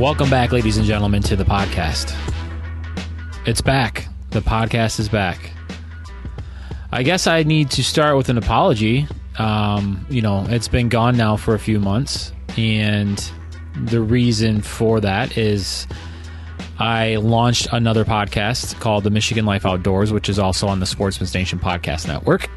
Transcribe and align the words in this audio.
Welcome 0.00 0.30
back, 0.30 0.50
ladies 0.50 0.78
and 0.78 0.86
gentlemen, 0.86 1.22
to 1.24 1.36
the 1.36 1.44
podcast. 1.44 2.16
It's 3.46 3.60
back. 3.60 4.08
The 4.30 4.40
podcast 4.40 4.98
is 4.98 5.10
back. 5.10 5.52
I 6.90 7.02
guess 7.02 7.26
I 7.26 7.42
need 7.42 7.70
to 7.72 7.84
start 7.84 8.16
with 8.16 8.30
an 8.30 8.38
apology. 8.38 9.06
Um, 9.36 10.06
you 10.08 10.22
know, 10.22 10.46
it's 10.48 10.68
been 10.68 10.88
gone 10.88 11.18
now 11.18 11.36
for 11.36 11.54
a 11.54 11.58
few 11.58 11.78
months, 11.78 12.32
and 12.56 13.18
the 13.76 14.00
reason 14.00 14.62
for 14.62 15.00
that 15.00 15.36
is 15.36 15.86
I 16.78 17.16
launched 17.16 17.68
another 17.70 18.06
podcast 18.06 18.80
called 18.80 19.04
The 19.04 19.10
Michigan 19.10 19.44
Life 19.44 19.66
Outdoors, 19.66 20.14
which 20.14 20.30
is 20.30 20.38
also 20.38 20.66
on 20.66 20.80
the 20.80 20.86
Sportsman's 20.86 21.34
Nation 21.34 21.58
Podcast 21.58 22.08
Network. 22.08 22.48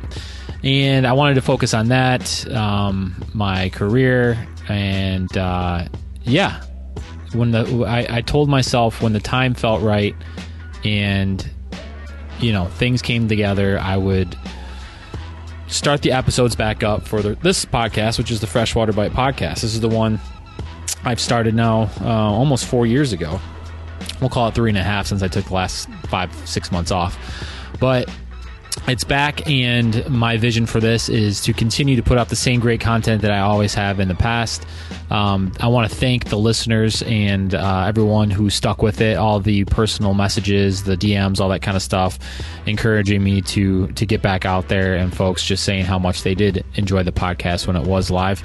And 0.63 1.05
I 1.05 1.11
wanted 1.11 1.33
to 1.33 1.41
focus 1.41 1.73
on 1.73 1.89
that, 1.89 2.49
um, 2.53 3.21
my 3.33 3.67
career, 3.67 4.47
and 4.69 5.37
uh, 5.37 5.89
yeah, 6.23 6.63
when 7.33 7.51
the 7.51 7.85
I, 7.85 8.17
I 8.17 8.21
told 8.21 8.49
myself 8.49 9.01
when 9.01 9.13
the 9.13 9.19
time 9.19 9.53
felt 9.53 9.81
right 9.81 10.15
and 10.83 11.47
you 12.39 12.51
know 12.51 12.65
things 12.65 13.01
came 13.01 13.27
together 13.27 13.79
i 13.79 13.95
would 13.97 14.37
start 15.67 16.03
the 16.03 16.11
episodes 16.11 16.55
back 16.55 16.83
up 16.83 17.07
for 17.07 17.21
the, 17.21 17.35
this 17.35 17.65
podcast 17.65 18.17
which 18.17 18.29
is 18.29 18.39
the 18.39 18.47
freshwater 18.47 18.93
bite 18.93 19.11
podcast. 19.11 19.61
This 19.61 19.73
is 19.73 19.81
the 19.81 19.89
one 19.89 20.19
i've 21.03 21.19
started 21.19 21.55
now 21.55 21.89
uh, 22.01 22.07
almost 22.07 22.65
four 22.65 22.85
years 22.85 23.11
ago. 23.11 23.39
We'll 24.21 24.29
call 24.29 24.47
it 24.47 24.55
three 24.55 24.69
and 24.69 24.77
a 24.77 24.83
half 24.83 25.07
since 25.07 25.23
i 25.23 25.27
took 25.27 25.45
the 25.45 25.53
last 25.53 25.89
five 26.07 26.33
six 26.47 26.71
months 26.71 26.91
off. 26.91 27.17
But 27.79 28.09
it's 28.87 29.03
back 29.03 29.47
and 29.47 30.07
my 30.09 30.37
vision 30.37 30.65
for 30.65 30.79
this 30.79 31.09
is 31.09 31.41
to 31.41 31.53
continue 31.53 31.95
to 31.95 32.03
put 32.03 32.17
out 32.17 32.29
the 32.29 32.35
same 32.35 32.59
great 32.59 32.81
content 32.81 33.21
that 33.21 33.31
i 33.31 33.39
always 33.39 33.73
have 33.75 33.99
in 33.99 34.07
the 34.07 34.15
past 34.15 34.65
um, 35.13 35.51
i 35.59 35.67
want 35.67 35.89
to 35.89 35.95
thank 35.95 36.25
the 36.25 36.37
listeners 36.37 37.01
and 37.03 37.55
uh, 37.55 37.85
everyone 37.87 38.29
who 38.29 38.49
stuck 38.49 38.81
with 38.81 38.99
it 38.99 39.17
all 39.17 39.39
the 39.39 39.63
personal 39.65 40.13
messages 40.13 40.83
the 40.83 40.97
dms 40.97 41.39
all 41.39 41.49
that 41.49 41.61
kind 41.61 41.77
of 41.77 41.83
stuff 41.83 42.19
encouraging 42.65 43.23
me 43.23 43.41
to 43.41 43.87
to 43.93 44.05
get 44.05 44.21
back 44.21 44.45
out 44.45 44.67
there 44.67 44.95
and 44.95 45.15
folks 45.15 45.45
just 45.45 45.63
saying 45.63 45.85
how 45.85 45.97
much 45.97 46.23
they 46.23 46.35
did 46.35 46.65
enjoy 46.75 47.03
the 47.03 47.11
podcast 47.11 47.67
when 47.67 47.75
it 47.75 47.87
was 47.87 48.11
live 48.11 48.43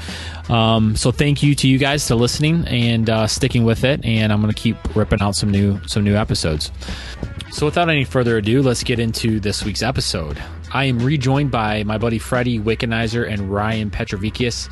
um, 0.50 0.94
so 0.96 1.10
thank 1.10 1.42
you 1.42 1.54
to 1.54 1.68
you 1.68 1.78
guys 1.78 2.06
for 2.06 2.14
listening 2.14 2.64
and 2.68 3.10
uh, 3.10 3.26
sticking 3.26 3.64
with 3.64 3.82
it 3.82 4.04
and 4.04 4.32
i'm 4.32 4.40
going 4.40 4.52
to 4.52 4.60
keep 4.60 4.76
ripping 4.94 5.20
out 5.20 5.34
some 5.34 5.50
new 5.50 5.80
some 5.86 6.04
new 6.04 6.14
episodes 6.14 6.70
so, 7.50 7.64
without 7.64 7.88
any 7.88 8.04
further 8.04 8.36
ado, 8.36 8.62
let's 8.62 8.84
get 8.84 8.98
into 8.98 9.40
this 9.40 9.64
week's 9.64 9.82
episode. 9.82 10.40
I 10.72 10.84
am 10.84 10.98
rejoined 10.98 11.50
by 11.50 11.82
my 11.82 11.96
buddy 11.96 12.18
Freddie 12.18 12.58
Wickenizer 12.58 13.28
and 13.28 13.50
Ryan 13.50 13.90
Petrovicius. 13.90 14.68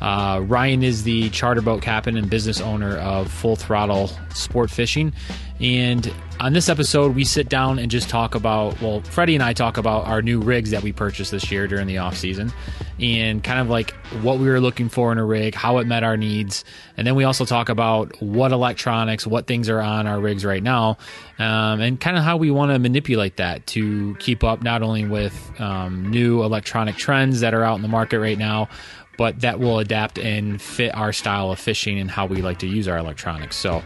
Uh, 0.00 0.40
Ryan 0.44 0.82
is 0.82 1.04
the 1.04 1.30
charter 1.30 1.62
boat 1.62 1.82
captain 1.82 2.16
and 2.16 2.28
business 2.28 2.60
owner 2.60 2.96
of 2.98 3.30
Full 3.30 3.56
Throttle 3.56 4.10
Sport 4.34 4.70
Fishing. 4.70 5.12
And 5.58 6.12
on 6.38 6.52
this 6.52 6.68
episode, 6.68 7.14
we 7.14 7.24
sit 7.24 7.48
down 7.48 7.78
and 7.78 7.90
just 7.90 8.10
talk 8.10 8.34
about, 8.34 8.78
well, 8.82 9.00
Freddie 9.00 9.34
and 9.34 9.42
I 9.42 9.54
talk 9.54 9.78
about 9.78 10.06
our 10.06 10.20
new 10.20 10.38
rigs 10.38 10.70
that 10.70 10.82
we 10.82 10.92
purchased 10.92 11.30
this 11.30 11.50
year 11.50 11.66
during 11.66 11.86
the 11.86 11.96
off 11.96 12.14
season 12.14 12.52
and 13.00 13.42
kind 13.42 13.60
of 13.60 13.70
like 13.70 13.92
what 14.20 14.38
we 14.38 14.48
were 14.48 14.60
looking 14.60 14.90
for 14.90 15.12
in 15.12 15.18
a 15.18 15.24
rig, 15.24 15.54
how 15.54 15.78
it 15.78 15.86
met 15.86 16.04
our 16.04 16.16
needs. 16.16 16.62
And 16.98 17.06
then 17.06 17.14
we 17.14 17.24
also 17.24 17.46
talk 17.46 17.70
about 17.70 18.20
what 18.20 18.52
electronics, 18.52 19.26
what 19.26 19.46
things 19.46 19.70
are 19.70 19.80
on 19.80 20.06
our 20.06 20.20
rigs 20.20 20.44
right 20.44 20.62
now, 20.62 20.98
um, 21.38 21.80
and 21.80 21.98
kind 21.98 22.18
of 22.18 22.22
how 22.22 22.36
we 22.36 22.50
want 22.50 22.70
to 22.72 22.78
manipulate 22.78 23.36
that 23.36 23.66
to 23.68 24.14
keep 24.16 24.44
up 24.44 24.62
not 24.62 24.82
only 24.82 25.06
with 25.06 25.50
um, 25.58 26.10
new 26.10 26.42
electronic 26.42 26.96
trends 26.96 27.40
that 27.40 27.54
are 27.54 27.64
out 27.64 27.76
in 27.76 27.82
the 27.82 27.88
market 27.88 28.20
right 28.20 28.38
now, 28.38 28.68
but 29.16 29.40
that 29.40 29.58
will 29.58 29.78
adapt 29.78 30.18
and 30.18 30.60
fit 30.60 30.94
our 30.94 31.12
style 31.12 31.50
of 31.50 31.58
fishing 31.58 31.98
and 31.98 32.10
how 32.10 32.26
we 32.26 32.42
like 32.42 32.58
to 32.60 32.66
use 32.66 32.88
our 32.88 32.98
electronics. 32.98 33.56
So 33.56 33.82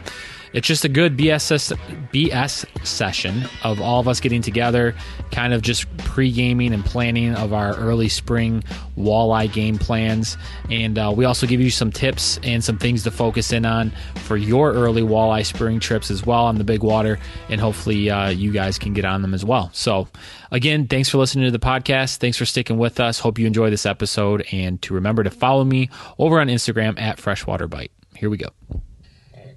it's 0.52 0.66
just 0.66 0.84
a 0.84 0.88
good 0.88 1.16
BS, 1.16 1.76
BS 2.12 2.86
session 2.86 3.44
of 3.62 3.80
all 3.80 4.00
of 4.00 4.08
us 4.08 4.20
getting 4.20 4.42
together, 4.42 4.94
kind 5.30 5.52
of 5.52 5.62
just 5.62 5.86
pre 5.98 6.32
gaming 6.32 6.72
and 6.72 6.84
planning 6.84 7.34
of 7.34 7.52
our 7.52 7.76
early 7.76 8.08
spring 8.08 8.64
walleye 8.96 9.52
game 9.52 9.78
plans. 9.78 10.36
And 10.68 10.98
uh, 10.98 11.12
we 11.16 11.24
also 11.24 11.46
give 11.46 11.60
you 11.60 11.70
some 11.70 11.92
tips 11.92 12.38
and 12.42 12.62
some 12.64 12.78
things 12.78 13.04
to 13.04 13.10
focus 13.10 13.52
in 13.52 13.64
on 13.64 13.92
for 14.16 14.36
your 14.36 14.72
early 14.72 15.02
walleye 15.02 15.46
spring 15.46 15.78
trips 15.78 16.10
as 16.10 16.26
well 16.26 16.44
on 16.44 16.58
the 16.58 16.64
big 16.64 16.82
water. 16.82 17.18
And 17.48 17.60
hopefully 17.60 18.10
uh, 18.10 18.30
you 18.30 18.52
guys 18.52 18.78
can 18.78 18.92
get 18.92 19.04
on 19.04 19.22
them 19.22 19.34
as 19.34 19.44
well. 19.44 19.70
So, 19.72 20.08
again, 20.50 20.88
thanks 20.88 21.08
for 21.08 21.18
listening 21.18 21.44
to 21.44 21.50
the 21.50 21.64
podcast. 21.64 22.16
Thanks 22.16 22.36
for 22.36 22.44
sticking 22.44 22.78
with 22.78 22.98
us. 22.98 23.20
Hope 23.20 23.38
you 23.38 23.46
enjoy 23.46 23.70
this 23.70 23.86
episode. 23.86 24.46
And 24.52 24.80
to 24.82 24.94
remember 24.94 25.22
to 25.22 25.30
follow 25.30 25.64
me 25.64 25.90
over 26.18 26.40
on 26.40 26.48
Instagram 26.48 27.00
at 27.00 27.18
Freshwater 27.18 27.68
Bite. 27.68 27.92
Here 28.16 28.28
we 28.28 28.36
go. 28.36 28.48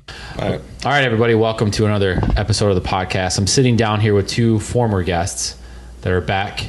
All 0.10 0.16
right. 0.50 0.60
All 0.86 0.92
right, 0.92 1.04
everybody, 1.04 1.34
welcome 1.36 1.72
to 1.72 1.86
another 1.86 2.20
episode 2.36 2.70
of 2.76 2.82
the 2.82 2.88
podcast. 2.88 3.38
I'm 3.38 3.48
sitting 3.48 3.78
down 3.78 4.02
here 4.02 4.14
with 4.14 4.28
two 4.28 4.60
former 4.60 5.02
guests 5.04 5.58
that 6.02 6.12
are 6.12 6.22
back 6.22 6.66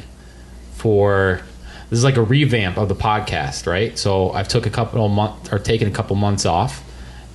for 0.73 1.41
this 1.89 1.99
is 1.99 2.03
like 2.03 2.15
a 2.17 2.21
revamp 2.23 2.77
of 2.77 2.87
the 2.89 2.95
podcast, 2.95 3.67
right? 3.67 3.97
So 3.97 4.31
I've 4.31 4.47
took 4.47 4.65
a 4.65 4.69
couple 4.69 5.05
of 5.05 5.11
months 5.11 5.51
or 5.51 5.59
taken 5.59 5.87
a 5.87 5.91
couple 5.91 6.15
months 6.15 6.45
off, 6.45 6.83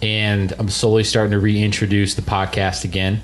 and 0.01 0.53
I'm 0.59 0.69
slowly 0.71 1.05
starting 1.05 1.33
to 1.33 1.39
reintroduce 1.39 2.15
the 2.15 2.23
podcast 2.23 2.85
again. 2.85 3.21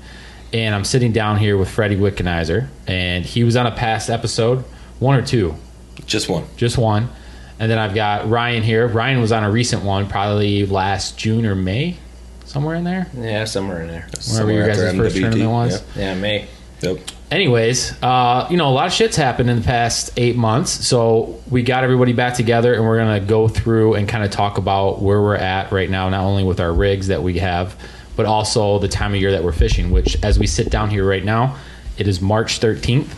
And 0.53 0.73
I'm 0.73 0.85
sitting 0.85 1.11
down 1.11 1.37
here 1.39 1.57
with 1.57 1.69
Freddie 1.69 1.97
Wickenizer, 1.97 2.67
and 2.85 3.25
he 3.25 3.43
was 3.43 3.55
on 3.57 3.65
a 3.67 3.71
past 3.71 4.09
episode, 4.09 4.59
one 4.99 5.17
or 5.19 5.25
two, 5.25 5.55
Just 6.05 6.29
one. 6.29 6.45
just 6.55 6.77
one. 6.77 7.09
And 7.59 7.69
then 7.71 7.79
I've 7.79 7.95
got 7.95 8.29
Ryan 8.29 8.61
here. 8.61 8.87
Ryan 8.87 9.19
was 9.19 9.31
on 9.31 9.43
a 9.43 9.49
recent 9.49 9.83
one, 9.83 10.07
probably 10.07 10.65
last 10.65 11.17
June 11.17 11.45
or 11.45 11.55
May, 11.55 11.97
somewhere 12.57 12.75
in 12.75 12.83
there. 12.83 13.07
Yeah, 13.15 13.45
somewhere 13.45 13.81
in 13.81 13.87
there. 13.87 14.07
Wherever 14.31 14.51
your 14.51 14.67
guys' 14.67 14.95
first 14.95 15.15
MWT, 15.15 15.19
tournament 15.21 15.51
was. 15.51 15.83
yeah. 15.95 16.01
Yeah, 16.13 16.15
May. 16.19 16.47
Yep. 16.81 16.99
Anyways, 17.31 18.01
uh, 18.03 18.47
you 18.49 18.57
know, 18.57 18.69
a 18.69 18.71
lot 18.71 18.87
of 18.87 18.93
shit's 18.93 19.15
happened 19.15 19.49
in 19.49 19.57
the 19.57 19.63
past 19.65 20.11
eight 20.17 20.35
months. 20.35 20.71
So 20.87 21.41
we 21.49 21.61
got 21.63 21.83
everybody 21.83 22.13
back 22.13 22.35
together 22.35 22.73
and 22.73 22.83
we're 22.85 22.97
going 22.97 23.19
to 23.19 23.27
go 23.27 23.47
through 23.47 23.95
and 23.95 24.07
kind 24.07 24.23
of 24.23 24.29
talk 24.31 24.57
about 24.57 25.01
where 25.01 25.21
we're 25.21 25.35
at 25.35 25.71
right 25.71 25.89
now, 25.89 26.07
not 26.09 26.23
only 26.23 26.43
with 26.43 26.59
our 26.59 26.71
rigs 26.71 27.07
that 27.07 27.21
we 27.23 27.39
have, 27.39 27.75
but 28.15 28.25
also 28.25 28.79
the 28.79 28.87
time 28.87 29.13
of 29.13 29.19
year 29.19 29.31
that 29.31 29.43
we're 29.43 29.51
fishing, 29.51 29.91
which 29.91 30.23
as 30.23 30.37
we 30.39 30.47
sit 30.47 30.69
down 30.69 30.89
here 30.89 31.03
right 31.07 31.25
now, 31.25 31.57
it 31.97 32.07
is 32.07 32.21
March 32.21 32.59
13th. 32.59 33.09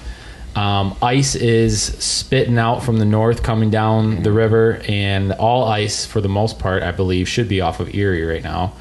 Um, 0.56 0.96
ice 1.02 1.36
is 1.36 1.82
spitting 1.84 2.58
out 2.58 2.82
from 2.84 2.98
the 2.98 3.06
north, 3.06 3.44
coming 3.44 3.70
down 3.70 4.24
the 4.24 4.32
river, 4.32 4.82
and 4.88 5.32
all 5.34 5.66
ice, 5.66 6.06
for 6.06 6.22
the 6.22 6.28
most 6.30 6.58
part, 6.60 6.82
I 6.82 6.92
believe, 6.92 7.28
should 7.30 7.48
be 7.48 7.62
off 7.62 7.80
of 7.80 7.94
Erie 7.94 8.24
right 8.24 8.44
now, 8.44 8.74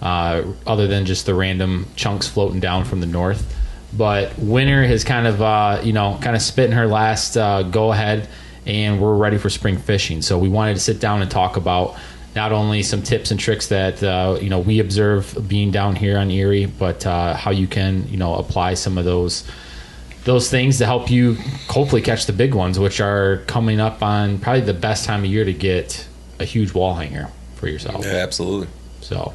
uh, 0.00 0.42
other 0.66 0.86
than 0.86 1.06
just 1.06 1.26
the 1.26 1.34
random 1.34 1.86
chunks 1.96 2.28
floating 2.28 2.60
down 2.60 2.84
from 2.84 3.00
the 3.00 3.06
north. 3.06 3.54
But 3.96 4.38
winter 4.38 4.84
has 4.84 5.04
kind 5.04 5.26
of, 5.26 5.40
uh, 5.40 5.80
you 5.84 5.92
know, 5.92 6.18
kind 6.20 6.34
of 6.34 6.42
spitting 6.42 6.72
her 6.72 6.86
last 6.86 7.36
uh, 7.36 7.62
go 7.62 7.92
ahead, 7.92 8.28
and 8.66 9.00
we're 9.00 9.14
ready 9.14 9.38
for 9.38 9.50
spring 9.50 9.76
fishing. 9.76 10.20
So 10.22 10.38
we 10.38 10.48
wanted 10.48 10.74
to 10.74 10.80
sit 10.80 11.00
down 11.00 11.22
and 11.22 11.30
talk 11.30 11.56
about 11.56 11.96
not 12.34 12.50
only 12.50 12.82
some 12.82 13.02
tips 13.02 13.30
and 13.30 13.38
tricks 13.38 13.68
that 13.68 14.02
uh, 14.02 14.38
you 14.40 14.50
know 14.50 14.58
we 14.58 14.80
observe 14.80 15.46
being 15.46 15.70
down 15.70 15.94
here 15.94 16.18
on 16.18 16.30
Erie, 16.30 16.66
but 16.66 17.06
uh, 17.06 17.34
how 17.34 17.50
you 17.50 17.66
can, 17.66 18.08
you 18.08 18.16
know, 18.16 18.34
apply 18.34 18.74
some 18.74 18.98
of 18.98 19.04
those 19.04 19.48
those 20.24 20.50
things 20.50 20.78
to 20.78 20.86
help 20.86 21.10
you 21.10 21.34
hopefully 21.68 22.02
catch 22.02 22.26
the 22.26 22.32
big 22.32 22.54
ones, 22.54 22.78
which 22.78 23.00
are 23.00 23.38
coming 23.46 23.78
up 23.78 24.02
on 24.02 24.38
probably 24.38 24.62
the 24.62 24.74
best 24.74 25.04
time 25.04 25.20
of 25.20 25.26
year 25.26 25.44
to 25.44 25.52
get 25.52 26.06
a 26.40 26.44
huge 26.44 26.72
wall 26.72 26.94
hanger 26.94 27.28
for 27.54 27.68
yourself. 27.68 28.04
Yeah, 28.04 28.14
absolutely. 28.14 28.68
So, 29.00 29.34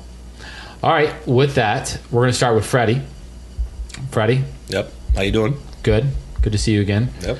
all 0.84 0.92
right, 0.92 1.14
with 1.28 1.56
that, 1.56 2.00
we're 2.12 2.22
going 2.22 2.32
to 2.32 2.38
start 2.38 2.56
with 2.56 2.66
Freddie. 2.66 3.02
Freddie, 4.12 4.44
Yep. 4.70 4.92
How 5.16 5.22
you 5.22 5.32
doing? 5.32 5.58
good. 5.84 6.08
Good 6.42 6.52
to 6.54 6.58
see 6.58 6.72
you 6.74 6.82
again. 6.82 7.12
Yep. 7.22 7.38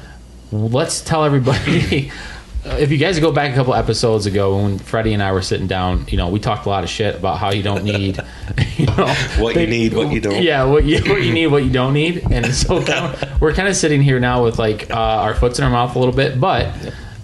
Let's 0.52 1.02
tell 1.02 1.24
everybody. 1.26 2.12
If 2.66 2.92
you 2.92 2.98
guys 2.98 3.18
go 3.22 3.32
back 3.32 3.54
a 3.54 3.56
couple 3.56 3.74
episodes 3.74 4.26
ago 4.26 4.58
when 4.62 4.80
Freddie 4.80 5.14
and 5.14 5.24
I 5.24 5.32
were 5.32 5.42
sitting 5.42 5.66
down, 5.66 6.06
you 6.10 6.18
know, 6.18 6.28
we 6.28 6.40
talked 6.40 6.66
a 6.66 6.70
lot 6.70 6.84
of 6.84 6.90
shit 6.90 7.16
about 7.16 7.38
how 7.40 7.52
you 7.54 7.64
don't 7.64 7.86
need, 7.86 8.20
you 8.78 8.86
know, 8.86 9.08
What 9.38 9.56
you 9.56 9.66
need, 9.66 9.94
what 9.94 10.12
you 10.12 10.20
don't. 10.20 10.44
yeah, 10.44 10.66
what 10.66 10.84
you 10.84 11.00
what 11.10 11.24
you 11.24 11.32
need, 11.32 11.48
what 11.48 11.64
you 11.64 11.70
don't 11.72 11.94
need, 11.94 12.30
and 12.30 12.46
so 12.54 12.84
kind 12.84 13.16
of, 13.16 13.42
we're 13.42 13.54
kind 13.54 13.70
of 13.70 13.78
sitting 13.78 14.02
here 14.02 14.20
now 14.20 14.44
with 14.44 14.60
like 14.60 14.92
uh, 14.92 14.94
our 14.94 15.34
foots 15.36 15.58
in 15.58 15.64
our 15.64 15.72
mouth 15.72 15.96
a 15.96 16.00
little 16.00 16.14
bit. 16.14 16.38
But 16.40 16.74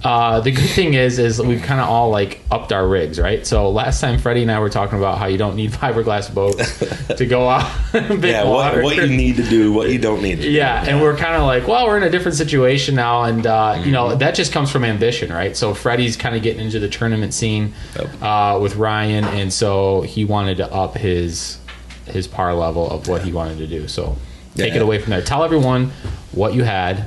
uh, 0.05 0.39
the 0.39 0.51
good 0.51 0.69
thing 0.69 0.93
is, 0.93 1.17
is 1.17 1.41
we've 1.41 1.63
kind 1.63 1.81
of 1.81 1.89
all 1.89 2.11
like 2.11 2.39
upped 2.51 2.71
our 2.71 2.87
rigs, 2.87 3.19
right? 3.19 3.45
So 3.45 3.71
last 3.71 3.99
time 3.99 4.19
Freddie 4.19 4.43
and 4.43 4.51
I 4.51 4.59
were 4.59 4.69
talking 4.69 4.99
about 4.99 5.17
how 5.17 5.25
you 5.25 5.37
don't 5.39 5.55
need 5.55 5.71
fiberglass 5.81 6.31
boats 6.31 6.77
to 7.17 7.25
go 7.25 7.49
out 7.49 7.67
Yeah, 7.93 8.43
water. 8.43 8.83
what, 8.83 8.97
what 8.97 9.09
you 9.09 9.17
need 9.17 9.37
to 9.37 9.43
do, 9.43 9.73
what 9.73 9.89
you 9.89 9.97
don't 9.97 10.21
need 10.21 10.35
to 10.35 10.41
do. 10.43 10.51
Yeah, 10.51 10.85
and 10.87 11.01
we're 11.01 11.17
kind 11.17 11.35
of 11.35 11.41
like, 11.43 11.67
well, 11.67 11.87
we're 11.87 11.97
in 11.97 12.03
a 12.03 12.09
different 12.11 12.37
situation 12.37 12.93
now, 12.93 13.23
and 13.23 13.47
uh, 13.47 13.81
you 13.83 13.91
know 13.91 14.13
that 14.15 14.35
just 14.35 14.51
comes 14.53 14.71
from 14.71 14.83
ambition, 14.85 15.33
right? 15.33 15.57
So 15.57 15.73
Freddie's 15.73 16.15
kind 16.15 16.35
of 16.35 16.43
getting 16.43 16.61
into 16.63 16.77
the 16.79 16.87
tournament 16.89 17.33
scene 17.33 17.73
uh, 18.21 18.59
with 18.61 18.75
Ryan, 18.75 19.23
and 19.25 19.51
so 19.51 20.01
he 20.01 20.23
wanted 20.23 20.57
to 20.57 20.71
up 20.71 20.95
his 20.95 21.57
his 22.05 22.27
par 22.27 22.53
level 22.53 22.87
of 22.91 23.07
what 23.07 23.23
he 23.23 23.31
wanted 23.33 23.57
to 23.57 23.65
do. 23.65 23.87
So 23.87 24.15
take 24.55 24.69
Yeah. 24.73 24.75
it 24.77 24.81
away 24.83 24.99
from 24.99 25.09
there. 25.09 25.23
Tell 25.23 25.43
everyone 25.43 25.91
what 26.31 26.53
you 26.53 26.63
had 26.63 27.05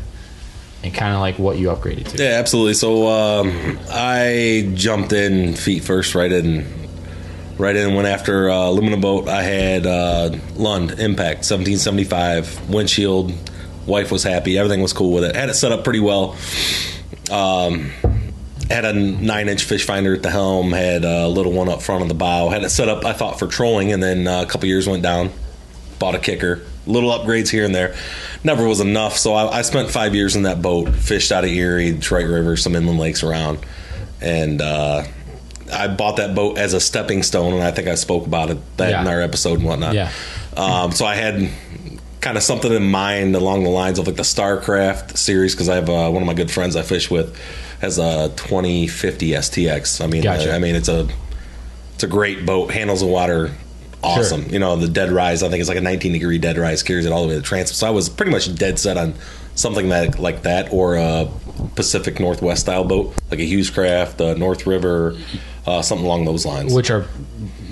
and 0.82 0.94
kind 0.94 1.14
of 1.14 1.20
like 1.20 1.38
what 1.38 1.58
you 1.58 1.69
upgraded 1.69 2.08
to. 2.08 2.22
Yeah, 2.22 2.38
absolutely. 2.38 2.75
So 2.75 3.08
um, 3.08 3.78
I 3.90 4.70
jumped 4.75 5.12
in 5.12 5.54
feet 5.54 5.82
first, 5.84 6.14
right 6.14 6.30
in, 6.30 6.66
right 7.58 7.75
in. 7.75 7.94
Went 7.94 8.08
after 8.08 8.50
uh, 8.50 8.69
aluminum 8.69 9.00
boat. 9.00 9.28
I 9.28 9.42
had 9.42 9.86
uh, 9.86 10.30
Lund 10.54 10.92
Impact 10.92 11.38
1775 11.38 12.70
windshield. 12.70 13.32
Wife 13.86 14.12
was 14.12 14.22
happy. 14.22 14.58
Everything 14.58 14.82
was 14.82 14.92
cool 14.92 15.12
with 15.12 15.25
it. 15.25 15.34
Had 15.34 15.48
it 15.48 15.54
set 15.54 15.72
up 15.72 15.82
pretty 15.82 16.00
well. 16.00 16.36
Um, 17.31 17.90
had 18.70 18.84
a 18.84 18.92
nine 18.92 19.48
inch 19.48 19.64
fish 19.64 19.84
finder 19.84 20.14
at 20.14 20.22
the 20.22 20.31
helm. 20.31 20.72
Had 20.72 21.04
a 21.04 21.26
little 21.26 21.52
one 21.52 21.69
up 21.69 21.82
front 21.82 22.02
on 22.02 22.08
the 22.08 22.14
bow. 22.14 22.50
Had 22.50 22.62
it 22.64 22.70
set 22.70 22.88
up. 22.88 23.04
I 23.04 23.14
thought 23.14 23.38
for 23.38 23.46
trolling, 23.46 23.92
and 23.92 24.02
then 24.02 24.26
uh, 24.26 24.42
a 24.42 24.46
couple 24.46 24.69
years 24.69 24.86
went 24.86 25.02
down. 25.02 25.31
Bought 25.98 26.14
a 26.14 26.19
kicker. 26.19 26.62
Little 26.86 27.10
upgrades 27.10 27.48
here 27.50 27.64
and 27.64 27.75
there. 27.75 27.94
Never 28.44 28.66
was 28.66 28.80
enough. 28.80 29.16
So 29.19 29.34
I, 29.34 29.58
I 29.58 29.62
spent 29.62 29.90
five 29.90 30.14
years 30.14 30.36
in 30.36 30.42
that 30.44 30.62
boat. 30.62 30.88
Fished 30.94 31.32
out 31.32 31.44
of 31.44 31.50
Erie, 31.50 31.92
Detroit 31.92 32.26
River, 32.28 32.56
some 32.56 32.75
inland 32.75 32.98
lakes 32.98 33.22
around, 33.22 33.58
and 34.20 34.62
uh, 34.62 35.04
I 35.72 35.88
bought 35.88 36.16
that 36.16 36.34
boat 36.34 36.56
as 36.56 36.72
a 36.72 36.80
stepping 36.80 37.22
stone. 37.22 37.52
And 37.54 37.62
I 37.62 37.70
think 37.72 37.88
I 37.88 37.94
spoke 37.94 38.26
about 38.26 38.50
it 38.50 38.58
that 38.78 38.90
Yeah. 38.90 39.02
in 39.02 39.06
our 39.08 39.20
episode 39.20 39.58
and 39.58 39.64
whatnot. 39.69 39.94
Yeah. 39.94 40.10
Um, 40.56 40.92
so 40.92 41.04
I 41.04 41.14
had 41.14 41.50
kind 42.20 42.36
of 42.36 42.43
something 42.43 42.72
in 42.72 42.91
mind 42.91 43.36
along 43.36 43.62
the 43.64 43.70
lines 43.70 43.98
of 43.98 44.06
like 44.06 44.17
the 44.17 44.22
Starcraft 44.24 45.17
series 45.17 45.55
because 45.55 45.69
I 45.69 45.76
have 45.76 45.88
uh, 45.91 46.10
one 46.10 46.22
of 46.22 46.26
my 46.26 46.34
good 46.34 46.50
friends 46.50 46.74
I 46.74 46.82
fish 46.82 47.10
with 47.10 47.36
has 47.81 47.98
a 47.98 48.31
2050 48.36 49.31
STX. 49.31 50.03
I 50.03 50.08
mean, 50.08 50.22
Gotcha. 50.22 50.53
uh, 50.53 50.56
I 50.56 50.58
mean 50.58 50.74
it's 50.74 50.88
a 50.88 51.06
it's 51.94 52.03
a 52.05 52.08
great 52.08 52.44
boat, 52.46 52.70
handles 52.72 53.00
the 53.00 53.06
water 53.06 53.53
awesome. 54.02 54.43
Sure. 54.44 54.52
You 54.52 54.58
know, 54.58 54.76
the 54.76 54.88
dead 54.88 55.10
rise 55.10 55.43
I 55.43 55.48
think 55.48 55.60
it's 55.60 55.69
like 55.69 55.78
a 55.78 55.82
19 55.82 56.12
degree 56.12 56.38
dead 56.38 56.56
rise 56.58 56.82
carries 56.82 57.06
it 57.06 57.12
all 57.12 57.22
the 57.22 57.28
way 57.28 57.34
to 57.34 57.40
the 57.40 57.46
transom. 57.46 57.74
So 57.74 57.86
I 57.86 57.90
was 57.90 58.08
pretty 58.08 58.32
much 58.32 58.55
dead 58.55 58.78
set 58.78 58.96
on 58.96 59.14
something 59.55 59.88
that 59.88 60.19
like 60.19 60.43
that 60.43 60.72
or 60.72 60.96
a 60.96 61.28
Pacific 61.74 62.20
Northwest 62.20 62.60
style 62.62 62.84
boat 62.84 63.14
like 63.31 63.40
a 63.40 63.43
Hewescraft, 63.43 64.38
North 64.38 64.67
River, 64.67 65.17
uh, 65.67 65.82
something 65.82 66.06
along 66.06 66.24
those 66.24 66.46
lines. 66.46 66.72
Which 66.74 66.90
are 66.90 67.06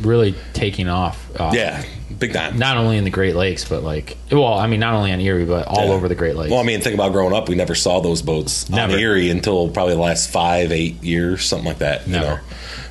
really 0.00 0.34
taking 0.52 0.88
off. 0.88 1.30
Uh, 1.38 1.52
yeah, 1.54 1.84
big 2.18 2.32
time. 2.32 2.58
Not 2.58 2.76
only 2.76 2.96
in 2.98 3.04
the 3.04 3.10
Great 3.10 3.34
Lakes, 3.36 3.64
but 3.64 3.82
like, 3.82 4.16
well, 4.30 4.54
I 4.54 4.66
mean, 4.66 4.80
not 4.80 4.94
only 4.94 5.12
on 5.12 5.20
Erie, 5.20 5.44
but 5.44 5.66
all 5.68 5.86
Yeah. 5.86 5.92
over 5.92 6.08
the 6.08 6.14
Great 6.14 6.34
Lakes. 6.36 6.50
Well, 6.50 6.60
I 6.60 6.64
mean, 6.64 6.80
think 6.80 6.94
about 6.94 7.12
growing 7.12 7.32
up. 7.32 7.48
We 7.48 7.54
never 7.54 7.74
saw 7.74 8.00
those 8.00 8.20
boats 8.22 8.68
Never. 8.68 8.94
on 8.94 8.98
Erie 8.98 9.30
until 9.30 9.68
probably 9.68 9.94
the 9.94 10.00
last 10.00 10.30
five, 10.30 10.72
eight 10.72 11.02
years, 11.02 11.44
something 11.44 11.66
like 11.68 11.78
that. 11.78 12.06
You 12.06 12.14
know, 12.14 12.38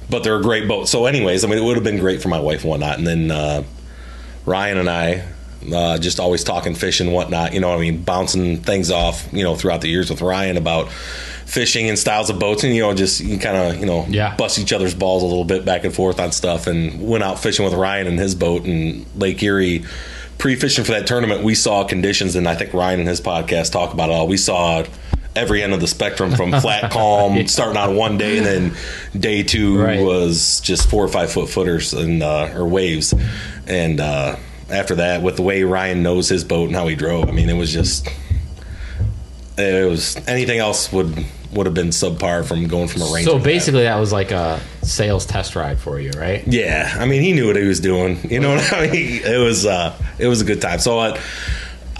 but 0.09 0.23
they're 0.23 0.37
a 0.37 0.41
great 0.41 0.67
boat. 0.67 0.87
So, 0.87 1.05
anyways, 1.05 1.43
I 1.43 1.47
mean, 1.47 1.57
it 1.57 1.63
would 1.63 1.75
have 1.75 1.83
been 1.83 1.99
great 1.99 2.21
for 2.21 2.29
my 2.29 2.39
wife 2.39 2.61
and 2.61 2.69
whatnot. 2.69 2.97
And 2.97 3.07
then 3.07 3.31
uh, 3.31 3.63
Ryan 4.45 4.77
and 4.77 4.89
I 4.89 5.23
uh, 5.73 5.97
just 5.97 6.19
always 6.19 6.43
talking 6.43 6.75
fish 6.75 6.99
and 6.99 7.11
whatnot. 7.11 7.53
You 7.53 7.59
know, 7.59 7.69
what 7.69 7.77
I 7.77 7.81
mean, 7.81 8.03
bouncing 8.03 8.57
things 8.57 8.91
off. 8.91 9.27
You 9.33 9.43
know, 9.43 9.55
throughout 9.55 9.81
the 9.81 9.87
years 9.89 10.09
with 10.09 10.21
Ryan 10.21 10.57
about 10.57 10.89
fishing 10.91 11.89
and 11.89 11.97
styles 11.97 12.29
of 12.29 12.39
boats, 12.39 12.63
and 12.63 12.73
you 12.75 12.81
know, 12.81 12.93
just 12.93 13.21
you 13.21 13.37
kind 13.39 13.57
of 13.57 13.79
you 13.79 13.85
know 13.85 14.05
Yeah. 14.09 14.35
bust 14.35 14.59
each 14.59 14.73
other's 14.73 14.93
balls 14.95 15.23
a 15.23 15.25
little 15.25 15.45
bit 15.45 15.65
back 15.65 15.83
and 15.83 15.93
forth 15.93 16.19
on 16.19 16.31
stuff. 16.31 16.67
And 16.67 17.07
went 17.07 17.23
out 17.23 17.39
fishing 17.39 17.65
with 17.65 17.73
Ryan 17.73 18.07
and 18.07 18.19
his 18.19 18.35
boat 18.35 18.65
in 18.65 19.05
Lake 19.15 19.41
Erie. 19.41 19.83
Pre-fishing 20.37 20.83
for 20.83 20.91
that 20.91 21.07
tournament, 21.07 21.43
we 21.43 21.55
saw 21.55 21.85
conditions, 21.85 22.35
and 22.35 22.45
I 22.47 22.55
think 22.55 22.73
Ryan 22.73 22.99
and 22.99 23.07
his 23.07 23.21
podcast 23.21 23.71
talk 23.71 23.93
about 23.93 24.09
it 24.09 24.13
all. 24.13 24.27
We 24.27 24.35
saw 24.35 24.83
every 25.35 25.61
end 25.63 25.73
of 25.73 25.81
the 25.81 25.87
spectrum 25.87 26.31
from 26.35 26.51
flat, 26.61 26.91
calm, 26.91 27.45
starting 27.47 27.77
on 27.77 27.95
one 27.95 28.17
day, 28.17 28.37
and 28.37 28.45
then 28.45 28.73
day 29.19 29.43
two 29.43 29.77
Right. 29.81 29.99
was 30.01 30.61
just 30.61 30.89
four 30.89 31.03
or 31.03 31.07
five 31.09 31.31
foot 31.31 31.49
footers 31.49 31.93
and 31.93 32.23
uh, 32.23 32.51
or 32.55 32.65
waves, 32.67 33.13
and 33.67 33.99
uh, 33.99 34.35
after 34.69 34.95
that, 34.95 35.21
with 35.21 35.35
the 35.35 35.41
way 35.43 35.63
Ryan 35.63 36.01
knows 36.03 36.29
his 36.29 36.43
boat 36.43 36.67
and 36.67 36.75
how 36.75 36.87
he 36.87 36.95
drove, 36.95 37.27
I 37.29 37.31
mean, 37.31 37.49
it 37.49 37.53
was 37.57 37.71
just 37.73 38.07
it 39.57 39.87
was 39.89 40.15
anything 40.27 40.59
else 40.59 40.91
would 40.91 41.25
would 41.53 41.65
have 41.67 41.75
been 41.75 41.87
subpar 41.89 42.45
from 42.45 42.67
going 42.67 42.87
from 42.89 43.03
a 43.03 43.05
range. 43.13 43.25
So 43.25 43.33
to 43.33 43.37
that. 43.37 43.43
basically, 43.45 43.83
that 43.83 43.97
was 43.97 44.11
like 44.11 44.31
a 44.31 44.59
sales 44.81 45.25
test 45.25 45.55
ride 45.55 45.79
for 45.79 45.99
you, 45.99 46.11
right? 46.11 46.43
Yeah, 46.45 46.93
I 46.99 47.05
mean, 47.05 47.21
he 47.21 47.31
knew 47.31 47.47
what 47.47 47.55
he 47.55 47.63
was 47.63 47.79
doing. 47.79 48.19
You 48.29 48.41
know 48.41 48.55
what 48.55 48.73
I 48.73 48.87
mean? 48.87 49.21
It 49.23 49.37
was 49.37 49.65
uh, 49.65 49.95
it 50.19 50.27
was 50.27 50.41
a 50.41 50.45
good 50.45 50.61
time. 50.61 50.79
So 50.79 50.99
uh, 50.99 51.19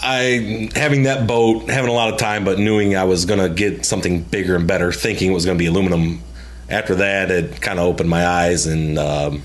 I 0.05 0.69
having 0.75 1.03
that 1.03 1.27
boat, 1.27 1.69
having 1.69 1.89
a 1.89 1.93
lot 1.93 2.13
of 2.13 2.19
time, 2.19 2.45
but 2.45 2.59
knowing 2.59 2.95
I 2.95 3.05
was 3.05 3.25
gonna 3.25 3.49
get 3.49 3.85
something 3.85 4.21
bigger 4.21 4.55
and 4.55 4.67
better, 4.67 4.91
thinking 4.91 5.31
it 5.31 5.33
was 5.33 5.45
gonna 5.45 5.57
be 5.57 5.65
aluminum. 5.65 6.21
After 6.69 6.95
that, 6.95 7.31
it 7.31 7.61
kind 7.61 7.79
of 7.79 7.85
opened 7.85 8.09
my 8.09 8.25
eyes 8.25 8.65
and. 8.67 8.97
Um, 8.97 9.43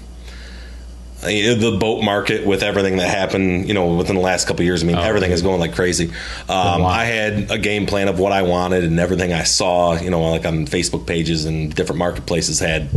the 1.22 1.76
boat 1.78 2.02
market 2.02 2.46
with 2.46 2.62
everything 2.62 2.96
that 2.96 3.08
happened, 3.08 3.68
you 3.68 3.74
know, 3.74 3.94
within 3.96 4.16
the 4.16 4.22
last 4.22 4.46
couple 4.46 4.62
of 4.62 4.64
years. 4.64 4.82
I 4.82 4.86
mean, 4.86 4.96
Oh, 4.96 5.02
everything 5.02 5.30
is 5.30 5.42
going 5.42 5.60
like 5.60 5.74
crazy. 5.74 6.06
Um. 6.48 6.82
I 6.86 7.04
had 7.04 7.50
a 7.50 7.58
game 7.58 7.84
plan 7.84 8.08
of 8.08 8.18
what 8.18 8.32
I 8.32 8.40
wanted, 8.40 8.84
and 8.84 8.98
everything 8.98 9.30
I 9.32 9.42
saw, 9.42 10.00
you 10.00 10.08
know, 10.10 10.30
like 10.30 10.46
on 10.46 10.64
Facebook 10.66 11.06
pages 11.06 11.44
and 11.44 11.74
different 11.74 11.98
marketplaces 11.98 12.58
had, 12.58 12.88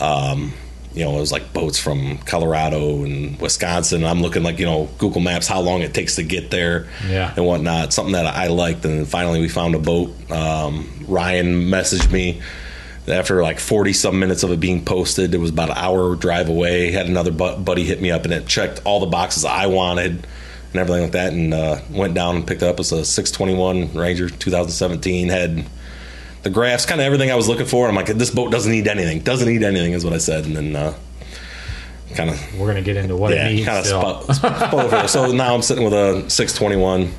um, 0.00 0.52
you 0.94 1.04
know, 1.04 1.16
it 1.16 1.20
was 1.20 1.30
like 1.32 1.52
boats 1.52 1.78
from 1.78 2.18
Colorado 2.18 3.04
and 3.04 3.38
Wisconsin. 3.40 4.04
I'm 4.04 4.20
looking 4.22 4.42
like, 4.42 4.58
you 4.58 4.66
know, 4.66 4.88
Google 4.98 5.20
Maps, 5.20 5.46
how 5.46 5.60
long 5.60 5.82
it 5.82 5.94
takes 5.94 6.16
to 6.16 6.22
get 6.22 6.50
there 6.50 6.88
Yeah. 7.08 7.32
and 7.36 7.44
whatnot. 7.46 7.92
Something 7.92 8.12
that 8.14 8.26
I 8.26 8.48
liked. 8.48 8.84
And 8.84 9.06
finally 9.06 9.40
we 9.40 9.48
found 9.48 9.74
a 9.74 9.78
boat. 9.78 10.12
Um, 10.30 10.88
Ryan 11.06 11.68
messaged 11.70 12.10
me 12.10 12.40
after 13.06 13.42
like 13.42 13.58
40 13.60 13.92
some 13.92 14.18
minutes 14.18 14.42
of 14.42 14.50
it 14.50 14.60
being 14.60 14.84
posted. 14.84 15.34
It 15.34 15.38
was 15.38 15.50
about 15.50 15.70
an 15.70 15.76
hour 15.78 16.16
drive 16.16 16.48
away. 16.48 16.90
Had 16.90 17.06
another 17.06 17.30
buddy 17.30 17.84
hit 17.84 18.00
me 18.02 18.10
up 18.10 18.24
and 18.24 18.32
it 18.34 18.46
checked 18.46 18.80
all 18.84 19.00
the 19.00 19.06
boxes 19.06 19.44
I 19.44 19.66
wanted 19.66 20.26
and 20.72 20.76
everything 20.80 21.02
like 21.04 21.12
that. 21.12 21.32
And 21.32 21.54
uh, 21.54 21.80
went 21.90 22.14
down 22.14 22.36
and 22.36 22.46
picked 22.46 22.62
it 22.62 22.66
up. 22.66 22.74
It 22.74 22.78
was 22.78 22.92
a 22.92 23.04
621 23.04 23.94
Ranger 23.94 24.28
2017. 24.28 25.28
Had 25.28 25.64
the 26.42 26.50
graphs, 26.50 26.86
kind 26.86 27.00
of 27.00 27.04
everything 27.06 27.30
I 27.30 27.34
was 27.34 27.48
looking 27.48 27.66
for. 27.66 27.88
I'm 27.88 27.94
like, 27.94 28.06
this 28.06 28.30
boat 28.30 28.50
doesn't 28.52 28.70
need 28.70 28.86
anything. 28.88 29.20
Doesn't 29.20 29.48
need 29.48 29.62
anything 29.62 29.92
is 29.92 30.04
what 30.04 30.14
I 30.14 30.18
said. 30.18 30.44
And 30.46 30.56
then 30.56 30.76
uh, 30.76 30.94
kind 32.14 32.30
of 32.30 32.58
We're 32.58 32.66
gonna 32.68 32.82
get 32.82 32.96
into 32.96 33.16
what 33.16 33.32
it 33.32 33.36
yeah, 33.36 33.48
means. 33.48 33.66
kind 33.66 33.78
of 33.78 33.86
still. 33.86 34.34
spot, 34.34 34.70
spot. 34.70 35.10
So 35.10 35.32
now 35.32 35.54
I'm 35.54 35.62
sitting 35.62 35.84
with 35.84 35.92
a 35.92 36.28
621 36.30 37.12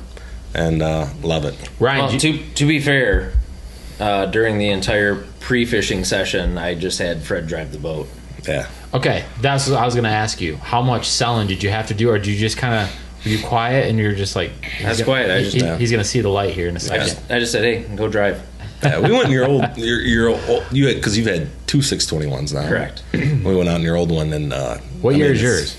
and 0.54 0.82
uh, 0.82 1.06
love 1.22 1.44
it. 1.44 1.54
Ryan, 1.78 2.04
Well, 2.04 2.12
you- 2.14 2.18
to 2.20 2.38
to 2.54 2.66
be 2.66 2.80
fair, 2.80 3.32
uh, 4.00 4.26
during 4.26 4.58
the 4.58 4.70
entire 4.70 5.16
pre-fishing 5.40 6.04
session, 6.04 6.58
I 6.58 6.74
just 6.74 6.98
had 6.98 7.22
Fred 7.22 7.46
drive 7.46 7.72
the 7.72 7.78
boat. 7.78 8.08
Yeah. 8.48 8.68
okay, 8.94 9.26
that's 9.42 9.68
what 9.68 9.78
I 9.78 9.84
was 9.84 9.94
gonna 9.94 10.08
ask 10.08 10.40
you. 10.40 10.56
How 10.56 10.80
much 10.82 11.08
selling 11.08 11.46
did 11.46 11.62
you 11.62 11.68
have 11.70 11.88
to 11.88 11.94
do, 11.94 12.08
or 12.10 12.16
did 12.18 12.28
you 12.28 12.36
just 12.38 12.56
kind 12.56 12.74
of 12.74 12.96
were 13.24 13.30
you 13.30 13.44
quiet 13.44 13.88
and 13.90 13.98
you're 13.98 14.14
just 14.14 14.34
like 14.34 14.50
That's 14.82 14.98
gonna- 14.98 15.04
quiet, 15.04 15.30
I 15.30 15.42
just- 15.42 15.54
he- 15.56 15.62
yeah. 15.62 15.76
he's 15.76 15.90
gonna 15.90 16.04
see 16.04 16.22
the 16.22 16.30
light 16.30 16.54
here 16.54 16.66
in 16.68 16.76
a 16.76 16.80
second. 16.80 17.06
just 17.06 17.30
I 17.30 17.38
just 17.38 17.52
said, 17.52 17.62
hey, 17.64 17.82
go 17.96 18.08
drive. 18.08 18.42
Yeah, 18.82 18.98
we 19.00 19.12
went 19.12 19.26
in 19.26 19.30
your 19.32 19.46
old, 19.46 19.76
your, 19.76 20.00
your 20.00 20.28
old, 20.30 20.64
you 20.72 20.86
had, 20.86 20.96
because 20.96 21.16
you've 21.18 21.26
had 21.26 21.48
two 21.66 21.78
621s 21.78 22.54
now. 22.54 22.66
Correct. 22.68 23.02
we 23.12 23.54
went 23.54 23.68
out 23.68 23.76
in 23.76 23.82
your 23.82 23.96
old 23.96 24.10
one 24.10 24.32
and, 24.32 24.52
uh, 24.52 24.78
what 25.02 25.14
I 25.14 25.18
year 25.18 25.26
mean, 25.28 25.36
is 25.36 25.42
it's- 25.42 25.58
yours? 25.60 25.76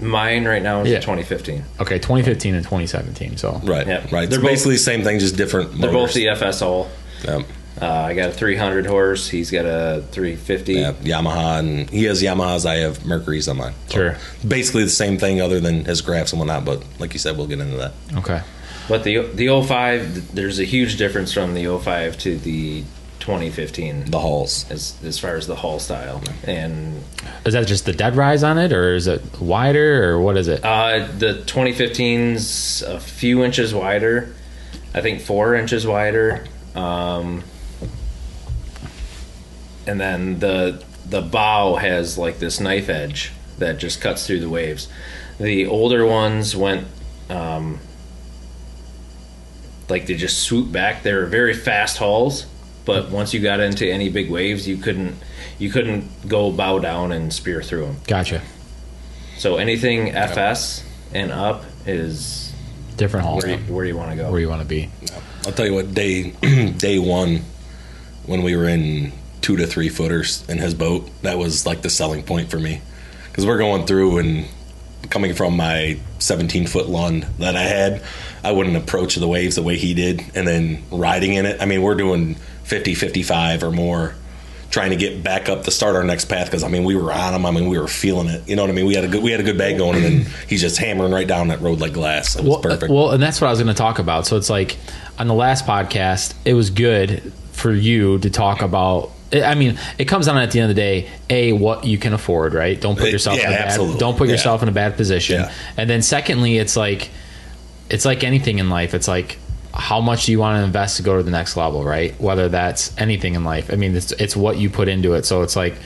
Mine 0.00 0.44
right 0.44 0.62
now 0.62 0.82
is 0.82 0.88
Yeah. 0.90 1.00
2015. 1.00 1.64
Okay, 1.80 1.98
2015 1.98 2.54
and 2.54 2.62
2017. 2.62 3.36
So 3.36 3.60
Right, 3.64 3.84
Yeah. 3.86 3.94
right. 3.96 4.10
They're 4.10 4.26
They're 4.26 4.38
both- 4.40 4.50
basically 4.50 4.74
the 4.74 4.80
same 4.80 5.02
thing, 5.02 5.18
just 5.18 5.36
different. 5.36 5.72
They're 5.80 5.90
both 5.90 6.14
motors. 6.14 6.14
the 6.14 6.26
FSO. 6.28 6.86
Yeah. 7.24 7.42
Uh, 7.80 7.86
I 7.86 8.14
got 8.14 8.28
a 8.28 8.32
300 8.32 8.86
horse. 8.86 9.28
He's 9.28 9.50
got 9.50 9.64
a 9.64 10.02
350. 10.12 10.74
Yeah, 10.74 10.92
Yamaha, 11.02 11.58
and 11.60 11.90
he 11.90 12.04
has 12.04 12.22
Yamahas. 12.22 12.64
I 12.66 12.76
have 12.76 13.04
Mercury's 13.06 13.48
on 13.48 13.56
mine. 13.56 13.72
sure. 13.90 14.16
Basically 14.46 14.84
the 14.84 14.90
same 14.90 15.16
thing, 15.18 15.40
other 15.40 15.58
than 15.60 15.84
his 15.84 16.00
graphs 16.00 16.32
and 16.32 16.38
whatnot. 16.40 16.64
But 16.64 16.82
like 17.00 17.12
you 17.12 17.18
said, 17.18 17.36
we'll 17.36 17.46
get 17.48 17.58
into 17.60 17.76
that. 17.78 17.92
Okay. 18.18 18.40
But 18.88 19.04
the 19.04 19.18
the 19.34 19.48
05, 19.62 20.14
th- 20.14 20.26
there's 20.32 20.58
a 20.58 20.64
huge 20.64 20.96
difference 20.96 21.32
from 21.32 21.54
the 21.54 21.66
05 21.78 22.16
to 22.18 22.38
the 22.38 22.82
2015 23.20 24.06
The 24.10 24.18
hulls. 24.20 24.64
as 24.70 24.94
as 25.04 25.18
far 25.18 25.36
as 25.36 25.46
the 25.46 25.56
hull 25.56 25.78
style. 25.78 26.22
And 26.44 27.02
Is 27.44 27.52
that 27.52 27.66
just 27.66 27.84
the 27.84 27.92
dead 27.92 28.16
rise 28.16 28.42
on 28.42 28.56
it, 28.58 28.72
or 28.72 28.94
is 28.94 29.06
it 29.06 29.22
wider, 29.40 30.10
or 30.12 30.20
what 30.20 30.36
is 30.38 30.48
it? 30.48 30.64
uh, 30.64 31.06
the 31.18 31.34
2015's 31.46 32.80
a 32.82 32.98
few 32.98 33.44
inches 33.44 33.74
wider. 33.74 34.34
I 34.94 35.02
think 35.02 35.20
four 35.20 35.54
inches 35.54 35.86
wider. 35.86 36.46
Um, 36.74 37.44
and 39.86 40.00
then 40.00 40.38
the 40.38 40.82
the 41.06 41.20
bow 41.22 41.76
has 41.76 42.16
like 42.18 42.38
this 42.38 42.60
knife 42.60 42.88
edge 42.88 43.32
that 43.58 43.78
just 43.78 44.00
cuts 44.00 44.26
through 44.26 44.40
the 44.40 44.48
waves. 44.48 44.88
The 45.38 45.66
older 45.66 46.06
ones 46.06 46.54
went 46.56 46.86
um, 47.30 47.80
like 49.88 50.06
they 50.06 50.14
just 50.14 50.42
swoop 50.42 50.70
back. 50.70 51.02
They 51.02 51.12
were 51.14 51.26
very 51.26 51.54
fast 51.54 51.98
hulls, 51.98 52.46
but 52.84 53.10
once 53.10 53.32
you 53.34 53.40
got 53.40 53.60
into 53.60 53.90
any 53.90 54.08
big 54.08 54.30
waves, 54.30 54.66
you 54.68 54.76
couldn't 54.76 55.16
you 55.58 55.70
couldn't 55.70 56.28
go 56.28 56.52
bow 56.52 56.78
down 56.78 57.12
and 57.12 57.32
spear 57.32 57.62
through 57.62 57.86
them. 57.86 57.96
Gotcha. 58.06 58.42
So 59.36 59.56
anything 59.56 60.10
FS 60.10 60.84
and 61.14 61.30
up 61.32 61.64
is 61.86 62.52
Different 62.96 63.24
hull 63.26 63.38
where 63.38 63.50
you, 63.50 63.58
where 63.72 63.84
you 63.84 63.96
want 63.96 64.10
to 64.10 64.16
go. 64.16 64.30
where 64.30 64.40
you 64.40 64.48
want 64.48 64.60
to 64.62 64.66
be. 64.68 64.90
I'll 65.46 65.52
tell 65.52 65.66
you 65.66 65.74
what, 65.74 65.94
day 65.94 66.30
day 66.76 66.98
one, 66.98 67.42
when 68.26 68.42
we 68.42 68.56
were 68.56 68.68
in 68.68 69.12
two 69.40 69.56
to 69.56 69.66
three 69.66 69.88
footers 69.88 70.44
in 70.48 70.58
his 70.58 70.74
boat, 70.74 71.08
that 71.22 71.38
was 71.38 71.64
like 71.64 71.82
the 71.82 71.90
selling 71.90 72.22
point 72.24 72.50
for 72.50 72.58
me. 72.58 72.80
Because 73.30 73.46
we're 73.46 73.58
going 73.58 73.86
through 73.86 74.18
and 74.18 74.46
coming 75.10 75.34
from 75.34 75.56
my 75.56 75.98
17 76.18 76.66
foot 76.66 76.88
Lund 76.88 77.24
that 77.38 77.56
I 77.56 77.62
had, 77.62 78.02
I 78.44 78.52
wouldn't 78.52 78.76
approach 78.76 79.14
the 79.16 79.28
waves 79.28 79.56
the 79.56 79.62
way 79.62 79.76
he 79.76 79.94
did. 79.94 80.22
And 80.34 80.46
then 80.46 80.82
riding 80.90 81.34
in 81.34 81.46
it, 81.46 81.60
I 81.60 81.64
mean, 81.64 81.82
we're 81.82 81.94
doing 81.94 82.36
50, 82.64 82.94
55 82.94 83.62
or 83.62 83.70
more. 83.70 84.14
Trying 84.70 84.90
to 84.90 84.96
get 84.96 85.22
back 85.22 85.48
up 85.48 85.64
to 85.64 85.70
start 85.70 85.96
our 85.96 86.04
next 86.04 86.26
path 86.26 86.44
because 86.44 86.62
I 86.62 86.68
mean 86.68 86.84
we 86.84 86.94
were 86.94 87.10
on 87.10 87.32
him. 87.32 87.46
I 87.46 87.50
mean 87.50 87.70
we 87.70 87.78
were 87.78 87.88
feeling 87.88 88.28
it. 88.28 88.46
You 88.46 88.54
know 88.54 88.62
what 88.62 88.70
I 88.70 88.74
mean? 88.74 88.84
We 88.84 88.94
had 88.94 89.04
a 89.04 89.08
good 89.08 89.22
we 89.22 89.30
had 89.30 89.40
a 89.40 89.42
good 89.42 89.56
bag 89.56 89.78
going, 89.78 89.96
and 89.96 90.04
then 90.04 90.26
he's 90.46 90.60
just 90.60 90.76
hammering 90.76 91.10
right 91.10 91.26
down 91.26 91.48
that 91.48 91.62
road 91.62 91.80
like 91.80 91.94
glass. 91.94 92.36
It 92.36 92.42
was 92.42 92.48
well, 92.50 92.58
uh, 92.58 92.62
perfect. 92.74 92.92
Well, 92.92 93.12
and 93.12 93.22
that's 93.22 93.40
what 93.40 93.46
I 93.46 93.50
was 93.50 93.60
going 93.60 93.74
to 93.74 93.78
talk 93.78 93.98
about. 93.98 94.26
So 94.26 94.36
it's 94.36 94.50
like 94.50 94.76
on 95.18 95.26
the 95.26 95.32
last 95.32 95.64
podcast, 95.64 96.34
it 96.44 96.52
was 96.52 96.68
good 96.68 97.32
for 97.52 97.72
you 97.72 98.18
to 98.18 98.28
talk 98.28 98.60
about. 98.60 99.10
I 99.32 99.54
mean, 99.54 99.78
it 99.98 100.06
comes 100.06 100.26
down 100.26 100.38
at 100.38 100.50
the 100.50 100.60
end 100.60 100.70
of 100.70 100.76
the 100.76 100.80
day, 100.80 101.10
a 101.28 101.52
what 101.52 101.84
you 101.84 101.98
can 101.98 102.14
afford, 102.14 102.54
right? 102.54 102.80
Don't 102.80 102.98
put 102.98 103.08
It- 103.08 103.12
yourself 103.12 103.38
yeah, 103.38 103.48
in 103.48 103.52
a 103.52 103.56
bad, 103.56 103.98
don't 103.98 104.16
put 104.16 104.28
Yeah. 104.28 104.34
yourself 104.34 104.62
in 104.62 104.68
a 104.68 104.72
bad 104.72 104.96
position. 104.96 105.42
Yeah. 105.42 105.52
And 105.76 105.88
then 105.88 106.02
secondly, 106.02 106.58
it's 106.58 106.76
like 106.76 107.10
it's 107.90 108.04
like 108.04 108.24
anything 108.24 108.58
in 108.58 108.68
life. 108.70 108.94
It's 108.94 109.08
like 109.08 109.38
how 109.74 110.00
much 110.00 110.26
do 110.26 110.32
you 110.32 110.38
want 110.38 110.58
to 110.58 110.64
invest 110.64 110.96
to 110.96 111.02
go 111.02 111.16
to 111.16 111.22
the 111.22 111.30
next 111.30 111.56
level, 111.56 111.84
right? 111.84 112.18
Whether 112.20 112.48
that's 112.48 112.92
anything 112.98 113.34
in 113.34 113.44
life. 113.44 113.70
I 113.72 113.76
mean, 113.76 113.94
it's 113.94 114.12
it's 114.12 114.36
what 114.36 114.56
you 114.58 114.70
put 114.70 114.88
into 114.88 115.14
it. 115.14 115.26
So 115.26 115.42
it's 115.42 115.56
like 115.56 115.76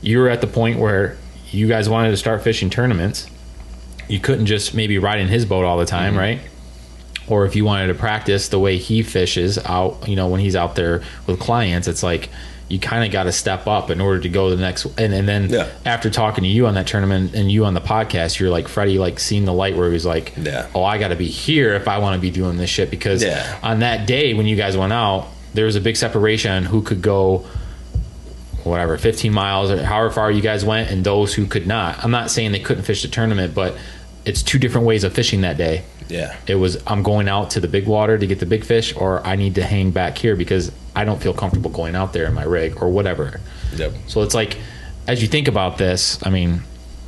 you 0.00 0.18
were 0.18 0.28
at 0.28 0.40
the 0.40 0.46
point 0.46 0.78
where 0.78 1.16
you 1.50 1.68
guys 1.68 1.88
wanted 1.88 2.10
to 2.10 2.16
start 2.16 2.42
fishing 2.42 2.70
tournaments. 2.70 3.28
You 4.08 4.20
couldn't 4.20 4.46
just 4.46 4.74
maybe 4.74 4.98
ride 4.98 5.18
in 5.18 5.28
his 5.28 5.46
boat 5.46 5.64
all 5.64 5.78
the 5.78 5.86
time, 5.86 6.12
mm-hmm. 6.12 6.20
right? 6.20 6.40
or 7.26 7.46
if 7.46 7.56
you 7.56 7.64
wanted 7.64 7.86
to 7.86 7.94
practice 7.94 8.48
the 8.48 8.58
way 8.58 8.76
he 8.76 9.02
fishes 9.02 9.58
out, 9.64 10.06
you 10.06 10.16
know, 10.16 10.28
when 10.28 10.40
he's 10.40 10.56
out 10.56 10.74
there 10.74 11.02
with 11.26 11.40
clients, 11.40 11.88
it's 11.88 12.02
like 12.02 12.28
you 12.74 12.80
kind 12.80 13.04
of 13.04 13.12
got 13.12 13.22
to 13.24 13.32
step 13.32 13.66
up 13.66 13.88
in 13.90 14.00
order 14.00 14.18
to 14.20 14.28
go 14.28 14.50
to 14.50 14.56
the 14.56 14.60
next. 14.62 14.84
And, 14.98 15.14
and 15.14 15.26
then 15.28 15.48
Yeah. 15.48 15.68
after 15.86 16.10
talking 16.10 16.42
to 16.44 16.50
you 16.50 16.66
on 16.66 16.74
that 16.74 16.86
tournament 16.86 17.34
and 17.34 17.50
you 17.50 17.64
on 17.64 17.74
the 17.74 17.80
podcast, 17.80 18.38
you're 18.38 18.50
like 18.50 18.66
Freddie, 18.68 18.98
like 18.98 19.18
seeing 19.20 19.44
the 19.44 19.52
light 19.52 19.76
where 19.76 19.86
he 19.88 19.92
was 19.92 20.04
like, 20.04 20.32
Yeah. 20.36 20.66
"Oh, 20.74 20.82
I 20.84 20.98
got 20.98 21.08
to 21.08 21.16
be 21.16 21.26
here 21.28 21.74
if 21.74 21.86
I 21.88 21.98
want 21.98 22.16
to 22.16 22.20
be 22.20 22.30
doing 22.30 22.56
this 22.58 22.68
shit." 22.70 22.90
Because 22.90 23.22
Yeah. 23.22 23.58
on 23.62 23.78
that 23.80 24.06
day 24.06 24.34
when 24.34 24.46
you 24.46 24.56
guys 24.56 24.76
went 24.76 24.92
out, 24.92 25.28
there 25.54 25.66
was 25.66 25.76
a 25.76 25.80
big 25.80 25.96
separation 25.96 26.50
on 26.52 26.64
who 26.64 26.82
could 26.82 27.00
go 27.00 27.46
whatever 28.64 28.96
15 28.96 29.32
miles 29.32 29.70
or 29.70 29.82
however 29.84 30.10
far 30.10 30.30
you 30.30 30.40
guys 30.40 30.64
went 30.64 30.90
and 30.90 31.04
those 31.04 31.34
who 31.34 31.44
could 31.44 31.66
not 31.66 32.02
i'm 32.02 32.10
not 32.10 32.30
saying 32.30 32.50
they 32.50 32.58
couldn't 32.58 32.84
fish 32.84 33.02
the 33.02 33.08
tournament 33.08 33.54
but 33.54 33.76
it's 34.24 34.42
two 34.42 34.58
different 34.58 34.86
ways 34.86 35.04
of 35.04 35.12
fishing 35.12 35.42
that 35.42 35.56
day 35.58 35.82
yeah, 36.08 36.34
it 36.46 36.56
was 36.56 36.82
I'm 36.86 37.02
going 37.02 37.28
out 37.28 37.50
to 37.52 37.60
the 37.60 37.68
big 37.68 37.86
water 37.86 38.18
to 38.18 38.26
get 38.26 38.38
the 38.38 38.44
big 38.44 38.62
fish, 38.66 38.94
or 38.94 39.26
I 39.26 39.36
need 39.36 39.54
to 39.54 39.62
hang 39.64 39.90
back 39.90 40.18
here 40.18 40.36
because 40.36 40.70
I 40.96 41.04
don't 41.04 41.20
feel 41.22 41.34
comfortable 41.34 41.70
going 41.70 41.94
out 41.94 42.12
there 42.12 42.26
in 42.26 42.34
my 42.34 42.44
rig 42.44 42.80
or 42.82 42.88
whatever. 42.90 43.40
Yep. 43.76 43.92
So 44.06 44.22
it's 44.22 44.34
like, 44.34 44.56
as 45.06 45.20
you 45.22 45.28
think 45.28 45.48
about 45.48 45.76
this, 45.78 46.24
I 46.24 46.30
mean, 46.30 46.60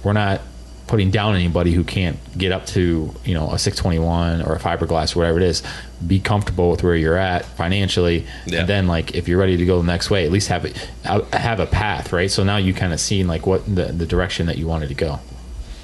we're 0.02 0.12
not 0.12 0.40
putting 0.86 1.10
down 1.10 1.34
anybody 1.34 1.72
who 1.72 1.82
can't 1.82 2.16
get 2.38 2.52
up 2.52 2.64
to 2.64 3.12
you 3.24 3.34
know 3.34 3.50
a 3.50 3.58
621 3.58 4.42
or 4.42 4.54
a 4.54 4.58
fiberglass 4.60 5.16
or 5.16 5.20
whatever 5.20 5.38
it 5.38 5.44
is. 5.44 5.62
Be 6.06 6.20
comfortable 6.20 6.70
with 6.70 6.82
where 6.84 6.94
you're 6.94 7.16
at 7.16 7.44
financially, 7.44 8.24
Yeah. 8.46 8.60
and 8.60 8.68
then 8.68 8.86
like 8.86 9.14
if 9.14 9.26
you're 9.28 9.38
ready 9.38 9.56
to 9.56 9.66
go 9.66 9.78
the 9.80 9.86
next 9.86 10.10
way, 10.10 10.24
at 10.24 10.30
least 10.30 10.48
have 10.48 10.64
it 10.64 10.90
uh, 11.04 11.22
have 11.32 11.58
a 11.58 11.66
path, 11.66 12.12
right? 12.12 12.30
So 12.30 12.44
now 12.44 12.56
you 12.58 12.72
kind 12.74 12.92
of 12.92 13.00
seen 13.00 13.26
like 13.26 13.46
what 13.46 13.64
the 13.66 13.86
the 13.86 14.06
direction 14.06 14.46
that 14.46 14.58
you 14.58 14.66
wanted 14.68 14.88
to 14.88 14.94
go. 14.94 15.18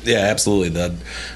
Yeah, 0.05 0.19
absolutely. 0.19 0.71
The 0.71 0.95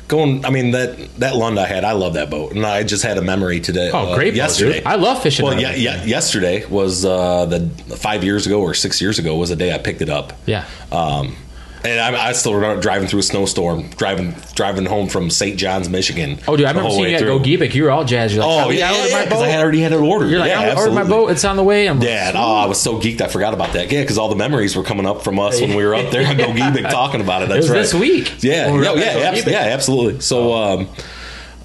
going. 0.09 0.45
I 0.45 0.51
mean 0.51 0.73
that 0.73 0.97
that 1.19 1.37
Lund 1.37 1.59
I 1.59 1.67
had. 1.67 1.85
I 1.85 1.93
love 1.93 2.15
that 2.15 2.31
boat, 2.31 2.53
and 2.53 2.65
I 2.67 2.83
just 2.83 3.03
had 3.03 3.19
a 3.19 3.23
memory 3.23 3.61
today. 3.61 3.91
Oh, 3.93 4.13
uh, 4.13 4.15
great 4.15 4.31
boat, 4.33 4.37
yesterday. 4.37 4.79
dude. 4.79 4.87
I 4.87 4.97
love 4.97 5.23
fishing 5.23 5.45
Well, 5.45 5.61
yeah, 5.61 5.75
yeah. 5.75 6.05
Yesterday 6.05 6.67
was 6.67 7.05
uh, 7.05 7.47
the 7.47 7.69
five 7.97 8.25
years 8.25 8.47
ago 8.47 8.61
or 8.61 8.75
six 8.75 9.01
years 9.01 9.19
ago 9.19 9.37
was 9.37 9.51
the 9.51 9.57
day 9.57 9.75
I 9.75 9.79
picked 9.79 10.03
it 10.03 10.09
up. 10.11 10.33
Yeah. 10.47 10.65
Um, 10.93 11.37
And 11.85 12.01
I, 12.01 12.29
I 12.29 12.33
still 12.33 12.55
remember 12.55 12.81
driving 12.81 13.09
through 13.09 13.21
a 13.21 13.23
snowstorm, 13.23 13.89
driving 13.91 14.35
driving 14.55 14.87
home 14.87 15.09
from 15.09 15.31
St. 15.31 15.59
John's, 15.59 15.89
Michigan. 15.89 16.39
Oh, 16.49 16.57
dude, 16.57 16.67
I 16.67 16.71
remember 16.71 16.91
seeing 16.91 17.11
you 17.11 17.17
at. 17.17 17.23
Go 17.23 17.39
Geepic. 17.39 17.75
You 17.75 17.85
were 17.85 17.91
all 17.91 18.05
jazzed. 18.05 18.35
You're 18.35 18.45
like, 18.45 18.67
Oh 18.67 18.71
yeah, 18.71 18.89
I 18.89 18.93
yeah, 18.93 19.07
yeah, 19.07 19.25
because. 19.25 19.43
I 19.43 19.49
had 19.49 19.63
already 19.63 19.81
had 19.81 19.93
it 19.93 19.97
ordered. 19.97 20.29
You're 20.29 20.41
like, 20.41 20.51
yeah, 20.51 20.61
I 20.61 20.77
ordered 20.77 20.95
my 20.95 21.05
boat. 21.05 21.31
It's 21.31 21.45
on 21.45 21.57
the 21.57 21.63
way. 21.65 21.89
I'm 21.89 21.99
like, 22.01 22.09
Yeah, 22.09 22.29
and, 22.29 22.37
oh, 22.37 22.55
I 22.55 22.67
was 22.67 22.81
so 22.81 22.99
geeked 22.99 23.21
I 23.21 23.29
forgot 23.29 23.55
about 23.55 23.73
that. 23.75 23.93
Yeah, 23.93 24.01
because 24.03 24.19
all 24.19 24.29
the 24.29 24.37
memories 24.37 24.77
were 24.77 24.83
coming 24.83 25.07
up 25.07 25.23
from 25.23 25.39
us 25.39 25.61
when 25.61 25.77
we 25.77 25.85
were 25.85 25.95
up 25.95 26.11
there 26.11 26.23
at 26.23 26.37
Gogebic 26.39 26.91
talking 26.91 27.21
about 27.21 27.43
it. 27.43 27.49
That's 27.49 27.69
was 27.69 27.71
right. 27.71 27.77
this 27.79 27.95
week 27.95 28.43
Yeah, 28.43 28.73
we 28.73 28.83
yeah, 28.83 28.93
yeah, 28.95 29.29
abs- 29.29 29.47
yeah, 29.47 29.59
absolutely. 29.59 30.21
So 30.21 30.55
um, 30.55 30.89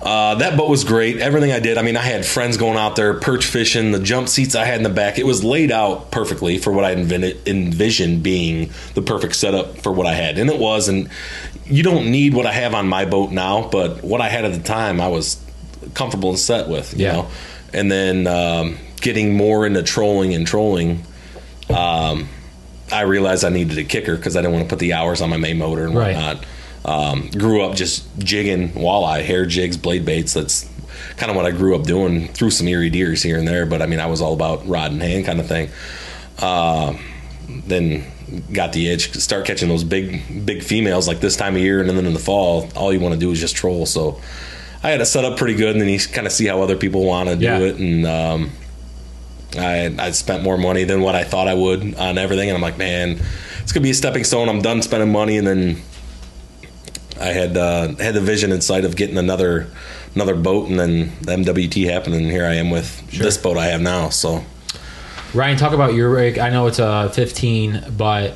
uh, 0.04 0.36
that 0.36 0.58
boat 0.58 0.70
was 0.70 0.84
great. 0.84 1.18
Everything 1.18 1.52
I 1.52 1.60
did. 1.60 1.78
I 1.78 1.82
mean, 1.84 1.96
I 1.98 2.02
had 2.02 2.26
friends 2.26 2.58
going 2.58 2.78
out 2.78 2.96
there 2.96 3.14
perch 3.14 3.46
fishing. 3.46 3.92
The 3.92 4.00
jump 4.00 4.28
seats 4.30 4.56
I 4.56 4.66
had 4.66 4.78
in 4.78 4.84
the 4.84 4.90
back. 4.90 5.20
It 5.20 5.26
was 5.26 5.44
laid 5.44 5.72
out 5.72 6.12
perfectly 6.12 6.58
for 6.58 6.72
what 6.74 6.86
I 6.86 6.94
envisioned, 6.94 7.48
envisioned 7.48 8.24
being 8.24 8.72
the 8.96 9.02
perfect 9.02 9.36
setup 9.36 9.78
for 9.80 9.92
what 9.92 10.08
I 10.08 10.14
had, 10.14 10.38
and 10.38 10.50
it 10.50 10.60
was. 10.60 10.88
And 10.88 11.10
you 11.66 11.84
don't 11.84 12.10
need 12.12 12.34
what 12.34 12.46
I 12.46 12.52
have 12.52 12.74
on 12.74 12.88
my 12.88 13.06
boat 13.06 13.32
now, 13.32 13.70
but 13.72 14.04
what 14.04 14.22
I 14.22 14.30
had 14.30 14.44
at 14.46 14.54
the 14.54 14.60
time, 14.64 15.00
I 15.00 15.08
was 15.08 15.38
comfortable 15.94 16.30
and 16.30 16.40
set 16.40 16.68
with. 16.68 16.98
You 16.98 17.06
Yeah. 17.06 17.12
know, 17.14 17.28
and 17.74 17.92
then 17.92 18.28
um, 18.28 18.78
getting 19.02 19.36
more 19.36 19.66
into 19.66 19.84
trolling 19.84 20.34
and 20.34 20.46
trolling. 20.48 21.04
Um, 21.70 22.28
I 22.92 23.02
realized 23.02 23.46
I 23.46 23.50
needed 23.50 23.78
a 23.78 23.84
kicker 23.86 24.16
because 24.18 24.36
I 24.36 24.42
didn't 24.42 24.54
want 24.54 24.66
to 24.66 24.70
put 24.70 24.80
the 24.80 24.94
hours 24.94 25.22
on 25.22 25.30
my 25.30 25.38
main 25.38 25.58
motor 25.58 25.86
and 25.86 25.96
Right. 25.96 26.14
whatnot. 26.16 26.44
Um, 26.84 27.30
grew 27.32 27.62
up 27.64 27.76
just 27.76 28.06
jigging 28.20 28.70
walleye, 28.70 29.24
hair 29.24 29.46
jigs, 29.46 29.78
blade 29.78 30.04
baits. 30.06 30.34
That's 30.34 30.68
kind 31.18 31.30
of 31.30 31.36
what 31.36 31.46
I 31.46 31.52
grew 31.52 31.76
up 31.76 31.84
doing. 31.84 32.28
Threw 32.30 32.50
some 32.50 32.68
Erie 32.68 32.90
Dearies 32.90 33.22
here 33.22 33.38
and 33.38 33.48
there, 33.48 33.66
but 33.66 33.82
I 33.82 33.86
mean, 33.86 34.00
I 34.00 34.08
was 34.08 34.22
all 34.22 34.34
about 34.34 34.68
rod 34.68 34.92
and 34.92 35.02
hand 35.02 35.26
kind 35.26 35.40
of 35.40 35.48
thing. 35.48 35.70
Uh, 36.40 36.96
then 37.68 38.04
got 38.54 38.74
the 38.74 38.88
itch, 38.90 39.14
start 39.14 39.46
catching 39.46 39.70
those 39.70 39.84
big, 39.84 40.46
big 40.46 40.64
females 40.64 41.08
like 41.08 41.20
this 41.20 41.36
time 41.36 41.56
of 41.56 41.62
year, 41.62 41.82
and 41.82 41.90
then 41.90 42.06
in 42.06 42.14
the 42.14 42.20
fall, 42.20 42.68
all 42.76 42.92
you 42.92 43.00
want 43.00 43.14
to 43.14 43.20
do 43.20 43.30
is 43.32 43.40
just 43.40 43.56
troll. 43.56 43.86
So 43.86 44.20
I 44.84 44.90
had 44.90 45.02
it 45.02 45.06
set 45.06 45.24
up 45.26 45.38
pretty 45.38 45.54
good, 45.56 45.72
and 45.76 45.82
then 45.82 45.90
you 45.90 46.00
kind 46.00 46.26
of 46.26 46.34
see 46.34 46.48
how 46.48 46.62
other 46.62 46.76
people 46.78 47.04
want 47.04 47.30
to 47.30 47.36
do 47.36 47.44
Yeah. 47.46 47.60
it, 47.60 47.76
and 47.78 48.06
um, 48.08 48.52
I 49.58 49.94
I 50.00 50.12
spent 50.12 50.44
more 50.44 50.58
money 50.58 50.84
than 50.86 51.02
what 51.02 51.14
I 51.14 51.24
thought 51.26 51.48
I 51.48 51.54
would 51.54 51.94
on 51.96 52.18
everything, 52.18 52.50
and 52.50 52.56
I'm 52.56 52.62
like, 52.62 52.78
man, 52.78 53.20
it's 53.62 53.72
gonna 53.72 53.84
be 53.84 53.92
a 53.92 53.94
stepping 53.94 54.24
stone. 54.24 54.50
I'm 54.50 54.62
done 54.62 54.82
spending 54.82 55.12
money, 55.12 55.38
and 55.38 55.46
then 55.46 55.82
I 57.22 57.34
had 57.34 57.56
uh, 57.56 57.96
had 57.96 58.16
the 58.16 58.22
vision 58.22 58.52
in 58.52 58.62
sight 58.62 58.86
of 58.86 58.96
getting 58.96 59.18
another 59.18 59.68
another 60.16 60.36
boat, 60.36 60.70
and 60.70 60.80
then 60.80 61.12
the 61.22 61.54
MWT 61.54 61.90
happened, 61.90 62.16
and 62.16 62.26
here 62.26 62.46
I 62.46 62.56
am 62.56 62.70
with 62.70 63.10
this 63.12 63.38
boat 63.38 63.58
I 63.58 63.68
have 63.68 63.82
now. 63.82 64.10
So 64.10 64.44
Ryan, 65.34 65.58
talk 65.58 65.74
about 65.74 65.94
your 65.94 66.10
rig. 66.10 66.40
I 66.40 66.50
know 66.50 66.68
it's 66.68 66.80
a 66.80 67.10
15, 67.14 67.94
but 67.96 68.36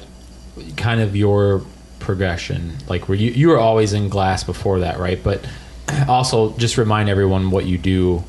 kind 0.78 1.02
of 1.02 1.16
your 1.16 1.66
progression. 2.00 2.78
Like, 2.88 3.10
were 3.10 3.16
you 3.16 3.32
you 3.32 3.50
were 3.50 3.60
always 3.60 3.92
in 3.92 4.08
glass 4.08 4.44
before 4.44 4.80
that, 4.80 4.98
right? 4.98 5.22
But 5.22 5.46
also, 6.08 6.58
just 6.58 6.78
remind 6.78 7.10
everyone 7.10 7.52
what 7.52 7.66
you 7.66 7.78
do. 7.78 8.24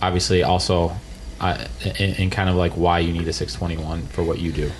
Obviously, 0.00 0.42
also, 0.42 0.92
uh, 1.40 1.66
and, 1.98 2.18
and 2.18 2.32
kind 2.32 2.48
of 2.48 2.56
like 2.56 2.72
why 2.72 3.00
you 3.00 3.12
need 3.12 3.28
a 3.28 3.34
621 3.34 4.06
for 4.06 4.22
what 4.22 4.38
you 4.38 4.50
do. 4.50 4.70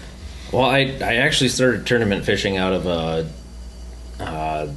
Well, 0.50 0.64
I, 0.64 0.96
I 1.02 1.16
actually 1.16 1.48
started 1.48 1.86
tournament 1.86 2.24
fishing 2.24 2.56
out 2.56 2.72
of 2.72 2.86
a, 2.86 3.30
uh 4.18 4.68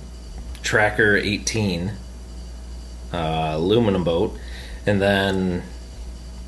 Tracker 0.64 1.16
18 1.16 1.92
uh, 3.12 3.52
aluminum 3.54 4.04
boat, 4.04 4.38
and 4.86 5.02
then 5.02 5.64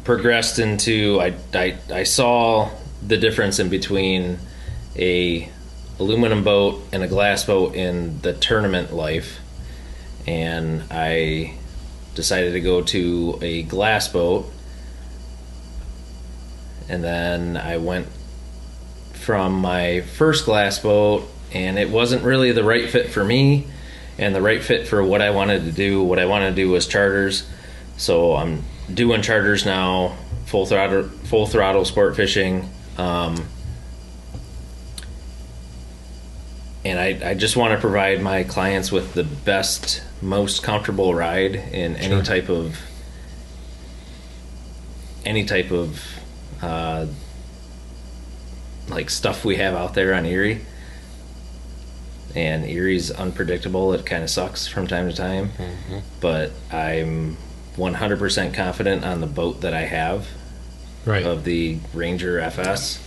progressed 0.03 0.59
into 0.59 1.19
I, 1.21 1.35
I 1.53 1.77
I 1.91 2.03
saw 2.03 2.71
the 3.05 3.17
difference 3.17 3.59
in 3.59 3.69
between 3.69 4.39
a 4.95 5.49
aluminum 5.99 6.43
boat 6.43 6.81
and 6.91 7.03
a 7.03 7.07
glass 7.07 7.43
boat 7.43 7.75
in 7.75 8.21
the 8.21 8.33
tournament 8.33 8.93
life, 8.93 9.39
and 10.25 10.83
I 10.89 11.57
decided 12.15 12.53
to 12.53 12.61
go 12.61 12.81
to 12.81 13.37
a 13.41 13.63
glass 13.63 14.07
boat, 14.07 14.51
and 16.89 17.03
then 17.03 17.57
I 17.57 17.77
went 17.77 18.07
from 19.13 19.53
my 19.53 20.01
first 20.01 20.45
glass 20.45 20.77
boat 20.79 21.27
and 21.51 21.79
it 21.79 21.89
wasn't 21.89 22.23
really 22.23 22.51
the 22.51 22.63
right 22.63 22.89
fit 22.89 23.09
for 23.09 23.23
me 23.23 23.65
and 24.17 24.33
the 24.33 24.41
right 24.41 24.63
fit 24.63 24.87
for 24.87 25.03
what 25.03 25.21
I 25.21 25.31
wanted 25.31 25.65
to 25.65 25.71
do. 25.71 26.03
What 26.03 26.19
I 26.19 26.25
wanted 26.25 26.51
to 26.51 26.55
do 26.55 26.69
was 26.69 26.87
charters. 26.87 27.47
So 27.97 28.35
I'm 28.35 28.63
doing 28.93 29.21
charters 29.21 29.65
now, 29.65 30.15
full 30.45 30.65
throttle 30.65 31.03
full 31.03 31.45
throttle 31.45 31.85
sport 31.85 32.15
fishing. 32.15 32.69
Um, 32.97 33.47
and 36.85 36.99
I, 36.99 37.31
I 37.31 37.33
just 37.33 37.57
want 37.57 37.73
to 37.73 37.79
provide 37.79 38.21
my 38.21 38.43
clients 38.43 38.91
with 38.91 39.13
the 39.15 39.23
best, 39.23 40.03
most 40.21 40.61
comfortable 40.61 41.15
ride 41.15 41.55
in 41.55 41.95
any 41.95 42.21
type 42.21 42.47
of 42.47 42.79
any 45.25 45.45
type 45.45 45.71
of 45.71 46.01
uh, 46.61 47.07
like 48.87 49.09
stuff 49.09 49.43
we 49.43 49.55
have 49.55 49.73
out 49.73 49.95
there 49.95 50.13
on 50.13 50.25
Erie. 50.25 50.61
And 52.35 52.65
Erie's 52.65 53.11
unpredictable. 53.11 53.93
It 53.93 54.05
kind 54.05 54.23
of 54.23 54.29
sucks 54.29 54.67
from 54.67 54.87
time 54.87 55.09
to 55.09 55.15
time. 55.15 55.49
Mm-hmm. 55.49 55.99
But 56.19 56.51
I'm 56.71 57.37
100% 57.77 58.53
confident 58.53 59.05
on 59.05 59.21
the 59.21 59.27
boat 59.27 59.61
that 59.61 59.73
I 59.73 59.81
have 59.85 60.27
Right. 61.05 61.23
of 61.25 61.43
the 61.43 61.77
Ranger 61.93 62.39
FS. 62.39 62.99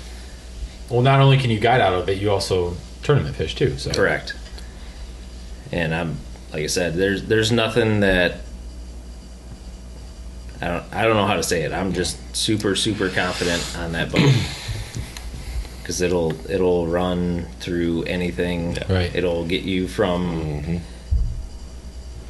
well, 0.88 1.02
not 1.02 1.20
only 1.20 1.36
can 1.36 1.50
you 1.50 1.58
guide 1.60 1.80
out 1.80 1.94
of 1.94 2.08
it, 2.08 2.18
you 2.18 2.30
also 2.30 2.76
tournament 3.02 3.34
fish 3.36 3.54
too. 3.54 3.76
So 3.76 3.90
Correct. 3.90 4.34
And 5.72 5.94
I'm 5.94 6.16
like 6.52 6.62
I 6.62 6.66
said, 6.68 6.94
there's 6.94 7.24
there's 7.24 7.50
nothing 7.52 8.00
that 8.00 8.36
I 10.60 10.68
don't 10.68 10.84
I 10.94 11.04
don't 11.04 11.16
know 11.16 11.26
how 11.26 11.34
to 11.36 11.42
say 11.42 11.62
it. 11.62 11.72
I'm 11.72 11.92
just 11.92 12.16
super 12.36 12.74
super 12.74 13.08
confident 13.08 13.76
on 13.78 13.92
that 13.92 14.10
boat 14.10 14.32
because 15.88 16.02
it'll 16.02 16.50
it'll 16.50 16.86
run 16.86 17.46
through 17.60 18.02
anything. 18.02 18.76
Right. 18.90 19.10
It'll 19.14 19.46
get 19.46 19.62
you 19.62 19.88
from 19.88 20.82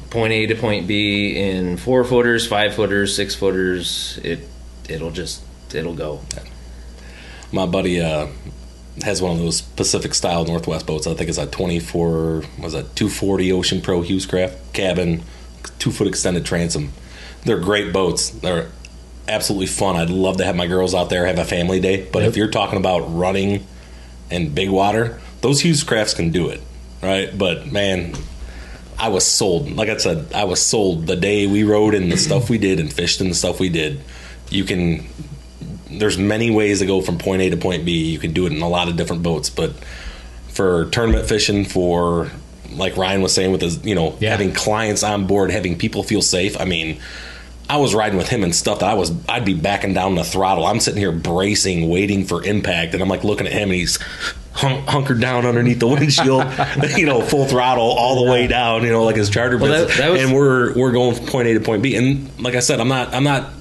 point 0.09 0.31
A 0.31 0.45
to 0.45 0.55
point 0.55 0.87
B 0.87 1.35
in 1.35 1.75
four 1.75 2.05
footers, 2.05 2.47
five 2.47 2.73
footers, 2.73 3.13
six 3.13 3.35
footers. 3.35 4.17
It 4.23 4.47
it'll 4.87 5.11
just 5.11 5.43
it'll 5.75 5.93
go. 5.93 6.21
my 7.51 7.65
buddy 7.65 7.99
uh, 7.99 8.27
has 9.01 9.21
one 9.21 9.33
of 9.33 9.39
those 9.39 9.59
Pacific 9.59 10.13
style 10.13 10.45
Northwest 10.45 10.87
boats. 10.87 11.05
I 11.05 11.13
think 11.13 11.27
it's 11.27 11.37
a 11.37 11.45
24 11.45 12.43
was 12.61 12.73
a 12.73 12.83
240 12.83 13.51
Ocean 13.51 13.81
Pro 13.81 14.03
Hewescraft 14.03 14.55
cabin, 14.71 15.23
two 15.79 15.91
foot 15.91 16.07
extended 16.07 16.45
transom. 16.45 16.93
They're 17.43 17.59
great 17.59 17.91
boats. 17.91 18.29
They're 18.29 18.69
absolutely 19.29 19.67
fun. 19.67 19.95
I'd 19.95 20.09
love 20.09 20.37
to 20.37 20.45
have 20.45 20.55
my 20.55 20.67
girls 20.67 20.93
out 20.93 21.09
there 21.09 21.25
have 21.25 21.39
a 21.39 21.45
family 21.45 21.79
day. 21.79 22.07
But 22.11 22.23
if 22.23 22.35
you're 22.35 22.49
talking 22.51 22.77
about 22.77 23.01
running 23.15 23.65
and 24.29 24.53
big 24.53 24.69
water, 24.69 25.19
those 25.41 25.61
Hewescrafts 25.61 26.15
can 26.15 26.31
do 26.31 26.49
it, 26.49 26.61
right? 27.01 27.35
But 27.37 27.71
man. 27.71 28.13
I 29.01 29.07
was 29.07 29.23
sold. 29.25 29.71
Like 29.71 29.87
I 29.87 29.95
said, 29.95 30.33
I 30.33 30.43
was 30.43 30.61
sold 30.61 31.07
the 31.07 31.15
day 31.15 31.47
we 31.47 31.63
rode 31.63 31.93
and 31.95 32.11
the 32.11 32.17
stuff 32.27 32.49
we 32.49 32.57
did 32.57 32.81
and 32.81 32.91
fished 32.91 33.21
and 33.21 33.31
the 33.31 33.33
stuff 33.33 33.57
we 33.57 33.69
did. 33.69 34.01
You 34.49 34.65
can 34.65 35.05
there's 35.89 36.17
many 36.17 36.51
ways 36.51 36.79
to 36.79 36.85
go 36.85 36.99
from 36.99 37.17
point 37.17 37.41
A 37.41 37.49
to 37.51 37.55
point 37.55 37.85
B. 37.85 38.11
You 38.11 38.19
can 38.19 38.33
do 38.33 38.45
it 38.45 38.51
in 38.51 38.61
a 38.61 38.67
lot 38.67 38.89
of 38.89 38.97
different 38.97 39.23
boats, 39.23 39.49
but 39.49 39.71
for 40.49 40.89
tournament 40.89 41.29
fishing, 41.29 41.63
for 41.63 42.29
like 42.73 42.97
Ryan 42.97 43.21
was 43.21 43.33
saying 43.33 43.53
with 43.53 43.61
his, 43.61 43.83
you 43.85 43.95
know, 43.95 44.17
Yeah. 44.19 44.31
having 44.31 44.51
clients 44.51 45.01
on 45.01 45.27
board, 45.27 45.49
having 45.49 45.77
people 45.77 46.03
feel 46.03 46.21
safe. 46.21 46.59
I 46.59 46.65
mean, 46.65 46.99
I 47.69 47.77
was 47.77 47.93
riding 47.93 48.17
with 48.17 48.27
him 48.29 48.43
and 48.43 48.53
stuff 48.55 48.79
that 48.79 48.89
I 48.89 48.95
was, 48.95 49.11
I'd 49.29 49.45
be 49.45 49.53
backing 49.53 49.93
down 49.93 50.15
the 50.15 50.23
throttle. 50.23 50.65
I'm 50.65 50.79
sitting 50.79 50.99
here 50.99 51.11
bracing, 51.11 51.87
waiting 51.87 52.25
for 52.25 52.43
impact, 52.43 52.93
and 52.95 53.03
I'm 53.03 53.09
like 53.09 53.23
looking 53.23 53.45
at 53.45 53.53
him, 53.53 53.69
and 53.69 53.73
he's 53.73 53.97
hun- 54.53 54.81
hunkered 54.87 55.21
down 55.21 55.45
underneath 55.45 55.79
the 55.79 55.87
windshield, 55.87 56.45
you 56.97 57.05
know, 57.05 57.21
full 57.21 57.45
throttle 57.45 57.83
all 57.85 58.25
the 58.25 58.31
way 58.31 58.47
down, 58.47 58.83
you 58.83 58.89
know, 58.91 59.03
like 59.03 59.15
his 59.17 59.29
charter 59.29 59.57
Well, 59.57 59.85
that- 59.87 59.95
that 59.97 60.09
was- 60.11 60.21
and 60.23 60.33
we're 60.33 60.73
we're 60.75 60.91
going 60.91 61.15
from 61.15 61.27
point 61.27 61.47
A 61.47 61.53
to 61.53 61.59
point 61.59 61.83
B, 61.83 61.95
and 61.95 62.29
like 62.41 62.55
I 62.55 62.59
said, 62.59 62.79
I'm 62.79 62.87
not, 62.87 63.13
I'm 63.13 63.23
not 63.23 63.58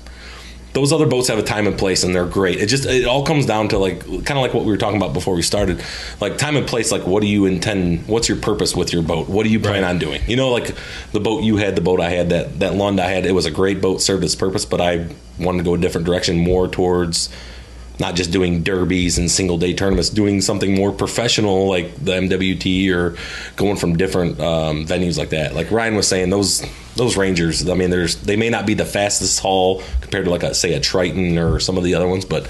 those 0.78 0.92
other 0.92 1.06
boats 1.06 1.26
have 1.26 1.38
a 1.38 1.42
time 1.42 1.66
and 1.66 1.76
place 1.76 2.04
and 2.04 2.14
they're 2.14 2.24
great. 2.24 2.60
It 2.60 2.66
just 2.66 2.86
it 2.86 3.04
all 3.04 3.26
comes 3.26 3.46
down 3.46 3.68
to 3.70 3.78
like 3.78 4.00
kind 4.00 4.30
of 4.30 4.42
like 4.42 4.54
what 4.54 4.64
we 4.64 4.70
were 4.70 4.76
talking 4.76 4.96
about 4.96 5.12
before 5.12 5.34
we 5.34 5.42
started. 5.42 5.82
Like 6.20 6.38
time 6.38 6.56
and 6.56 6.66
place 6.66 6.92
like 6.92 7.04
what 7.04 7.20
do 7.20 7.26
you 7.26 7.46
intend 7.46 8.06
what's 8.06 8.28
your 8.28 8.38
purpose 8.38 8.76
with 8.76 8.92
your 8.92 9.02
boat? 9.02 9.28
What 9.28 9.42
do 9.42 9.50
you 9.50 9.58
plan 9.58 9.82
on 9.82 9.98
doing? 9.98 10.22
You 10.28 10.36
know 10.36 10.50
like 10.50 10.72
the 11.10 11.18
boat 11.18 11.42
you 11.42 11.56
had, 11.56 11.74
the 11.74 11.80
boat 11.80 12.00
I 12.00 12.10
had, 12.10 12.28
that 12.30 12.60
that 12.60 12.74
Lund 12.74 13.00
I 13.00 13.08
had, 13.08 13.26
it 13.26 13.32
was 13.32 13.44
a 13.44 13.50
great 13.50 13.80
boat, 13.80 14.00
served 14.00 14.22
its 14.22 14.36
purpose, 14.36 14.64
but 14.64 14.80
I 14.80 15.08
wanted 15.40 15.58
to 15.58 15.64
go 15.64 15.74
a 15.74 15.78
different 15.78 16.06
direction 16.06 16.38
more 16.38 16.68
towards 16.68 17.28
not 18.00 18.14
just 18.14 18.30
doing 18.30 18.62
derbies 18.62 19.18
and 19.18 19.30
single 19.30 19.58
day 19.58 19.74
tournaments, 19.74 20.08
doing 20.10 20.40
something 20.40 20.74
more 20.74 20.92
professional 20.92 21.68
like 21.68 21.94
the 21.96 22.12
MWT 22.12 22.94
or 22.94 23.16
going 23.56 23.76
from 23.76 23.96
different 23.96 24.40
um, 24.40 24.86
venues 24.86 25.18
like 25.18 25.30
that. 25.30 25.54
Like 25.54 25.70
Ryan 25.70 25.96
was 25.96 26.06
saying, 26.06 26.30
those 26.30 26.64
those 26.94 27.16
Rangers. 27.16 27.68
I 27.68 27.74
mean, 27.74 27.90
there's 27.90 28.16
they 28.16 28.36
may 28.36 28.50
not 28.50 28.66
be 28.66 28.74
the 28.74 28.84
fastest 28.84 29.40
hull 29.40 29.82
compared 30.00 30.24
to 30.26 30.30
like 30.30 30.42
a, 30.42 30.54
say 30.54 30.74
a 30.74 30.80
Triton 30.80 31.38
or 31.38 31.60
some 31.60 31.76
of 31.76 31.84
the 31.84 31.94
other 31.94 32.08
ones, 32.08 32.24
but 32.24 32.48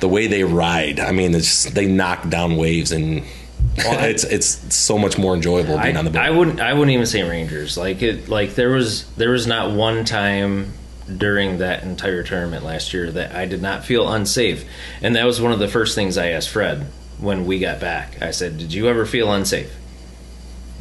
the 0.00 0.08
way 0.08 0.26
they 0.26 0.44
ride, 0.44 0.98
I 0.98 1.12
mean, 1.12 1.34
it's 1.34 1.64
just, 1.64 1.74
they 1.74 1.86
knock 1.86 2.28
down 2.28 2.56
waves 2.56 2.92
and 2.92 3.22
it's 3.76 4.24
it's 4.24 4.74
so 4.74 4.98
much 4.98 5.16
more 5.16 5.34
enjoyable 5.34 5.78
being 5.78 5.96
I, 5.96 5.98
on 5.98 6.04
the 6.04 6.10
boat. 6.10 6.20
I 6.20 6.30
wouldn't. 6.30 6.60
I 6.60 6.74
wouldn't 6.74 6.90
even 6.90 7.06
say 7.06 7.22
Rangers. 7.22 7.78
Like 7.78 8.02
it. 8.02 8.28
Like 8.28 8.54
there 8.54 8.70
was. 8.70 9.06
There 9.14 9.30
was 9.30 9.46
not 9.46 9.70
one 9.74 10.04
time 10.04 10.72
during 11.16 11.58
that 11.58 11.82
entire 11.82 12.22
tournament 12.22 12.64
last 12.64 12.92
year 12.94 13.10
that 13.10 13.34
I 13.34 13.44
did 13.46 13.60
not 13.62 13.84
feel 13.84 14.12
unsafe, 14.12 14.64
and 15.00 15.16
that 15.16 15.24
was 15.24 15.40
one 15.40 15.52
of 15.52 15.58
the 15.58 15.68
first 15.68 15.94
things 15.94 16.16
I 16.18 16.28
asked 16.28 16.48
Fred 16.50 16.86
when 17.18 17.44
we 17.46 17.58
got 17.58 17.80
back. 17.80 18.20
I 18.22 18.30
said, 18.30 18.58
"Did 18.58 18.72
you 18.72 18.88
ever 18.88 19.04
feel 19.06 19.32
unsafe?" 19.32 19.72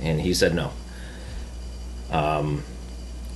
And 0.02 0.22
he 0.22 0.34
said 0.34 0.54
no. 0.56 0.72
Um, 2.12 2.64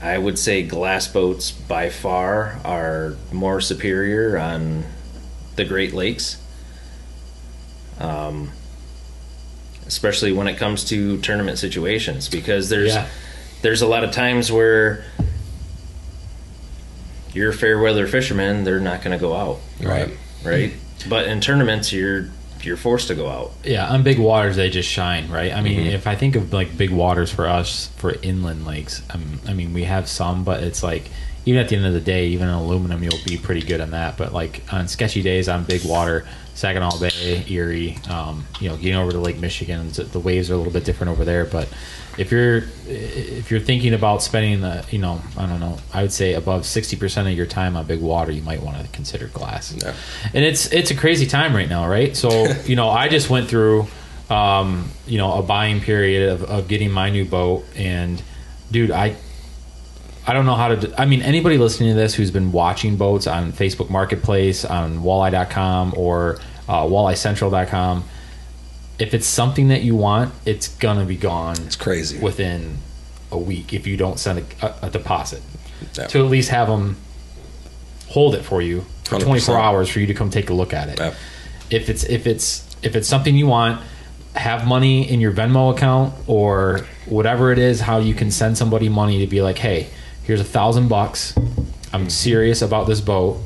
I 0.02 0.17
would 0.17 0.38
say 0.38 0.62
glass 0.63 1.08
boats 1.08 1.52
by 1.52 1.89
far 1.89 2.60
are 2.65 3.15
more 3.32 3.62
superior 3.62 4.38
on 4.38 4.84
the 5.56 5.63
Great 5.65 5.93
Lakes. 5.93 6.38
Um, 8.00 8.52
especially 9.88 10.32
when 10.34 10.48
it 10.48 10.58
comes 10.58 10.84
to 10.86 11.17
tournament 11.21 11.58
situations 11.60 12.28
because 12.28 12.69
there's 12.69 12.93
Yeah. 12.93 13.08
there's 13.62 13.82
a 13.82 13.88
lot 13.88 14.04
of 14.04 14.12
times 14.12 14.52
where 14.52 15.06
you're 17.36 17.52
a 17.52 17.54
fair 17.54 17.78
weather 17.80 18.08
fisherman, 18.08 18.63
they're 18.63 18.80
not 18.80 19.04
going 19.04 19.15
to 19.17 19.21
go 19.21 19.36
out, 19.36 19.60
right. 19.82 20.10
right? 20.43 20.74
But 21.10 21.28
in 21.28 21.41
tournaments, 21.41 21.91
you're 21.93 22.30
you're 22.63 22.78
forced 22.78 23.10
to 23.10 23.15
go 23.15 23.28
out. 23.30 23.52
Yeah, 23.63 23.88
on 23.88 24.02
big 24.02 24.17
waters 24.17 24.56
they 24.56 24.71
just 24.71 24.89
shine, 24.89 25.30
right? 25.30 25.52
I 25.52 25.56
Mm-hmm. 25.58 25.63
mean, 25.63 25.88
if 25.88 26.08
I 26.08 26.15
think 26.15 26.36
of 26.36 26.52
like 26.52 26.76
big 26.76 26.89
waters 26.89 27.32
for 27.32 27.45
us 27.48 27.89
for 27.98 28.15
inland 28.24 28.65
lakes, 28.65 29.04
um, 29.12 29.39
I 29.48 29.54
mean 29.54 29.71
we 29.74 29.84
have 29.84 30.08
some, 30.10 30.43
but 30.43 30.63
it's 30.63 30.82
like 30.82 31.04
even 31.45 31.62
at 31.62 31.69
the 31.69 31.76
end 31.76 31.86
of 31.86 31.93
the 31.93 32.02
day, 32.02 32.28
even 32.30 32.48
in 32.48 32.54
aluminum, 32.56 33.04
you'll 33.04 33.24
be 33.24 33.38
pretty 33.38 33.62
good 33.62 33.82
on 33.82 33.91
that. 33.91 34.17
But 34.17 34.34
like 34.34 34.63
on 34.74 34.88
sketchy 34.88 35.21
days 35.21 35.48
on 35.48 35.63
big 35.63 35.86
water, 35.86 36.26
Saginaw 36.56 36.98
Bay, 37.00 37.45
Erie, 37.48 38.00
um, 38.10 38.48
you 38.60 38.67
know, 38.69 38.78
getting 38.78 38.95
over 38.95 39.12
to 39.12 39.19
Lake 39.19 39.38
Michigan, 39.38 39.91
the- 39.91 40.06
the 40.06 40.19
waves 40.19 40.50
are 40.50 40.56
a 40.56 40.58
little 40.58 40.74
bit 40.74 40.86
different 40.86 41.12
over 41.12 41.24
there. 41.24 41.45
But 41.45 41.67
if 42.17 42.32
you're 42.32 42.63
if 42.88 43.51
you're 43.51 43.60
thinking 43.60 43.93
about 43.93 44.23
spending 44.23 44.62
the, 44.62 44.86
you 44.89 44.99
know, 44.99 45.21
I 45.38 45.45
don't 45.45 45.60
know, 45.60 45.78
I 45.93 46.01
would 46.01 46.12
say 46.12 46.34
above 46.34 46.65
sixty 46.65 46.95
percent 46.95 47.28
of 47.28 47.34
your 47.34 47.45
time 47.45 47.75
on 47.75 47.86
big 47.86 48.01
water, 48.01 48.32
you 48.32 48.41
might 48.41 48.62
want 48.62 48.80
to 48.82 48.88
consider 48.89 49.28
glass. 49.28 49.73
Yeah. 49.73 49.93
And 50.34 50.45
it's 50.45 50.71
it's 50.71 50.91
a 50.91 50.95
crazy 50.95 51.25
time 51.25 51.56
right 51.56 51.69
now, 51.69 51.88
right? 51.88 52.15
So 52.15 52.47
you 52.65 52.75
know, 52.75 52.89
I 52.89 53.10
just 53.10 53.30
went 53.30 53.49
through, 53.49 53.88
um, 54.30 54.89
you 55.06 55.17
know, 55.17 55.34
a 55.34 55.43
buying 55.43 55.82
period 55.82 56.30
of, 56.30 56.43
of 56.43 56.67
getting 56.67 56.91
my 56.91 57.10
new 57.10 57.25
boat, 57.25 57.65
and 57.75 58.21
dude, 58.71 58.91
I 58.91 59.15
I 60.28 60.34
don't 60.34 60.45
know 60.45 60.56
how 60.56 60.69
to. 60.69 61.01
I 61.01 61.06
mean, 61.06 61.21
anybody 61.21 61.58
listening 61.58 61.89
to 61.89 61.95
this 61.95 62.15
who's 62.15 62.32
been 62.32 62.51
watching 62.51 62.95
boats 62.95 63.28
on 63.28 63.51
Facebook 63.51 63.89
Marketplace, 63.89 64.65
on 64.65 64.99
Walleye.com, 64.99 65.93
or 65.95 66.39
uh, 66.67 66.84
WalleyeCentral.com, 66.84 68.04
if 68.99 69.13
it's 69.13 69.27
something 69.27 69.67
that 69.69 69.81
you 69.84 69.95
want, 69.95 70.34
it's 70.45 70.67
gonna 70.77 71.05
be 71.05 71.17
gone. 71.17 71.55
It's 71.65 71.75
crazy. 71.75 72.17
within 72.19 72.77
a 73.31 73.38
week 73.38 73.73
if 73.73 73.86
you 73.88 73.97
don't 73.97 74.19
send 74.19 74.39
a, 74.62 74.65
a, 74.65 74.88
a 74.88 74.89
deposit 74.89 75.41
Yeah. 75.97 76.08
to 76.08 76.23
at 76.23 76.29
least 76.31 76.49
have 76.49 76.67
them 76.67 76.95
hold 78.10 78.36
it 78.36 78.43
for 78.43 78.62
you 78.62 78.81
for 79.03 79.19
24 79.19 79.55
100%. 79.55 79.60
hours 79.60 79.89
for 79.89 79.99
you 79.99 80.08
to 80.08 80.13
come 80.13 80.29
take 80.29 80.49
a 80.49 80.53
look 80.53 80.73
at 80.73 80.89
it. 80.89 80.99
Yeah. 80.99 81.13
If 81.69 81.89
it's 81.89 82.03
if 82.05 82.27
it's 82.27 82.63
if 82.84 82.95
it's 82.95 83.08
something 83.08 83.36
you 83.36 83.47
want, 83.47 83.81
have 84.36 84.67
money 84.67 85.10
in 85.10 85.19
your 85.19 85.31
Venmo 85.31 85.75
account 85.75 86.13
or 86.27 86.81
whatever 87.08 87.51
it 87.51 87.58
is, 87.60 87.81
how 87.81 87.97
you 87.97 88.13
can 88.13 88.29
send 88.31 88.58
somebody 88.58 88.89
money 88.89 89.19
to 89.19 89.27
be 89.27 89.41
like, 89.41 89.58
hey, 89.58 89.88
here's 90.23 90.39
a 90.41 90.43
thousand 90.45 90.88
bucks. 90.88 91.34
I'm 91.91 92.10
serious 92.10 92.62
about 92.62 92.86
this 92.88 93.01
boat. 93.01 93.39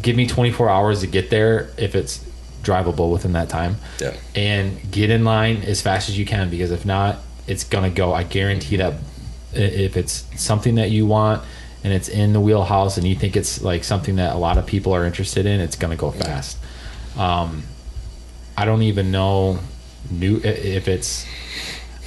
Give 0.00 0.16
me 0.16 0.26
24 0.26 0.68
hours 0.68 1.00
to 1.00 1.06
get 1.06 1.30
there 1.30 1.70
if 1.76 1.94
it's 1.94 2.24
drivable 2.64 3.12
within 3.12 3.32
that 3.32 3.48
time. 3.48 3.76
Yeah. 4.00 4.14
And 4.34 4.90
get 4.90 5.10
in 5.10 5.24
line 5.24 5.58
as 5.62 5.80
fast 5.82 6.08
as 6.08 6.18
you 6.18 6.24
can 6.26 6.50
because 6.50 6.70
if 6.70 6.84
not, 6.84 7.18
it's 7.46 7.64
gonna 7.64 7.90
go. 7.90 8.12
I 8.12 8.22
guarantee 8.24 8.76
that 8.76 8.94
if 9.52 9.96
it's 9.96 10.24
something 10.36 10.76
that 10.76 10.90
you 10.90 11.06
want 11.06 11.42
and 11.84 11.92
it's 11.92 12.08
in 12.08 12.32
the 12.32 12.40
wheelhouse 12.40 12.96
and 12.96 13.06
you 13.06 13.14
think 13.14 13.36
it's 13.36 13.62
like 13.62 13.84
something 13.84 14.16
that 14.16 14.34
a 14.34 14.38
lot 14.38 14.58
of 14.58 14.66
people 14.66 14.92
are 14.94 15.04
interested 15.04 15.46
in, 15.46 15.60
it's 15.60 15.76
gonna 15.76 15.96
go 15.96 16.10
fast. 16.10 16.56
Um, 17.16 17.62
I 18.56 18.64
don't 18.64 18.82
even 18.82 19.10
know 19.10 19.58
new 20.10 20.36
if 20.42 20.88
it's. 20.88 21.26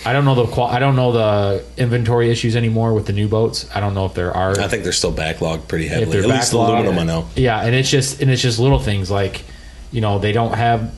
I 0.06 0.14
don't 0.14 0.26
know 0.26 0.36
the 0.36 0.46
qual. 0.46 0.68
I 0.68 0.80
don't 0.80 0.96
know 0.96 1.12
the 1.12 1.66
inventory 1.76 2.30
issues 2.30 2.56
anymore 2.56 2.94
with 2.94 3.08
the 3.08 3.14
new 3.14 3.28
boats. 3.28 3.68
I 3.76 3.80
don't 3.82 3.94
know 3.94 4.06
if 4.06 4.14
there 4.14 4.32
are. 4.32 4.58
I 4.60 4.68
think 4.68 4.84
they're 4.84 4.92
still 4.94 5.12
backlogged 5.12 5.68
pretty 5.68 5.86
if 5.88 5.92
heavily. 5.92 6.12
they're 6.22 6.30
At 6.32 6.36
least 6.36 6.54
backlogged. 6.54 6.68
aluminum, 6.80 7.00
I 7.00 7.04
know. 7.04 7.28
Yeah, 7.36 7.60
and 7.62 7.76
it's 7.76 7.90
just 7.90 8.22
and 8.22 8.32
it's 8.32 8.42
just 8.42 8.60
little 8.60 8.80
things 8.80 9.10
like, 9.12 9.44
you 9.92 10.02
know, 10.02 10.20
they 10.20 10.32
don't 10.32 10.54
have 10.54 10.94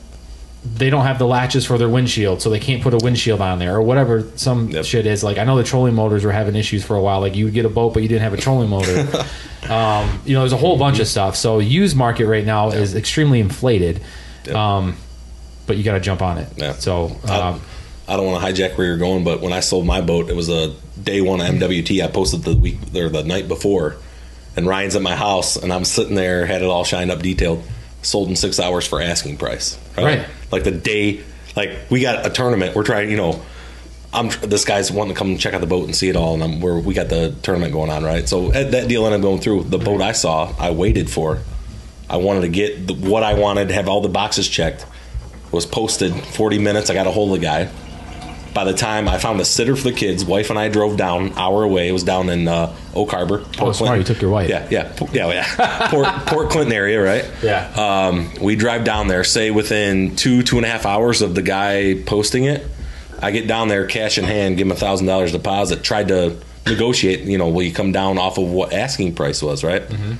they 0.62 0.90
don't 0.90 1.06
have 1.06 1.18
the 1.18 1.26
latches 1.26 1.64
for 1.64 1.78
their 1.78 1.88
windshield, 1.88 2.42
so 2.42 2.50
they 2.50 2.58
can't 2.60 2.82
put 2.82 2.92
a 2.92 2.98
windshield 2.98 3.40
on 3.40 3.58
there 3.58 3.76
or 3.76 3.82
whatever 3.82 4.24
some 4.36 4.68
Yep. 4.68 4.84
shit 4.84 5.06
is. 5.06 5.24
Like 5.24 5.38
I 5.38 5.44
know 5.44 5.56
the 5.56 5.64
trolling 5.64 5.94
motors 5.94 6.22
were 6.22 6.32
having 6.32 6.54
issues 6.54 6.84
for 6.84 6.96
a 6.96 7.00
while. 7.00 7.20
Like 7.20 7.34
you 7.34 7.46
would 7.46 7.54
get 7.54 7.64
a 7.64 7.70
boat, 7.70 7.94
but 7.94 8.02
you 8.02 8.08
didn't 8.08 8.22
have 8.22 8.34
a 8.34 8.36
trolling 8.36 8.68
motor. 8.68 9.08
um, 9.70 10.20
you 10.26 10.34
know, 10.34 10.40
there's 10.40 10.52
a 10.52 10.58
whole 10.58 10.76
bunch 10.76 10.98
of 11.00 11.06
stuff. 11.06 11.34
So 11.36 11.60
used 11.60 11.96
market 11.96 12.26
right 12.26 12.44
now 12.44 12.70
is 12.70 12.94
extremely 12.94 13.40
inflated. 13.40 14.02
Yep. 14.44 14.54
Um, 14.54 14.96
but 15.66 15.76
you 15.78 15.82
got 15.82 15.94
to 15.94 16.00
jump 16.00 16.20
on 16.20 16.36
it. 16.36 16.48
Yeah. 16.56 16.72
So 16.72 17.06
um, 17.28 17.60
I 18.08 18.16
don't 18.16 18.26
want 18.26 18.44
to 18.44 18.52
hijack 18.52 18.76
where 18.76 18.86
you're 18.86 18.98
going, 18.98 19.24
but 19.24 19.40
when 19.40 19.52
I 19.52 19.60
sold 19.60 19.86
my 19.86 20.00
boat, 20.02 20.28
it 20.28 20.36
was 20.36 20.48
a 20.50 20.74
day 21.02 21.20
one 21.22 21.38
MWT. 21.38 22.04
I 22.04 22.08
posted 22.08 22.42
the 22.42 22.56
week 22.56 22.78
or 22.94 23.08
the 23.08 23.22
night 23.22 23.46
before, 23.48 23.96
and 24.56 24.66
Ryan's 24.66 24.96
at 24.96 25.02
my 25.02 25.14
house, 25.16 25.56
and 25.56 25.72
I'm 25.72 25.84
sitting 25.84 26.16
there, 26.16 26.44
had 26.44 26.60
it 26.62 26.66
all 26.66 26.84
shined 26.84 27.10
up, 27.10 27.22
detailed, 27.22 27.62
sold 28.02 28.28
in 28.28 28.36
six 28.36 28.58
hours 28.58 28.86
for 28.86 29.00
asking 29.00 29.36
price. 29.36 29.78
Right. 29.96 30.26
Like 30.50 30.64
the 30.64 30.70
day, 30.70 31.22
like 31.56 31.70
we 31.90 32.00
got 32.00 32.26
a 32.26 32.30
tournament. 32.30 32.74
We're 32.74 32.84
trying, 32.84 33.10
you 33.10 33.16
know. 33.16 33.42
I'm 34.12 34.28
this 34.42 34.64
guy's 34.64 34.90
wanting 34.90 35.14
to 35.14 35.18
come 35.18 35.38
check 35.38 35.54
out 35.54 35.60
the 35.60 35.68
boat 35.68 35.84
and 35.84 35.94
see 35.94 36.08
it 36.08 36.16
all, 36.16 36.34
and 36.34 36.42
I'm, 36.42 36.60
we're, 36.60 36.80
we 36.80 36.94
got 36.94 37.08
the 37.08 37.32
tournament 37.42 37.72
going 37.72 37.90
on, 37.90 38.02
right? 38.02 38.28
So 38.28 38.48
that 38.48 38.88
deal 38.88 39.06
ended 39.06 39.20
up 39.20 39.22
going 39.22 39.40
through. 39.40 39.64
The 39.64 39.78
boat 39.78 40.00
I 40.00 40.10
saw, 40.10 40.52
I 40.58 40.72
waited 40.72 41.08
for. 41.08 41.38
I 42.08 42.16
wanted 42.16 42.40
to 42.40 42.48
get 42.48 42.88
the, 42.88 42.94
what 42.94 43.22
I 43.22 43.34
wanted, 43.34 43.70
have 43.70 43.88
all 43.88 44.00
the 44.00 44.08
boxes 44.08 44.48
checked. 44.48 44.84
Was 45.52 45.64
posted 45.64 46.12
40 46.12 46.58
minutes. 46.58 46.90
I 46.90 46.94
got 46.94 47.06
a 47.06 47.12
hold 47.12 47.32
of 47.32 47.40
the 47.40 47.46
guy. 47.46 47.70
By 48.52 48.64
the 48.64 48.74
time 48.74 49.08
I 49.08 49.18
found 49.18 49.40
a 49.40 49.44
sitter 49.44 49.76
for 49.76 49.84
the 49.84 49.92
kids, 49.92 50.24
wife 50.24 50.50
and 50.50 50.58
I 50.58 50.68
drove 50.68 50.96
down 50.96 51.32
hour 51.38 51.62
away. 51.62 51.88
It 51.88 51.92
was 51.92 52.02
down 52.02 52.28
in 52.28 52.48
uh, 52.48 52.74
Oak 52.94 53.10
Harbor. 53.12 53.38
Port 53.38 53.60
Oh, 53.60 53.72
smart. 53.72 53.98
You 53.98 54.04
took 54.04 54.20
your 54.20 54.30
wife. 54.30 54.48
Yeah, 54.50 54.66
yeah, 54.70 54.92
yeah, 55.12 55.28
yeah. 55.32 55.88
Port, 55.90 56.08
Port 56.26 56.50
Clinton 56.50 56.72
area, 56.72 57.00
right? 57.02 57.30
Yeah. 57.42 57.70
Um, 57.76 58.30
we 58.40 58.56
drive 58.56 58.82
down 58.84 59.06
there. 59.08 59.22
Say 59.24 59.50
within 59.50 60.16
two 60.16 60.42
two 60.42 60.56
and 60.56 60.66
a 60.66 60.68
half 60.68 60.84
hours 60.86 61.22
of 61.22 61.34
the 61.34 61.42
guy 61.42 62.02
posting 62.02 62.44
it, 62.44 62.66
I 63.22 63.30
get 63.30 63.46
down 63.46 63.68
there, 63.68 63.86
cash 63.86 64.18
in 64.18 64.24
hand, 64.24 64.56
give 64.56 64.66
him 64.66 64.72
a 64.72 64.76
thousand 64.76 65.06
dollars 65.06 65.30
deposit. 65.32 65.84
Tried 65.84 66.08
to 66.08 66.36
negotiate. 66.66 67.20
You 67.20 67.38
know, 67.38 67.48
will 67.48 67.62
you 67.62 67.72
come 67.72 67.92
down 67.92 68.18
off 68.18 68.36
of 68.38 68.48
what 68.50 68.72
asking 68.72 69.14
price 69.14 69.42
was? 69.42 69.62
Right. 69.62 69.82
Mm-hmm. 69.82 70.12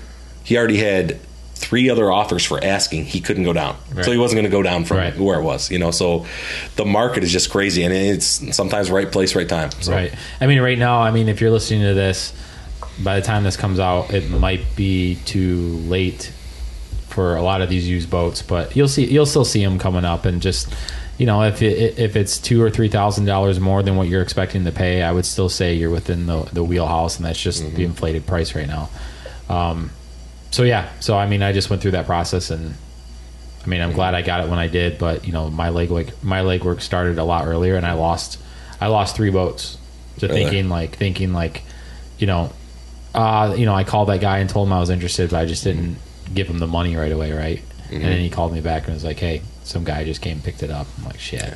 He 0.45 0.57
already 0.57 0.79
had 0.79 1.19
three 1.61 1.91
other 1.91 2.11
offers 2.11 2.45
for 2.45 2.63
asking. 2.65 3.05
He 3.05 3.21
couldn't 3.21 3.45
go 3.45 3.53
down, 3.53 3.77
Right. 3.95 4.05
so 4.05 4.11
he 4.13 4.19
wasn't 4.19 4.37
going 4.39 4.51
to 4.51 4.57
go 4.57 4.63
down 4.63 4.85
from 4.85 4.97
Right. 4.97 5.19
where 5.19 5.39
it 5.39 5.43
was. 5.43 5.71
You 5.71 5.79
know, 5.79 5.91
so 5.91 6.25
the 6.77 6.85
market 6.87 7.23
is 7.23 7.31
just 7.31 7.51
crazy, 7.51 7.83
and 7.85 7.93
it's 7.93 8.41
sometimes 8.57 8.91
right 8.91 9.11
place, 9.13 9.35
right 9.37 9.49
time. 9.49 9.71
So. 9.81 9.93
Right. 9.93 10.13
I 10.41 10.47
mean, 10.47 10.61
right 10.61 10.79
now, 10.79 11.01
I 11.01 11.11
mean, 11.11 11.29
if 11.29 11.41
you're 11.41 11.51
listening 11.51 11.83
to 11.83 11.95
this, 11.95 12.33
by 13.05 13.21
the 13.21 13.25
time 13.27 13.45
this 13.45 13.57
comes 13.57 13.79
out, 13.79 14.13
it 14.13 14.31
might 14.31 14.75
be 14.75 15.17
too 15.27 15.77
late 15.87 16.33
for 17.09 17.37
a 17.37 17.43
lot 17.43 17.61
of 17.61 17.69
these 17.69 17.89
used 17.89 18.09
boats. 18.11 18.41
But 18.43 18.75
you'll 18.77 18.89
see, 18.89 19.05
you'll 19.05 19.27
still 19.27 19.45
see 19.45 19.63
them 19.65 19.79
coming 19.79 20.05
up, 20.05 20.25
and 20.25 20.41
just 20.41 20.69
you 21.19 21.27
know, 21.27 21.43
if 21.43 21.61
it, 21.61 21.99
if 21.99 22.17
it's 22.17 22.39
two 22.39 22.63
or 22.63 22.71
three 22.71 22.89
thousand 22.89 23.27
dollars 23.27 23.61
more 23.61 23.83
than 23.83 23.97
what 23.97 24.09
you're 24.09 24.23
expecting 24.23 24.65
to 24.65 24.73
pay, 24.73 25.03
I 25.03 25.13
would 25.13 25.27
still 25.27 25.51
say 25.51 25.75
you're 25.75 25.91
within 25.91 26.25
the 26.27 26.49
the 26.53 26.65
wheelhouse, 26.65 27.17
and 27.19 27.27
that's 27.27 27.39
just 27.41 27.75
the 27.75 27.85
inflated 27.85 28.27
price 28.27 28.55
right 28.55 28.67
now. 28.67 28.89
Um, 29.51 29.91
so 30.51 30.63
yeah, 30.65 30.89
so 31.01 31.17
I 31.17 31.27
mean, 31.27 31.43
I 31.43 31.53
just 31.53 31.71
went 31.71 31.83
through 31.83 31.93
that 31.93 32.07
process 32.07 32.51
and. 32.51 32.75
I 33.63 33.67
mean, 33.69 33.83
I'm 33.83 33.93
glad 33.93 34.15
I 34.15 34.23
got 34.23 34.43
it 34.43 34.49
when 34.49 34.59
I 34.59 34.69
did, 34.69 34.97
but 34.99 35.27
you 35.27 35.33
know, 35.35 35.51
my 35.51 35.69
leg 35.69 35.91
work, 35.91 36.07
my 36.25 36.41
leg 36.41 36.65
work 36.65 36.81
started 36.81 37.19
a 37.19 37.25
lot 37.25 37.47
earlier, 37.47 37.77
and 37.77 37.85
I 37.85 37.93
lost, 37.93 38.39
I 38.81 38.87
lost 38.87 39.15
three 39.17 39.29
boats 39.29 39.77
to 40.21 40.29
Really? 40.29 40.45
thinking 40.45 40.71
like 40.71 40.97
thinking 40.97 41.35
like, 41.35 41.63
you 42.19 42.27
know, 42.27 42.53
uh, 43.15 43.55
you 43.59 43.67
know, 43.67 43.75
I 43.75 43.85
called 43.85 44.09
that 44.09 44.23
guy 44.23 44.39
and 44.39 44.49
told 44.49 44.67
him 44.67 44.73
I 44.73 44.81
was 44.81 44.89
interested, 44.89 45.29
but 45.29 45.41
I 45.41 45.45
just 45.45 45.63
didn't 45.63 45.99
give 46.33 46.49
him 46.49 46.59
the 46.59 46.67
money 46.67 46.97
right 46.97 47.13
away, 47.13 47.33
right? 47.33 47.63
And 47.91 48.03
then 48.03 48.19
he 48.21 48.31
called 48.31 48.55
me 48.55 48.63
back 48.63 48.85
and 48.87 48.95
was 48.95 49.05
like, 49.05 49.19
"Hey, 49.19 49.43
some 49.65 49.85
guy 49.85 50.05
just 50.05 50.23
came 50.23 50.37
and 50.37 50.43
picked 50.45 50.63
it 50.63 50.71
up." 50.71 50.87
I'm 50.97 51.05
like, 51.05 51.21
"Shit." 51.21 51.53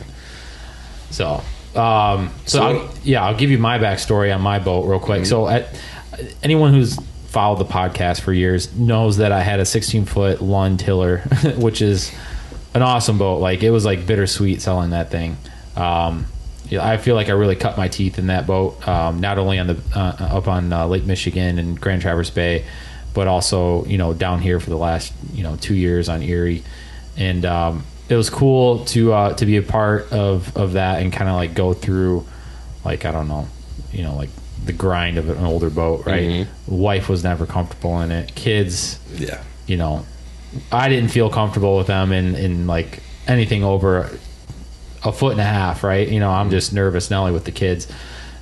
So, 1.11 1.43
um, 1.75 2.35
so, 2.45 2.59
So- 2.59 2.63
I'll, 2.63 2.91
yeah, 3.03 3.25
I'll 3.25 3.37
give 3.37 3.51
you 3.51 3.57
my 3.59 3.79
backstory 3.79 4.35
on 4.35 4.43
my 4.43 4.59
boat 4.59 4.87
real 4.87 5.01
quick. 5.01 5.25
So, 5.25 5.49
at, 5.49 5.69
anyone 6.43 6.75
who's 6.75 6.99
followed 7.35 7.59
the 7.59 7.65
podcast 7.65 8.21
for 8.21 8.33
years 8.33 8.73
knows 8.77 9.17
that 9.17 9.33
I 9.33 9.41
had 9.41 9.59
a 9.59 9.65
16 9.65 10.05
foot 10.05 10.41
Lund 10.41 10.79
Tiller, 10.79 11.19
which 11.57 11.83
is 11.83 12.15
an 12.75 12.83
awesome 12.83 13.19
boat. 13.19 13.39
Like 13.39 13.65
it 13.65 13.73
was 13.73 13.85
like 13.85 14.07
bittersweet 14.07 14.63
selling 14.63 14.91
that 14.91 15.11
thing. 15.11 15.37
Um, 15.77 16.27
I 16.81 16.97
feel 16.97 17.17
like 17.17 17.29
I 17.29 17.33
really 17.33 17.57
cut 17.57 17.77
my 17.77 17.89
teeth 17.89 18.21
in 18.21 18.29
that 18.29 18.47
boat, 18.47 18.87
um, 18.87 19.21
not 19.21 19.39
only 19.39 19.59
on 19.59 19.67
the 19.67 19.83
uh, 19.97 20.37
up 20.37 20.47
on 20.47 20.73
uh, 20.73 20.87
Lake 20.87 21.05
Michigan 21.05 21.59
and 21.59 21.79
Grand 21.79 22.03
Traverse 22.03 22.31
Bay, 22.31 22.65
but 23.15 23.27
also 23.27 23.85
you 23.87 23.99
know 23.99 24.15
down 24.15 24.41
here 24.41 24.61
for 24.61 24.71
the 24.71 24.79
last 24.79 25.13
you 25.33 25.43
know 25.43 25.57
two 25.57 25.75
years 25.75 26.09
on 26.09 26.23
Erie, 26.23 26.63
and 27.17 27.45
um, 27.45 27.85
it 28.09 28.15
was 28.15 28.31
cool 28.31 28.85
to 28.87 29.13
uh, 29.13 29.35
to 29.35 29.45
be 29.45 29.57
a 29.57 29.63
part 29.63 30.13
of 30.13 30.57
of 30.57 30.75
that 30.75 31.03
and 31.03 31.13
kind 31.13 31.29
of 31.29 31.35
like 31.35 31.55
go 31.55 31.75
through 31.75 32.25
like 32.85 33.05
I 33.05 33.11
don't 33.11 33.27
know, 33.27 33.49
you 33.93 34.05
know, 34.05 34.15
like 34.15 34.31
the 34.65 34.73
grind 34.73 35.19
of 35.19 35.29
an 35.29 35.45
older 35.45 35.71
boat, 35.71 36.07
right? 36.07 36.47
Wife 36.67 37.09
was 37.09 37.23
never 37.23 37.47
comfortable 37.47 38.01
in 38.01 38.11
it. 38.11 38.35
Kids, 38.35 38.99
Yeah. 39.15 39.41
you 39.67 39.77
know, 39.77 40.05
I 40.73 40.89
didn't 40.89 41.11
feel 41.11 41.31
comfortable 41.31 41.77
with 41.77 41.87
them 41.89 42.13
in 42.13 42.35
in 42.35 42.67
like 42.67 43.01
anything 43.27 43.65
over 43.65 44.11
a 45.05 45.13
foot 45.13 45.33
and 45.33 45.41
a 45.41 45.45
half, 45.45 45.85
right? 45.85 46.09
You 46.09 46.21
know, 46.21 46.31
I'm 46.31 46.51
just 46.51 46.73
nervous 46.73 47.11
not 47.11 47.21
only 47.21 47.33
with 47.33 47.45
the 47.45 47.53
kids. 47.53 47.87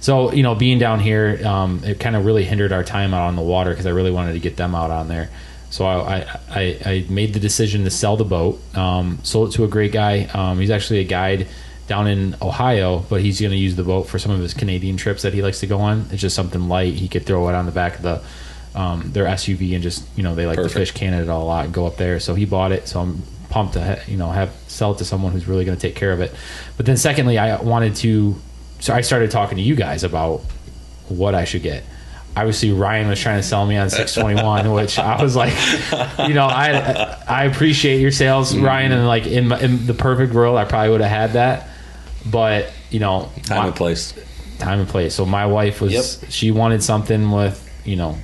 So, 0.00 0.32
you 0.32 0.42
know, 0.42 0.54
being 0.54 0.78
down 0.78 0.98
here, 1.00 1.40
um, 1.46 1.80
it 1.84 2.00
kind 2.00 2.16
of 2.16 2.24
really 2.24 2.44
hindered 2.44 2.72
our 2.72 2.82
time 2.84 3.14
out 3.14 3.26
on 3.28 3.36
the 3.36 3.42
water 3.42 3.70
because 3.70 3.86
I 3.86 3.90
really 3.90 4.10
wanted 4.10 4.32
to 4.34 4.40
get 4.40 4.56
them 4.56 4.74
out 4.74 4.90
on 4.90 5.06
there. 5.08 5.28
So 5.70 5.86
I, 5.86 6.18
I, 6.18 6.26
I, 6.50 6.78
I 6.84 7.06
made 7.08 7.32
the 7.34 7.40
decision 7.40 7.84
to 7.84 7.90
sell 7.90 8.16
the 8.16 8.24
boat, 8.24 8.60
um, 8.76 9.18
sold 9.22 9.48
it 9.50 9.52
to 9.56 9.64
a 9.64 9.68
great 9.68 9.92
guy. 9.92 10.24
Um, 10.34 10.58
he's 10.60 10.70
actually 10.70 10.98
a 11.00 11.04
guide 11.04 11.46
down 11.86 12.06
in 12.06 12.36
Ohio, 12.40 13.00
but 13.08 13.20
he's 13.20 13.40
going 13.40 13.50
to 13.50 13.56
use 13.56 13.76
the 13.76 13.82
boat 13.84 14.04
for 14.04 14.18
some 14.18 14.30
of 14.32 14.40
his 14.40 14.54
Canadian 14.54 14.96
trips 14.96 15.22
that 15.22 15.34
he 15.34 15.42
likes 15.42 15.60
to 15.60 15.66
go 15.66 15.78
on. 15.80 16.06
It's 16.10 16.20
just 16.22 16.36
something 16.36 16.68
light. 16.68 16.94
He 16.94 17.08
could 17.08 17.26
throw 17.26 17.48
it 17.48 17.54
on 17.54 17.66
the 17.66 17.72
back 17.72 17.96
of 17.96 18.02
the 18.02 18.22
um, 18.74 19.12
their 19.12 19.24
SUV 19.26 19.74
and 19.74 19.82
just 19.82 20.04
you 20.16 20.22
know 20.22 20.34
they 20.34 20.46
like 20.46 20.56
Perfect. 20.56 20.72
to 20.72 20.78
fish 20.80 20.90
Canada 20.92 21.32
a 21.32 21.34
lot 21.34 21.66
and 21.66 21.74
go 21.74 21.86
up 21.86 21.96
there. 21.96 22.18
So 22.20 22.34
he 22.34 22.44
bought 22.46 22.72
it. 22.72 22.88
So 22.88 23.00
I'm 23.00 23.22
pumped 23.50 23.74
to 23.74 23.84
ha- 23.84 24.02
you 24.06 24.16
know 24.16 24.30
have 24.30 24.50
sell 24.68 24.92
it 24.92 24.98
to 24.98 25.04
someone 25.04 25.32
who's 25.32 25.46
really 25.46 25.64
going 25.64 25.76
to 25.76 25.80
take 25.80 25.94
care 25.96 26.12
of 26.12 26.20
it. 26.20 26.32
But 26.76 26.86
then 26.86 26.96
secondly, 26.96 27.38
I 27.38 27.60
wanted 27.60 27.96
to. 27.96 28.34
So 28.80 28.94
I 28.94 29.02
started 29.02 29.30
talking 29.30 29.58
to 29.58 29.62
you 29.62 29.74
guys 29.76 30.02
about 30.04 30.40
what 31.08 31.34
I 31.34 31.44
should 31.44 31.62
get. 31.62 31.84
Obviously, 32.34 32.72
Ryan 32.72 33.08
was 33.08 33.20
trying 33.20 33.38
to 33.38 33.42
sell 33.46 33.66
me 33.66 33.76
on 33.76 33.90
621, 33.90 34.72
which 34.74 34.98
I 34.98 35.22
was 35.22 35.36
like, 35.36 35.52
you 36.26 36.32
know, 36.34 36.46
I 36.46 37.18
I 37.28 37.44
appreciate 37.44 38.00
your 38.00 38.10
sales, 38.10 38.56
Ryan, 38.56 38.92
and 38.92 39.06
like 39.06 39.26
in, 39.26 39.48
my, 39.48 39.60
in 39.60 39.86
the 39.86 39.92
perfect 39.92 40.32
world, 40.32 40.56
I 40.56 40.64
probably 40.64 40.90
would 40.92 41.02
have 41.02 41.10
had 41.10 41.32
that, 41.34 41.68
but 42.30 42.70
you 42.90 43.00
know, 43.00 43.30
Time 43.44 43.58
my- 43.58 43.66
and 43.68 43.76
place. 43.76 44.14
time 44.58 44.80
and 44.80 44.88
place. 44.88 45.14
So 45.14 45.24
my 45.26 45.46
wife 45.46 45.80
was 45.80 45.92
Yep. 45.92 46.30
she 46.30 46.50
wanted 46.50 46.82
something 46.82 47.30
with 47.30 47.58
you 47.84 47.96
know, 47.96 48.16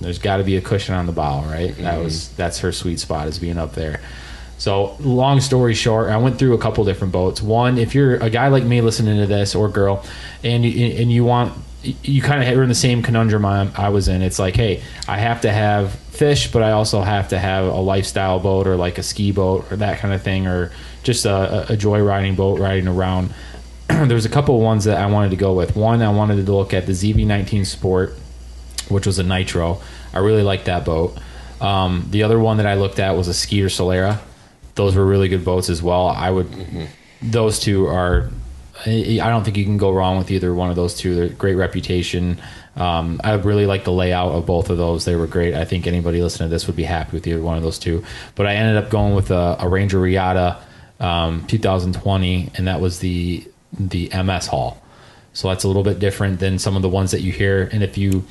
there's 0.00 0.18
got 0.18 0.36
to 0.36 0.44
be 0.44 0.56
a 0.56 0.60
cushion 0.60 0.94
on 0.94 1.06
the 1.06 1.12
bow, 1.12 1.42
right? 1.44 1.70
Mm-hmm. 1.70 1.82
That 1.82 1.98
was 2.02 2.28
that's 2.30 2.58
her 2.60 2.72
sweet 2.72 3.00
spot 3.00 3.26
is 3.28 3.38
being 3.38 3.58
up 3.58 3.74
there. 3.74 4.00
So 4.58 4.96
long 5.00 5.40
story 5.40 5.72
short, 5.74 6.10
I 6.10 6.16
went 6.16 6.38
through 6.38 6.54
a 6.54 6.58
couple 6.58 6.84
different 6.84 7.12
boats. 7.12 7.40
One, 7.40 7.78
if 7.78 7.94
you're 7.94 8.16
a 8.16 8.28
guy 8.28 8.48
like 8.48 8.64
me 8.64 8.80
listening 8.80 9.16
to 9.18 9.26
this 9.26 9.54
or 9.54 9.68
girl, 9.68 10.04
and 10.42 10.64
you, 10.64 10.96
and 11.00 11.12
you 11.12 11.24
want 11.24 11.52
you 12.02 12.20
kind 12.20 12.42
of 12.42 12.58
are 12.58 12.62
in 12.64 12.68
the 12.68 12.74
same 12.74 13.02
conundrum 13.02 13.44
I, 13.46 13.70
I 13.76 13.88
was 13.90 14.08
in. 14.08 14.20
It's 14.20 14.40
like, 14.40 14.56
hey, 14.56 14.82
I 15.06 15.16
have 15.18 15.42
to 15.42 15.50
have 15.52 15.92
fish, 15.94 16.50
but 16.50 16.60
I 16.64 16.72
also 16.72 17.02
have 17.02 17.28
to 17.28 17.38
have 17.38 17.66
a 17.66 17.80
lifestyle 17.80 18.40
boat 18.40 18.66
or 18.66 18.74
like 18.76 18.98
a 18.98 19.02
ski 19.04 19.30
boat 19.30 19.70
or 19.70 19.76
that 19.76 20.00
kind 20.00 20.12
of 20.12 20.20
thing, 20.22 20.48
or 20.48 20.72
just 21.02 21.24
a, 21.24 21.72
a 21.72 21.76
joyriding 21.76 22.36
boat 22.36 22.58
riding 22.58 22.88
around. 22.88 23.32
There's 23.88 24.24
a 24.24 24.28
couple 24.28 24.56
of 24.56 24.62
ones 24.62 24.84
that 24.84 24.98
I 24.98 25.06
wanted 25.06 25.30
to 25.30 25.36
go 25.36 25.54
with. 25.54 25.76
One, 25.76 26.02
I 26.02 26.10
wanted 26.10 26.44
to 26.44 26.52
look 26.52 26.74
at 26.74 26.86
the 26.86 26.92
ZV19 26.92 27.66
Sport, 27.66 28.14
which 28.88 29.06
was 29.06 29.18
a 29.18 29.22
nitro. 29.22 29.80
I 30.12 30.18
really 30.18 30.42
liked 30.42 30.66
that 30.66 30.84
boat. 30.84 31.18
Um, 31.60 32.06
the 32.10 32.22
other 32.22 32.38
one 32.38 32.58
that 32.58 32.66
I 32.66 32.74
looked 32.74 32.98
at 32.98 33.16
was 33.16 33.28
a 33.28 33.34
Skeeter 33.34 33.66
Solera. 33.66 34.18
Those 34.74 34.94
were 34.94 35.04
really 35.04 35.28
good 35.28 35.44
boats 35.44 35.70
as 35.70 35.82
well. 35.82 36.08
I 36.08 36.30
would, 36.30 36.88
those 37.22 37.58
two 37.58 37.86
are. 37.86 38.30
I 38.86 39.18
I 39.20 39.28
don't 39.28 39.42
think 39.42 39.56
you 39.56 39.64
can 39.64 39.76
go 39.76 39.92
wrong 39.92 40.18
with 40.18 40.30
either 40.30 40.54
one 40.54 40.70
of 40.70 40.76
those 40.76 40.94
two. 40.94 41.16
They're 41.16 41.28
great 41.30 41.56
reputation. 41.56 42.40
Um, 42.76 43.20
I 43.24 43.32
really 43.32 43.66
like 43.66 43.82
the 43.82 43.90
layout 43.90 44.30
of 44.30 44.46
both 44.46 44.70
of 44.70 44.76
those. 44.76 45.04
They 45.04 45.16
were 45.16 45.26
great. 45.26 45.54
I 45.54 45.64
think 45.64 45.88
anybody 45.88 46.22
listening 46.22 46.48
to 46.48 46.54
this 46.54 46.68
would 46.68 46.76
be 46.76 46.84
happy 46.84 47.10
with 47.16 47.26
either 47.26 47.42
one 47.42 47.56
of 47.56 47.64
those 47.64 47.78
two. 47.78 48.04
But 48.36 48.46
I 48.46 48.54
ended 48.54 48.76
up 48.76 48.88
going 48.88 49.16
with 49.16 49.32
a, 49.32 49.56
a 49.58 49.68
Ranger 49.68 49.98
Reata 49.98 50.58
um, 51.00 51.46
2020, 51.46 52.50
and 52.56 52.66
that 52.66 52.80
was 52.80 53.00
the 53.00 53.46
the 53.72 54.10
MS 54.14 54.46
Hull. 54.46 54.80
So 55.32 55.48
that's 55.48 55.64
a 55.64 55.68
little 55.68 55.82
bit 55.82 55.98
different 55.98 56.40
than 56.40 56.58
some 56.58 56.74
of 56.74 56.82
the 56.82 56.88
ones 56.88 57.10
that 57.12 57.20
you 57.20 57.32
hear. 57.32 57.68
And 57.72 57.82
if 57.82 57.96
you 57.98 58.24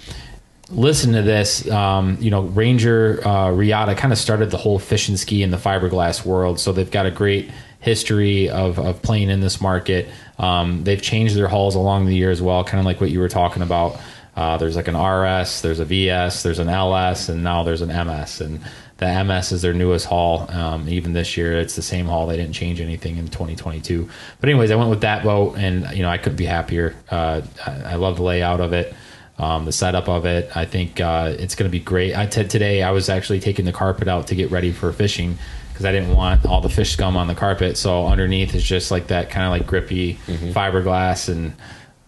listen 0.69 1.13
to 1.13 1.21
this, 1.21 1.69
um, 1.69 2.17
you 2.19 2.29
know, 2.29 2.41
Ranger 2.41 3.21
uh, 3.23 3.51
Reata 3.51 3.95
kind 3.95 4.11
of 4.11 4.19
started 4.19 4.51
the 4.51 4.57
whole 4.57 4.79
fish 4.79 5.07
and 5.07 5.17
ski 5.17 5.43
in 5.43 5.51
the 5.51 5.57
fiberglass 5.57 6.25
world. 6.25 6.59
So 6.59 6.71
they've 6.73 6.89
got 6.89 7.05
a 7.05 7.11
great 7.11 7.49
history 7.79 8.49
of, 8.49 8.79
of 8.79 9.01
playing 9.01 9.29
in 9.29 9.39
this 9.39 9.61
market. 9.61 10.07
Um, 10.39 10.83
they've 10.83 11.01
changed 11.01 11.35
their 11.35 11.47
hulls 11.47 11.75
along 11.75 12.05
the 12.05 12.15
year 12.15 12.31
as 12.31 12.41
well, 12.41 12.63
kind 12.63 12.79
of 12.79 12.85
like 12.85 12.99
what 12.99 13.11
you 13.11 13.19
were 13.19 13.29
talking 13.29 13.63
about. 13.63 13.99
Uh, 14.35 14.57
there's 14.57 14.75
like 14.75 14.87
an 14.87 14.95
RS, 14.95 15.61
there's 15.61 15.79
a 15.79 15.85
VS, 15.85 16.43
there's 16.43 16.59
an 16.59 16.69
LS, 16.69 17.29
and 17.29 17.43
now 17.43 17.63
there's 17.63 17.81
an 17.81 17.89
MS. 17.89 18.41
And 18.41 18.61
the 18.97 19.23
MS 19.23 19.51
is 19.51 19.61
their 19.61 19.73
newest 19.73 20.07
hull. 20.07 20.49
Um, 20.49 20.87
even 20.89 21.13
this 21.13 21.37
year, 21.37 21.59
it's 21.59 21.75
the 21.75 21.81
same 21.81 22.07
hull. 22.07 22.27
They 22.27 22.37
didn't 22.37 22.53
change 22.53 22.81
anything 22.81 23.17
in 23.17 23.27
2022. 23.27 24.09
But 24.39 24.49
anyways, 24.49 24.71
I 24.71 24.75
went 24.75 24.89
with 24.89 25.01
that 25.01 25.23
boat, 25.23 25.55
and 25.57 25.89
you 25.95 26.03
know 26.03 26.09
I 26.09 26.17
couldn't 26.17 26.37
be 26.37 26.45
happier. 26.45 26.95
Uh, 27.09 27.41
I, 27.65 27.71
I 27.71 27.95
love 27.95 28.17
the 28.17 28.23
layout 28.23 28.59
of 28.59 28.73
it, 28.73 28.93
um, 29.37 29.65
the 29.65 29.71
setup 29.71 30.09
of 30.09 30.25
it. 30.25 30.55
I 30.55 30.65
think 30.65 30.99
uh, 30.99 31.35
it's 31.37 31.55
going 31.55 31.69
to 31.69 31.71
be 31.71 31.83
great. 31.83 32.15
I 32.15 32.25
t- 32.25 32.47
today 32.47 32.81
I 32.81 32.91
was 32.91 33.09
actually 33.09 33.39
taking 33.39 33.65
the 33.65 33.73
carpet 33.73 34.07
out 34.07 34.27
to 34.27 34.35
get 34.35 34.51
ready 34.51 34.71
for 34.71 34.91
fishing 34.91 35.37
because 35.69 35.85
I 35.85 35.91
didn't 35.91 36.15
want 36.15 36.45
all 36.47 36.61
the 36.61 36.69
fish 36.69 36.93
scum 36.93 37.15
on 37.15 37.27
the 37.27 37.35
carpet. 37.35 37.77
So 37.77 38.07
underneath 38.07 38.55
is 38.55 38.63
just 38.63 38.89
like 38.89 39.07
that 39.07 39.29
kind 39.29 39.45
of 39.45 39.51
like 39.51 39.67
grippy 39.67 40.15
fiberglass 40.53 41.29
and 41.29 41.53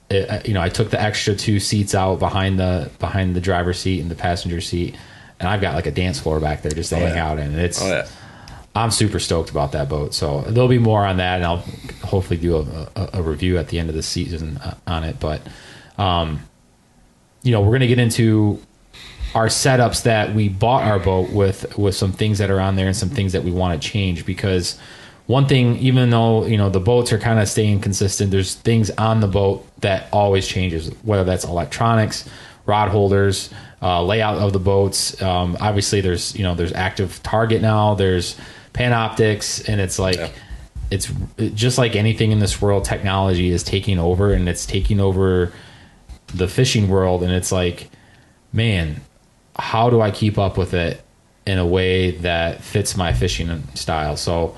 it, 0.10 0.48
you 0.48 0.54
know, 0.54 0.62
I 0.62 0.70
took 0.70 0.90
the 0.90 1.00
extra 1.00 1.36
two 1.36 1.60
seats 1.60 1.94
out 1.94 2.18
behind 2.18 2.60
the 2.60 2.90
behind 3.00 3.36
the 3.36 3.42
driver's 3.42 3.80
seat 3.80 4.02
and 4.02 4.10
the 4.10 4.16
passenger 4.16 4.60
seat, 4.60 4.96
and 5.40 5.48
I've 5.48 5.62
got 5.62 5.76
like 5.76 5.86
a 5.86 5.92
dance 5.92 6.20
floor 6.20 6.40
back 6.40 6.62
there 6.62 6.72
just 6.72 6.90
to 6.90 6.98
hang 6.98 7.16
yeah. 7.16 7.30
out 7.30 7.40
in. 7.40 7.52
And 7.52 7.60
it's 7.60 7.82
Oh 7.82 7.88
yeah. 7.88 8.08
I'm 8.76 8.92
super 8.92 9.20
stoked 9.20 9.50
about 9.50 9.72
that 9.72 9.90
boat. 9.90 10.14
So 10.14 10.42
there'll 10.42 10.70
be 10.70 10.80
more 10.80 11.06
on 11.06 11.18
that, 11.18 11.38
and 11.38 11.46
I'll 11.46 11.64
hopefully 12.04 12.40
do 12.40 12.58
a, 12.58 12.90
a, 12.96 13.10
a 13.14 13.22
review 13.22 13.58
at 13.58 13.70
the 13.70 13.80
end 13.80 13.90
of 13.90 13.96
the 13.96 14.04
season 14.04 14.58
uh, 14.58 14.76
on 14.86 15.04
it. 15.04 15.20
But, 15.20 15.42
um, 15.98 16.42
you 17.42 17.52
know, 17.52 17.62
we're 17.62 17.72
gonna 17.72 17.88
get 17.88 18.00
into 18.00 18.62
our 19.36 19.48
setups 19.48 20.04
that 20.04 20.34
we 20.34 20.50
bought 20.50 20.84
our 20.84 21.00
boat 21.00 21.32
with, 21.32 21.78
with 21.78 21.96
some 21.96 22.12
things 22.12 22.38
that 22.38 22.50
are 22.50 22.60
on 22.60 22.76
there 22.76 22.88
and 22.88 22.96
some 22.96 23.10
things 23.10 23.34
that 23.34 23.44
we 23.44 23.52
want 23.52 23.80
to 23.80 23.88
change 23.88 24.26
because 24.26 24.80
one 25.30 25.48
thing, 25.48 25.78
even 25.78 26.10
though 26.10 26.46
you 26.46 26.58
know 26.58 26.70
the 26.70 26.80
boats 26.80 27.14
are 27.14 27.20
kind 27.20 27.40
of 27.40 27.48
staying 27.48 27.82
consistent, 27.82 28.32
there's 28.32 28.56
things 28.56 28.90
on 28.92 29.20
the 29.20 29.28
boat 29.28 29.64
that 29.82 30.10
always 30.12 30.48
changes. 30.48 30.90
Whether 31.04 31.24
that's 31.24 31.44
electronics, 31.44 32.28
rod 32.66 32.90
holders, 32.90 33.52
uh, 33.82 34.04
layout 34.04 34.38
of 34.38 34.54
the 34.54 34.60
boats. 34.60 35.22
Um, 35.22 35.58
obviously, 35.60 36.02
there's 36.02 36.36
you 36.36 36.44
know 36.44 36.56
there's 36.56 36.74
active 36.74 37.22
target 37.24 37.62
now. 37.62 37.96
There's 37.96 38.36
Panoptix, 38.74 39.68
and 39.68 39.80
it's 39.82 40.00
like 40.00 40.18
Yeah. 40.18 40.30
it's 40.92 41.12
just 41.56 41.78
like 41.78 41.96
anything 41.96 42.32
in 42.32 42.40
this 42.40 42.62
world. 42.62 42.86
Technology 42.86 43.50
is 43.50 43.64
taking 43.64 44.00
over, 44.00 44.34
and 44.34 44.48
it's 44.50 44.66
taking 44.66 45.00
over 45.00 45.52
the 46.34 46.48
fishing 46.48 46.88
world. 46.90 47.24
And 47.24 47.32
it's 47.32 47.52
like, 47.52 47.90
man, 48.54 49.02
how 49.58 49.90
do 49.90 50.02
I 50.02 50.12
keep 50.12 50.38
up 50.38 50.58
with 50.58 50.74
it 50.74 51.02
in 51.46 51.58
a 51.58 51.66
way 51.66 52.12
that 52.12 52.62
fits 52.64 52.96
my 52.96 53.14
fishing 53.14 53.64
style? 53.74 54.16
So, 54.18 54.56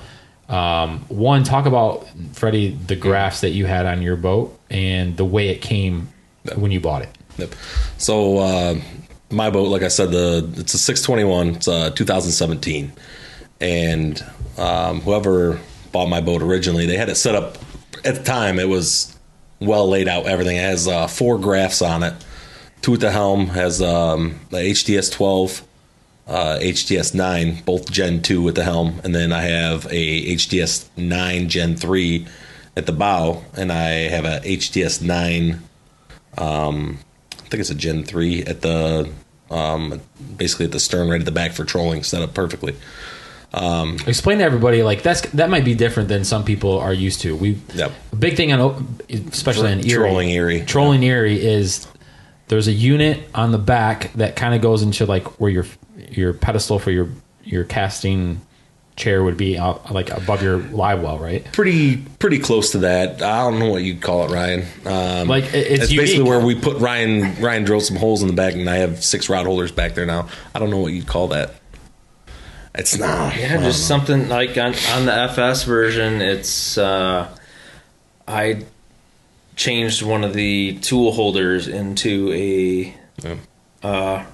um, 0.48 1.00
one, 1.08 1.44
talk 1.44 1.64
about 1.66 2.06
Freddie 2.32 2.70
the 2.86 2.96
graphs 2.96 3.40
that 3.40 3.50
you 3.50 3.64
had 3.66 3.86
on 3.86 4.02
your 4.02 4.16
boat 4.16 4.58
and 4.68 5.16
the 5.16 5.24
way 5.24 5.48
it 5.48 5.62
came 5.62 6.08
when 6.56 6.70
you 6.72 6.80
bought 6.80 7.02
it. 7.02 7.08
Yep. 7.38 7.54
So 7.98 8.38
uh, 8.38 8.80
my 9.30 9.50
boat, 9.50 9.68
like 9.68 9.82
I 9.82 9.88
said, 9.88 10.10
the 10.10 10.50
it's 10.56 10.74
a 10.74 10.78
621. 10.78 11.56
It's 11.56 11.68
uh, 11.68 11.90
2017, 11.90 12.92
and 13.60 14.24
um, 14.58 15.00
whoever 15.00 15.60
bought 15.92 16.08
my 16.08 16.20
boat 16.20 16.42
originally, 16.42 16.86
they 16.86 16.96
had 16.96 17.08
it 17.08 17.16
set 17.16 17.34
up 17.34 17.58
at 18.04 18.14
the 18.16 18.22
time. 18.22 18.58
It 18.58 18.68
was 18.68 19.16
well 19.60 19.88
laid 19.88 20.08
out. 20.08 20.26
Everything 20.26 20.56
it 20.56 20.60
has 20.60 20.88
uh, 20.88 21.06
four 21.06 21.38
graphs 21.38 21.82
on 21.82 22.02
it. 22.02 22.14
Two 22.82 22.94
at 22.94 23.00
the 23.00 23.12
helm 23.12 23.48
has 23.48 23.80
um, 23.80 24.40
the 24.50 24.56
HDS 24.56 25.12
12, 25.12 25.62
uh, 26.26 26.58
HDS 26.60 27.14
9, 27.14 27.62
both 27.64 27.90
Gen 27.90 28.22
2 28.22 28.48
at 28.48 28.56
the 28.56 28.64
helm, 28.64 29.00
and 29.04 29.14
then 29.14 29.32
I 29.32 29.42
have 29.42 29.86
a 29.86 30.34
HDS 30.34 30.88
9 30.96 31.48
Gen 31.48 31.76
3 31.76 32.26
at 32.76 32.86
the 32.86 32.92
bow, 32.92 33.44
and 33.56 33.70
I 33.70 34.08
have 34.08 34.24
a 34.24 34.40
HDS 34.40 35.00
9 35.00 35.62
I 36.38 36.96
think 37.52 37.60
it's 37.60 37.70
a 37.70 37.74
Gen 37.74 38.02
3 38.02 38.44
at 38.44 38.62
the 38.62 39.12
um, 39.50 40.00
basically 40.36 40.64
at 40.64 40.72
the 40.72 40.80
stern 40.80 41.10
right 41.10 41.20
at 41.20 41.26
the 41.26 41.30
back 41.32 41.52
for 41.52 41.64
trolling 41.64 42.02
set 42.02 42.22
up 42.22 42.32
perfectly. 42.34 42.74
Um, 43.52 43.98
Explain 44.06 44.38
to 44.38 44.44
everybody 44.44 44.82
like 44.82 45.02
that's 45.02 45.20
that 45.32 45.50
might 45.50 45.64
be 45.64 45.74
different 45.74 46.08
than 46.08 46.24
some 46.24 46.42
people 46.42 46.78
are 46.78 46.92
used 46.94 47.20
to. 47.20 47.36
We 47.36 47.58
Yep. 47.74 47.92
a 48.12 48.16
big 48.16 48.36
thing 48.36 48.50
on 48.52 48.98
especially 49.10 49.70
in 49.72 49.80
Erie, 49.80 49.92
Trolling 49.92 50.30
Erie. 50.30 50.60
trolling 50.62 51.02
Erie 51.02 51.44
is 51.44 51.86
there's 52.48 52.66
a 52.66 52.72
unit 52.72 53.20
on 53.34 53.52
the 53.52 53.58
back 53.58 54.10
that 54.14 54.36
kind 54.36 54.54
of 54.54 54.62
goes 54.62 54.82
into 54.82 55.04
like 55.04 55.38
where 55.38 55.50
your 55.50 55.66
your 56.10 56.32
pedestal 56.32 56.78
for 56.78 56.90
your 56.90 57.08
your 57.44 57.64
casting 57.64 58.40
chair 58.96 59.22
would 59.24 59.36
be 59.36 59.56
out, 59.58 59.90
like 59.92 60.10
above 60.10 60.42
your 60.42 60.58
live 60.58 61.02
well, 61.02 61.18
right? 61.18 61.44
Pretty 61.52 61.96
pretty 61.96 62.38
close 62.38 62.72
to 62.72 62.78
that. 62.78 63.22
I 63.22 63.38
don't 63.50 63.58
know 63.58 63.68
what 63.70 63.82
you'd 63.82 64.02
call 64.02 64.24
it, 64.26 64.30
Ryan. 64.34 64.64
Um, 64.84 65.28
Like, 65.28 65.44
it- 65.54 65.80
it's 65.80 65.92
basically 65.92 66.24
where 66.24 66.40
we 66.40 66.54
put 66.54 66.76
Ryan. 66.78 67.34
Ryan 67.40 67.64
drilled 67.64 67.84
some 67.84 67.96
holes 67.96 68.20
in 68.22 68.28
the 68.28 68.34
back, 68.34 68.54
and 68.54 68.68
I 68.68 68.76
have 68.76 69.02
six 69.02 69.28
rod 69.28 69.46
holders 69.46 69.72
back 69.72 69.94
there 69.94 70.06
now. 70.06 70.28
I 70.54 70.58
don't 70.58 70.70
know 70.70 70.78
what 70.78 70.92
you'd 70.92 71.06
call 71.06 71.28
that. 71.28 71.54
It's 72.74 72.96
not. 72.98 73.36
Yeah, 73.36 73.58
just 73.58 73.86
something 73.86 74.28
like 74.28 74.56
on, 74.56 74.74
on 74.94 75.04
the 75.06 75.12
FS 75.14 75.64
version, 75.64 76.22
it's 76.22 76.78
uh, 76.78 77.28
I 78.26 78.64
changed 79.56 80.02
one 80.02 80.24
of 80.24 80.32
the 80.32 80.78
tool 80.80 81.12
holders 81.12 81.68
into 81.68 82.32
a 82.32 82.94
uh, 83.82 84.24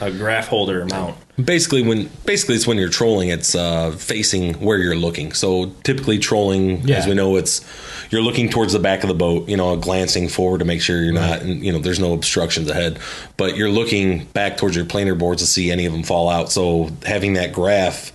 a 0.00 0.10
graph 0.10 0.48
holder 0.48 0.86
mount. 0.86 1.16
Basically, 1.42 1.82
when 1.82 2.10
basically 2.26 2.56
it's 2.56 2.66
when 2.66 2.76
you're 2.76 2.90
trolling, 2.90 3.30
it's 3.30 3.54
uh, 3.54 3.92
facing 3.92 4.54
where 4.54 4.76
you're 4.78 4.94
looking. 4.96 5.32
So 5.32 5.72
typically, 5.82 6.18
trolling, 6.18 6.86
Yeah. 6.86 6.96
as 6.96 7.06
we 7.06 7.14
know, 7.14 7.36
it's 7.36 7.62
you're 8.10 8.20
looking 8.20 8.50
towards 8.50 8.74
the 8.74 8.78
back 8.78 9.02
of 9.02 9.08
the 9.08 9.14
boat. 9.14 9.48
You 9.48 9.56
know, 9.56 9.74
glancing 9.76 10.28
forward 10.28 10.58
to 10.58 10.66
make 10.66 10.82
sure 10.82 11.02
you're 11.02 11.14
not, 11.14 11.40
and 11.40 11.64
you 11.64 11.72
know, 11.72 11.78
there's 11.78 11.98
no 11.98 12.12
obstructions 12.12 12.68
ahead. 12.68 12.98
But 13.38 13.56
you're 13.56 13.70
looking 13.70 14.26
back 14.34 14.58
towards 14.58 14.76
your 14.76 14.84
planer 14.84 15.14
boards 15.14 15.40
to 15.40 15.48
see 15.48 15.70
any 15.70 15.86
of 15.86 15.92
them 15.94 16.02
fall 16.02 16.28
out. 16.28 16.52
So 16.52 16.90
having 17.06 17.32
that 17.32 17.52
graph 17.54 18.12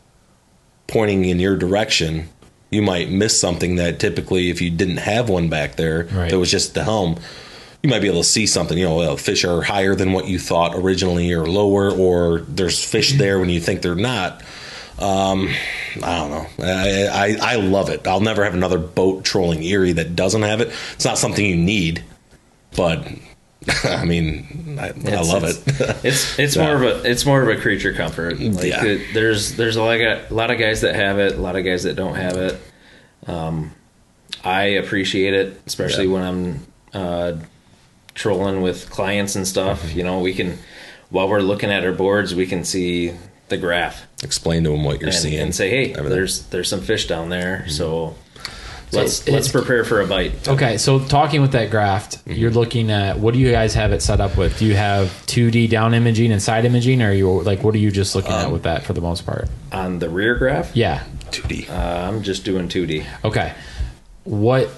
pointing 0.86 1.26
in 1.26 1.40
your 1.40 1.58
direction, 1.58 2.30
you 2.70 2.84
might 2.84 3.10
miss 3.10 3.40
something 3.40 3.78
that 3.78 4.00
typically, 4.00 4.52
if 4.52 4.62
you 4.62 4.70
didn't 4.70 4.98
have 4.98 5.28
one 5.28 5.50
back 5.50 5.76
there, 5.76 6.08
Right. 6.14 6.30
that 6.30 6.38
was 6.38 6.52
just 6.52 6.76
the 6.76 6.84
helm, 6.84 7.16
you 7.88 7.92
might 7.94 8.02
be 8.02 8.08
able 8.10 8.20
to 8.22 8.28
see 8.28 8.46
something. 8.46 8.78
You 8.78 8.86
know, 8.86 9.16
fish 9.16 9.46
are 9.46 9.62
higher 9.62 9.96
than 9.96 10.12
what 10.12 10.28
you 10.28 10.38
thought 10.40 10.76
originally, 10.76 11.32
or 11.32 11.46
lower, 11.46 11.90
or 11.90 12.40
there's 12.42 12.84
fish 12.84 13.14
there 13.14 13.40
when 13.40 13.48
you 13.50 13.62
think 13.62 13.82
they're 13.82 13.96
not. 13.96 14.44
Um, 15.00 15.50
I 16.04 16.18
don't 16.18 16.32
know. 16.32 16.48
I, 16.60 17.08
I 17.08 17.54
I 17.54 17.56
love 17.56 17.90
it. 17.90 18.06
I'll 18.08 18.20
never 18.20 18.44
have 18.44 18.54
another 18.54 18.78
boat 18.78 19.24
trolling 19.24 19.64
Erie 19.64 19.94
that 19.94 20.16
doesn't 20.18 20.42
have 20.42 20.60
it. 20.60 20.74
It's 20.96 21.06
not 21.06 21.18
something 21.18 21.46
you 21.46 21.56
need, 21.56 22.04
but 22.76 23.08
I 23.86 24.04
mean, 24.04 24.78
I, 24.80 24.88
I 24.90 25.22
love 25.22 25.44
it's- 25.46 25.80
it. 25.80 25.98
It's 26.06 26.40
it's 26.40 26.56
Yeah. 26.58 26.64
more 26.66 26.76
of 26.76 26.82
a 27.06 27.10
it's 27.10 27.26
more 27.26 27.42
of 27.42 27.48
a 27.48 27.62
creature 27.62 27.94
comfort. 27.94 28.38
Like 28.40 28.66
Yeah. 28.66 28.84
the- 28.84 29.02
there's 29.14 29.56
there's 29.56 29.78
a 29.78 29.82
lot 29.84 30.02
of, 30.02 30.32
a 30.32 30.34
lot 30.34 30.52
of 30.52 30.58
guys 30.60 30.82
that 30.82 30.96
have 30.96 31.20
it, 31.20 31.36
a 31.38 31.42
lot 31.42 31.56
of 31.56 31.64
guys 31.64 31.84
that 31.84 31.96
don't 31.96 32.16
have 32.16 32.36
it. 32.36 32.60
Um, 33.28 33.72
I 34.44 34.64
appreciate 34.64 35.34
it, 35.34 35.62
especially 35.66 36.06
Yeah. 36.08 36.14
when 36.14 36.24
I'm 36.24 36.60
uh, 36.94 37.34
trolling 38.18 38.62
with 38.62 38.90
clients 38.90 39.36
and 39.36 39.48
stuff. 39.48 39.82
Mm-hmm. 39.84 39.98
You 39.98 40.04
know, 40.04 40.20
we 40.20 40.34
can 40.34 40.58
while 41.10 41.30
we're 41.30 41.40
looking 41.40 41.72
at 41.72 41.86
our 41.86 41.94
boards, 41.94 42.34
we 42.36 42.46
can 42.48 42.64
see 42.66 43.14
the 43.50 43.56
graph 43.58 44.06
Explain 44.24 44.64
to 44.66 44.72
them 44.72 44.84
what 44.84 45.00
you're 45.00 45.10
and, 45.10 45.18
seeing 45.18 45.40
and 45.40 45.56
say, 45.56 45.70
"Hey, 45.70 45.92
everything. 45.94 46.10
there's 46.10 46.42
there's 46.48 46.68
some 46.68 46.82
fish 46.82 47.08
down 47.08 47.30
there." 47.30 47.60
Mm-hmm. 47.62 47.70
So 47.72 48.16
So 48.90 49.00
let's 49.00 49.22
it's- 49.22 49.34
let's 49.34 49.48
prepare 49.50 49.84
for 49.86 50.02
a 50.02 50.08
bite. 50.08 50.48
Okay, 50.48 50.78
so 50.78 51.00
talking 51.00 51.42
with 51.42 51.52
that 51.54 51.70
graft, 51.72 52.18
Mm-hmm. 52.26 52.34
you're 52.40 52.52
looking 52.52 52.90
at 52.92 53.20
what 53.20 53.34
do 53.34 53.40
you 53.40 53.52
guys 53.52 53.74
have 53.76 53.92
it 53.94 54.02
set 54.02 54.20
up 54.20 54.36
with? 54.38 54.58
Do 54.60 54.66
you 54.66 54.76
have 54.76 55.08
2D 55.28 55.70
down 55.70 55.94
imaging 55.94 56.32
and 56.34 56.42
side 56.42 56.66
imaging, 56.66 57.02
or 57.02 57.10
are 57.12 57.14
you 57.14 57.42
like 57.44 57.64
what 57.64 57.74
are 57.76 57.80
you 57.86 57.92
just 57.92 58.16
looking 58.16 58.32
Um, 58.34 58.46
at 58.48 58.52
with 58.52 58.64
that 58.64 58.84
for 58.84 58.94
the 58.94 59.02
most 59.02 59.26
part? 59.26 59.48
On 59.72 60.00
the 60.00 60.10
rear 60.10 60.36
graph, 60.36 60.72
Yeah. 60.76 61.04
2D. 61.32 61.70
uh, 61.70 62.08
I'm 62.08 62.24
just 62.24 62.44
doing 62.44 62.68
2D. 62.70 63.06
Okay. 63.24 63.54
What 64.24 64.70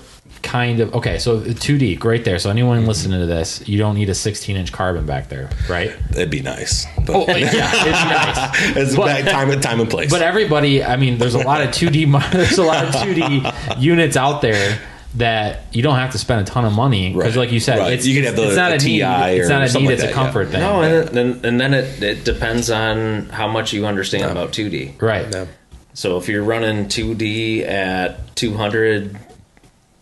kind 0.50 0.80
of 0.80 0.94
okay? 0.96 1.18
So 1.20 1.40
2D, 1.42 2.00
great 2.00 2.26
there. 2.26 2.40
So 2.40 2.50
Mm-hmm. 2.50 2.58
anyone 2.58 2.86
listening 2.86 3.20
to 3.20 3.26
this, 3.28 3.68
you 3.68 3.78
don't 3.78 3.96
need 3.96 4.10
a 4.10 4.16
16 4.16 4.56
inch 4.58 4.72
carbon 4.72 5.06
back 5.06 5.30
there, 5.30 5.50
right? 5.70 5.92
It'd 6.12 6.30
be 6.32 6.42
nice. 6.42 6.86
But 7.06 7.16
Oh, 7.16 7.26
yeah, 7.28 7.50
it's 7.54 7.54
nice. 8.74 8.76
it's 8.78 8.96
But- 8.96 9.06
back 9.06 9.26
time, 9.32 9.62
time 9.62 9.80
and 9.80 9.90
place. 9.90 10.10
But 10.10 10.22
everybody, 10.24 10.84
I 10.84 10.96
mean, 10.98 11.18
there's 11.20 11.36
a 11.36 11.40
lot 11.40 11.62
of 11.62 11.70
2D. 11.70 12.08
mo- 12.08 12.20
There's 12.32 12.58
a 12.58 12.64
lot 12.64 12.84
of 12.86 12.94
2D 12.96 13.80
units 13.80 14.18
out 14.18 14.42
there 14.42 14.80
that 15.16 15.62
you 15.74 15.82
don't 15.82 15.96
have 15.98 16.12
to 16.12 16.18
spend 16.20 16.42
a 16.42 16.44
ton 16.52 16.66
of 16.66 16.74
money 16.74 17.12
because, 17.14 17.36
Right. 17.36 17.46
like 17.46 17.52
you 17.52 17.60
said, 17.60 17.80
Right. 17.80 17.94
it's, 17.94 18.06
You 18.06 18.16
could 18.16 18.26
have 18.26 18.36
the- 18.36 18.48
it's 18.48 18.56
not 18.56 18.72
a 18.72 18.76
a 18.76 18.78
need. 18.78 19.00
TI 19.00 19.30
It's 19.40 19.48
or 19.48 19.54
not 19.54 19.62
a 19.64 19.70
something 19.70 19.90
need. 19.90 19.90
like 19.90 19.94
It's 19.96 20.04
a 20.04 20.06
that, 20.08 20.10
yeah. 20.16 20.24
comfort 20.24 20.48
thing. 20.50 20.62
No, 20.62 20.82
and 20.82 21.08
then 21.10 21.40
and 21.44 21.60
then 21.62 21.74
it 21.74 22.02
it 22.04 22.24
depends 22.24 22.70
on 22.72 23.30
how 23.30 23.48
much 23.48 23.74
you 23.74 23.86
understand 23.86 24.32
about 24.32 24.52
2D. 24.54 25.02
right. 25.02 25.26
Yeah. 25.32 25.46
So 25.94 26.18
if 26.18 26.30
you're 26.30 26.44
running 26.44 26.86
2D 26.88 27.68
at 27.68 28.36
200 28.36 29.18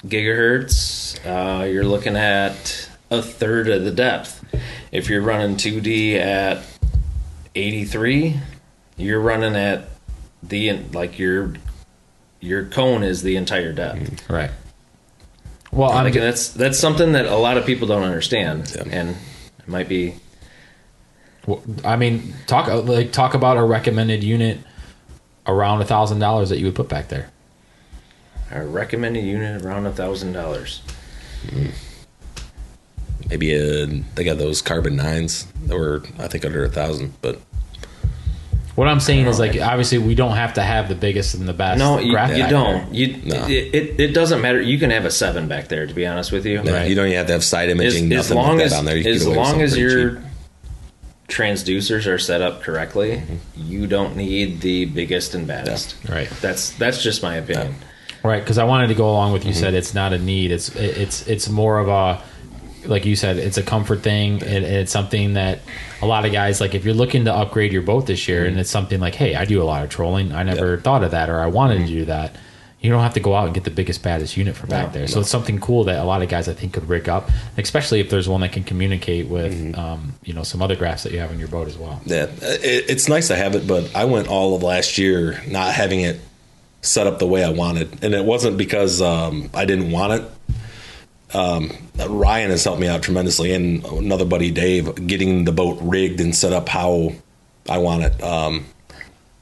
gigahertz, 0.05 1.19
uh, 1.25 1.63
you're 1.65 1.83
looking 1.85 2.15
at 2.15 2.89
a 3.09 3.21
third 3.21 3.67
of 3.69 3.83
the 3.83 3.91
depth. 3.91 4.43
If 4.91 5.09
you're 5.09 5.21
running 5.21 5.55
2D 5.57 6.15
at 6.15 6.63
83, 7.55 8.39
you're 8.97 9.19
running 9.19 9.55
at 9.55 9.89
the 10.43 10.73
like 10.93 11.17
your 11.19 11.53
your 12.39 12.65
cone 12.65 13.03
is 13.03 13.23
the 13.23 13.35
entire 13.35 13.73
depth. 13.73 14.29
Right. 14.29 14.51
Well, 15.71 15.91
I'm 15.91 16.11
that's 16.11 16.49
that's 16.49 16.79
something 16.79 17.11
that 17.13 17.25
a 17.25 17.35
lot 17.35 17.57
of 17.57 17.65
people 17.65 17.87
don't 17.87 18.03
understand, 18.03 18.71
Yeah. 18.75 18.83
and 18.89 19.09
it 19.59 19.67
might 19.67 19.89
be 19.89 20.15
Well, 21.45 21.61
I 21.83 21.95
mean, 21.97 22.33
talk 22.45 22.67
like 22.85 23.11
talk 23.11 23.33
about 23.33 23.57
a 23.57 23.63
recommended 23.63 24.23
unit 24.23 24.59
around 25.45 25.81
a 25.81 25.85
thousand 25.85 26.19
dollars 26.19 26.49
that 26.49 26.59
you 26.59 26.65
would 26.65 26.75
put 26.75 26.87
back 26.89 27.09
there. 27.09 27.29
A 28.51 28.65
recommended 28.65 29.23
unit 29.23 29.63
around 29.63 29.85
a 29.85 29.91
thousand 29.91 30.33
dollars. 30.33 30.81
Maybe 33.29 33.53
a, 33.53 33.85
they 34.15 34.23
got 34.23 34.37
those 34.37 34.61
carbon 34.61 34.95
nines 34.95 35.45
that 35.65 35.77
were, 35.77 36.03
I 36.17 36.27
think, 36.27 36.45
under 36.45 36.63
a 36.63 36.69
thousand. 36.69 37.13
But 37.21 37.39
What 38.75 38.87
I'm 38.87 38.99
saying 39.01 39.25
is 39.25 39.37
like 39.39 39.59
obviously 39.59 39.97
we 39.97 40.15
don't 40.15 40.35
have 40.35 40.53
to 40.53 40.61
have 40.61 40.87
the 40.87 40.95
biggest 40.95 41.33
and 41.33 41.47
the 41.47 41.53
best. 41.53 41.79
No, 41.79 41.99
you, 41.99 42.11
graphic 42.11 42.37
you 42.37 42.47
don't. 42.47 42.93
You 42.93 43.17
No. 43.23 43.47
it, 43.47 43.75
it 43.75 43.99
it 43.99 44.13
doesn't 44.13 44.39
matter. 44.41 44.61
You 44.61 44.77
can 44.79 44.91
have 44.91 45.03
a 45.03 45.11
seven 45.11 45.47
back 45.47 45.67
there. 45.67 45.85
To 45.87 45.93
be 45.93 46.05
honest 46.05 46.31
with 46.31 46.45
you, 46.45 46.61
yeah, 46.63 46.83
you 46.85 46.95
don't 46.95 47.07
even 47.07 47.17
have 47.17 47.27
to 47.27 47.33
have 47.33 47.43
side 47.43 47.69
imaging, 47.69 48.11
as, 48.13 48.19
as 48.19 48.29
nothing 48.29 48.37
long 48.37 48.57
like 48.57 48.65
as 48.65 48.71
that 48.71 48.77
on 48.79 48.85
there. 48.85 48.95
You 48.95 49.03
can 49.03 49.11
as 49.13 49.19
get 49.19 49.27
away 49.27 49.29
with 49.31 49.37
long 49.37 49.45
something 49.47 49.63
as 49.63 49.73
pretty 49.73 49.93
your 49.93 50.11
cheap. 50.11 50.23
transducers 51.27 52.07
are 52.07 52.17
set 52.19 52.41
up 52.41 52.61
correctly, 52.61 53.17
mm-hmm. 53.17 53.35
you 53.55 53.87
don't 53.87 54.15
need 54.15 54.61
the 54.61 54.85
biggest 54.85 55.35
and 55.35 55.45
baddest. 55.47 55.95
Right. 56.07 56.29
That's 56.41 56.69
that's 56.77 57.01
just 57.03 57.21
my 57.21 57.35
opinion. 57.35 57.75
Right, 58.23 58.39
because 58.39 58.57
I 58.57 58.63
wanted 58.65 58.87
to 58.87 58.95
go 58.95 59.09
along 59.09 59.33
with 59.33 59.45
you 59.45 59.51
Mm-hmm. 59.51 59.59
said 59.59 59.73
it's 59.73 59.93
not 59.93 60.11
a 60.13 60.17
need. 60.19 60.51
It's 60.51 60.69
it's 60.75 61.25
it's 61.27 61.47
more 61.49 61.79
of 61.79 61.87
a 61.87 62.21
like 62.85 63.05
you 63.05 63.15
said 63.15 63.37
it's 63.37 63.57
a 63.57 63.63
comfort 63.63 64.01
thing. 64.01 64.37
It, 64.41 64.63
it's 64.63 64.91
something 64.91 65.33
that 65.33 65.59
a 66.01 66.05
lot 66.05 66.25
of 66.25 66.31
guys 66.31 66.59
like 66.61 66.73
if 66.75 66.85
you're 66.85 66.93
looking 66.93 67.25
to 67.25 67.33
upgrade 67.33 67.71
your 67.73 67.81
boat 67.81 68.05
this 68.07 68.27
year 68.27 68.41
Mm-hmm. 68.41 68.49
and 68.51 68.59
it's 68.59 68.69
something 68.69 68.99
like 68.99 69.15
hey 69.15 69.35
I 69.35 69.45
do 69.45 69.61
a 69.61 69.65
lot 69.65 69.83
of 69.83 69.89
trolling. 69.89 70.31
I 70.33 70.43
never 70.43 70.77
thought 70.77 71.03
of 71.03 71.11
that 71.11 71.29
or 71.29 71.39
I 71.39 71.47
wanted 71.47 71.77
Mm-hmm. 71.79 71.87
to 71.87 71.91
do 71.93 72.05
that. 72.05 72.35
You 72.79 72.91
don't 72.91 73.01
have 73.01 73.15
to 73.15 73.19
go 73.19 73.33
out 73.35 73.45
and 73.45 73.55
get 73.55 73.63
the 73.63 73.71
biggest 73.71 74.03
baddest 74.03 74.37
unit 74.37 74.55
for 74.55 74.67
back 74.67 74.93
there. 74.93 75.07
So 75.07 75.19
it's 75.21 75.31
something 75.31 75.59
cool 75.59 75.85
that 75.85 75.97
a 75.99 76.03
lot 76.03 76.21
of 76.21 76.29
guys 76.29 76.47
I 76.47 76.53
think 76.53 76.73
could 76.73 76.87
rig 76.87 77.09
up, 77.09 77.27
especially 77.57 77.99
if 78.01 78.11
there's 78.11 78.29
one 78.29 78.41
that 78.41 78.51
can 78.51 78.63
communicate 78.63 79.27
with 79.27 79.51
Mm-hmm. 79.51 79.79
um, 79.79 80.13
you 80.23 80.33
know 80.33 80.43
some 80.43 80.61
other 80.61 80.75
graphs 80.75 81.01
that 81.03 81.11
you 81.11 81.19
have 81.19 81.31
in 81.31 81.39
your 81.39 81.47
boat 81.47 81.67
as 81.67 81.75
well. 81.77 81.99
Yeah, 82.05 82.27
it, 82.41 82.85
it's 82.87 83.09
nice 83.09 83.27
to 83.29 83.35
have 83.35 83.55
it, 83.55 83.65
but 83.67 83.93
I 83.95 84.05
went 84.05 84.27
all 84.27 84.55
of 84.55 84.61
last 84.63 84.97
year 84.99 85.41
not 85.47 85.73
having 85.73 86.01
it 86.01 86.19
set 86.81 87.07
up 87.07 87.19
the 87.19 87.27
way 87.27 87.43
I 87.43 87.49
wanted, 87.49 88.03
and 88.03 88.13
it 88.13 88.23
wasn't 88.25 88.57
because 88.57 89.01
um, 89.01 89.49
I 89.53 89.65
didn't 89.65 89.91
want 89.91 90.13
it. 90.21 90.31
Um, 91.35 91.71
Ryan 92.07 92.51
has 92.51 92.63
helped 92.63 92.79
me 92.79 92.87
out 92.87 93.03
tremendously, 93.03 93.51
and 93.53 93.83
another 93.85 94.25
buddy 94.25 94.51
Dave 94.51 95.07
getting 95.07 95.43
the 95.43 95.51
boat 95.51 95.77
rigged 95.81 96.21
and 96.21 96.33
set 96.35 96.53
up 96.53 96.69
how 96.69 97.13
I 97.69 97.79
want 97.79 98.03
it. 98.03 98.23
Um, 98.23 98.65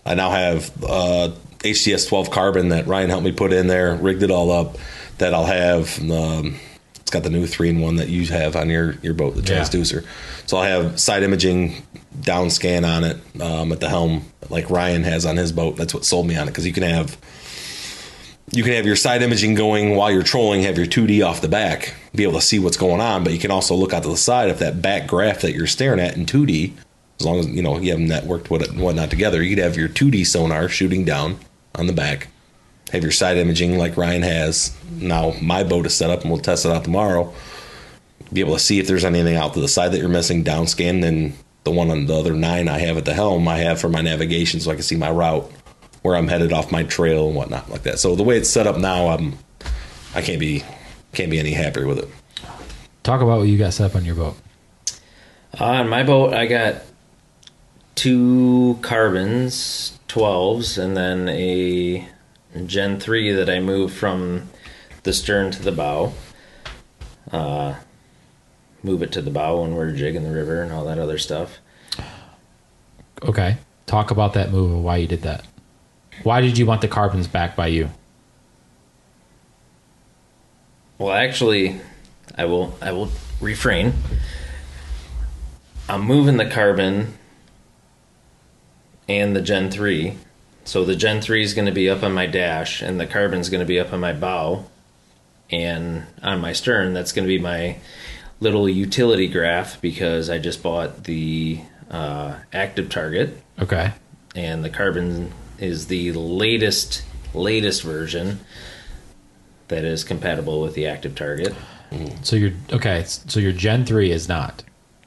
I 0.06 0.15
now 0.15 0.32
have 0.32 0.71
uh, 0.84 1.32
HDS 1.60 2.08
12 2.10 2.32
carbon 2.32 2.69
that 2.69 2.88
Ryan 2.88 3.10
helped 3.10 3.26
me 3.26 3.32
put 3.32 3.54
in 3.54 3.67
there, 3.67 3.95
rigged 3.95 4.24
it 4.24 4.32
all 4.32 4.52
up. 4.52 4.78
That 5.19 5.34
I'll 5.34 5.45
have. 5.45 5.98
Um, 6.12 6.58
it's 7.00 7.10
got 7.12 7.24
the 7.24 7.30
new 7.30 7.45
three 7.48 7.69
in 7.69 7.80
one 7.80 7.98
that 7.98 8.10
you 8.10 8.26
have 8.28 8.56
on 8.58 8.69
your 8.69 8.95
your 9.02 9.13
boat, 9.13 9.36
the 9.36 9.41
Yeah. 9.41 9.62
transducer. 9.62 10.04
So 10.45 10.58
I'll 10.58 10.63
have 10.63 11.00
side 11.00 11.24
imaging 11.24 11.84
down 12.21 12.49
scan 12.49 12.86
on 12.86 13.04
it 13.04 13.17
um, 13.41 13.71
at 13.71 13.80
the 13.80 13.89
helm, 13.89 14.25
like 14.49 14.69
Ryan 14.69 15.04
has 15.04 15.25
on 15.25 15.38
his 15.38 15.51
boat. 15.51 15.75
That's 15.75 15.93
what 15.93 16.06
sold 16.06 16.28
me 16.28 16.36
on 16.36 16.47
it 16.47 16.51
because 16.51 16.65
you 16.65 16.73
can 16.73 16.84
have 16.84 17.17
you 18.51 18.63
can 18.63 18.73
have 18.73 18.86
your 18.86 18.95
side 18.95 19.21
imaging 19.21 19.56
going 19.56 19.95
while 19.95 20.12
you're 20.12 20.23
trolling, 20.23 20.62
have 20.63 20.78
your 20.78 20.86
2D 20.86 21.25
off 21.25 21.41
the 21.41 21.47
back, 21.47 21.95
be 22.13 22.23
able 22.23 22.34
to 22.34 22.41
see 22.41 22.60
what's 22.60 22.78
going 22.78 23.01
on, 23.01 23.23
but 23.23 23.34
you 23.34 23.39
can 23.39 23.51
also 23.51 23.75
look 23.75 23.91
out 23.91 24.04
to 24.04 24.10
the 24.10 24.17
side 24.17 24.49
if 24.49 24.60
that 24.60 24.82
back 24.82 25.08
graph 25.08 25.41
that 25.41 25.54
you're 25.54 25.67
staring 25.67 25.99
at 25.99 26.15
in 26.15 26.25
2D, 26.25 26.73
as 27.19 27.25
long 27.25 27.39
as 27.39 27.47
you 27.47 27.63
know 27.63 27.78
you 27.80 27.91
have 27.91 27.99
them 27.99 28.08
networked 28.08 28.49
what 28.49 28.67
whatnot 28.75 29.10
together, 29.10 29.41
you 29.41 29.56
could 29.56 29.63
have 29.63 29.78
your 29.78 29.89
2D 29.89 30.25
sonar 30.25 30.69
shooting 30.69 31.04
down 31.04 31.39
on 31.73 31.88
the 31.88 31.93
back, 31.93 32.28
have 32.91 33.01
your 33.01 33.12
side 33.12 33.38
imaging 33.38 33.78
like 33.78 33.97
Ryan 33.97 34.21
has. 34.21 34.75
Now 34.91 35.34
my 35.41 35.63
boat 35.63 35.86
is 35.86 35.95
set 35.95 36.10
up 36.10 36.21
and 36.21 36.32
we'll 36.32 36.41
test 36.41 36.65
it 36.65 36.71
out 36.71 36.84
tomorrow. 36.84 37.34
Be 38.32 38.41
able 38.41 38.54
to 38.54 38.60
see 38.60 38.80
if 38.80 38.88
there's 38.88 39.06
anything 39.06 39.36
out 39.36 39.54
to 39.54 39.62
the 39.62 39.67
side 39.67 39.91
that 39.91 39.99
you're 39.99 40.10
missing, 40.10 40.43
down 40.43 40.67
scan, 40.67 41.04
and 41.04 41.34
the 41.65 41.71
one 41.71 41.91
on 41.91 42.06
the 42.06 42.15
other 42.15 42.34
nine 42.34 42.69
I 42.69 42.80
have 42.80 42.95
at 42.95 43.06
the 43.06 43.13
helm, 43.13 43.47
I 43.47 43.58
have 43.58 43.82
for 43.82 43.89
my 43.89 44.01
navigation 44.01 44.60
so 44.60 44.71
I 44.71 44.75
can 44.75 44.84
see 44.84 44.95
my 44.95 45.12
route 45.12 45.51
where 46.04 46.15
I'm 46.15 46.28
headed 46.28 46.54
off 46.54 46.71
my 46.71 46.84
trail 46.84 47.28
and 47.28 47.36
whatnot 47.36 47.70
like 47.70 47.84
that. 47.84 47.99
So 47.99 48.16
the 48.16 48.24
way 48.24 48.38
it's 48.38 48.49
set 48.49 48.68
up 48.68 48.78
now, 48.78 49.07
I'm 49.09 49.38
I 50.13 50.22
can't 50.22 50.39
be 50.39 50.63
can't 51.13 51.32
be 51.32 51.39
any 51.39 51.51
happier 51.51 51.88
with 51.88 51.99
it. 51.99 52.07
Talk 53.03 53.22
about 53.22 53.39
what 53.39 53.47
you 53.47 53.57
got 53.57 53.74
set 53.74 53.91
up 53.91 53.95
on 53.95 54.05
your 54.05 54.16
boat. 54.16 54.38
Uh, 55.59 55.66
on 55.66 55.89
my 55.89 56.03
boat, 56.03 56.34
I 56.34 56.45
got 56.45 56.84
two 57.95 58.78
carbons, 58.82 59.99
12s, 60.07 60.78
and 60.78 60.95
then 60.95 61.30
a 61.30 62.07
Gen 62.66 62.99
3 62.99 63.32
that 63.34 63.49
I 63.49 63.59
moved 63.59 63.95
from 63.95 64.49
the 65.03 65.13
stern 65.13 65.51
to 65.51 65.63
the 65.63 65.72
bow. 65.72 66.13
Uh, 67.32 67.76
move 68.86 69.01
it 69.01 69.11
to 69.13 69.21
the 69.21 69.31
bow 69.31 69.61
when 69.61 69.75
we're 69.75 69.91
jigging 69.91 70.23
the 70.23 70.31
river 70.31 70.61
and 70.61 70.71
all 70.71 70.86
that 70.86 70.99
other 70.99 71.17
stuff. 71.17 71.57
Okay. 73.23 73.57
Talk 73.86 74.11
about 74.11 74.33
that 74.33 74.51
move 74.51 74.71
and 74.71 74.83
why 74.83 74.97
you 74.97 75.07
did 75.07 75.23
that. 75.23 75.45
Why 76.23 76.41
did 76.41 76.57
you 76.57 76.65
want 76.65 76.81
the 76.81 76.88
carbons 76.88 77.27
back 77.27 77.55
by 77.55 77.67
you? 77.67 77.89
Well, 80.97 81.13
actually, 81.13 81.81
I 82.38 82.45
will 82.45 82.77
I 82.81 82.91
will 82.91 83.11
refrain. 83.41 83.93
I'm 85.89 86.01
moving 86.01 86.38
the 86.38 86.49
carbon 86.49 87.17
and 89.07 89.36
the 89.36 89.41
Gen 89.41 89.69
3. 89.69 90.17
So 90.63 90.83
the 90.83 90.95
Gen 90.95 91.21
3 91.21 91.43
is 91.43 91.53
going 91.53 91.67
to 91.67 91.71
be 91.71 91.89
up 91.89 92.01
on 92.01 92.13
my 92.13 92.25
dash 92.25 92.81
and 92.81 92.99
the 92.99 93.05
carbon's 93.05 93.49
going 93.49 93.59
to 93.59 93.65
be 93.65 93.79
up 93.79 93.93
on 93.93 93.99
my 93.99 94.13
bow 94.13 94.65
and 95.51 96.05
on 96.23 96.41
my 96.41 96.53
stern 96.53 96.93
that's 96.93 97.11
going 97.11 97.27
to 97.27 97.27
be 97.27 97.38
my 97.38 97.77
little 98.39 98.67
utility 98.67 99.27
graph 99.27 99.79
because 99.81 100.29
I 100.29 100.38
just 100.39 100.61
bought 100.61 101.05
the 101.05 101.61
uh, 101.89 102.36
active 102.51 102.89
target 102.89 103.41
Okay. 103.61 103.91
and 104.36 104.63
the 104.63 104.69
carbon 104.69 105.31
is 105.59 105.88
the 105.88 106.11
latest 106.13 107.03
latest 107.33 107.83
version 107.83 108.39
that 109.67 109.83
is 109.83 110.03
compatible 110.03 110.61
with 110.61 110.73
the 110.73 110.86
active 110.88 111.15
target. 111.15 111.53
So 112.23 112.36
your 112.36 112.51
okay. 112.73 113.03
So 113.05 113.39
your 113.39 113.51
Gen 113.53 113.86
three 113.86 114.11
is 114.11 114.27
not. 114.27 114.63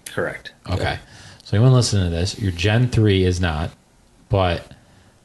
Correct. 0.06 0.52
Okay. 0.70 0.98
So 1.44 1.56
anyone 1.56 1.72
listening 1.74 2.04
to 2.04 2.10
this, 2.10 2.38
your 2.38 2.52
Gen 2.52 2.88
three 2.88 3.24
is 3.24 3.40
not. 3.40 3.70
But 4.30 4.72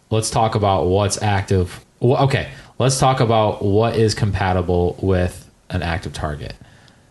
let's 0.10 0.30
talk 0.30 0.56
about 0.56 0.88
what's 0.88 1.22
active. 1.22 1.84
Well, 2.00 2.24
okay. 2.26 2.52
Let's 2.80 3.00
talk 3.00 3.20
about 3.22 3.64
what 3.64 3.96
is 3.96 4.14
compatible 4.14 4.98
with 5.02 5.50
an 5.70 5.84
active 5.84 6.14
target. 6.14 6.54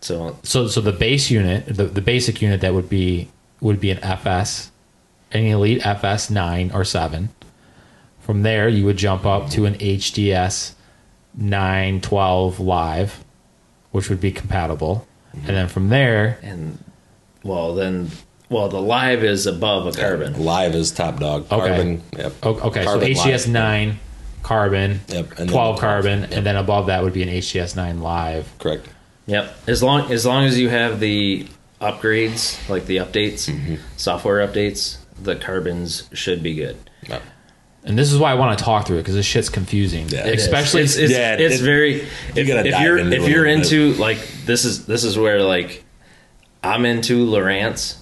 So 0.03 0.37
So 0.43 0.67
so 0.67 0.81
the 0.81 0.91
base 0.91 1.31
unit, 1.31 1.65
the, 1.65 1.85
the 1.85 2.01
basic 2.01 2.41
unit 2.41 2.61
that 2.61 2.73
would 2.73 2.89
be 2.89 3.29
would 3.61 3.79
be 3.79 3.89
an 3.89 3.99
FS, 3.99 4.71
an 5.31 5.45
Elite 5.45 5.85
FS 5.85 6.29
nine 6.29 6.71
or 6.73 6.83
seven. 6.83 7.29
From 8.19 8.43
there, 8.43 8.67
you 8.67 8.85
would 8.85 8.97
jump 8.97 9.25
up 9.25 9.49
to 9.51 9.65
an 9.65 9.75
HDS 9.75 10.73
nine 11.33 12.01
twelve 12.01 12.59
live, 12.59 13.23
which 13.91 14.09
would 14.09 14.19
be 14.19 14.31
compatible, 14.31 15.07
mm-hmm. 15.29 15.47
and 15.47 15.57
then 15.57 15.67
from 15.69 15.89
there, 15.89 16.37
and 16.41 16.83
well 17.43 17.73
then 17.73 18.11
well 18.49 18.67
the 18.67 18.81
live 18.81 19.23
is 19.23 19.45
above 19.45 19.87
a 19.87 19.93
carbon. 19.93 20.43
Live 20.43 20.75
is 20.75 20.91
top 20.91 21.19
dog. 21.19 21.43
Okay. 21.51 21.67
Carbon. 21.67 22.01
Yep. 22.17 22.33
o- 22.43 22.59
okay, 22.67 22.83
Carbon 22.83 23.15
so 23.15 23.23
HDS 23.23 23.47
nine 23.47 23.99
carbon, 24.41 24.99
Yep, 25.07 25.29
and 25.29 25.37
then 25.37 25.47
twelve 25.47 25.79
carbon, 25.79 26.21
yep. 26.21 26.31
and 26.33 26.45
then 26.45 26.57
above 26.57 26.87
that 26.87 27.03
would 27.03 27.13
be 27.13 27.23
an 27.23 27.29
HDS 27.29 27.77
nine 27.77 28.01
live. 28.01 28.51
Correct. 28.59 28.87
Yep. 29.25 29.55
As 29.67 29.81
long 29.83 30.11
as 30.11 30.25
long 30.25 30.45
as 30.45 30.59
you 30.59 30.69
have 30.69 30.99
the 30.99 31.47
upgrades, 31.81 32.67
like 32.69 32.85
the 32.85 32.97
updates, 32.97 33.49
Mm-hmm. 33.49 33.75
software 33.97 34.45
updates, 34.47 34.97
the 35.21 35.35
carbons 35.35 36.09
should 36.13 36.41
be 36.43 36.55
good. 36.55 36.77
Yep. 37.07 37.21
And 37.85 37.97
this 37.97 38.13
is 38.13 38.17
why 38.19 38.31
I 38.31 38.35
want 38.35 38.57
to 38.57 38.63
talk 38.63 38.87
through 38.87 38.97
it 38.97 39.01
because 39.01 39.15
this 39.15 39.25
shit's 39.25 39.49
confusing, 39.49 40.07
Yeah. 40.09 40.25
It 40.27 40.35
is. 40.35 40.43
especially 40.43 40.83
it's, 40.83 40.95
it's, 40.95 41.11
Yeah, 41.11 41.35
it's 41.35 41.55
it- 41.59 41.63
very 41.63 42.01
if, 42.35 42.47
gotta 42.47 42.65
if 42.67 42.71
dive 42.71 42.81
you're 42.83 42.97
into 42.97 43.15
it 43.15 43.21
if 43.21 43.29
you're 43.29 43.45
little 43.47 43.61
bit. 43.61 43.73
into 43.73 44.01
like 44.01 44.17
this 44.45 44.63
is 44.65 44.85
this 44.85 45.03
is 45.03 45.17
where 45.17 45.41
like 45.41 45.83
I'm 46.63 46.85
into 46.85 47.25
Lowrance. 47.25 47.97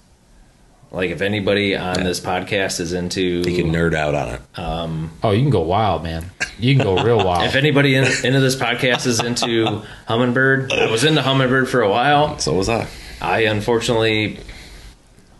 Like 0.93 1.09
if 1.11 1.21
anybody 1.21 1.75
on 1.77 2.03
this 2.03 2.19
podcast 2.19 2.81
is 2.81 2.91
into 2.91 3.21
You 3.21 3.63
can 3.63 3.71
nerd 3.71 3.93
out 3.93 4.13
on 4.13 4.27
it. 4.29 4.41
Um, 4.59 5.11
oh, 5.23 5.31
you 5.31 5.41
can 5.41 5.49
go 5.49 5.61
wild, 5.61 6.03
man. 6.03 6.25
You 6.59 6.75
can 6.75 6.83
go 6.83 7.01
real 7.01 7.17
wild. 7.25 7.45
if 7.45 7.55
anybody 7.55 7.95
in, 7.95 8.03
into 8.03 8.41
this 8.41 8.57
podcast 8.57 9.05
is 9.07 9.21
into 9.21 9.83
Humminbird, 10.09 10.71
I 10.73 10.91
was 10.91 11.05
into 11.05 11.21
Humminbird 11.21 11.69
for 11.69 11.81
a 11.81 11.89
while. 11.89 12.37
so 12.39 12.53
was 12.53 12.67
I. 12.67 12.87
I 13.21 13.41
unfortunately, 13.43 14.39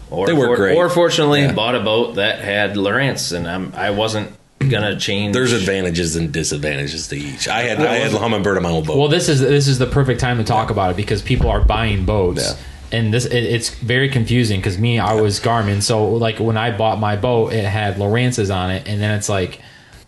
or 0.10 0.28
They 0.28 0.34
work 0.34 0.52
for- 0.52 0.56
great. 0.56 0.78
or 0.78 0.90
fortunately, 0.90 1.42
Yeah. 1.42 1.52
bought 1.54 1.76
a 1.76 1.82
boat 1.82 2.16
that 2.16 2.40
had 2.40 2.76
Lowrance, 2.76 3.36
and 3.36 3.46
I'm 3.48 3.74
I 3.76 3.90
wasn't 3.90 4.32
gonna 4.60 4.96
change. 4.98 5.34
There's 5.34 5.52
advantages 5.52 6.16
and 6.16 6.32
disadvantages 6.32 7.08
to 7.10 7.18
each. 7.18 7.48
I 7.50 7.64
had 7.64 7.82
I 7.82 7.96
had 7.96 8.12
Humminbird 8.12 8.56
on 8.56 8.64
my 8.64 8.70
own 8.70 8.84
boat. 8.86 8.98
Well, 8.98 9.08
this 9.10 9.28
is 9.28 9.42
this 9.42 9.68
is 9.68 9.80
the 9.80 9.88
perfect 9.88 10.22
time 10.22 10.38
to 10.38 10.44
talk 10.46 10.70
about 10.70 10.92
it 10.92 10.96
because 10.98 11.22
people 11.22 11.50
are 11.50 11.60
buying 11.62 12.06
boats, 12.06 12.52
Yeah. 12.56 12.66
And 12.92 13.14
this 13.14 13.26
it, 13.26 13.44
it's 13.44 13.70
very 13.70 14.10
confusing. 14.10 14.60
Because 14.60 14.78
me, 14.78 15.00
I 15.00 15.14
was 15.14 15.40
Garmin, 15.40 15.82
so 15.82 16.06
like 16.14 16.40
when 16.40 16.58
I 16.58 16.76
bought 16.76 17.00
my 17.00 17.16
boat, 17.16 17.54
it 17.54 17.66
had 17.66 17.98
Lowrances 17.98 18.54
on 18.54 18.72
it, 18.72 18.88
and 18.88 19.02
then 19.02 19.18
it's 19.18 19.30
like, 19.30 19.60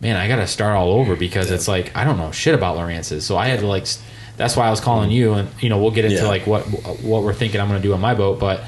man, 0.01 0.15
I 0.17 0.27
got 0.27 0.37
to 0.37 0.47
start 0.47 0.75
all 0.75 0.91
over 0.93 1.15
because 1.15 1.51
it's 1.51 1.67
like 1.67 1.95
I 1.95 2.03
don't 2.03 2.17
know 2.17 2.31
shit 2.31 2.53
about 2.55 2.77
Lowrances, 2.77 3.21
so 3.25 3.37
I 3.37 3.47
had 3.47 3.59
to 3.59 3.67
like. 3.67 3.87
That's 4.35 4.55
why 4.57 4.65
I 4.67 4.71
was 4.71 4.79
calling 4.81 5.11
you, 5.11 5.33
and 5.33 5.47
you 5.61 5.69
know 5.69 5.77
we'll 5.77 5.91
get 5.91 6.05
into 6.05 6.17
Yeah. 6.17 6.27
like 6.27 6.47
what 6.47 6.63
what 7.03 7.23
we're 7.23 7.33
thinking 7.35 7.61
I'm 7.61 7.67
going 7.69 7.81
to 7.81 7.87
do 7.87 7.93
on 7.93 8.01
my 8.01 8.15
boat, 8.15 8.39
but. 8.39 8.61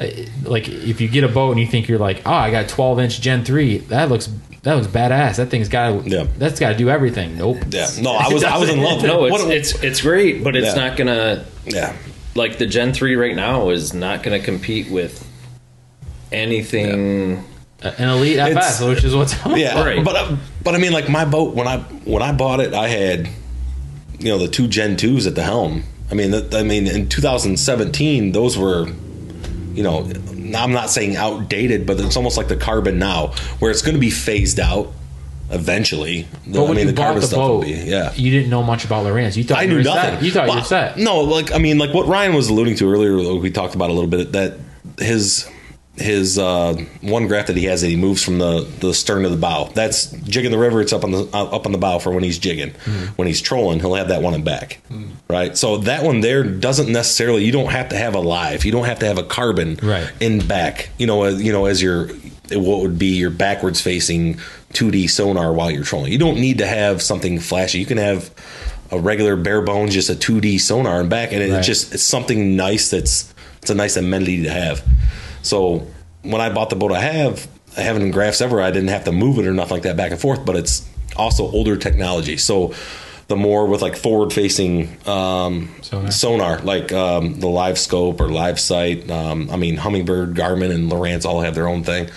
uh, 0.00 0.06
Like 0.44 0.68
if 0.68 1.00
you 1.00 1.08
get 1.08 1.24
a 1.24 1.28
boat 1.28 1.50
and 1.50 1.60
you 1.60 1.66
think 1.66 1.88
you're 1.88 1.98
like, 1.98 2.22
oh, 2.24 2.32
I 2.32 2.50
got 2.52 2.68
12 2.68 3.00
inch 3.00 3.20
Gen 3.20 3.44
three, 3.44 3.78
that 3.90 4.08
looks 4.08 4.28
that 4.62 4.74
looks 4.74 4.86
badass. 4.86 5.36
That 5.36 5.50
thing's 5.50 5.68
got 5.68 6.06
Yeah. 6.06 6.26
that's 6.38 6.60
got 6.60 6.68
to 6.70 6.76
do 6.76 6.88
everything. 6.88 7.36
Nope. 7.36 7.58
yeah. 7.70 7.88
No, 8.00 8.12
I 8.12 8.32
was 8.32 8.44
I 8.44 8.56
was 8.58 8.68
in 8.68 8.80
love. 8.80 9.02
No, 9.10 9.24
it's, 9.24 9.32
What- 9.42 9.50
it's 9.52 9.82
it's 9.82 10.00
great, 10.02 10.44
but 10.44 10.54
it's 10.54 10.68
Yeah. 10.76 10.86
not 10.88 10.96
gonna 10.96 11.44
yeah. 11.66 11.96
Like 12.38 12.56
the 12.56 12.66
Gen 12.66 12.94
three 12.94 13.16
right 13.16 13.36
now 13.36 13.68
is 13.68 13.92
not 13.92 14.22
gonna 14.22 14.40
compete 14.40 14.90
with 14.90 15.26
anything. 16.32 17.44
An 17.80 18.08
elite 18.08 18.38
FS, 18.38 18.80
It's- 18.80 18.80
which 18.82 19.04
is 19.04 19.14
what's 19.14 19.34
Yeah, 19.46 19.82
Right. 19.84 20.02
but 20.04 20.16
uh, 20.16 20.36
but 20.64 20.74
I 20.74 20.78
mean, 20.78 20.92
like 20.92 21.08
my 21.08 21.24
boat 21.24 21.54
when 21.54 21.68
I 21.68 21.78
when 22.04 22.22
I 22.22 22.32
bought 22.32 22.60
it, 22.60 22.74
I 22.74 22.88
had 22.88 23.28
you 24.18 24.30
know 24.30 24.38
the 24.38 24.48
two 24.48 24.66
Gen 24.66 24.96
twos 24.96 25.26
at 25.26 25.34
the 25.34 25.42
helm. 25.44 25.84
I 26.10 26.14
mean, 26.14 26.30
that, 26.30 26.54
I 26.54 26.62
mean, 26.62 26.86
in 26.86 27.08
2017, 27.08 28.32
those 28.32 28.56
were 28.58 28.88
you 29.74 29.84
know, 29.84 30.10
I'm 30.56 30.72
not 30.72 30.90
saying 30.90 31.14
outdated, 31.14 31.86
but 31.86 32.00
it's 32.00 32.16
almost 32.16 32.36
like 32.36 32.48
the 32.48 32.56
carbon 32.56 32.98
now, 32.98 33.28
where 33.60 33.70
it's 33.70 33.82
going 33.82 33.94
to 33.94 34.00
be 34.00 34.10
phased 34.10 34.58
out 34.58 34.92
eventually. 35.50 36.26
But 36.46 36.62
when 36.62 36.72
I 36.72 36.74
mean, 36.74 36.78
you 36.78 36.86
the 36.86 36.92
bought 36.92 37.14
the 37.14 37.22
stuff 37.22 37.38
boat, 37.38 37.64
be 37.64 37.72
yeah. 37.72 38.12
you 38.14 38.30
didn't 38.30 38.50
know 38.50 38.62
much 38.62 38.84
about 38.84 39.04
Lowrance. 39.04 39.36
You 39.36 39.44
thought 39.44 39.58
I 39.58 39.62
you 39.62 39.68
knew 39.68 39.82
nothing. 39.82 40.14
Set. 40.14 40.22
You 40.22 40.30
thought 40.30 40.44
you 40.44 40.50
Well, 40.50 40.58
were 40.58 40.64
set. 40.64 40.98
No, 40.98 41.20
like 41.20 41.52
I 41.52 41.58
mean, 41.58 41.78
like 41.78 41.92
what 41.94 42.06
Ryan 42.06 42.34
was 42.34 42.48
alluding 42.48 42.76
to 42.76 42.90
earlier, 42.90 43.12
like 43.12 43.42
we 43.42 43.50
talked 43.50 43.74
about 43.74 43.90
a 43.90 43.92
little 43.92 44.10
bit 44.10 44.32
that 44.32 44.58
his 44.98 45.48
his 46.00 46.38
uh, 46.38 46.74
one 47.00 47.26
graph 47.26 47.46
that 47.48 47.56
he 47.56 47.64
has 47.66 47.80
that 47.82 47.88
he 47.88 47.96
moves 47.96 48.22
from 48.24 48.38
the, 48.38 48.60
the 48.80 48.94
stern 48.94 49.22
to 49.24 49.28
the 49.28 49.36
bow. 49.36 49.70
That's 49.74 50.06
jigging 50.12 50.50
the 50.50 50.58
river. 50.58 50.80
It's 50.80 50.92
up 50.92 51.04
on 51.04 51.10
the 51.10 51.28
uh, 51.32 51.44
up 51.44 51.66
on 51.66 51.72
the 51.72 51.78
bow 51.78 51.98
for 51.98 52.10
when 52.12 52.22
he's 52.24 52.38
jigging. 52.38 52.70
Mm-hmm. 52.70 53.06
When 53.16 53.28
he's 53.28 53.40
trolling, 53.40 53.80
he'll 53.80 53.94
have 53.94 54.08
that 54.08 54.22
one 54.22 54.34
in 54.34 54.44
back, 54.44 54.80
right? 55.28 55.56
So 55.56 55.78
that 55.78 56.04
one 56.04 56.20
there 56.20 56.42
doesn't 56.44 56.90
necessarily. 56.90 57.44
You 57.44 57.52
don't 57.52 57.70
have 57.72 57.88
to 57.90 57.96
have 57.96 58.14
a 58.14 58.20
live. 58.20 58.64
You 58.64 58.72
don't 58.72 58.86
have 58.86 59.00
to 59.00 59.06
have 59.06 59.18
a 59.18 59.24
carbon 59.24 59.78
Right. 59.82 60.10
in 60.20 60.46
back. 60.46 60.90
You 60.98 61.06
know, 61.06 61.24
as, 61.24 61.42
you 61.42 61.52
know, 61.52 61.66
as 61.66 61.82
your 61.82 62.08
what 62.52 62.80
would 62.80 62.98
be 62.98 63.08
your 63.16 63.30
backwards 63.30 63.80
facing 63.80 64.36
2D 64.72 65.10
sonar 65.10 65.52
while 65.52 65.70
you're 65.70 65.84
trolling. 65.84 66.12
You 66.12 66.18
don't 66.18 66.40
need 66.40 66.58
to 66.58 66.66
have 66.66 67.02
something 67.02 67.38
flashy. 67.40 67.78
You 67.78 67.84
can 67.86 67.98
have 67.98 68.30
a 68.90 68.98
regular 68.98 69.36
bare 69.36 69.60
bones, 69.60 69.92
just 69.92 70.08
a 70.08 70.14
2D 70.14 70.58
sonar 70.58 71.00
in 71.02 71.10
back, 71.10 71.32
and 71.32 71.42
it 71.42 71.52
Right. 71.52 71.62
just 71.62 71.92
it's 71.92 72.02
something 72.02 72.56
nice. 72.56 72.88
That's 72.88 73.34
it's 73.60 73.68
a 73.70 73.74
nice 73.74 73.96
amenity 73.98 74.44
to 74.44 74.50
have. 74.50 74.82
So 75.42 75.86
when 76.22 76.40
I 76.40 76.50
bought 76.50 76.70
the 76.70 76.76
boat 76.76 76.92
I 76.92 77.00
have, 77.00 77.46
I 77.76 77.82
haven't 77.82 78.02
in 78.02 78.10
graphs 78.10 78.40
ever. 78.40 78.60
I 78.60 78.70
didn't 78.70 78.88
have 78.88 79.04
to 79.04 79.12
move 79.12 79.38
it 79.38 79.46
or 79.46 79.52
nothing 79.52 79.74
like 79.76 79.82
that 79.84 79.96
back 79.96 80.10
and 80.10 80.20
forth. 80.20 80.44
But 80.44 80.56
it's 80.56 80.88
also 81.16 81.44
older 81.50 81.76
technology. 81.76 82.36
So 82.36 82.74
the 83.28 83.36
more 83.36 83.66
with 83.66 83.82
like 83.82 83.94
forward 83.96 84.32
facing 84.32 84.96
um, 85.06 85.68
Sonar. 85.82 86.10
sonar. 86.10 86.58
like 86.60 86.92
um, 86.92 87.38
the 87.40 87.48
Live 87.48 87.78
Scope 87.78 88.20
or 88.20 88.28
Live 88.30 88.58
Sight. 88.58 89.10
Um, 89.10 89.50
I 89.50 89.56
mean, 89.56 89.76
Humminbird, 89.76 90.34
Garmin, 90.34 90.70
and 90.74 90.90
Lowrance 90.90 91.24
all 91.26 91.40
have 91.42 91.54
their 91.54 91.68
own 91.68 91.84
thing. 91.84 92.08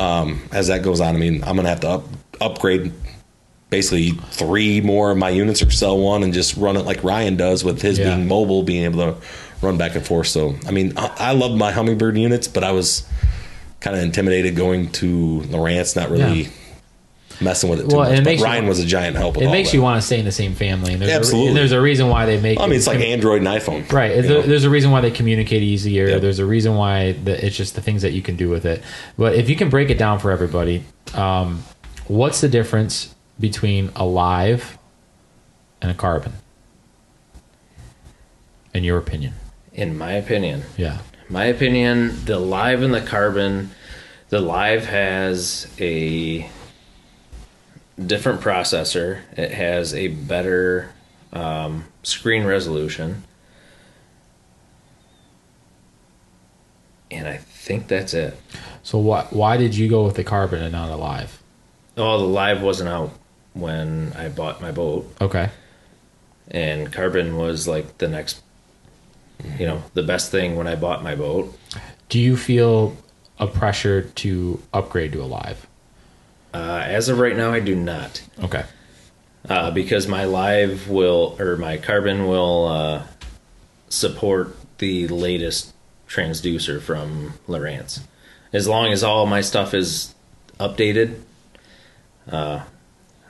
Um, 0.00 0.42
as 0.52 0.68
that 0.68 0.82
goes 0.82 1.00
on, 1.00 1.14
I 1.14 1.18
mean, 1.18 1.44
I'm 1.44 1.56
gonna 1.56 1.68
have 1.68 1.80
to 1.80 1.88
up, 1.88 2.04
upgrade 2.40 2.92
basically 3.68 4.10
three 4.30 4.80
more 4.80 5.10
of 5.10 5.18
my 5.18 5.28
units 5.30 5.62
or 5.62 5.70
sell 5.70 5.98
one 5.98 6.22
and 6.22 6.32
just 6.32 6.56
run 6.56 6.76
it 6.76 6.86
like 6.86 7.02
Ryan 7.02 7.36
does 7.36 7.64
with 7.64 7.82
his 7.82 7.98
Yeah. 7.98 8.14
being 8.14 8.28
mobile, 8.28 8.62
being 8.62 8.84
able 8.84 9.12
to 9.12 9.20
run 9.66 9.76
back 9.78 9.94
and 9.96 10.06
forth. 10.06 10.28
So, 10.28 10.54
I 10.66 10.70
mean, 10.70 10.92
I, 10.96 11.14
I 11.18 11.32
love 11.32 11.56
my 11.56 11.72
Humminbird 11.72 12.18
units, 12.18 12.48
but 12.48 12.64
I 12.64 12.72
was 12.72 13.06
kind 13.80 13.96
of 13.96 14.02
intimidated 14.02 14.56
going 14.56 14.90
to 14.92 15.42
Lowrance, 15.46 15.94
not 15.96 16.08
really 16.10 16.42
Yeah. 16.42 16.48
messing 17.40 17.68
with 17.68 17.80
it 17.80 17.90
too 17.90 17.96
Well, 17.96 18.06
and 18.10 18.24
much. 18.24 18.34
it 18.34 18.38
But 18.38 18.44
Ryan 18.44 18.66
was 18.66 18.78
a 18.78 18.86
giant 18.86 19.16
help. 19.16 19.36
It 19.36 19.50
makes 19.50 19.74
you 19.74 19.82
want 19.82 20.00
to 20.00 20.06
stay 20.06 20.18
in 20.18 20.24
the 20.24 20.32
same 20.32 20.54
family. 20.54 20.94
And 20.94 21.02
there's 21.02 21.12
Absolutely. 21.12 21.46
A, 21.46 21.50
and 21.50 21.56
there's 21.58 21.72
a 21.72 21.80
reason 21.80 22.08
why 22.08 22.24
they 22.24 22.40
make. 22.40 22.58
I 22.58 22.66
mean, 22.66 22.76
it's 22.76 22.86
like 22.86 22.98
com- 22.98 23.06
Android 23.06 23.38
and 23.42 23.46
iPhone, 23.48 23.92
Right. 23.92 24.22
There- 24.22 24.42
There's 24.42 24.64
a 24.64 24.70
reason 24.70 24.90
why 24.90 25.02
they 25.02 25.10
communicate 25.10 25.62
easier. 25.62 26.08
Yep. 26.08 26.20
There's 26.22 26.38
a 26.38 26.46
reason 26.46 26.74
why 26.76 27.12
the, 27.12 27.44
it's 27.44 27.56
just 27.56 27.74
the 27.74 27.82
things 27.82 28.02
that 28.02 28.12
you 28.12 28.22
can 28.22 28.36
do 28.36 28.48
with 28.48 28.64
it. 28.64 28.82
But 29.18 29.34
if 29.34 29.50
you 29.50 29.56
can 29.56 29.68
break 29.68 29.90
it 29.90 29.98
down 29.98 30.18
for 30.18 30.30
everybody, 30.30 30.84
um, 31.14 31.62
what's 32.06 32.40
the 32.40 32.48
difference 32.48 33.14
between 33.38 33.90
a 33.94 34.04
live 34.06 34.78
and 35.82 35.90
a 35.90 35.94
carbon? 35.94 36.32
In 38.72 38.84
your 38.84 38.98
opinion? 38.98 39.32
In 39.76 39.96
my 39.98 40.12
opinion, 40.14 40.62
Yeah. 40.78 40.98
my 41.28 41.44
opinion, 41.44 42.24
the 42.24 42.38
live 42.40 42.82
and 42.82 42.92
the 42.94 43.00
carbon, 43.02 43.70
the 44.30 44.40
live 44.40 44.86
has 44.86 45.68
a 45.78 46.48
different 48.04 48.40
processor. 48.40 49.20
It 49.36 49.52
has 49.52 49.94
a 49.94 50.08
better 50.08 50.90
um, 51.32 51.84
screen 52.02 52.44
resolution, 52.44 53.22
and 57.10 57.28
I 57.28 57.36
think 57.36 57.88
that's 57.88 58.14
it. 58.14 58.34
So 58.82 58.98
what? 58.98 59.32
Why 59.32 59.56
did 59.58 59.74
you 59.76 59.88
go 59.90 60.04
with 60.06 60.14
the 60.16 60.24
carbon 60.24 60.62
and 60.62 60.72
not 60.72 60.90
a 60.90 60.96
live? 60.96 61.42
Oh, 61.98 62.18
the 62.18 62.24
live 62.24 62.62
wasn't 62.62 62.88
out 62.88 63.10
when 63.52 64.12
I 64.16 64.28
bought 64.30 64.60
my 64.62 64.70
boat, 64.72 65.10
Okay. 65.20 65.50
and 66.50 66.90
carbon 66.92 67.36
was 67.36 67.66
like 67.68 67.98
the 67.98 68.08
next, 68.08 68.42
you 69.58 69.66
know, 69.66 69.82
the 69.94 70.02
best 70.02 70.30
thing 70.30 70.56
when 70.56 70.66
I 70.66 70.74
bought 70.76 71.02
my 71.02 71.14
boat. 71.14 71.56
Do 72.08 72.18
you 72.18 72.36
feel 72.36 72.96
a 73.38 73.46
pressure 73.46 74.02
to 74.02 74.62
upgrade 74.72 75.12
to 75.12 75.22
a 75.22 75.26
live? 75.26 75.66
Uh, 76.54 76.82
as 76.86 77.08
of 77.08 77.18
right 77.18 77.36
now, 77.36 77.52
I 77.52 77.60
do 77.60 77.74
not. 77.74 78.22
Okay. 78.42 78.64
uh, 79.48 79.70
because 79.70 80.06
my 80.08 80.24
live 80.24 80.88
will 80.88 81.36
or 81.38 81.56
my 81.56 81.76
carbon 81.76 82.26
will 82.26 82.66
uh, 82.66 83.02
support 83.88 84.56
the 84.78 85.06
latest 85.08 85.72
transducer 86.08 86.80
from 86.80 87.34
Lowrance. 87.46 88.00
As 88.52 88.66
long 88.66 88.92
as 88.92 89.02
all 89.02 89.26
my 89.26 89.40
stuff 89.40 89.74
is 89.74 90.14
updated, 90.58 91.20
uh, 92.30 92.62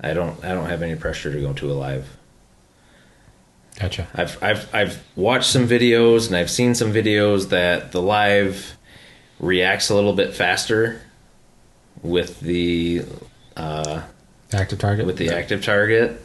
I 0.00 0.14
don't 0.14 0.42
I 0.44 0.48
don't 0.52 0.68
have 0.68 0.82
any 0.82 0.94
pressure 0.94 1.32
to 1.32 1.40
go 1.40 1.52
to 1.54 1.70
a 1.70 1.74
live. 1.74 2.15
Gotcha. 3.78 4.08
I've 4.14 4.42
I've 4.42 4.74
I've 4.74 5.04
watched 5.16 5.50
some 5.50 5.68
videos 5.68 6.26
and 6.26 6.36
I've 6.36 6.50
seen 6.50 6.74
some 6.74 6.92
videos 6.92 7.50
that 7.50 7.92
the 7.92 8.00
live 8.00 8.76
reacts 9.38 9.90
a 9.90 9.94
little 9.94 10.14
bit 10.14 10.34
faster 10.34 11.02
with 12.02 12.40
the 12.40 13.04
uh, 13.56 14.02
Active 14.52 14.78
target 14.78 15.06
with 15.06 15.16
the 15.16 15.30
active 15.30 15.64
target. 15.64 16.20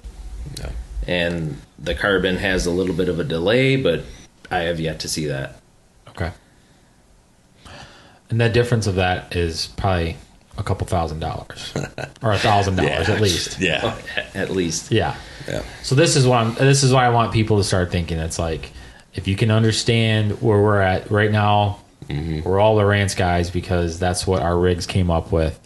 And 1.08 1.60
the 1.80 1.96
carbon 1.96 2.38
has 2.38 2.68
a 2.68 2.72
little 2.72 2.94
bit 2.94 3.10
of 3.10 3.20
a 3.20 3.24
delay, 3.24 3.76
but 3.76 4.04
I 4.52 4.60
have 4.60 4.80
yet 4.80 5.00
to 5.00 5.08
see 5.08 5.26
that. 5.26 5.60
Okay. 6.10 6.32
And 8.30 8.40
the 8.40 8.50
difference 8.50 8.86
of 8.86 8.96
that 8.96 9.36
is 9.36 9.68
probably 9.78 10.18
a 10.58 10.64
couple 10.64 10.86
thousand 10.88 11.20
dollars, 11.20 11.74
or 12.22 12.34
a 12.34 12.38
thousand 12.38 12.76
dollars 12.78 13.10
at 13.10 13.22
least. 13.22 13.60
Yeah. 13.60 13.98
At 14.34 14.50
least. 14.50 14.92
Yeah. 14.92 15.16
Yeah. 15.48 15.64
So 15.84 15.96
this 15.96 16.16
is 16.16 16.28
why 16.28 16.42
I'm, 16.42 16.54
this 16.56 16.84
is 16.84 16.94
why 16.94 17.06
I 17.06 17.10
want 17.10 17.32
people 17.32 17.58
to 17.58 17.64
start 17.64 17.92
thinking. 17.92 18.18
It's 18.20 18.38
like 18.40 18.72
if 19.14 19.28
you 19.28 19.36
can 19.36 19.52
understand 19.52 20.42
where 20.42 20.62
we're 20.62 20.80
at 20.82 21.10
right 21.12 21.32
now, 21.32 21.80
we're 22.10 22.60
all 22.60 22.76
Lowrance 22.78 23.16
guys 23.16 23.50
because 23.50 23.98
that's 24.00 24.28
what 24.28 24.42
our 24.42 24.58
rigs 24.58 24.86
came 24.86 25.10
up 25.10 25.32
with, 25.32 25.60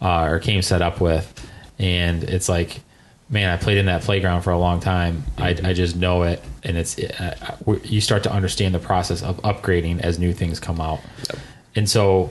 uh, 0.00 0.26
or 0.28 0.38
came 0.40 0.62
set 0.62 0.82
up 0.82 1.00
with, 1.00 1.48
and 1.78 2.24
it's 2.24 2.48
like, 2.48 2.80
man, 3.28 3.50
I 3.50 3.56
played 3.56 3.78
in 3.78 3.86
that 3.86 4.02
playground 4.02 4.42
for 4.42 4.50
a 4.50 4.58
long 4.58 4.80
time. 4.80 5.22
I, 5.38 5.50
I 5.62 5.72
just 5.72 5.94
know 5.94 6.24
it, 6.24 6.42
and 6.64 6.76
it's 6.76 6.98
uh, 6.98 7.54
you 7.84 8.00
start 8.00 8.24
to 8.24 8.32
understand 8.32 8.74
the 8.74 8.80
process 8.80 9.22
of 9.22 9.36
upgrading 9.42 10.00
as 10.00 10.18
new 10.18 10.32
things 10.32 10.58
come 10.58 10.80
out, 10.80 11.00
and 11.76 11.88
so 11.88 12.30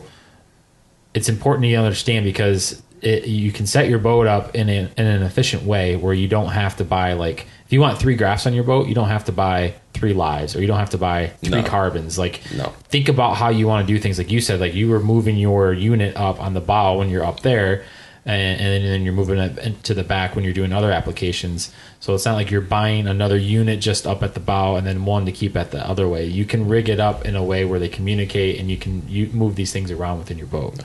it's 1.13 1.29
important 1.29 1.65
to 1.65 1.75
understand 1.75 2.23
because 2.25 2.81
it, 3.01 3.25
you 3.25 3.51
can 3.51 3.65
set 3.65 3.89
your 3.89 3.99
boat 3.99 4.27
up 4.27 4.53
in, 4.55 4.69
an 4.69 4.89
in 4.97 5.05
an 5.07 5.23
efficient 5.23 5.63
way 5.63 5.95
where 5.95 6.13
you 6.13 6.27
don't 6.27 6.49
have 6.49 6.77
to 6.77 6.83
buy 6.85 7.13
like 7.13 7.47
if 7.65 7.73
you 7.73 7.79
want 7.79 7.97
three 7.99 8.15
graphs 8.15 8.45
on 8.45 8.53
your 8.53 8.63
boat 8.63 8.87
you 8.87 8.93
don't 8.93 9.07
have 9.09 9.25
to 9.25 9.31
buy 9.31 9.73
three 9.93 10.13
lives 10.13 10.55
or 10.55 10.61
you 10.61 10.67
don't 10.67 10.77
have 10.77 10.91
to 10.91 10.97
buy 10.99 11.27
three 11.43 11.61
No. 11.61 11.67
carbons 11.67 12.19
like 12.19 12.41
No. 12.55 12.73
think 12.89 13.09
about 13.09 13.35
how 13.37 13.49
you 13.49 13.67
want 13.67 13.87
to 13.87 13.93
do 13.93 13.99
things 13.99 14.17
like 14.19 14.29
you 14.31 14.39
said 14.39 14.59
like 14.59 14.75
you 14.75 14.87
were 14.89 14.99
moving 14.99 15.35
your 15.37 15.73
unit 15.73 16.15
up 16.15 16.39
on 16.39 16.53
the 16.53 16.61
bow 16.61 16.97
when 16.99 17.09
you're 17.09 17.25
up 17.25 17.39
there 17.41 17.83
and, 18.25 18.61
and 18.61 18.85
then 18.85 19.01
you're 19.03 19.13
moving 19.13 19.37
it 19.39 19.83
to 19.83 19.93
the 19.93 20.03
back 20.03 20.35
when 20.35 20.43
you're 20.43 20.53
doing 20.53 20.71
other 20.73 20.91
applications 20.91 21.73
so 21.99 22.13
it's 22.13 22.25
not 22.25 22.35
like 22.35 22.51
you're 22.51 22.61
buying 22.61 23.07
another 23.07 23.37
unit 23.37 23.79
just 23.79 24.05
up 24.05 24.21
at 24.23 24.33
the 24.35 24.39
bow 24.39 24.75
and 24.75 24.85
then 24.85 25.05
one 25.05 25.25
to 25.25 25.31
keep 25.31 25.55
at 25.57 25.71
the 25.71 25.87
other 25.87 26.07
way 26.07 26.25
you 26.25 26.45
can 26.45 26.67
rig 26.67 26.87
it 26.89 26.99
up 26.99 27.25
in 27.25 27.35
a 27.35 27.43
way 27.43 27.65
where 27.65 27.79
they 27.79 27.89
communicate 27.89 28.59
and 28.59 28.69
you 28.69 28.77
can 28.77 29.07
you 29.09 29.27
move 29.27 29.55
these 29.55 29.71
things 29.73 29.89
around 29.91 30.19
within 30.19 30.37
your 30.37 30.47
boat 30.47 30.75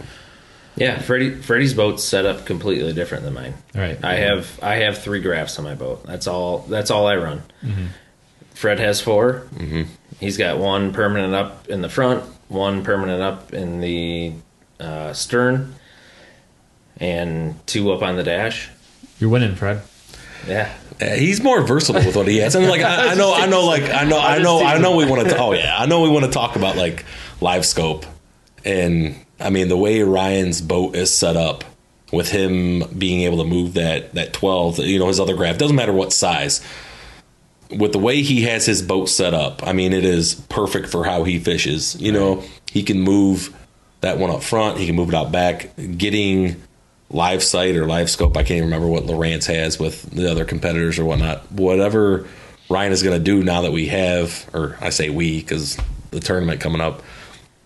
Yeah, 0.76 0.98
Freddie 1.00 1.34
Freddie's 1.34 1.72
boat's 1.74 2.04
set 2.04 2.26
up 2.26 2.44
completely 2.44 2.92
different 2.92 3.24
than 3.24 3.32
mine. 3.32 3.54
All 3.74 3.80
right, 3.80 3.98
I 4.04 4.16
have 4.16 4.58
I 4.62 4.74
have 4.84 4.98
three 4.98 5.20
graphs 5.22 5.58
on 5.58 5.64
my 5.64 5.74
boat. 5.74 6.04
That's 6.04 6.26
all 6.26 6.58
that's 6.68 6.90
all 6.90 7.06
I 7.06 7.16
run. 7.16 7.42
Fred 8.54 8.78
has 8.78 9.00
4 9.00 9.46
Mm-hmm. 9.54 9.82
He's 10.20 10.36
got 10.38 10.58
one 10.58 10.92
permanent 10.92 11.34
up 11.34 11.68
in 11.68 11.80
the 11.82 11.88
front, 11.88 12.24
one 12.48 12.82
permanent 12.84 13.22
up 13.22 13.52
in 13.54 13.80
the 13.80 14.32
uh, 14.80 15.12
stern, 15.12 15.74
and 16.98 17.66
two 17.66 17.92
up 17.92 18.02
on 18.02 18.16
the 18.16 18.22
dash. 18.22 18.68
You're 19.18 19.30
winning, 19.30 19.54
Fred. 19.54 19.82
Yeah. 20.46 20.72
Uh, 21.00 21.10
he's 21.10 21.42
more 21.42 21.62
versatile 21.62 22.04
with 22.04 22.16
what 22.16 22.26
he 22.26 22.38
has. 22.38 22.56
I 22.56 22.60
mean, 22.60 22.70
like 22.70 22.82
I, 22.82 23.12
I 23.12 23.14
know, 23.14 23.34
I 23.34 23.46
know, 23.46 23.66
like 23.66 23.82
I 23.90 24.04
know, 24.04 24.18
I 24.20 24.38
know, 24.38 24.64
I 24.64 24.78
know. 24.78 24.96
We 24.96 25.04
want 25.04 25.28
to. 25.28 25.36
Oh 25.38 25.52
yeah, 25.52 25.76
I 25.78 25.86
know. 25.86 26.02
We 26.02 26.08
want 26.08 26.24
to 26.24 26.30
talk 26.30 26.56
about 26.56 26.76
like 26.76 27.04
live 27.40 27.66
scope, 27.66 28.06
and 28.64 29.16
I 29.38 29.50
mean 29.50 29.68
the 29.68 29.76
way 29.76 30.02
Ryan's 30.02 30.62
boat 30.62 30.96
is 30.96 31.12
set 31.12 31.36
up 31.36 31.64
with 32.12 32.30
him 32.30 32.84
being 32.96 33.22
able 33.22 33.38
to 33.38 33.44
move 33.44 33.74
that 33.74 34.14
that 34.14 34.32
twelve. 34.32 34.78
You 34.78 34.98
know, 34.98 35.08
his 35.08 35.20
other 35.20 35.36
graph 35.36 35.58
doesn't 35.58 35.76
matter 35.76 35.92
what 35.92 36.12
size. 36.12 36.64
With 37.68 37.92
the 37.92 37.98
way 37.98 38.22
he 38.22 38.42
has 38.42 38.64
his 38.64 38.80
boat 38.80 39.08
set 39.08 39.34
up, 39.34 39.66
I 39.66 39.72
mean, 39.72 39.92
it 39.92 40.04
is 40.04 40.36
perfect 40.48 40.88
for 40.88 41.04
how 41.04 41.24
he 41.24 41.40
fishes. 41.40 42.00
You 42.00 42.12
know, 42.12 42.44
he 42.70 42.84
can 42.84 43.00
move 43.00 43.54
that 44.02 44.18
one 44.18 44.30
up 44.30 44.42
front. 44.42 44.78
He 44.78 44.86
can 44.86 44.94
move 44.94 45.08
it 45.08 45.14
out 45.14 45.32
back. 45.32 45.70
Getting 45.98 46.62
live 47.10 47.42
sight 47.42 47.76
or 47.76 47.86
live 47.86 48.10
scope. 48.10 48.36
I 48.36 48.42
can't 48.42 48.64
remember 48.64 48.88
what 48.88 49.04
Lowrance 49.04 49.46
has 49.46 49.78
with 49.78 50.10
the 50.10 50.30
other 50.30 50.44
competitors 50.44 50.98
or 50.98 51.04
whatnot. 51.04 51.50
Whatever 51.52 52.26
Ryan 52.68 52.92
is 52.92 53.02
going 53.02 53.16
to 53.16 53.22
do 53.22 53.42
now 53.42 53.62
that 53.62 53.72
we 53.72 53.86
have, 53.88 54.48
or 54.52 54.76
I 54.80 54.90
say 54.90 55.10
we 55.10 55.40
because 55.40 55.78
the 56.10 56.20
tournament 56.20 56.60
coming 56.60 56.80
up. 56.80 57.02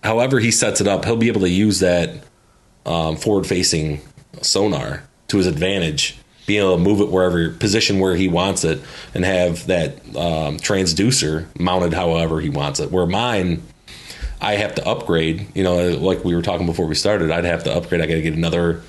However, 0.03 0.39
he 0.39 0.51
sets 0.51 0.81
it 0.81 0.87
up, 0.87 1.05
he'll 1.05 1.15
be 1.15 1.27
able 1.27 1.41
to 1.41 1.49
use 1.49 1.79
that 1.79 2.23
um, 2.85 3.15
forward 3.15 3.45
facing 3.45 4.01
sonar 4.41 5.03
to 5.27 5.37
his 5.37 5.47
advantage, 5.47 6.17
being 6.47 6.61
able 6.61 6.77
to 6.77 6.81
move 6.81 7.01
it 7.01 7.09
wherever 7.09 7.49
position 7.51 7.99
where 7.99 8.15
he 8.15 8.27
wants 8.27 8.63
it, 8.63 8.81
and 9.13 9.23
have 9.23 9.67
that 9.67 9.97
um, 10.15 10.57
transducer 10.57 11.47
mounted 11.59 11.93
however 11.93 12.41
he 12.41 12.49
wants 12.49 12.79
it. 12.79 12.91
Where 12.91 13.05
mine, 13.05 13.61
I 14.39 14.55
have 14.55 14.75
to 14.75 14.87
upgrade. 14.87 15.47
You 15.55 15.63
know, 15.63 15.89
like 15.97 16.23
we 16.23 16.35
were 16.35 16.41
talking 16.41 16.65
before 16.65 16.87
we 16.87 16.95
started, 16.95 17.31
I'd 17.31 17.45
have 17.45 17.63
to 17.65 17.73
upgrade. 17.73 18.01
I 18.01 18.07
got 18.07 18.15
to 18.15 18.21
get 18.21 18.33
another 18.33 18.81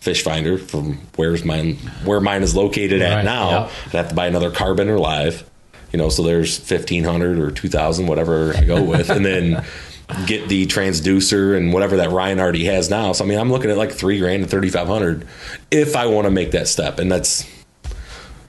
fish 0.00 0.22
finder 0.22 0.56
from 0.58 0.98
where's 1.16 1.44
mine 1.44 1.74
where 2.04 2.20
mine 2.20 2.42
is 2.42 2.54
located 2.54 3.02
at 3.02 3.16
Right, 3.16 3.24
now. 3.24 3.50
yeah. 3.50 3.70
I'd 3.86 3.92
have 3.92 4.08
to 4.10 4.14
buy 4.14 4.26
another 4.26 4.50
carbon 4.50 4.88
or 4.88 4.98
live. 4.98 5.48
You 5.92 5.98
know, 5.98 6.08
so 6.10 6.22
there's 6.22 6.56
fifteen 6.56 7.04
hundred 7.04 7.38
or 7.38 7.50
two 7.50 7.68
thousand, 7.68 8.06
whatever 8.08 8.54
I 8.56 8.64
go 8.64 8.82
with, 8.82 9.08
and 9.10 9.24
then 9.24 9.64
get 10.26 10.48
the 10.48 10.66
transducer 10.66 11.56
and 11.56 11.72
whatever 11.72 11.96
that 11.96 12.10
Ryan 12.10 12.40
already 12.40 12.64
has 12.66 12.90
now. 12.90 13.12
So 13.12 13.24
I 13.24 13.28
mean, 13.28 13.38
I'm 13.38 13.50
looking 13.50 13.70
at 13.70 13.78
like 13.78 13.92
three 13.92 14.18
grand 14.18 14.50
five 14.50 14.86
hundred 14.86 15.26
if 15.70 15.96
I 15.96 16.06
want 16.06 16.26
to 16.26 16.30
make 16.30 16.50
that 16.50 16.68
step, 16.68 16.98
and 16.98 17.10
that's 17.10 17.48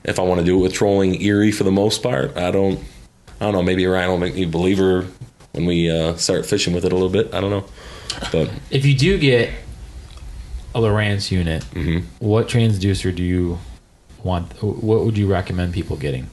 if 0.04 0.20
I 0.20 0.24
want 0.24 0.40
to 0.40 0.46
do 0.46 0.58
it 0.60 0.62
with 0.62 0.74
trolling 0.74 1.22
Erie 1.22 1.52
for 1.52 1.64
the 1.64 1.72
most 1.72 2.04
part. 2.04 2.36
I 2.38 2.52
don't, 2.52 2.80
I 3.40 3.46
don't 3.46 3.54
know. 3.54 3.64
Maybe 3.64 3.86
Ryan 3.86 4.10
will 4.10 4.18
make 4.18 4.36
me 4.36 4.44
a 4.44 4.48
believer 4.48 5.08
when 5.54 5.66
we 5.66 5.90
uh, 5.90 6.16
start 6.16 6.46
fishing 6.46 6.74
with 6.74 6.84
it 6.86 6.92
a 6.92 6.96
little 6.96 7.10
bit. 7.10 7.34
I 7.34 7.40
don't 7.42 7.50
know, 7.52 7.66
but 8.32 8.50
If 8.70 8.86
you 8.86 8.96
do 8.96 9.18
get 9.18 9.52
a 10.76 10.80
Lowrance 10.80 11.32
unit, 11.32 11.64
Mm-hmm. 11.74 12.00
what 12.26 12.48
transducer 12.48 13.14
do 13.16 13.24
you 13.24 13.58
want? 14.24 14.52
What 14.62 15.06
would 15.06 15.18
you 15.18 15.28
recommend 15.28 15.74
people 15.74 15.96
getting? 15.98 16.30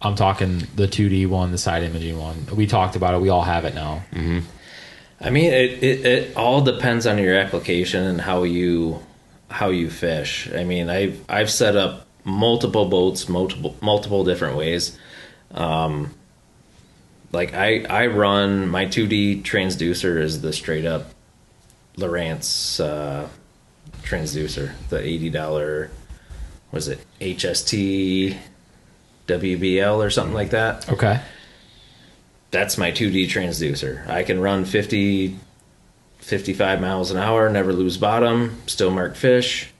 I'm 0.00 0.14
talking 0.14 0.58
the 0.76 0.86
2D 0.86 1.26
one, 1.28 1.50
the 1.52 1.58
side 1.58 1.82
imaging 1.82 2.18
one. 2.18 2.46
We 2.54 2.66
talked 2.66 2.94
about 2.96 3.14
it. 3.14 3.20
We 3.20 3.30
all 3.30 3.42
have 3.42 3.64
it 3.64 3.74
now. 3.74 4.02
I 5.20 5.30
mean, 5.30 5.52
it, 5.52 5.82
it, 5.82 6.06
it 6.06 6.36
all 6.36 6.60
depends 6.60 7.04
on 7.06 7.18
your 7.18 7.34
application 7.36 8.04
and 8.04 8.20
how 8.20 8.44
you 8.44 9.00
how 9.50 9.70
you 9.70 9.90
fish. 9.90 10.48
I 10.54 10.62
mean, 10.64 10.88
I've 10.90 11.24
I've 11.28 11.50
set 11.50 11.74
up 11.74 12.06
multiple 12.24 12.84
boats, 12.84 13.28
multiple 13.28 13.74
multiple 13.80 14.22
different 14.24 14.56
ways. 14.56 14.96
Um, 15.52 16.14
like 17.32 17.54
I 17.54 17.82
I 17.88 18.06
run 18.06 18.68
my 18.68 18.86
2D 18.86 19.42
transducer 19.42 20.20
is 20.20 20.40
the 20.42 20.52
straight 20.52 20.84
up 20.86 21.06
Lowrance 21.96 22.78
uh, 22.78 23.26
transducer, 24.08 24.72
the 24.88 25.00
eighty 25.00 25.30
dollar 25.30 25.90
was 26.72 26.88
it 26.88 26.98
HST 27.20 28.36
WBL 29.26 29.96
or 30.04 30.10
something 30.10 30.34
like 30.34 30.50
that 30.50 30.88
Okay. 30.90 31.20
that's 32.50 32.76
my 32.78 32.90
2D 32.92 33.26
transducer. 33.26 34.06
I 34.08 34.22
can 34.22 34.40
run 34.40 34.64
50, 34.64 35.36
55 36.18 36.80
miles 36.80 37.10
an 37.10 37.16
hour, 37.18 37.48
never 37.50 37.72
lose 37.72 37.96
bottom, 37.98 38.56
still 38.66 38.90
mark 38.90 39.16
fish. 39.16 39.70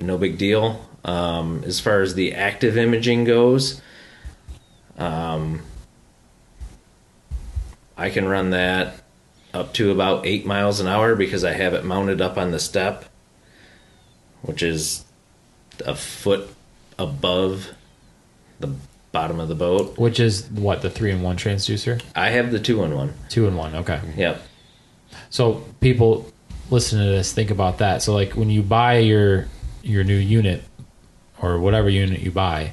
No 0.00 0.18
big 0.18 0.36
deal. 0.38 0.86
Um, 1.04 1.62
as 1.64 1.80
far 1.80 2.02
as 2.02 2.14
the 2.14 2.34
active 2.34 2.76
imaging 2.76 3.24
goes, 3.24 3.80
um, 4.98 5.60
I 7.96 8.10
can 8.10 8.26
run 8.28 8.50
that 8.50 9.02
up 9.56 9.72
to 9.74 9.90
about 9.90 10.26
eight 10.26 10.46
miles 10.46 10.78
an 10.80 10.86
hour 10.86 11.16
because 11.16 11.44
I 11.44 11.52
have 11.54 11.74
it 11.74 11.84
mounted 11.84 12.20
up 12.20 12.36
on 12.36 12.50
the 12.50 12.58
step, 12.58 13.06
which 14.42 14.62
is 14.62 15.04
a 15.84 15.94
foot 15.94 16.48
above 16.98 17.70
the 18.60 18.74
bottom 19.12 19.40
of 19.40 19.48
the 19.48 19.54
boat. 19.54 19.98
Which 19.98 20.20
is 20.20 20.46
what 20.50 20.82
the 20.82 20.90
three 20.90 21.10
in 21.10 21.22
one 21.22 21.36
transducer, 21.36 22.02
I 22.14 22.30
have 22.30 22.52
the 22.52 22.60
two 22.60 22.82
in 22.84 22.94
one. 22.94 23.14
two 23.28 23.46
in 23.46 23.56
one. 23.56 23.74
Okay. 23.74 24.00
Yep. 24.16 24.42
So 25.30 25.64
people 25.80 26.30
listen 26.70 26.98
to 26.98 27.06
this, 27.06 27.32
think 27.32 27.50
about 27.50 27.78
that. 27.78 28.02
So 28.02 28.14
like 28.14 28.32
when 28.32 28.50
you 28.50 28.62
buy 28.62 28.98
your 28.98 29.48
your 29.82 30.04
new 30.04 30.16
unit 30.16 30.62
or 31.40 31.58
whatever 31.58 31.88
unit 31.88 32.20
you 32.20 32.30
buy, 32.30 32.72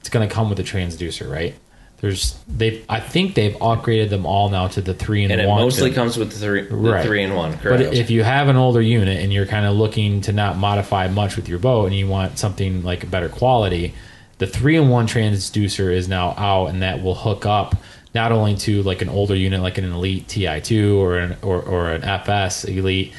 it's 0.00 0.08
going 0.08 0.28
to 0.28 0.32
come 0.32 0.50
with 0.50 0.60
a 0.60 0.64
transducer, 0.64 1.30
right? 1.30 1.54
There's 2.02 2.36
they 2.48 2.82
I 2.88 2.98
think 2.98 3.36
they've 3.36 3.54
upgraded 3.54 4.10
them 4.10 4.26
all 4.26 4.48
now 4.50 4.66
to 4.66 4.80
the 4.82 4.92
three 4.92 5.22
and, 5.22 5.32
and 5.32 5.40
it 5.40 5.46
one. 5.46 5.62
mostly 5.62 5.92
comes 5.92 6.16
with 6.18 6.32
the 6.32 6.38
three, 6.38 6.62
the 6.62 6.74
Right. 6.74 7.06
three 7.06 7.22
and 7.22 7.34
one. 7.36 7.56
Correct. 7.56 7.84
But 7.84 7.94
if 7.94 8.10
you 8.10 8.24
have 8.24 8.48
an 8.48 8.56
older 8.56 8.82
unit 8.82 9.20
and 9.22 9.32
you're 9.32 9.46
kind 9.46 9.64
of 9.64 9.76
looking 9.76 10.20
to 10.22 10.32
not 10.32 10.58
modify 10.58 11.06
much 11.06 11.36
with 11.36 11.48
your 11.48 11.60
boat 11.60 11.86
and 11.86 11.94
you 11.94 12.08
want 12.08 12.38
something 12.38 12.82
like 12.82 13.04
a 13.04 13.06
better 13.06 13.28
quality, 13.28 13.94
the 14.38 14.48
three 14.48 14.76
and 14.76 14.90
one 14.90 15.06
transducer 15.06 15.94
is 15.94 16.08
now 16.08 16.34
out 16.36 16.66
and 16.70 16.82
that 16.82 17.00
will 17.04 17.14
hook 17.14 17.46
up 17.46 17.76
not 18.14 18.32
only 18.32 18.56
to 18.56 18.82
like 18.82 19.00
an 19.00 19.08
older 19.08 19.36
unit 19.36 19.62
like 19.62 19.78
an 19.78 19.84
Elite 19.90 20.26
TI2 20.26 20.96
or 20.98 21.18
an 21.18 21.36
or, 21.40 21.62
or 21.62 21.92
an 21.92 22.02
FS 22.02 22.64
Elite, 22.64 23.12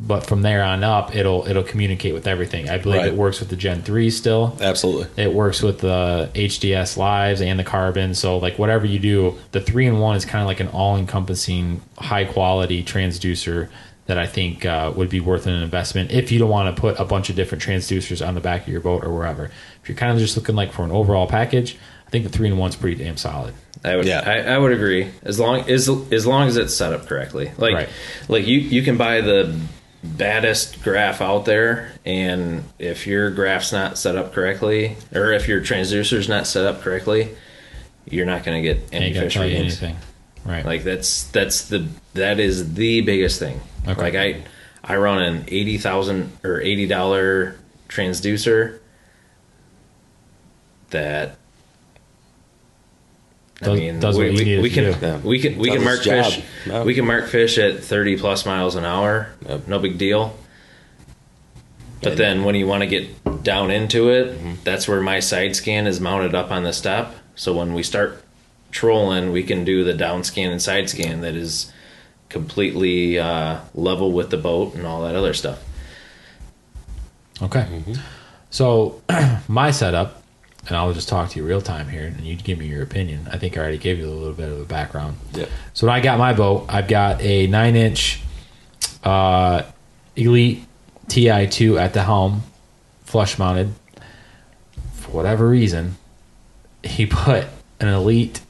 but 0.00 0.24
from 0.26 0.42
there 0.42 0.62
on 0.62 0.84
up 0.84 1.14
it'll 1.16 1.46
it'll 1.48 1.62
communicate 1.64 2.14
with 2.14 2.26
everything. 2.26 2.68
I 2.68 2.78
believe 2.78 2.98
Right. 3.00 3.08
it 3.08 3.14
works 3.14 3.40
with 3.40 3.48
the 3.48 3.56
Gen 3.56 3.82
3 3.82 4.10
still. 4.10 4.56
Absolutely. 4.60 5.06
It 5.22 5.32
works 5.34 5.62
with 5.62 5.78
the 5.78 6.30
HDS 6.34 6.96
lives 6.96 7.40
and 7.42 7.58
the 7.58 7.64
carbon. 7.64 8.14
So 8.14 8.38
like 8.38 8.58
whatever 8.58 8.86
you 8.86 8.98
do, 8.98 9.34
the 9.52 9.60
three 9.60 9.86
in 9.86 9.98
one 9.98 10.14
is 10.16 10.24
kind 10.24 10.40
of 10.42 10.46
like 10.46 10.60
an 10.60 10.68
all 10.68 10.96
encompassing, 10.96 11.80
high 11.98 12.24
quality 12.24 12.84
transducer 12.84 13.68
that 14.06 14.18
I 14.18 14.26
think 14.26 14.64
uh, 14.64 14.92
would 14.96 15.10
be 15.10 15.20
worth 15.20 15.46
an 15.46 15.54
investment 15.54 16.10
if 16.12 16.32
you 16.32 16.38
don't 16.38 16.48
want 16.48 16.74
to 16.74 16.80
put 16.80 16.98
a 16.98 17.04
bunch 17.04 17.28
of 17.28 17.36
different 17.36 17.62
transducers 17.62 18.26
on 18.26 18.34
the 18.34 18.40
back 18.40 18.62
of 18.62 18.68
your 18.68 18.80
boat 18.80 19.04
or 19.04 19.12
wherever. 19.14 19.50
If 19.82 19.88
you're 19.88 19.98
kind 19.98 20.12
of 20.12 20.18
just 20.18 20.36
looking 20.36 20.54
like 20.54 20.72
for 20.72 20.82
an 20.84 20.90
overall 20.92 21.26
package, 21.26 21.76
I 22.06 22.10
think 22.10 22.24
the 22.24 22.30
three 22.30 22.46
in 22.46 22.56
one's 22.56 22.74
pretty 22.76 23.02
damn 23.04 23.18
solid. 23.18 23.52
I 23.84 23.96
would, 23.96 24.06
Yeah. 24.06 24.22
I, 24.24 24.54
I 24.54 24.58
would 24.58 24.72
agree. 24.72 25.08
As 25.24 25.38
long 25.38 25.68
as 25.68 25.88
as 26.10 26.26
long 26.26 26.48
as 26.48 26.56
it's 26.56 26.74
set 26.74 26.92
up 26.94 27.06
correctly, 27.06 27.50
like 27.58 27.74
Right. 27.74 27.88
like 28.28 28.46
you 28.46 28.58
you 28.60 28.82
can 28.82 28.96
buy 28.96 29.20
the 29.20 29.54
baddest 30.02 30.82
graph 30.82 31.20
out 31.20 31.44
there, 31.44 31.92
and 32.04 32.64
if 32.78 33.06
your 33.06 33.30
graph's 33.30 33.72
not 33.72 33.98
set 33.98 34.16
up 34.16 34.32
correctly, 34.32 34.96
or 35.12 35.32
if 35.32 35.48
your 35.48 35.60
transducer's 35.60 36.28
not 36.28 36.46
set 36.46 36.64
up 36.64 36.80
correctly, 36.80 37.34
you're 38.06 38.26
not 38.26 38.44
going 38.44 38.62
to 38.62 38.74
get 38.74 38.88
any 38.92 39.12
fish 39.12 39.36
readings. 39.36 39.82
anything, 39.82 39.96
right? 40.44 40.64
Like 40.64 40.84
that's 40.84 41.24
that's 41.24 41.68
the 41.68 41.88
that 42.14 42.40
is 42.40 42.74
the 42.74 43.00
biggest 43.00 43.38
thing. 43.38 43.60
Okay. 43.86 44.00
Like 44.00 44.14
I 44.14 44.42
I 44.84 44.96
run 44.96 45.20
an 45.22 45.44
eighty 45.48 45.78
thousand 45.78 46.32
or 46.44 46.60
eighty 46.60 46.86
dollar 46.86 47.56
transducer 47.88 48.78
that 50.90 51.36
Does- 53.60 53.68
I 53.68 53.74
mean 53.74 53.98
does 54.00 54.16
what 54.16 54.26
we, 54.28 54.32
need 54.32 54.46
we, 54.56 54.62
we 54.62 54.70
can. 54.70 54.84
Yeah. 55.02 55.18
we 55.18 55.38
can 55.40 55.58
we 55.58 55.68
Does 55.68 55.76
can 55.76 55.84
mark 55.84 56.00
fish 56.02 56.42
Yeah. 56.66 56.84
we 56.84 56.94
can 56.94 57.06
mark 57.06 57.26
fish 57.26 57.58
at 57.58 57.80
thirty 57.82 58.16
plus 58.16 58.46
miles 58.46 58.76
an 58.76 58.84
hour. 58.84 59.30
Yep. 59.48 59.66
No 59.68 59.78
big 59.78 59.98
deal. 59.98 60.36
But 62.00 62.16
then 62.16 62.44
when 62.44 62.54
you 62.54 62.68
want 62.68 62.82
to 62.82 62.86
get 62.86 63.42
down 63.42 63.70
into 63.72 64.10
it, 64.10 64.28
Mm-hmm. 64.38 64.52
that's 64.62 64.86
where 64.86 65.00
my 65.00 65.18
side 65.18 65.56
scan 65.56 65.86
is 65.88 66.00
mounted 66.00 66.34
up 66.34 66.52
on 66.52 66.62
the 66.62 66.72
step. 66.72 67.12
So 67.34 67.52
when 67.56 67.74
we 67.74 67.82
start 67.82 68.22
trolling, 68.70 69.32
we 69.32 69.42
can 69.42 69.64
do 69.64 69.82
the 69.82 69.94
down 69.94 70.22
scan 70.22 70.52
and 70.52 70.62
side 70.62 70.88
scan 70.88 71.22
that 71.22 71.34
is 71.34 71.72
completely 72.28 73.18
uh, 73.18 73.58
level 73.74 74.12
with 74.12 74.30
the 74.30 74.36
boat 74.36 74.74
and 74.74 74.86
all 74.86 75.02
that 75.02 75.16
other 75.16 75.34
stuff. 75.34 75.64
Okay. 77.42 77.66
So 78.50 79.02
my 79.48 79.70
setup, 79.72 80.22
and 80.66 80.76
I'll 80.76 80.92
just 80.92 81.08
talk 81.08 81.30
to 81.30 81.38
you 81.38 81.46
real 81.46 81.60
time 81.62 81.88
here, 81.88 82.04
and 82.06 82.20
you 82.20 82.36
give 82.36 82.58
me 82.58 82.66
your 82.66 82.82
opinion. 82.82 83.28
I 83.32 83.38
think 83.38 83.56
I 83.56 83.60
already 83.60 83.78
gave 83.78 83.98
you 83.98 84.06
a 84.06 84.10
little 84.10 84.34
bit 84.34 84.48
of 84.50 84.60
a 84.60 84.64
background. 84.64 85.16
Yeah. 85.32 85.46
So 85.74 85.86
when 85.86 85.94
I 85.96 86.00
got 86.00 86.18
my 86.18 86.32
boat, 86.34 86.66
I've 86.68 86.88
got 86.88 87.20
a 87.22 87.46
nine 87.46 87.76
inch 87.76 88.20
uh, 89.04 89.62
Elite 90.16 90.64
TI2 91.06 91.80
at 91.80 91.94
the 91.94 92.02
helm, 92.02 92.42
flush 93.04 93.38
mounted. 93.38 93.72
For 94.94 95.12
whatever 95.12 95.48
reason, 95.48 95.96
he 96.82 97.06
put 97.06 97.46
an 97.80 97.88
Elite 97.88 98.40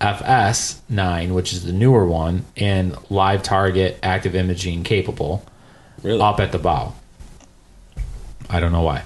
FS 0.00 0.80
9, 0.88 1.34
which 1.34 1.52
is 1.52 1.64
the 1.64 1.72
newer 1.72 2.06
one, 2.06 2.44
and 2.56 2.96
live 3.10 3.42
target 3.42 3.98
active 4.02 4.34
imaging 4.34 4.84
capable 4.84 5.44
Really? 6.02 6.20
up 6.20 6.40
at 6.40 6.52
the 6.52 6.58
bow. 6.58 6.94
I 8.50 8.60
don't 8.60 8.72
know 8.72 8.82
why. 8.82 9.02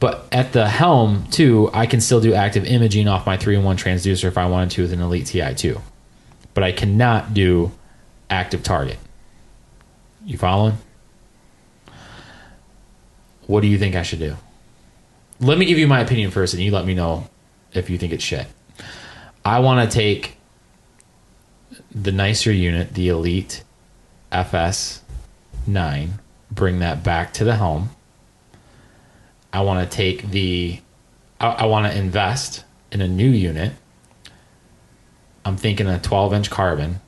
But 0.00 0.26
at 0.32 0.52
the 0.52 0.66
helm, 0.66 1.26
too, 1.30 1.70
I 1.74 1.84
can 1.86 2.00
still 2.00 2.20
do 2.20 2.32
active 2.32 2.64
imaging 2.64 3.06
off 3.06 3.26
my 3.26 3.36
3 3.36 3.56
in 3.56 3.64
1 3.64 3.76
transducer 3.76 4.24
if 4.24 4.38
I 4.38 4.46
wanted 4.46 4.70
to 4.72 4.82
with 4.82 4.92
an 4.92 5.00
Elite 5.00 5.26
TI2. 5.26 5.80
But 6.54 6.64
I 6.64 6.72
cannot 6.72 7.34
do 7.34 7.72
active 8.30 8.62
target. 8.62 8.96
You 10.24 10.38
following? 10.38 10.78
What 13.46 13.60
do 13.60 13.66
you 13.66 13.78
think 13.78 13.94
I 13.94 14.02
should 14.02 14.20
do? 14.20 14.36
Let 15.38 15.58
me 15.58 15.66
give 15.66 15.78
you 15.78 15.86
my 15.86 16.00
opinion 16.00 16.30
first, 16.30 16.54
and 16.54 16.62
you 16.62 16.70
let 16.70 16.86
me 16.86 16.94
know 16.94 17.28
if 17.72 17.90
you 17.90 17.98
think 17.98 18.12
it's 18.12 18.24
shit. 18.24 18.46
I 19.44 19.58
want 19.60 19.88
to 19.90 19.94
take 19.94 20.36
the 21.94 22.12
nicer 22.12 22.52
unit, 22.52 22.94
the 22.94 23.08
Elite 23.08 23.64
FS 24.32 25.02
9, 25.66 26.18
bring 26.50 26.78
that 26.78 27.02
back 27.02 27.32
to 27.34 27.44
the 27.44 27.56
helm. 27.56 27.90
I 29.52 29.62
want 29.62 29.88
to 29.88 29.96
take 29.96 30.30
the, 30.30 30.80
I, 31.40 31.48
I 31.48 31.66
want 31.66 31.90
to 31.90 31.98
invest 31.98 32.64
in 32.92 33.00
a 33.00 33.08
new 33.08 33.28
unit. 33.28 33.72
I'm 35.44 35.56
thinking 35.56 35.86
a 35.86 35.98
12 35.98 36.34
inch 36.34 36.50
carbon, 36.50 37.00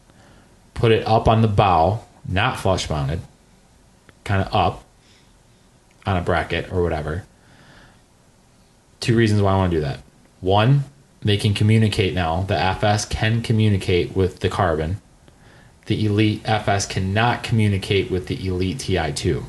put 0.75 0.93
it 0.93 1.07
up 1.07 1.29
on 1.29 1.43
the 1.43 1.49
bow, 1.49 2.05
not 2.27 2.59
flush 2.59 2.89
mounted, 2.89 3.21
kind 4.25 4.43
of 4.43 4.55
up 4.55 4.85
on 6.07 6.17
a 6.17 6.23
bracket 6.23 6.73
or 6.73 6.83
whatever. 6.83 7.25
Two 9.01 9.17
reasons 9.17 9.43
why 9.43 9.53
I 9.53 9.57
want 9.57 9.73
to 9.73 9.77
do 9.77 9.81
that. 9.83 10.01
One, 10.41 10.85
they 11.21 11.37
can 11.37 11.55
communicate 11.55 12.15
now. 12.15 12.43
The 12.43 12.59
FS 12.59 13.05
can 13.05 13.43
communicate 13.43 14.17
with 14.17 14.41
the 14.41 14.49
carbon. 14.49 15.01
The 15.87 16.05
Elite 16.05 16.43
FS 16.45 16.87
cannot 16.87 17.43
communicate 17.43 18.11
with 18.11 18.27
the 18.27 18.47
Elite 18.47 18.79
TI2. 18.79 19.45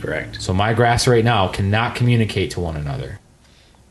Correct. 0.00 0.42
So 0.42 0.52
my 0.52 0.74
grass 0.74 1.06
right 1.06 1.24
now 1.24 1.48
cannot 1.48 1.94
communicate 1.94 2.52
to 2.52 2.60
one 2.60 2.76
another, 2.76 3.18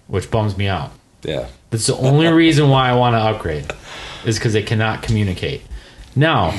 which 0.07 0.29
bums 0.29 0.57
me 0.57 0.67
out. 0.67 0.91
Yeah. 1.23 1.47
That's 1.69 1.87
the 1.87 1.97
only 1.97 2.27
reason 2.31 2.69
why 2.69 2.89
I 2.89 2.95
want 2.95 3.13
to 3.13 3.19
upgrade, 3.19 3.71
is 4.25 4.37
because 4.37 4.53
they 4.53 4.63
cannot 4.63 5.03
communicate. 5.03 5.61
Now, 6.15 6.57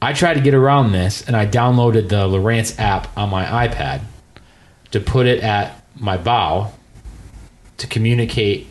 I 0.00 0.12
tried 0.12 0.34
to 0.34 0.40
get 0.40 0.54
around 0.54 0.92
this, 0.92 1.26
and 1.26 1.34
I 1.34 1.46
downloaded 1.46 2.08
the 2.08 2.28
Lowrance 2.28 2.78
app 2.78 3.16
on 3.16 3.30
my 3.30 3.44
iPad 3.66 4.02
to 4.92 5.00
put 5.00 5.26
it 5.26 5.42
at 5.42 5.82
my 5.96 6.16
bow 6.16 6.72
to 7.78 7.86
communicate 7.86 8.66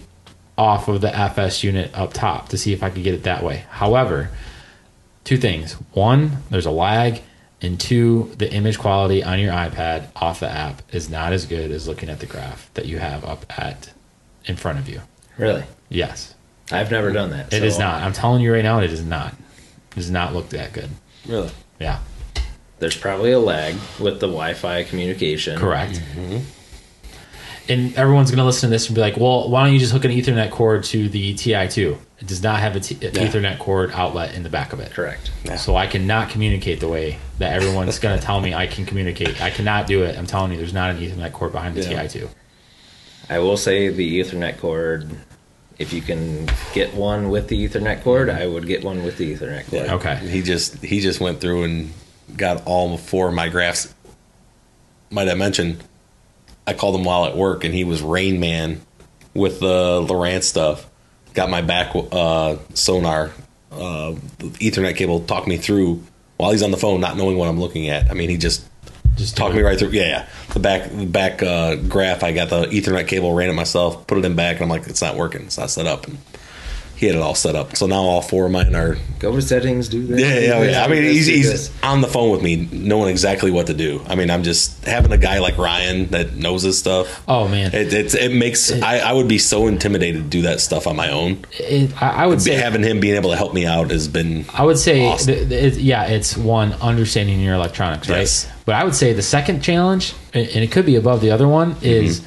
off 0.58 0.88
of 0.88 1.02
the 1.02 1.14
FS 1.16 1.64
unit 1.64 1.92
up 1.94 2.14
top 2.14 2.50
to 2.50 2.58
see 2.58 2.72
if 2.72 2.84
I 2.84 2.90
could 2.90 3.04
get 3.04 3.14
it 3.14 3.24
that 3.24 3.44
way. 3.44 3.66
However, 3.70 4.30
two 5.24 5.38
things: 5.38 5.74
one, 5.92 6.38
there's 6.50 6.66
a 6.66 6.72
lag, 6.72 7.22
and 7.62 7.80
two, 7.80 8.34
the 8.38 8.52
image 8.54 8.78
quality 8.78 9.24
on 9.24 9.40
your 9.40 9.52
iPad 9.52 10.08
off 10.16 10.40
the 10.42 10.50
app 10.50 10.82
is 10.94 11.10
not 11.10 11.34
as 11.34 11.46
good 11.46 11.72
as 11.72 11.88
looking 11.88 12.10
at 12.10 12.20
the 12.20 12.26
graph 12.26 12.70
that 12.76 12.86
you 12.86 13.00
have 13.00 13.24
up 13.26 13.46
at 13.60 13.92
in 14.46 14.56
front 14.56 14.80
of 14.80 14.88
you. 14.90 15.02
Really, 15.38 15.64
Yes, 15.90 16.34
I've 16.72 16.92
never 16.92 17.12
done 17.12 17.30
that. 17.32 17.54
it 17.54 17.64
is 17.64 17.76
so 17.76 17.82
not. 17.82 18.04
I'm 18.04 18.14
telling 18.14 18.42
you 18.42 18.54
right 18.54 18.64
now, 18.64 18.80
it 18.80 18.92
is 18.92 19.04
not. 19.04 19.34
It 19.34 19.96
does 19.96 20.10
not 20.12 20.34
look 20.34 20.50
that 20.50 20.74
good. 20.74 20.90
Really? 21.28 21.50
Yeah, 21.80 22.00
There's 22.80 22.98
probably 22.98 23.32
a 23.32 23.40
lag 23.40 23.76
with 24.00 24.20
the 24.20 24.28
Wi-Fi 24.28 24.84
communication. 24.84 25.58
correct. 25.60 26.02
Mm-hmm. 26.16 26.40
And 27.68 27.96
everyone's 27.96 28.30
going 28.30 28.38
to 28.38 28.46
listen 28.46 28.70
to 28.70 28.72
this 28.72 28.88
and 28.88 28.96
be 28.96 29.02
like, 29.02 29.18
"Well, 29.18 29.50
why 29.50 29.64
don't 29.64 29.74
you 29.74 29.80
just 29.80 29.92
hook 29.92 30.06
an 30.06 30.12
Ethernet 30.12 30.52
cord 30.52 30.84
to 30.86 31.10
the 31.10 31.34
TI2? 31.34 31.98
It 32.20 32.28
does 32.28 32.44
not 32.44 32.60
have 32.60 32.76
a 32.76 32.80
t- 32.80 33.04
a 33.06 33.10
Ethernet 33.12 33.58
cord 33.58 33.92
outlet 33.94 34.36
in 34.36 34.44
the 34.44 34.50
back 34.50 34.72
of 34.72 34.80
it. 34.80 34.92
Correct. 34.92 35.32
So 35.58 35.76
I 35.76 35.88
cannot 35.88 36.30
communicate 36.30 36.80
the 36.80 36.88
way 36.88 37.18
that 37.40 37.54
everyone's 37.54 38.00
going 38.00 38.18
to 38.20 38.26
tell 38.26 38.40
me 38.42 38.54
I 38.54 38.68
can 38.68 38.86
communicate. 38.86 39.42
I 39.42 39.50
cannot 39.50 39.88
do 39.88 40.04
it. 40.04 40.18
I'm 40.18 40.28
telling 40.28 40.52
you, 40.52 40.58
there's 40.58 40.74
not 40.74 40.92
an 40.92 40.98
Ethernet 40.98 41.32
cord 41.34 41.52
behind 41.52 41.76
the 41.76 41.82
Yeah. 41.82 42.04
TI2. 42.06 42.30
I 43.30 43.40
will 43.40 43.58
say 43.58 43.90
the 43.90 44.20
Ethernet 44.20 44.58
cord. 44.60 45.10
If 45.78 45.92
you 45.92 46.02
can 46.02 46.48
get 46.74 46.94
one 46.94 47.30
with 47.30 47.50
the 47.50 47.68
Ethernet 47.68 48.02
cord, 48.04 48.30
I 48.30 48.48
would 48.48 48.66
get 48.66 48.84
one 48.84 49.04
with 49.04 49.18
the 49.18 49.34
Ethernet 49.36 49.70
cord. 49.70 49.86
Yeah. 49.88 49.96
Okay. 49.96 50.16
He 50.16 50.42
just 50.42 50.82
he 50.84 51.00
just 51.02 51.20
went 51.20 51.42
through 51.42 51.64
and 51.64 51.92
got 52.38 52.66
all 52.66 52.98
four 52.98 53.28
of 53.30 53.34
my 53.34 53.50
graphs. 53.50 53.94
Might 55.10 55.28
I 55.28 55.34
mention, 55.36 55.80
I 56.66 56.74
called 56.74 56.96
him 56.96 57.04
while 57.04 57.26
at 57.26 57.36
work, 57.36 57.64
and 57.64 57.74
he 57.74 57.84
was 57.84 58.02
Rain 58.02 58.40
Man 58.40 58.82
with 59.34 59.60
the 59.60 60.02
Lowrance 60.08 60.44
stuff. 60.44 60.90
Got 61.34 61.50
my 61.50 61.62
back 61.62 61.94
uh, 61.94 62.56
sonar, 62.74 63.32
uh, 63.72 64.14
Ethernet 64.40 64.96
cable. 64.96 65.20
Talked 65.22 65.48
me 65.48 65.58
through 65.58 66.02
while 66.38 66.52
he's 66.52 66.64
on 66.64 66.72
the 66.72 66.78
phone, 66.78 67.02
not 67.02 67.18
knowing 67.18 67.38
what 67.38 67.48
I'm 67.50 67.60
looking 67.60 67.90
at. 67.90 68.10
I 68.10 68.14
mean, 68.14 68.30
he 68.30 68.38
just 68.38 68.68
Just 69.16 69.38
talked 69.38 69.56
me 69.56 69.62
right 69.62 69.80
through. 69.80 69.92
Yeah, 69.92 70.08
yeah. 70.08 70.28
The 70.54 70.60
back 70.60 70.92
the 70.92 71.06
back 71.06 71.42
uh, 71.42 71.76
graph. 71.76 72.22
I 72.22 72.34
got 72.34 72.50
the 72.50 72.66
Ethernet 72.66 73.08
cable, 73.08 73.34
ran 73.34 73.50
it 73.50 73.54
myself, 73.54 74.06
put 74.08 74.18
it 74.18 74.26
in 74.26 74.36
back, 74.36 74.58
and 74.58 74.64
I'm 74.64 74.70
like, 74.70 74.88
it's 74.88 75.02
not 75.02 75.16
working. 75.16 75.44
It's 75.44 75.58
not 75.58 75.70
set 75.70 75.86
up. 75.86 76.06
And 76.06 76.18
he 77.06 77.12
he 77.12 77.12
had 77.12 77.18
it 77.20 77.22
all 77.22 77.36
set 77.36 77.56
up. 77.56 77.76
So 77.76 77.86
now 77.88 78.02
all 78.02 78.22
four 78.22 78.46
of 78.46 78.52
mine 78.52 78.74
are. 78.76 78.98
Go 79.20 79.36
to 79.36 79.42
settings, 79.42 79.90
do 79.90 80.06
that. 80.08 80.20
Yeah, 80.20 80.40
yeah, 80.40 80.64
yeah. 80.72 80.84
I 80.84 80.88
mean, 80.88 81.04
he's, 81.04 81.26
he's 81.28 81.72
on 81.84 82.02
the 82.02 82.08
phone 82.08 82.32
with 82.32 82.42
me, 82.42 82.68
knowing 82.72 83.10
exactly 83.10 83.50
what 83.52 83.68
to 83.68 83.74
do. 83.74 84.02
I 84.08 84.16
mean, 84.16 84.30
I'm 84.30 84.44
just 84.44 84.84
having 84.86 85.12
a 85.12 85.18
guy 85.18 85.40
like 85.40 85.58
Ryan 85.58 86.08
that 86.08 86.36
knows 86.36 86.64
his 86.64 86.78
stuff. 86.78 87.24
Oh 87.28 87.48
man, 87.48 87.74
It, 87.74 87.94
it's 87.94 88.14
it 88.16 88.34
makes 88.34 88.72
I, 88.72 88.98
I 89.00 89.14
would 89.14 89.28
be 89.28 89.38
so 89.38 89.68
intimidated 89.68 90.24
to 90.24 90.30
do 90.30 90.42
that 90.44 90.60
stuff 90.62 90.88
on 90.88 90.96
my 90.96 91.10
own. 91.12 91.46
It- 91.60 91.92
I, 92.02 92.24
I 92.24 92.26
would 92.28 92.42
say 92.42 92.56
Having 92.56 92.84
him 92.84 93.00
being 93.00 93.16
able 93.16 93.30
to 93.32 93.38
help 93.38 93.54
me 93.54 93.66
out 93.66 93.92
has 93.92 94.08
been 94.08 94.46
I 94.54 94.64
would 94.64 94.78
say, 94.78 95.06
Awesome. 95.08 95.34
th- 95.34 95.50
th- 95.50 95.74
it- 95.76 95.80
yeah, 95.80 96.06
it's 96.06 96.36
one 96.36 96.74
understanding 96.74 97.40
your 97.40 97.54
electronics, 97.56 98.10
right? 98.10 98.20
Yes. 98.20 98.48
But 98.66 98.76
I 98.76 98.84
would 98.84 98.96
say 98.96 99.14
the 99.14 99.22
second 99.22 99.62
challenge, 99.62 100.14
and 100.34 100.48
and 100.50 100.64
it 100.64 100.72
could 100.72 100.86
be 100.86 100.96
above 100.96 101.22
the 101.22 101.32
other 101.32 101.48
one, 101.48 101.76
Mm-hmm. 101.76 101.86
is 101.86 102.22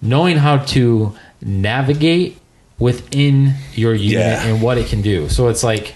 knowing 0.00 0.36
how 0.38 0.56
to 0.58 1.14
navigate 1.40 2.38
within 2.82 3.54
your 3.74 3.94
unit 3.94 4.18
Yeah. 4.20 4.46
and 4.46 4.60
what 4.60 4.76
it 4.78 4.88
can 4.88 5.02
do. 5.02 5.28
So 5.28 5.48
it's 5.48 5.62
like 5.62 5.94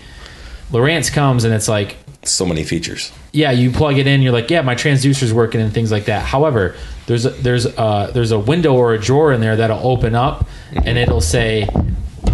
Lowrance 0.70 1.12
comes 1.12 1.45
and 1.45 1.53
it's 1.53 1.68
like, 1.68 1.97
so 2.22 2.45
many 2.47 2.64
features. 2.64 3.12
yeah, 3.32 3.53
you 3.53 3.70
plug 3.70 3.99
it 3.99 4.07
in, 4.07 4.20
you're 4.22 4.32
like, 4.32 4.51
yeah, 4.51 4.61
my 4.62 4.74
transducer's 4.74 5.32
working 5.32 5.61
and 5.61 5.72
things 5.72 5.93
like 5.93 6.07
that. 6.07 6.22
However, 6.24 6.74
there's 7.07 7.24
a, 7.24 7.30
there's 7.30 7.66
a, 7.66 8.11
there's 8.12 8.32
a 8.32 8.39
window 8.39 8.74
or 8.74 8.93
a 8.95 8.99
drawer 8.99 9.32
in 9.32 9.41
there 9.41 9.55
that'll 9.57 9.87
open 9.87 10.14
up 10.16 10.47
and 10.74 10.99
it'll 10.99 11.20
say 11.20 11.66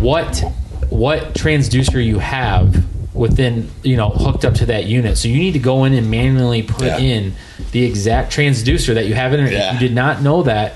what 0.00 0.42
what 0.88 1.32
transducer 1.34 2.04
you 2.04 2.18
have 2.18 2.84
within 3.14 3.68
you 3.82 3.96
know 3.96 4.08
hooked 4.10 4.44
up 4.44 4.54
to 4.54 4.66
that 4.66 4.84
unit. 4.86 5.16
So 5.18 5.28
you 5.28 5.36
need 5.38 5.52
to 5.52 5.58
go 5.58 5.84
in 5.84 5.92
and 5.94 6.10
manually 6.10 6.62
put 6.62 6.86
Yeah. 6.86 6.98
in 6.98 7.34
the 7.72 7.84
exact 7.84 8.32
transducer 8.34 8.94
that 8.94 9.06
you 9.06 9.14
have 9.14 9.32
in 9.34 9.44
there. 9.44 9.52
If 9.52 9.74
you 9.74 9.88
did 9.88 9.94
not 9.94 10.22
know 10.22 10.42
that. 10.44 10.74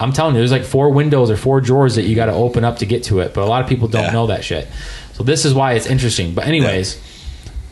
I'm 0.00 0.12
telling 0.12 0.34
you, 0.34 0.40
there's 0.40 0.50
like 0.50 0.64
four 0.64 0.90
windows 0.90 1.30
or 1.30 1.36
four 1.36 1.60
drawers 1.60 1.96
that 1.96 2.02
you 2.04 2.16
got 2.16 2.26
to 2.26 2.32
open 2.32 2.64
up 2.64 2.78
to 2.78 2.86
get 2.86 3.04
to 3.04 3.20
it, 3.20 3.34
but 3.34 3.42
a 3.42 3.46
lot 3.46 3.62
of 3.62 3.68
people 3.68 3.86
don't 3.86 4.04
Yeah. 4.04 4.12
know 4.12 4.26
that 4.28 4.42
shit. 4.44 4.66
So 5.12 5.22
this 5.22 5.44
is 5.44 5.52
why 5.52 5.74
it's 5.74 5.86
interesting. 5.86 6.32
But 6.34 6.46
anyways, 6.46 6.96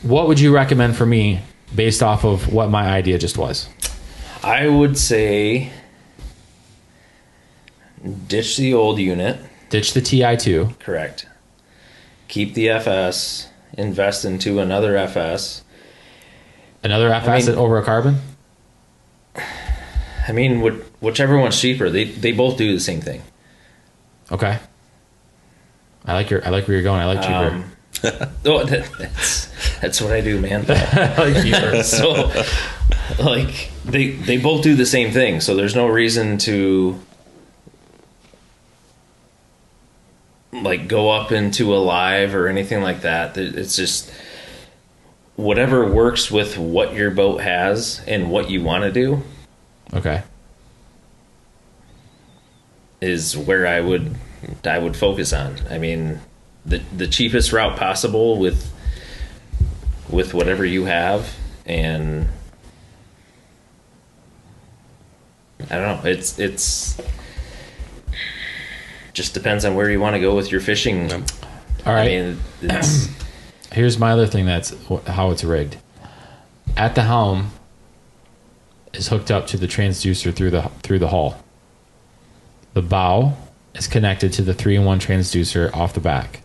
what 0.03 0.29
would 0.29 0.39
you 0.39 0.55
recommend 0.55 0.95
for 0.97 1.07
me 1.07 1.41
based 1.75 2.03
off 2.03 2.25
of 2.25 2.53
what 2.53 2.69
my 2.71 2.87
idea 2.89 3.19
just 3.19 3.39
was? 3.39 3.69
I 4.45 4.69
would 4.69 4.99
say 4.99 5.71
ditch 8.29 8.57
the 8.59 8.75
old 8.75 8.99
unit. 8.99 9.39
Ditch 9.71 9.93
the 9.95 10.01
TI2. 10.01 10.79
Correct. 10.79 11.27
Keep 12.29 12.55
the 12.55 12.69
FS. 12.69 13.49
Invest 13.77 14.25
into 14.25 14.61
another 14.61 14.97
FS. 14.97 15.63
Another 16.83 17.13
FS 17.13 17.49
mean- 17.49 17.57
over 17.57 17.79
a 17.79 17.83
carbon? 17.85 18.21
I 20.29 20.33
mean, 20.33 20.61
which, 20.61 20.75
whichever 21.01 21.39
one's 21.39 21.59
cheaper, 21.59 21.89
they 21.89 22.05
they 22.05 22.33
both 22.33 22.59
do 22.59 22.73
the 22.75 22.81
same 22.81 23.01
thing. 23.01 23.23
Okay. 24.31 24.59
I 26.05 26.13
like 26.13 26.29
your 26.29 26.47
I 26.47 26.51
like 26.51 26.69
where 26.69 26.77
you're 26.77 26.85
going. 26.85 27.01
I 27.01 27.07
like 27.07 27.23
cheaper. 27.23 27.33
Um, 27.33 27.65
oh, 28.45 28.65
that, 28.65 28.91
that's 28.99 29.79
that's 29.81 30.01
what 30.03 30.13
I 30.13 30.21
do, 30.21 30.39
man. 30.39 30.67
I 30.69 31.31
like 31.31 31.43
cheaper. 31.43 31.83
so, 31.83 32.31
like 33.19 33.71
they 33.87 34.11
they 34.11 34.37
both 34.37 34.63
do 34.63 34.75
the 34.75 34.87
same 34.87 35.13
thing. 35.13 35.41
So 35.41 35.57
there's 35.57 35.75
no 35.75 35.87
reason 35.87 36.37
to 36.39 37.01
like 40.53 40.89
go 40.89 41.11
up 41.11 41.33
into 41.33 41.75
a 41.75 41.79
live 41.79 42.35
or 42.35 42.49
anything 42.49 42.83
like 42.83 43.01
that. 43.01 43.39
It's 43.39 43.77
just 43.77 44.13
whatever 45.37 45.91
works 45.91 46.31
with 46.31 46.59
what 46.59 46.93
your 46.93 47.11
boat 47.11 47.41
has 47.41 48.03
and 48.07 48.31
what 48.31 48.51
you 48.51 48.63
want 48.63 48.85
to 48.85 48.93
do 48.93 49.23
Okay. 49.95 50.23
is 53.01 53.37
where 53.37 53.67
I 53.67 53.81
would 53.81 54.17
I 54.65 54.79
would 54.79 54.97
focus 54.97 55.33
on. 55.33 55.57
I 55.71 55.79
mean, 55.79 56.21
the 56.65 56.83
the 56.97 57.07
cheapest 57.07 57.53
route 57.53 57.77
possible 57.77 58.39
with 58.39 58.73
with 60.09 60.35
whatever 60.35 60.65
you 60.65 60.85
have 60.87 61.35
and 61.67 62.29
I 65.71 65.77
don't 65.77 66.05
know. 66.05 66.11
It's 66.11 66.39
it's 66.39 67.01
just 69.13 69.35
depends 69.35 69.65
on 69.65 69.75
where 69.75 69.91
you 69.91 70.01
want 70.01 70.15
to 70.15 70.21
go 70.21 70.35
with 70.35 70.51
your 70.53 70.61
fishing. 70.61 71.13
All 71.13 71.95
right. 71.95 72.03
I 72.03 72.07
mean, 72.07 72.41
it's, 72.63 73.09
Here's 73.73 73.99
my 73.99 74.13
other 74.13 74.27
thing 74.27 74.47
that's 74.47 74.75
how 75.07 75.31
it's 75.31 75.45
rigged. 75.45 75.77
At 76.77 76.95
the 76.95 77.03
helm 77.03 77.51
is 78.95 79.09
hooked 79.09 79.31
up 79.31 79.47
to 79.49 79.57
the 79.57 79.67
transducer 79.67 80.35
through 80.35 80.51
the 80.51 80.63
through 80.83 80.99
the 80.99 81.09
hull. 81.09 81.43
The 82.75 82.83
bow 82.83 83.35
is 83.75 83.87
connected 83.87 84.33
to 84.35 84.43
the 84.43 84.55
three 84.55 84.77
in 84.77 84.85
one 84.85 85.01
transducer 85.01 85.75
off 85.75 85.95
the 85.95 86.01
back. 86.01 86.41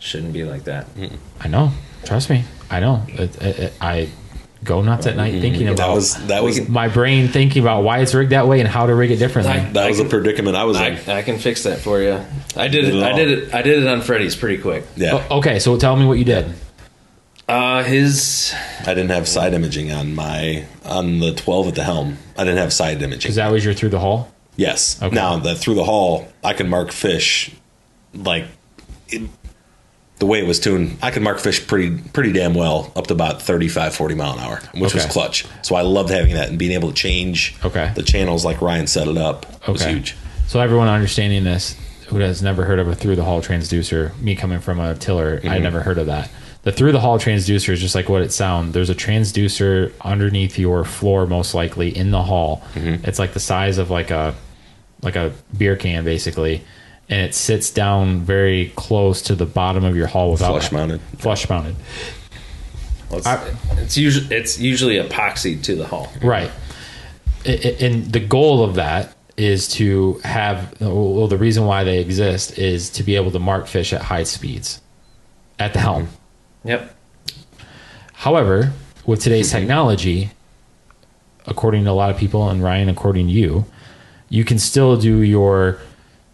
shouldn't 0.00 0.32
be 0.32 0.44
like 0.44 0.64
that. 0.64 0.86
I 1.40 1.48
know. 1.48 1.70
Trust 2.04 2.30
me. 2.30 2.44
I 2.70 2.80
know. 2.80 3.02
It, 3.08 3.40
it, 3.42 3.58
it- 3.58 3.72
I 3.80 4.08
go 4.64 4.80
nuts 4.80 5.08
at 5.08 5.16
night 5.16 5.40
thinking 5.40 5.66
about 5.66 5.76
That 5.76 5.82
about 5.84 5.94
was 5.96 6.26
that 6.28 6.42
was 6.44 6.68
my 6.68 6.86
brain 6.88 7.26
thinking 7.28 7.62
about 7.62 7.82
why 7.82 7.98
it's 7.98 8.14
rigged 8.14 8.30
that 8.30 8.46
way 8.46 8.60
and 8.60 8.68
how 8.68 8.86
to 8.86 8.94
rig 8.94 9.10
it 9.10 9.16
differently. 9.16 9.52
I- 9.54 9.72
that 9.72 9.88
was 9.88 9.98
a 10.00 10.04
predicament 10.04 10.56
I 10.56 10.64
was 10.64 10.76
in. 10.78 10.82
I, 11.08 11.18
I 11.18 11.22
can 11.22 11.38
fix 11.38 11.64
that 11.64 11.80
for 11.80 12.00
you. 12.00 12.20
I 12.56 12.68
did 12.68 12.84
it. 12.84 13.02
I 13.02 13.12
did 13.12 13.30
it. 13.30 13.54
I 13.54 13.62
did 13.62 13.82
it 13.82 13.88
on 13.88 14.00
Freddy's 14.02 14.36
pretty 14.36 14.62
quick. 14.62 14.84
Yeah, 14.96 15.26
O- 15.30 15.38
okay, 15.38 15.58
so 15.58 15.76
tell 15.78 15.96
me 15.96 16.04
what 16.06 16.18
you 16.18 16.24
did. 16.24 16.52
Uh, 17.52 17.82
his 17.84 18.54
I 18.80 18.94
didn't 18.94 19.10
have 19.10 19.28
side 19.28 19.52
imaging 19.52 19.92
on 19.92 20.14
my 20.14 20.64
on 20.84 21.18
the 21.18 21.34
12 21.34 21.68
at 21.68 21.74
the 21.74 21.84
helm. 21.84 22.16
I 22.38 22.44
didn't 22.44 22.58
have 22.58 22.72
side 22.72 23.02
imaging. 23.02 23.18
Because 23.18 23.36
that 23.36 23.52
was 23.52 23.62
your 23.64 23.74
through 23.74 23.90
the 23.90 24.00
hull. 24.00 24.32
Yes. 24.56 25.00
Okay. 25.02 25.14
Now 25.14 25.36
the 25.38 25.54
through 25.54 25.74
the 25.74 25.84
hull, 25.84 26.28
I 26.42 26.54
can 26.54 26.68
mark 26.70 26.92
fish 26.92 27.50
like 28.14 28.46
it, 29.08 29.28
the 30.18 30.24
way 30.26 30.38
it 30.38 30.46
was 30.46 30.60
tuned. 30.60 30.96
I 31.02 31.10
can 31.10 31.22
mark 31.22 31.40
fish 31.40 31.66
pretty 31.66 31.98
pretty 32.14 32.32
damn 32.32 32.54
well 32.54 32.90
up 32.96 33.08
to 33.08 33.14
about 33.14 33.42
35, 33.42 33.94
40 33.94 34.14
mile 34.14 34.32
an 34.32 34.38
hour, 34.38 34.60
which 34.74 34.94
was 34.94 35.04
clutch. 35.04 35.44
So 35.60 35.74
I 35.74 35.82
loved 35.82 36.08
having 36.10 36.34
that 36.34 36.48
and 36.48 36.58
being 36.58 36.72
able 36.72 36.88
to 36.88 36.94
change 36.94 37.54
Okay. 37.64 37.92
the 37.94 38.02
channels 38.02 38.46
like 38.46 38.62
Ryan 38.62 38.86
set 38.86 39.08
it 39.08 39.18
up 39.18 39.44
was 39.68 39.82
Okay. 39.82 39.92
huge. 39.92 40.16
So 40.46 40.58
everyone 40.60 40.88
understanding 40.88 41.44
this 41.44 41.76
who 42.06 42.18
has 42.20 42.40
never 42.42 42.64
heard 42.64 42.78
of 42.78 42.88
a 42.88 42.94
through 42.94 43.16
the 43.16 43.24
hull 43.24 43.40
transducer, 43.42 44.18
me 44.20 44.36
coming 44.36 44.60
from 44.60 44.80
a 44.80 44.94
tiller, 44.94 45.40
I 45.42 45.46
Mm-hmm. 45.48 45.62
never 45.62 45.80
heard 45.82 45.98
of 45.98 46.06
that. 46.06 46.30
The 46.62 46.70
through 46.72 46.92
the 46.92 47.00
hull 47.00 47.18
transducer 47.18 47.70
is 47.70 47.80
just 47.80 47.94
like 47.94 48.08
what 48.08 48.22
it 48.22 48.32
sounds. 48.32 48.72
There's 48.72 48.90
a 48.90 48.94
transducer 48.94 49.92
underneath 50.00 50.58
your 50.58 50.84
floor, 50.84 51.26
most 51.26 51.54
likely 51.54 51.96
in 51.96 52.10
the 52.12 52.22
hull. 52.22 52.62
Mm-hmm. 52.74 53.04
It's 53.04 53.18
like 53.18 53.32
the 53.32 53.40
size 53.40 53.78
of 53.78 53.90
like 53.90 54.10
a 54.10 54.34
like 55.02 55.16
a 55.16 55.32
beer 55.58 55.74
can, 55.74 56.04
basically, 56.04 56.62
and 57.08 57.20
it 57.22 57.34
sits 57.34 57.70
down 57.72 58.20
very 58.20 58.72
close 58.76 59.22
to 59.22 59.34
the 59.34 59.46
bottom 59.46 59.82
of 59.84 59.96
your 59.96 60.06
hull 60.06 60.30
without 60.30 60.50
Flush 60.52 60.70
mounted. 60.70 61.00
Flush 61.18 61.48
mounted, 61.50 61.74
well, 63.10 63.18
it's, 63.18 63.26
I- 63.26 63.54
it's 63.78 63.96
usually 63.98 64.34
it's 64.36 64.60
usually 64.60 64.96
epoxied 64.96 65.64
to 65.64 65.74
the 65.74 65.86
hull, 65.86 66.12
right? 66.22 66.50
And 67.44 68.12
the 68.12 68.20
goal 68.20 68.62
of 68.62 68.76
that 68.76 69.16
is 69.36 69.66
to 69.66 70.20
have 70.22 70.80
well 70.80 71.26
the 71.26 71.36
reason 71.38 71.64
why 71.64 71.82
they 71.82 71.98
exist 71.98 72.56
is 72.56 72.88
to 72.90 73.02
be 73.02 73.16
able 73.16 73.32
to 73.32 73.40
mark 73.40 73.66
fish 73.66 73.92
at 73.92 74.02
high 74.02 74.22
speeds 74.22 74.80
at 75.58 75.72
the 75.72 75.80
helm 75.80 76.08
Yep. 76.64 76.94
however 78.12 78.72
with 79.04 79.20
today's 79.20 79.50
technology 79.50 80.30
according 81.46 81.84
to 81.84 81.90
a 81.90 81.92
lot 81.92 82.10
of 82.10 82.16
people 82.16 82.48
and 82.48 82.62
ryan 82.62 82.88
according 82.88 83.26
to 83.26 83.32
you 83.32 83.64
you 84.28 84.44
can 84.44 84.58
still 84.58 84.96
do 84.96 85.20
your 85.22 85.78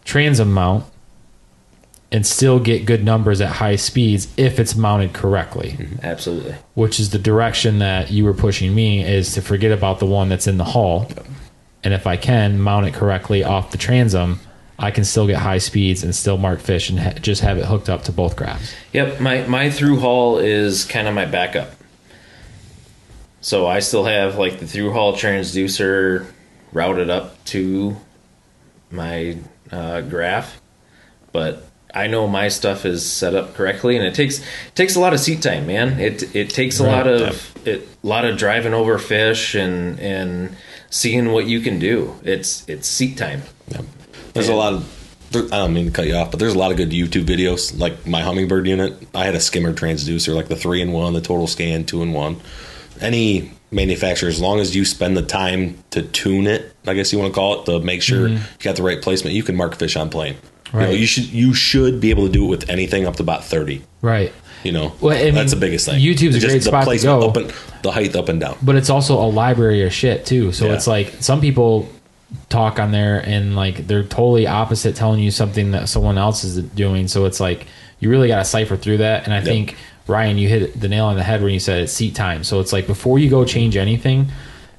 transom 0.04 0.52
mount 0.52 0.84
and 2.10 2.26
still 2.26 2.58
get 2.58 2.86
good 2.86 3.04
numbers 3.04 3.40
at 3.40 3.52
high 3.56 3.76
speeds 3.76 4.32
if 4.38 4.58
it's 4.58 4.74
mounted 4.74 5.12
correctly. 5.12 5.72
Mm-hmm. 5.72 6.06
Absolutely. 6.06 6.54
which 6.74 6.98
is 6.98 7.10
the 7.10 7.18
direction 7.18 7.80
that 7.80 8.10
you 8.10 8.24
were 8.24 8.32
pushing 8.32 8.74
me 8.74 9.04
is 9.04 9.34
to 9.34 9.42
forget 9.42 9.72
about 9.72 9.98
the 9.98 10.06
one 10.06 10.30
that's 10.30 10.46
in 10.46 10.56
the 10.56 10.64
hull 10.64 11.10
and 11.84 11.92
if 11.94 12.06
i 12.06 12.16
can 12.16 12.58
mount 12.58 12.86
it 12.86 12.94
correctly 12.94 13.44
off 13.44 13.70
the 13.70 13.78
transom 13.78 14.40
i 14.78 14.90
can 14.90 15.04
still 15.04 15.26
get 15.26 15.36
high 15.36 15.58
speeds 15.58 16.02
and 16.04 16.14
still 16.14 16.38
mark 16.38 16.60
fish 16.60 16.88
and 16.90 16.98
ha- 17.00 17.12
just 17.20 17.42
have 17.42 17.58
it 17.58 17.64
hooked 17.64 17.88
up 17.88 18.02
to 18.04 18.12
both 18.12 18.36
graphs. 18.36 18.72
Yep. 18.92 19.20
My 19.20 19.42
my 19.46 19.70
through 19.70 19.98
hull 20.00 20.38
is 20.38 20.84
kind 20.84 21.08
of 21.08 21.14
my 21.14 21.24
backup. 21.24 21.70
So 23.40 23.66
I 23.66 23.80
still 23.80 24.04
have 24.04 24.36
like 24.38 24.58
the 24.60 24.66
through 24.66 24.92
hull 24.92 25.12
transducer 25.14 26.26
routed 26.72 27.08
up 27.10 27.42
to 27.46 27.96
my 28.90 29.38
uh, 29.70 30.00
graph, 30.02 30.60
but 31.32 31.64
I 31.94 32.06
know 32.06 32.26
my 32.26 32.48
stuff 32.48 32.84
is 32.84 33.04
set 33.10 33.34
up 33.34 33.54
correctly, 33.54 33.96
and 33.96 34.04
it 34.06 34.14
takes 34.14 34.44
takes 34.74 34.96
a 34.96 35.00
lot 35.00 35.12
of 35.14 35.20
seat 35.20 35.40
time, 35.42 35.66
man. 35.66 35.98
It 36.00 36.34
it 36.34 36.50
takes 36.50 36.80
a 36.80 36.84
Right. 36.84 36.92
lot 36.92 37.06
of 37.06 37.66
it, 37.66 37.88
a 38.02 38.06
lot 38.06 38.24
of 38.24 38.36
driving 38.36 38.74
over 38.74 38.98
fish 38.98 39.54
and 39.54 39.98
and 40.00 40.56
seeing 40.90 41.32
what 41.32 41.46
you 41.46 41.60
can 41.60 41.78
do. 41.78 42.14
It's 42.24 42.68
it's 42.68 42.86
seat 42.88 43.16
time. 43.16 43.42
There's 44.38 44.48
a 44.48 44.54
lot 44.54 44.72
of 44.74 44.94
there, 45.30 45.44
I 45.44 45.58
don't 45.58 45.74
mean 45.74 45.86
to 45.86 45.90
cut 45.90 46.06
you 46.06 46.14
off, 46.14 46.30
but 46.30 46.40
there's 46.40 46.54
a 46.54 46.58
lot 46.58 46.70
of 46.70 46.76
good 46.76 46.90
YouTube 46.90 47.24
videos. 47.24 47.78
Like 47.78 48.06
my 48.06 48.22
Humminbird 48.22 48.66
unit, 48.66 48.94
I 49.14 49.24
had 49.24 49.34
a 49.34 49.40
skimmer 49.40 49.72
transducer, 49.72 50.34
like 50.34 50.48
the 50.48 50.56
three 50.56 50.80
in 50.80 50.92
one, 50.92 51.12
the 51.12 51.20
total 51.20 51.46
scan 51.46 51.84
two 51.84 52.02
in 52.02 52.12
one. 52.12 52.40
Any 53.00 53.52
manufacturer, 53.70 54.28
as 54.28 54.40
long 54.40 54.60
as 54.60 54.74
you 54.74 54.84
spend 54.84 55.16
the 55.16 55.22
time 55.22 55.82
to 55.90 56.02
tune 56.02 56.46
it, 56.46 56.74
I 56.86 56.94
guess 56.94 57.12
you 57.12 57.18
want 57.18 57.32
to 57.32 57.34
call 57.34 57.60
it, 57.60 57.66
to 57.66 57.80
make 57.80 58.02
sure 58.02 58.28
mm-hmm. 58.28 58.36
you 58.36 58.64
got 58.64 58.76
the 58.76 58.82
right 58.82 59.00
placement, 59.00 59.36
you 59.36 59.42
can 59.42 59.56
mark 59.56 59.76
fish 59.76 59.96
on 59.96 60.10
plane. 60.10 60.36
You, 60.72 60.80
know, 60.80 60.90
you 60.90 61.06
should 61.06 61.24
you 61.24 61.54
should 61.54 61.98
be 61.98 62.10
able 62.10 62.26
to 62.26 62.32
do 62.32 62.44
it 62.44 62.48
with 62.48 62.68
anything 62.68 63.06
up 63.06 63.16
to 63.16 63.22
about 63.22 63.44
thirty. 63.44 63.82
Right. 64.02 64.32
You 64.64 64.72
know, 64.72 64.92
Well, 65.00 65.16
I 65.16 65.26
mean, 65.26 65.34
that's 65.34 65.52
the 65.52 65.60
biggest 65.60 65.86
thing. 65.86 66.00
YouTube's 66.00 66.42
a 66.42 66.46
great 66.46 66.62
spot 66.62 66.88
to 66.88 66.98
go. 66.98 67.28
Up 67.28 67.36
and, 67.36 67.54
the 67.82 67.92
height 67.92 68.16
up 68.16 68.28
and 68.28 68.40
down. 68.40 68.58
but 68.60 68.74
it's 68.74 68.90
also 68.90 69.14
a 69.22 69.28
library 69.28 69.86
of 69.86 69.92
shit 69.92 70.26
too. 70.26 70.50
So 70.52 70.66
Yeah. 70.66 70.74
it's 70.74 70.86
like 70.86 71.14
some 71.20 71.40
people 71.40 71.88
talk 72.48 72.78
on 72.78 72.92
there 72.92 73.20
and 73.24 73.56
like 73.56 73.86
they're 73.86 74.02
totally 74.02 74.46
opposite 74.46 74.94
telling 74.94 75.20
you 75.20 75.30
something 75.30 75.70
that 75.70 75.88
someone 75.88 76.18
else 76.18 76.44
is 76.44 76.62
doing. 76.62 77.08
So 77.08 77.24
it's 77.24 77.40
like 77.40 77.66
you 78.00 78.10
really 78.10 78.28
got 78.28 78.38
to 78.38 78.44
cipher 78.44 78.76
through 78.76 78.98
that. 78.98 79.24
And 79.24 79.32
I 79.32 79.40
think 79.40 79.76
Ryan, 80.06 80.38
you 80.38 80.48
hit 80.48 80.78
the 80.78 80.88
nail 80.88 81.06
on 81.06 81.16
the 81.16 81.22
head 81.22 81.42
when 81.42 81.52
you 81.52 81.60
said 81.60 81.82
it's 81.82 81.92
seat 81.92 82.14
time. 82.14 82.44
So 82.44 82.60
it's 82.60 82.72
like 82.72 82.86
before 82.86 83.18
you 83.18 83.28
go 83.30 83.44
change 83.44 83.76
anything, 83.76 84.28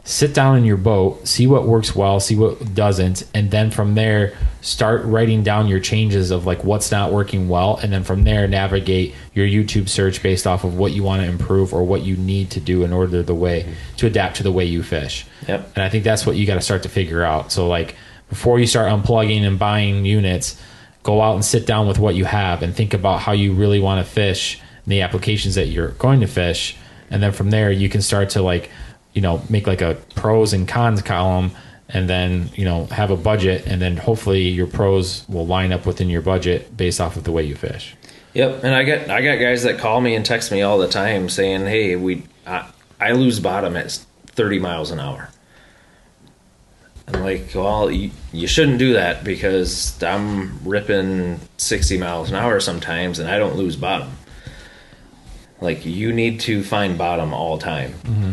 sit 0.03 0.33
down 0.33 0.57
in 0.57 0.65
your 0.65 0.77
boat, 0.77 1.27
see 1.27 1.45
what 1.45 1.65
works 1.65 1.95
well, 1.95 2.19
see 2.19 2.35
what 2.35 2.73
doesn't, 2.73 3.23
and 3.33 3.51
then 3.51 3.69
from 3.69 3.95
there 3.95 4.35
start 4.61 5.05
writing 5.05 5.43
down 5.43 5.67
your 5.67 5.79
changes 5.79 6.31
of 6.31 6.45
like 6.45 6.63
what's 6.63 6.91
not 6.91 7.11
working 7.11 7.47
well, 7.47 7.77
and 7.77 7.93
then 7.93 8.03
from 8.03 8.23
there 8.23 8.47
navigate 8.47 9.13
your 9.33 9.45
YouTube 9.45 9.87
search 9.87 10.21
based 10.23 10.47
off 10.47 10.63
of 10.63 10.77
what 10.77 10.91
you 10.91 11.03
want 11.03 11.21
to 11.21 11.27
improve 11.27 11.73
or 11.73 11.83
what 11.83 12.01
you 12.01 12.17
need 12.17 12.49
to 12.51 12.59
do 12.59 12.83
in 12.83 12.91
order 12.91 13.21
the 13.23 13.35
way 13.35 13.73
to 13.97 14.07
adapt 14.07 14.37
to 14.37 14.43
the 14.43 14.51
way 14.51 14.65
you 14.65 14.83
fish. 14.83 15.25
Yep. 15.47 15.71
And 15.75 15.83
I 15.83 15.89
think 15.89 16.03
that's 16.03 16.25
what 16.25 16.35
you 16.35 16.45
got 16.45 16.55
to 16.55 16.61
start 16.61 16.83
to 16.83 16.89
figure 16.89 17.23
out. 17.23 17.51
So 17.51 17.67
like 17.67 17.95
before 18.29 18.59
you 18.59 18.67
start 18.67 18.91
unplugging 18.91 19.43
and 19.43 19.59
buying 19.59 20.05
units, 20.05 20.61
go 21.03 21.21
out 21.21 21.35
and 21.35 21.45
sit 21.45 21.65
down 21.65 21.87
with 21.87 21.99
what 21.99 22.15
you 22.15 22.25
have 22.25 22.61
and 22.61 22.75
think 22.75 22.93
about 22.93 23.21
how 23.21 23.31
you 23.31 23.53
really 23.53 23.79
want 23.79 24.05
to 24.05 24.11
fish 24.11 24.59
and 24.83 24.91
the 24.91 25.01
applications 25.01 25.55
that 25.55 25.67
you're 25.67 25.91
going 25.91 26.19
to 26.19 26.27
fish. 26.27 26.75
And 27.09 27.23
then 27.23 27.31
from 27.31 27.49
there 27.49 27.71
you 27.71 27.89
can 27.89 28.01
start 28.01 28.31
to 28.31 28.41
like, 28.41 28.69
you 29.13 29.21
know, 29.21 29.41
make 29.49 29.67
like 29.67 29.81
a 29.81 29.95
pros 30.15 30.53
and 30.53 30.67
cons 30.67 31.01
column 31.01 31.51
and 31.87 32.07
then, 32.09 32.49
you 32.53 32.65
know, 32.65 32.85
have 32.85 33.11
a 33.11 33.17
budget 33.17 33.65
and 33.65 33.81
then 33.81 33.97
hopefully 33.97 34.49
your 34.49 34.67
pros 34.67 35.27
will 35.27 35.47
line 35.47 35.71
up 35.73 35.85
within 35.85 36.09
your 36.09 36.21
budget 36.21 36.75
based 36.77 37.01
off 37.01 37.17
of 37.17 37.23
the 37.23 37.31
way 37.31 37.43
you 37.43 37.55
fish. 37.55 37.95
Yep, 38.33 38.63
and 38.63 38.75
I 38.75 38.83
get 38.83 39.09
I 39.09 39.21
got 39.21 39.37
guys 39.39 39.63
that 39.63 39.79
call 39.79 40.01
me 40.01 40.15
and 40.15 40.25
text 40.25 40.51
me 40.51 40.61
all 40.61 40.77
the 40.77 40.87
time 40.87 41.29
saying, 41.29 41.65
"Hey, 41.65 41.95
we 41.95 42.23
I, 42.45 42.69
I 42.99 43.11
lose 43.13 43.39
bottom 43.39 43.75
at 43.75 43.91
30 44.27 44.59
miles 44.59 44.91
an 44.91 44.99
hour." 44.99 45.29
I'm 47.07 47.23
like, 47.23 47.49
"Well, 47.55 47.89
you, 47.89 48.11
you 48.31 48.45
shouldn't 48.45 48.77
do 48.77 48.93
that 48.93 49.23
because 49.23 50.01
I'm 50.03 50.59
ripping 50.63 51.39
60 51.57 51.97
miles 51.97 52.29
an 52.29 52.35
hour 52.35 52.59
sometimes, 52.59 53.17
and 53.17 53.27
I 53.27 53.39
don't 53.39 53.55
lose 53.55 53.75
bottom. 53.75 54.11
Like, 55.59 55.85
you 55.85 56.13
need 56.13 56.39
to 56.41 56.63
find 56.63 56.97
bottom 56.97 57.33
all 57.33 57.57
time. 57.57 57.93
Mm-hmm. 58.03 58.31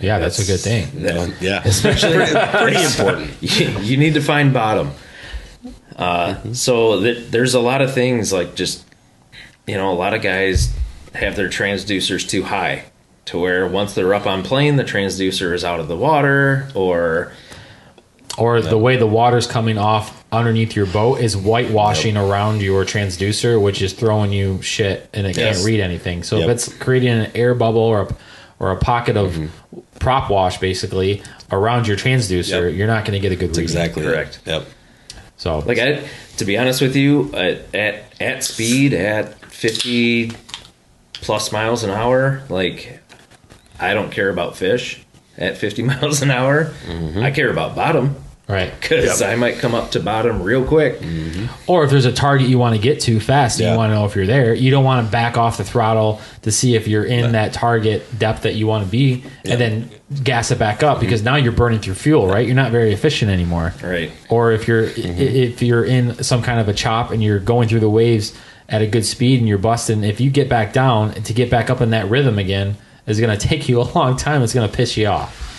Yeah, 0.00 0.18
that's, 0.18 0.38
a 0.38 0.46
good 0.46 0.60
thing. 0.60 1.02
That- 1.02 1.34
yeah, 1.40 1.62
especially 1.64 2.16
pretty 2.16 2.82
important. 2.84 3.30
you, 3.40 3.68
you 3.80 3.96
need 3.96 4.14
to 4.14 4.20
find 4.22 4.52
bottom. 4.52 4.92
Uh, 5.96 6.52
so 6.54 7.00
th- 7.00 7.30
there's 7.30 7.54
a 7.54 7.60
lot 7.60 7.82
of 7.82 7.92
things 7.92 8.32
like 8.32 8.54
just 8.54 8.84
you 9.66 9.76
know 9.76 9.92
a 9.92 9.94
lot 9.94 10.14
of 10.14 10.22
guys 10.22 10.74
have 11.14 11.36
their 11.36 11.48
transducers 11.48 12.26
too 12.28 12.42
high 12.42 12.84
to 13.26 13.38
where 13.38 13.66
once 13.68 13.94
they're 13.94 14.14
up 14.14 14.26
on 14.26 14.42
plane 14.42 14.76
the 14.76 14.84
transducer 14.84 15.52
is 15.52 15.62
out 15.64 15.78
of 15.80 15.88
the 15.88 15.96
water 15.96 16.68
or 16.74 17.32
or 18.38 18.62
the 18.62 18.78
way 18.78 18.96
the 18.96 19.06
water's 19.06 19.46
coming 19.46 19.76
off 19.76 20.24
underneath 20.32 20.74
your 20.74 20.86
boat 20.86 21.20
is 21.20 21.34
whitewashing 21.34 22.16
around 22.16 22.62
your 22.62 22.84
transducer, 22.84 23.60
which 23.60 23.82
is 23.82 23.92
throwing 23.92 24.32
you 24.32 24.62
shit 24.62 25.10
and 25.12 25.26
it 25.26 25.36
Yes. 25.36 25.56
can't 25.56 25.66
read 25.66 25.80
anything. 25.80 26.22
So 26.22 26.38
Yep. 26.38 26.48
if 26.48 26.54
it's 26.54 26.72
creating 26.78 27.08
an 27.10 27.30
air 27.34 27.54
bubble 27.54 27.82
or 27.82 28.02
a, 28.02 28.16
or 28.60 28.70
a 28.70 28.76
pocket 28.76 29.16
of 29.16 29.36
prop 30.00 30.28
wash 30.30 30.58
basically 30.58 31.22
around 31.52 31.86
your 31.86 31.96
transducer. 31.96 32.68
Yep. 32.70 32.74
you're 32.76 32.86
not 32.88 33.04
going 33.04 33.12
to 33.12 33.20
get 33.20 33.30
a 33.32 33.36
good 33.36 33.50
reading. 33.50 33.62
exactly. 33.62 34.02
Correct. 34.02 34.40
Yep. 34.46 34.66
So 35.36 35.60
like 35.60 35.78
I 35.78 36.02
to 36.38 36.44
be 36.44 36.58
honest 36.58 36.80
with 36.82 36.96
you 36.96 37.32
at 37.34 37.74
at, 37.74 38.04
at 38.20 38.44
speed 38.44 38.92
at 38.92 39.34
50 39.46 40.32
plus 41.14 41.52
miles 41.52 41.84
an 41.84 41.90
hour 41.90 42.42
like 42.48 43.00
I 43.78 43.94
don't 43.94 44.10
care 44.10 44.28
about 44.30 44.56
fish 44.56 45.02
at 45.38 45.56
50 45.56 45.82
miles 45.90 46.22
an 46.22 46.30
hour 46.30 46.72
Mm-hmm. 46.86 47.20
I 47.22 47.30
care 47.30 47.50
about 47.50 47.74
bottom 47.74 48.16
right. 48.50 48.72
because 48.80 49.22
I 49.22 49.36
might 49.36 49.58
come 49.58 49.74
up 49.74 49.92
to 49.92 50.00
bottom 50.00 50.42
real 50.42 50.64
quick 50.64 50.98
mm-hmm. 50.98 51.46
Or 51.70 51.84
if 51.84 51.90
there's 51.90 52.04
a 52.04 52.12
target 52.12 52.48
you 52.48 52.58
want 52.58 52.74
to 52.74 52.80
get 52.80 53.00
to 53.02 53.20
fast, 53.20 53.58
and 53.58 53.66
Yeah. 53.66 53.72
you 53.72 53.78
want 53.78 53.90
to 53.90 53.94
know 53.94 54.04
if 54.04 54.16
you're 54.16 54.26
there. 54.26 54.54
You 54.54 54.70
don't 54.70 54.84
want 54.84 55.06
to 55.06 55.10
back 55.10 55.36
off 55.36 55.56
the 55.56 55.64
throttle 55.64 56.20
to 56.42 56.50
see 56.50 56.74
if 56.74 56.88
you're 56.88 57.04
in 57.04 57.32
that 57.32 57.52
target 57.52 58.06
depth 58.18 58.42
that 58.42 58.54
you 58.54 58.66
want 58.66 58.84
to 58.84 58.90
be, 58.90 59.24
and 59.44 59.60
then 59.60 59.90
gas 60.24 60.50
it 60.50 60.58
back 60.58 60.82
up 60.82 61.00
because 61.00 61.20
mm-hmm. 61.20 61.26
now 61.26 61.36
you're 61.36 61.52
burning 61.52 61.78
through 61.80 61.94
fuel. 61.94 62.26
Right? 62.26 62.46
You're 62.46 62.56
not 62.56 62.72
very 62.72 62.92
efficient 62.92 63.30
anymore. 63.30 63.72
right 63.82 64.10
Or 64.28 64.52
if 64.52 64.66
you're 64.66 64.88
mm-hmm. 64.88 65.20
i 65.20 65.22
if 65.22 65.62
you're 65.62 65.84
in 65.84 66.22
some 66.22 66.42
kind 66.42 66.60
of 66.60 66.68
a 66.68 66.74
chop 66.74 67.10
and 67.10 67.22
you're 67.22 67.38
going 67.38 67.68
through 67.68 67.80
the 67.80 67.90
waves 67.90 68.36
at 68.68 68.82
a 68.82 68.86
good 68.86 69.04
speed 69.04 69.38
and 69.38 69.48
you're 69.48 69.58
busting, 69.58 70.04
if 70.04 70.20
you 70.20 70.30
get 70.30 70.48
back 70.48 70.72
down 70.72 71.12
to 71.12 71.32
get 71.32 71.50
back 71.50 71.70
up 71.70 71.80
in 71.80 71.90
that 71.90 72.08
rhythm 72.08 72.38
again 72.38 72.76
is 73.06 73.20
going 73.20 73.36
to 73.38 73.48
take 73.48 73.68
you 73.68 73.80
a 73.80 73.86
long 73.94 74.16
time. 74.16 74.42
It's 74.42 74.54
going 74.54 74.68
to 74.68 74.74
piss 74.74 74.96
you 74.96 75.06
off. 75.06 75.49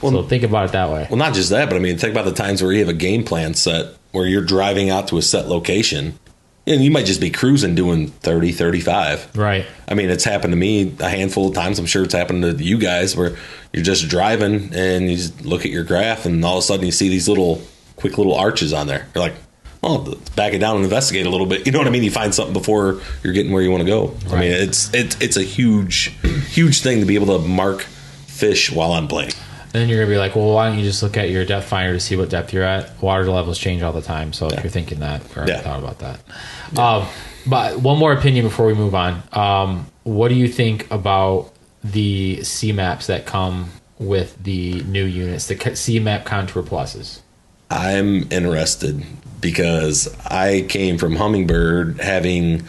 So 0.00 0.22
think 0.22 0.42
about 0.42 0.66
it 0.66 0.72
that 0.72 0.90
way. 0.90 1.06
Well, 1.10 1.18
not 1.18 1.34
just 1.34 1.50
that, 1.50 1.68
but 1.68 1.76
I 1.76 1.78
mean, 1.78 1.98
think 1.98 2.12
about 2.12 2.24
the 2.24 2.32
times 2.32 2.62
where 2.62 2.72
you 2.72 2.80
have 2.80 2.88
a 2.88 2.94
game 2.94 3.24
plan 3.24 3.54
set 3.54 3.94
where 4.12 4.26
you're 4.26 4.44
driving 4.44 4.90
out 4.90 5.08
to 5.08 5.18
a 5.18 5.22
set 5.22 5.46
location 5.46 6.18
and 6.66 6.82
you 6.82 6.90
might 6.90 7.06
just 7.06 7.20
be 7.20 7.30
cruising 7.30 7.74
doing 7.74 8.08
30, 8.08 8.52
35. 8.52 9.36
Right. 9.36 9.66
I 9.88 9.94
mean, 9.94 10.10
it's 10.10 10.24
happened 10.24 10.52
to 10.52 10.56
me 10.56 10.94
a 11.00 11.08
handful 11.08 11.48
of 11.48 11.54
times. 11.54 11.78
I'm 11.78 11.86
sure 11.86 12.04
it's 12.04 12.14
happened 12.14 12.42
to 12.42 12.52
you 12.64 12.78
guys 12.78 13.16
where 13.16 13.36
you're 13.72 13.82
just 13.82 14.08
driving 14.08 14.72
and 14.74 15.10
you 15.10 15.16
just 15.16 15.44
look 15.44 15.64
at 15.64 15.70
your 15.70 15.84
graph 15.84 16.26
and 16.26 16.44
all 16.44 16.58
of 16.58 16.64
a 16.64 16.66
sudden 16.66 16.86
you 16.86 16.92
see 16.92 17.08
these 17.08 17.28
little 17.28 17.62
quick 17.96 18.18
little 18.18 18.34
arches 18.34 18.72
on 18.72 18.86
there. 18.86 19.06
You're 19.14 19.24
like, 19.24 19.34
oh, 19.82 20.16
back 20.36 20.52
it 20.52 20.58
down 20.58 20.76
and 20.76 20.84
investigate 20.84 21.26
a 21.26 21.30
little 21.30 21.46
bit. 21.46 21.66
You 21.66 21.72
know 21.72 21.78
what 21.78 21.88
I 21.88 21.90
mean? 21.90 22.02
You 22.02 22.10
find 22.10 22.34
something 22.34 22.52
before 22.52 23.00
you're 23.22 23.32
getting 23.32 23.52
where 23.52 23.62
you 23.62 23.70
want 23.70 23.82
to 23.82 23.88
go. 23.88 24.14
I 24.30 24.40
mean, 24.40 24.52
it's 24.52 24.92
it's 24.94 25.20
it's 25.20 25.36
a 25.36 25.42
huge 25.42 26.14
huge 26.50 26.82
thing 26.82 27.00
to 27.00 27.06
be 27.06 27.14
able 27.14 27.38
to 27.38 27.46
mark 27.46 27.82
fish 28.26 28.70
while 28.70 28.92
I'm 28.92 29.08
playing. 29.08 29.32
Then 29.72 29.88
you're 29.88 29.98
gonna 30.00 30.10
be 30.12 30.18
like, 30.18 30.34
well, 30.34 30.52
why 30.52 30.68
don't 30.68 30.78
you 30.78 30.84
just 30.84 31.02
look 31.02 31.16
at 31.16 31.30
your 31.30 31.44
depth 31.44 31.66
finder 31.66 31.92
to 31.92 32.00
see 32.00 32.16
what 32.16 32.28
depth 32.28 32.52
you're 32.52 32.64
at? 32.64 33.00
Water 33.02 33.24
levels 33.30 33.58
change 33.58 33.82
all 33.82 33.92
the 33.92 34.02
time, 34.02 34.32
so 34.32 34.48
if 34.48 34.62
you're 34.64 34.70
thinking 34.70 34.98
that, 35.00 35.22
or 35.36 35.46
Yeah. 35.46 35.60
thought 35.60 35.78
about 35.78 35.98
that. 36.00 36.20
Um, 36.78 37.06
but 37.46 37.78
one 37.80 37.98
more 37.98 38.12
opinion 38.12 38.44
before 38.44 38.66
we 38.66 38.74
move 38.74 38.94
on. 38.94 39.22
Um, 39.32 39.86
what 40.02 40.28
do 40.28 40.34
you 40.34 40.48
think 40.48 40.90
about 40.90 41.52
the 41.84 42.42
C 42.42 42.72
maps 42.72 43.06
that 43.06 43.26
come 43.26 43.70
with 43.98 44.42
the 44.42 44.82
new 44.82 45.04
units, 45.04 45.46
the 45.46 45.76
C 45.76 46.00
map 46.00 46.24
contour 46.24 46.62
pluses? 46.62 47.20
I'm 47.70 48.26
interested 48.32 49.04
because 49.40 50.12
I 50.26 50.62
came 50.68 50.98
from 50.98 51.14
Humminbird 51.16 52.00
having. 52.00 52.64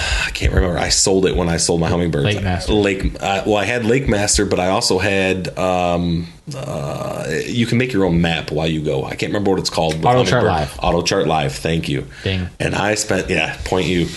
I 0.26 0.30
can't 0.30 0.52
remember. 0.52 0.78
I 0.78 0.88
sold 0.88 1.26
it 1.26 1.36
when 1.36 1.48
I 1.48 1.56
sold 1.56 1.80
my 1.80 1.90
Humminbird. 1.90 2.24
Lake 2.24 2.42
Master. 2.42 2.72
Lake. 2.72 3.04
Uh, 3.20 3.42
well, 3.46 3.56
I 3.56 3.64
had 3.64 3.84
Lake 3.84 4.08
Master, 4.08 4.46
but 4.46 4.58
I 4.58 4.68
also 4.68 4.98
had. 4.98 5.56
Um, 5.58 6.28
uh, 6.54 7.26
you 7.46 7.66
can 7.66 7.78
make 7.78 7.92
your 7.92 8.04
own 8.04 8.20
map 8.20 8.50
while 8.50 8.66
you 8.66 8.82
go. 8.82 9.04
I 9.04 9.10
can't 9.10 9.30
remember 9.30 9.50
what 9.50 9.60
it's 9.60 9.70
called. 9.70 10.04
Auto 10.04 10.24
Chart 10.24 10.44
Live. 10.44 10.78
Auto 10.82 11.02
Chart 11.02 11.26
Live. 11.26 11.54
Thank 11.54 11.88
you. 11.88 12.06
Ding. 12.24 12.48
And 12.58 12.74
I 12.74 12.94
spent 12.94 13.28
yeah, 13.28 13.56
point 13.64 13.86
you. 13.86 14.08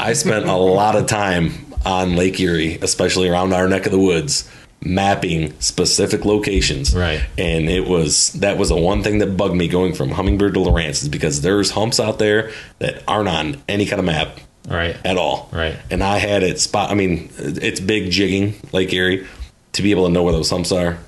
I 0.00 0.14
spent 0.14 0.46
a 0.46 0.52
lot 0.56 0.96
of 0.96 1.06
time 1.06 1.52
on 1.84 2.16
Lake 2.16 2.40
Erie, 2.40 2.78
especially 2.82 3.28
around 3.28 3.52
our 3.52 3.68
neck 3.68 3.86
of 3.86 3.92
the 3.92 3.98
woods, 3.98 4.50
mapping 4.80 5.58
specific 5.60 6.24
locations. 6.24 6.94
Right. 6.94 7.24
And 7.38 7.68
it 7.68 7.86
was 7.86 8.32
that 8.34 8.58
was 8.58 8.70
the 8.70 8.76
one 8.76 9.02
thing 9.02 9.18
that 9.18 9.36
bugged 9.36 9.54
me 9.54 9.68
going 9.68 9.94
from 9.94 10.10
Humminbird 10.10 10.54
to 10.54 10.60
Lowrance 10.60 11.02
is 11.02 11.08
because 11.08 11.42
there's 11.42 11.70
humps 11.70 12.00
out 12.00 12.18
there 12.18 12.50
that 12.78 13.02
aren't 13.06 13.28
on 13.28 13.62
any 13.68 13.86
kind 13.86 14.00
of 14.00 14.06
map 14.06 14.40
Right. 14.66 14.96
at 15.04 15.16
all. 15.16 15.48
Right. 15.52 15.76
And 15.90 16.02
I 16.02 16.18
had 16.18 16.42
it 16.42 16.60
spot. 16.60 16.90
I 16.90 16.94
mean, 16.94 17.30
it's 17.38 17.80
big 17.80 18.10
jigging 18.10 18.54
Lake 18.72 18.92
Erie 18.92 19.26
to 19.72 19.82
be 19.82 19.90
able 19.90 20.06
to 20.06 20.12
know 20.12 20.22
where 20.22 20.32
those 20.32 20.50
humps 20.50 20.72
are. 20.72 20.98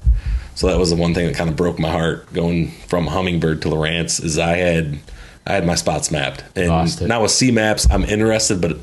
So 0.55 0.67
that 0.67 0.79
was 0.79 0.91
the 0.91 0.97
one 0.97 1.15
thing 1.15 1.27
that 1.27 1.37
kind 1.37 1.49
of 1.49 1.57
broke 1.57 1.79
my 1.79 1.91
heart 1.91 2.33
going 2.33 2.73
from 2.89 3.07
Humminbird 3.07 3.61
to 3.63 3.69
Lowrance 3.69 4.23
is 4.23 4.39
I 4.39 4.57
had 4.57 4.99
I 5.47 5.53
had 5.53 5.65
my 5.65 5.77
spots 5.77 6.11
mapped. 6.11 6.45
And 6.57 7.09
now 7.09 7.23
with 7.23 7.31
C 7.31 7.51
maps, 7.51 7.87
I'm 7.91 8.05
interested, 8.05 8.61
but 8.61 8.77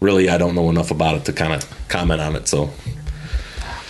really 0.00 0.28
I 0.28 0.38
don't 0.38 0.54
know 0.54 0.70
enough 0.70 0.90
about 0.90 1.16
it 1.16 1.24
to 1.26 1.32
kind 1.32 1.52
of 1.52 1.88
comment 1.88 2.20
on 2.20 2.34
it. 2.34 2.48
So 2.48 2.70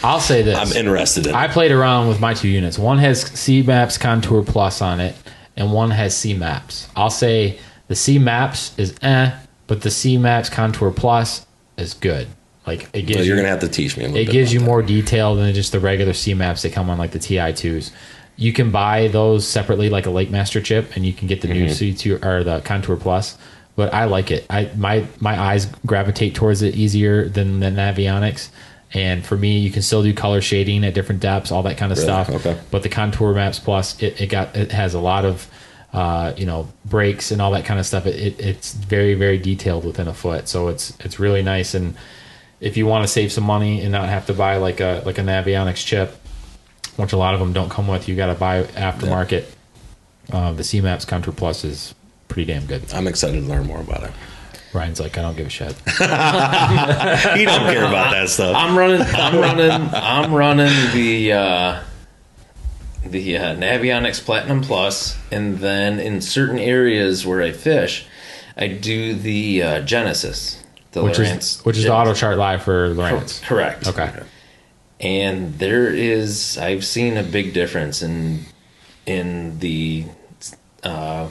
I'll 0.03 0.21
say 0.21 0.43
this. 0.43 0.57
I'm 0.59 0.77
interested 0.77 1.27
in. 1.27 1.35
I 1.35 1.49
played 1.49 1.73
around 1.73 2.09
with 2.09 2.21
my 2.21 2.35
two 2.35 2.49
units. 2.49 2.79
One 2.79 2.99
has 2.99 3.23
C 3.23 3.63
Maps 3.63 3.99
Contour 3.99 4.43
Plus 4.45 4.81
on 4.81 5.01
it, 5.01 5.17
and 5.57 5.73
one 5.73 5.91
has 5.91 6.17
C 6.17 6.35
Maps. 6.35 6.89
I'll 6.95 7.11
say 7.11 7.59
the 7.89 7.97
C 7.97 8.19
Maps 8.19 8.79
is 8.79 8.95
eh, 9.03 9.33
but 9.69 9.83
the 9.83 9.91
C 9.91 10.19
Maps 10.19 10.49
Contour 10.51 10.91
Plus 10.91 11.47
is 11.77 11.95
good. 11.95 12.27
Like 12.67 12.89
it 12.93 13.03
gives 13.03 13.21
So 13.21 13.25
you're 13.25 13.37
you, 13.37 13.43
gonna 13.43 13.49
have 13.49 13.61
to 13.61 13.69
teach 13.69 13.97
me 13.97 14.05
a 14.05 14.09
little 14.09 14.21
it 14.29 14.31
gives 14.33 14.53
you 14.53 14.59
about 14.59 14.67
more 14.67 14.83
detail 14.83 15.35
than 15.37 15.55
just 15.55 15.71
the 15.73 15.81
regular 15.81 16.13
C 16.13 16.35
Maps 16.35 16.63
that 16.63 16.73
come 16.73 16.91
on 16.91 16.99
like 16.99 17.13
the 17.13 17.19
Ti 17.21 17.53
twos. 17.53 17.93
You 18.37 18.53
can 18.53 18.71
buy 18.71 19.09
those 19.09 19.47
separately, 19.49 19.89
like 19.91 20.07
a 20.07 20.11
Lake 20.11 20.31
Master 20.31 20.61
chip, 20.61 20.95
and 20.97 21.05
you 21.07 21.13
can 21.13 21.29
get 21.29 21.41
the 21.41 21.49
Mm-hmm. 21.49 21.59
new 21.59 21.69
C 21.71 21.95
two 21.95 22.19
or 22.23 22.43
the 22.45 22.61
Contour 22.61 22.97
Plus. 22.97 23.39
But 23.77 23.95
I 23.95 24.05
like 24.07 24.31
it. 24.33 24.45
I 24.51 24.71
my 24.77 25.07
my 25.21 25.41
eyes 25.41 25.67
gravitate 25.87 26.35
towards 26.35 26.63
it 26.63 26.75
easier 26.75 27.29
than 27.29 27.61
the 27.61 27.67
Navionics. 27.69 28.49
And 28.95 29.25
for 29.25 29.37
me, 29.37 29.59
you 29.59 29.71
can 29.71 29.83
still 29.83 30.03
do 30.03 30.15
color 30.15 30.41
shading 30.41 30.83
at 30.85 30.95
different 30.95 31.21
depths, 31.21 31.53
all 31.53 31.63
that 31.65 31.77
kind 31.77 31.93
of 31.93 31.99
Really? 31.99 32.07
stuff. 32.07 32.31
Okay. 32.31 32.59
But 32.71 32.83
the 32.83 32.89
Contour 32.89 33.35
Maps 33.35 33.59
Plus, 33.59 34.03
it, 34.03 34.21
it 34.21 34.27
got 34.29 34.57
it 34.57 34.73
has 34.73 34.95
a 34.95 35.01
lot 35.01 35.25
of 35.25 35.47
uh, 35.93 36.35
you 36.37 36.47
know, 36.47 36.69
breaks 36.85 37.31
and 37.31 37.41
all 37.41 37.51
that 37.53 37.65
kind 37.65 37.81
of 37.81 37.87
stuff. 37.87 38.07
It, 38.07 38.17
it, 38.17 38.41
it's 38.41 38.75
very, 38.75 39.15
very 39.15 39.39
detailed 39.39 39.85
within 39.85 40.09
a 40.09 40.15
foot. 40.15 40.49
So 40.49 40.69
it's 40.69 40.97
it's 41.01 41.19
really 41.19 41.43
nice. 41.43 41.75
And 41.75 41.95
if 42.61 42.77
you 42.77 42.87
want 42.87 43.05
to 43.05 43.09
save 43.09 43.33
some 43.33 43.45
money 43.45 43.81
and 43.83 43.93
not 43.93 44.09
have 44.09 44.27
to 44.27 44.35
buy 44.35 44.57
like 44.57 44.81
a 44.81 45.03
like 45.07 45.19
a 45.19 45.23
Navionics 45.23 45.85
chip, 45.85 46.15
which 46.97 47.13
a 47.13 47.17
lot 47.17 47.35
of 47.35 47.41
them 47.41 47.53
don't 47.53 47.71
come 47.71 47.89
with, 47.89 48.09
you 48.09 48.17
got 48.17 48.27
to 48.27 48.35
buy 48.35 48.65
aftermarket. 48.65 49.47
Uh, 50.31 50.53
the 50.53 50.63
C-Maps 50.63 51.07
Contour 51.07 51.33
Plus 51.33 51.65
is 51.65 51.95
pretty 52.29 52.53
damn 52.53 52.67
good. 52.67 52.93
I'm 52.93 53.07
excited 53.07 53.41
to 53.41 53.47
learn 53.49 53.67
more 53.67 53.81
about 53.81 54.03
it. 54.03 54.11
Ryan's 54.75 55.01
like, 55.01 55.17
I 55.17 55.23
don't 55.23 55.37
give 55.37 55.47
a 55.47 55.51
shit. 55.51 55.75
He 57.39 57.45
don't 57.45 57.61
care 57.73 57.87
about 57.87 58.11
that 58.13 58.29
stuff. 58.29 58.55
I'm 58.55 58.77
running. 58.77 59.01
I'm 59.01 59.37
running. 59.39 59.91
I'm 59.95 60.35
running 60.35 60.93
the 60.93 61.33
uh, 61.33 61.83
the 63.05 63.37
uh, 63.39 63.55
Navionics 63.57 64.25
Platinum 64.25 64.63
Plus, 64.63 65.17
and 65.31 65.59
then 65.59 65.99
in 66.01 66.21
certain 66.21 66.59
areas 66.59 67.27
where 67.27 67.43
I 67.43 67.53
fish, 67.53 68.07
I 68.57 68.69
do 68.69 69.15
the 69.15 69.63
uh, 69.63 69.81
Genesis, 69.83 70.63
the 70.93 71.03
which 71.03 71.19
Lowrance 71.19 71.59
is 71.59 71.65
which 71.65 71.77
is 71.79 71.85
the 71.85 71.93
auto 71.95 72.15
chart 72.15 72.39
live 72.39 72.63
for 72.63 72.95
Lowrance. 72.95 73.43
Correct. 73.43 73.87
Okay. 73.89 74.13
and 75.01 75.59
there 75.59 75.89
is 75.89 76.59
I've 76.59 76.85
seen 76.85 77.17
a 77.17 77.23
big 77.23 77.55
difference 77.55 78.03
in 78.03 78.41
in 79.07 79.59
the 79.61 80.05
uh, 80.83 81.29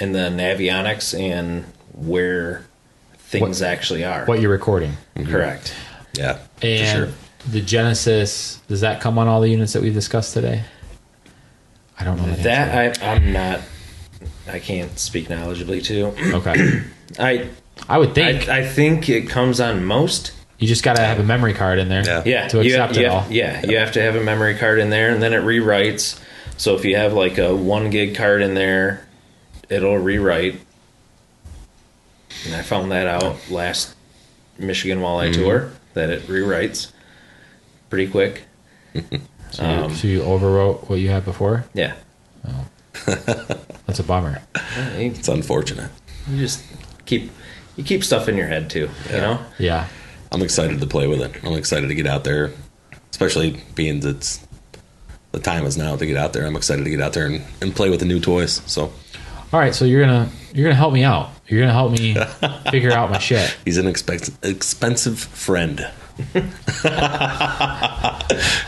in 0.00 0.12
the 0.12 0.28
Navionics 0.30 1.18
and 1.18 1.64
where 1.94 2.64
things 3.16 3.60
actually 3.62 4.04
are. 4.04 4.24
What 4.26 4.40
you're 4.40 4.50
recording. 4.52 4.96
Correct. 5.16 5.74
yeah, 6.14 6.34
for 6.56 6.66
And 6.66 7.08
sure. 7.10 7.14
The 7.50 7.60
Genesis, 7.60 8.60
does 8.68 8.80
that 8.82 9.00
come 9.00 9.18
on 9.18 9.28
all 9.28 9.40
the 9.40 9.48
units 9.48 9.72
that 9.72 9.82
we've 9.82 9.94
discussed 9.94 10.34
today? 10.34 10.64
I 11.98 12.04
don't 12.04 12.16
know 12.16 12.26
the. 12.32 12.42
That 12.42 13.02
I, 13.02 13.12
I'm 13.14 13.32
not. 13.32 13.60
I 14.46 14.58
can't 14.58 14.98
speak 14.98 15.28
knowledgeably 15.28 15.82
to. 15.84 16.06
okay. 16.36 16.82
I 17.18 17.48
I 17.88 17.98
would 17.98 18.14
think 18.14 18.48
I, 18.48 18.58
I 18.60 18.66
think 18.66 19.08
it 19.08 19.28
comes 19.28 19.60
on 19.60 19.84
most. 19.84 20.32
you 20.58 20.66
just 20.68 20.82
got 20.82 20.96
to 20.96 21.02
have 21.02 21.18
a 21.18 21.22
memory 21.24 21.54
card 21.54 21.78
in 21.78 21.88
there 21.88 22.04
Yeah. 22.04 22.22
Yeah, 22.24 22.48
to 22.48 22.56
you- 22.64 22.74
accept 22.74 22.96
you 22.96 23.02
it 23.06 23.10
have- 23.10 23.24
all. 23.26 23.32
Yeah, 23.32 23.64
you 23.66 23.78
have 23.78 23.92
to 23.92 24.02
have 24.02 24.16
a 24.16 24.22
memory 24.22 24.56
card 24.56 24.78
in 24.78 24.90
there, 24.90 25.10
and 25.12 25.22
then 25.22 25.32
it 25.32 25.42
rewrites. 25.42 26.20
So 26.56 26.74
if 26.74 26.84
you 26.84 26.96
have 26.96 27.12
like 27.12 27.38
a 27.38 27.54
one 27.54 27.90
gig 27.90 28.14
card 28.16 28.42
in 28.42 28.54
there, 28.54 29.06
it'll 29.68 29.98
rewrite. 29.98 30.60
And 32.46 32.54
I 32.54 32.62
found 32.62 32.92
that 32.92 33.06
out 33.06 33.36
last 33.50 33.94
Michigan 34.58 34.98
Walleye 35.00 35.30
Mm-hmm. 35.32 35.42
Tour 35.42 35.72
that 35.94 36.10
it 36.10 36.22
rewrites 36.28 36.92
pretty 37.90 38.10
quick. 38.10 38.42
So, 39.50 39.62
you, 39.62 39.68
um, 39.70 39.94
so 39.94 40.06
you 40.08 40.20
overwrote 40.20 40.90
what 40.90 40.96
you 40.96 41.08
had 41.08 41.24
before. 41.24 41.64
Yeah, 41.72 41.94
oh. 42.46 42.66
That's 43.86 43.98
a 43.98 44.02
bummer. 44.02 44.42
you, 44.98 45.06
It's 45.06 45.26
unfortunate. 45.28 45.90
you 46.28 46.36
just 46.36 46.62
keep 47.06 47.30
you 47.74 47.82
keep 47.82 48.04
stuff 48.04 48.28
in 48.28 48.36
your 48.36 48.46
head 48.46 48.68
too. 48.68 48.90
You 49.10 49.16
know. 49.16 49.38
Yeah. 49.58 49.88
I'm 50.30 50.42
excited 50.42 50.80
to 50.80 50.86
play 50.86 51.06
with 51.06 51.22
it. 51.22 51.42
I'm 51.42 51.54
excited 51.54 51.88
to 51.88 51.94
get 51.94 52.06
out 52.06 52.24
there, 52.24 52.52
especially 53.10 53.62
being 53.74 54.00
that 54.00 54.16
it's 54.16 54.46
the 55.32 55.40
time 55.40 55.64
is 55.64 55.78
now 55.78 55.96
to 55.96 56.04
get 56.04 56.18
out 56.18 56.34
there. 56.34 56.44
I'm 56.44 56.54
excited 56.56 56.84
to 56.84 56.90
get 56.90 57.00
out 57.00 57.14
there 57.14 57.24
and, 57.24 57.42
and 57.62 57.74
play 57.74 57.88
with 57.88 58.00
the 58.00 58.06
new 58.06 58.20
toys. 58.20 58.60
So 58.66 58.92
All 59.50 59.60
right. 59.60 59.74
So 59.74 59.86
you're 59.86 60.02
gonna 60.02 60.28
you're 60.52 60.64
gonna 60.64 60.74
help 60.74 60.92
me 60.92 61.04
out. 61.04 61.30
You're 61.46 61.62
gonna 61.62 61.72
help 61.72 61.92
me 61.92 62.14
figure 62.70 62.92
out 62.92 63.10
my 63.10 63.18
shit. 63.18 63.56
he's 63.64 63.78
an 63.78 63.86
expensive 63.86 64.36
expensive 64.42 65.18
friend. 65.18 65.90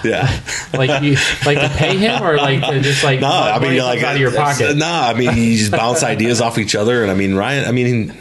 yeah. 0.05 0.41
Like 0.73 1.03
you 1.03 1.17
like 1.45 1.59
to 1.59 1.71
pay 1.77 1.97
him 1.97 2.23
or 2.23 2.37
like 2.37 2.61
to 2.63 2.81
just 2.81 3.03
like 3.05 3.21
No, 3.21 3.29
I 3.29 3.59
mean, 3.59 3.79
like 3.79 4.03
out 4.03 4.15
of 4.15 4.21
your 4.21 4.35
pocket. 4.35 4.77
No, 4.77 4.87
I 4.87 5.15
mean, 5.15 5.37
you 5.37 5.57
just 5.57 5.73
bounce 5.73 6.03
ideas 6.03 6.41
off 6.41 6.59
each 6.59 6.75
other, 6.75 7.03
and 7.03 7.11
I 7.11 7.15
mean, 7.15 7.35
Ryan. 7.35 7.67
I 7.67 7.73
mean, 7.73 8.17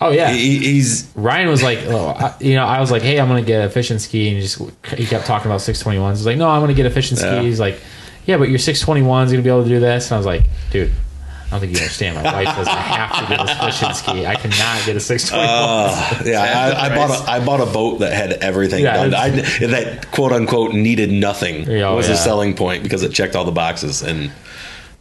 Oh 0.00 0.10
yeah. 0.10 0.30
he, 0.32 0.58
he's 0.58 1.10
Ryan 1.14 1.48
was 1.48 1.62
like, 1.62 1.78
oh, 1.86 2.08
I, 2.08 2.34
you 2.40 2.54
know, 2.54 2.64
I 2.64 2.80
was 2.80 2.90
like, 2.90 3.02
hey, 3.02 3.18
I'm 3.18 3.28
gonna 3.28 3.42
get 3.42 3.64
a 3.64 3.70
fishing 3.70 3.98
ski, 3.98 4.28
and 4.28 4.36
he 4.36 4.42
just 4.42 4.58
he 4.90 5.06
kept 5.06 5.26
talking 5.26 5.50
about 5.50 5.60
621s. 5.60 6.10
He's 6.10 6.26
like, 6.26 6.36
no, 6.36 6.48
I'm 6.48 6.60
gonna 6.60 6.74
get 6.74 6.86
a 6.86 6.90
fishing 6.90 7.16
ski. 7.16 7.26
Yeah. 7.26 7.42
He's 7.42 7.60
like, 7.60 7.80
yeah, 8.26 8.36
but 8.36 8.48
your 8.48 8.58
621's 8.58 9.32
gonna 9.32 9.42
be 9.42 9.48
able 9.48 9.62
to 9.62 9.68
do 9.68 9.80
this. 9.80 10.06
And 10.06 10.14
I 10.14 10.18
was 10.18 10.26
like, 10.26 10.42
dude, 10.70 10.92
I 11.46 11.50
don't 11.50 11.60
think 11.60 11.72
you 11.72 11.78
understand. 11.78 12.16
My 12.16 12.32
wife 12.32 12.56
says 12.56 12.66
I 12.66 12.80
have 12.80 13.28
to 13.28 13.36
get 13.36 13.40
a 13.40 13.66
fishing 13.66 13.94
ski. 13.94 14.26
I 14.26 14.34
cannot 14.34 14.84
get 14.86 14.96
a 14.96 15.00
621. 15.00 15.48
Uh, 15.48 16.22
yeah, 16.24 16.40
I, 16.40 16.86
I 16.86 16.96
bought 16.96 17.10
a 17.10 17.30
I 17.30 17.44
bought 17.44 17.60
a 17.60 17.66
boat 17.72 18.00
that 18.00 18.12
had 18.12 18.32
everything 18.34 18.82
Yeah, 18.82 19.08
done. 19.08 19.14
I, 19.14 19.30
that 19.66 20.10
quote 20.10 20.32
unquote 20.32 20.74
needed 20.74 21.12
nothing 21.12 21.68
oh, 21.68 21.96
was 21.96 22.08
yeah. 22.08 22.14
a 22.14 22.16
selling 22.16 22.54
point 22.54 22.82
because 22.82 23.02
it 23.02 23.12
checked 23.12 23.36
all 23.36 23.44
the 23.44 23.52
boxes, 23.52 24.02
and 24.02 24.32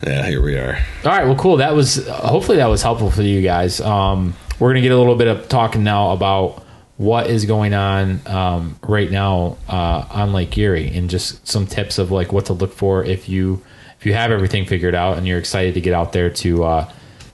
yeah, 0.05 0.25
here 0.25 0.43
we 0.43 0.55
are. 0.55 0.77
All 1.05 1.11
right, 1.11 1.25
well, 1.25 1.35
cool. 1.35 1.57
That 1.57 1.73
was 1.73 2.07
hopefully 2.07 2.57
that 2.57 2.67
was 2.67 2.81
helpful 2.81 3.09
for 3.09 3.23
you 3.23 3.41
guys. 3.41 3.79
Um, 3.81 4.35
we're 4.59 4.69
gonna 4.69 4.81
get 4.81 4.91
a 4.91 4.97
little 4.97 5.15
bit 5.15 5.27
of 5.27 5.49
talking 5.49 5.83
now 5.83 6.11
about 6.11 6.63
what 6.97 7.27
is 7.27 7.45
going 7.45 7.73
on 7.73 8.21
um, 8.27 8.77
right 8.83 9.09
now 9.09 9.57
uh, 9.67 10.05
on 10.11 10.33
Lake 10.33 10.57
Erie, 10.57 10.95
and 10.95 11.09
just 11.09 11.47
some 11.47 11.65
tips 11.65 11.97
of 11.97 12.11
like 12.11 12.31
what 12.31 12.45
to 12.47 12.53
look 12.53 12.73
for 12.73 13.03
if 13.03 13.27
you 13.27 13.63
if 14.03 14.07
you 14.07 14.13
have 14.15 14.31
everything 14.31 14.65
figured 14.65 14.93
out 14.95 15.17
and 15.17 15.25
you're 15.25 15.37
excited 15.39 15.75
to 15.75 15.79
get 15.81 15.93
out 15.93 16.11
there 16.11 16.29
to 16.29 16.65
uh, 16.65 16.91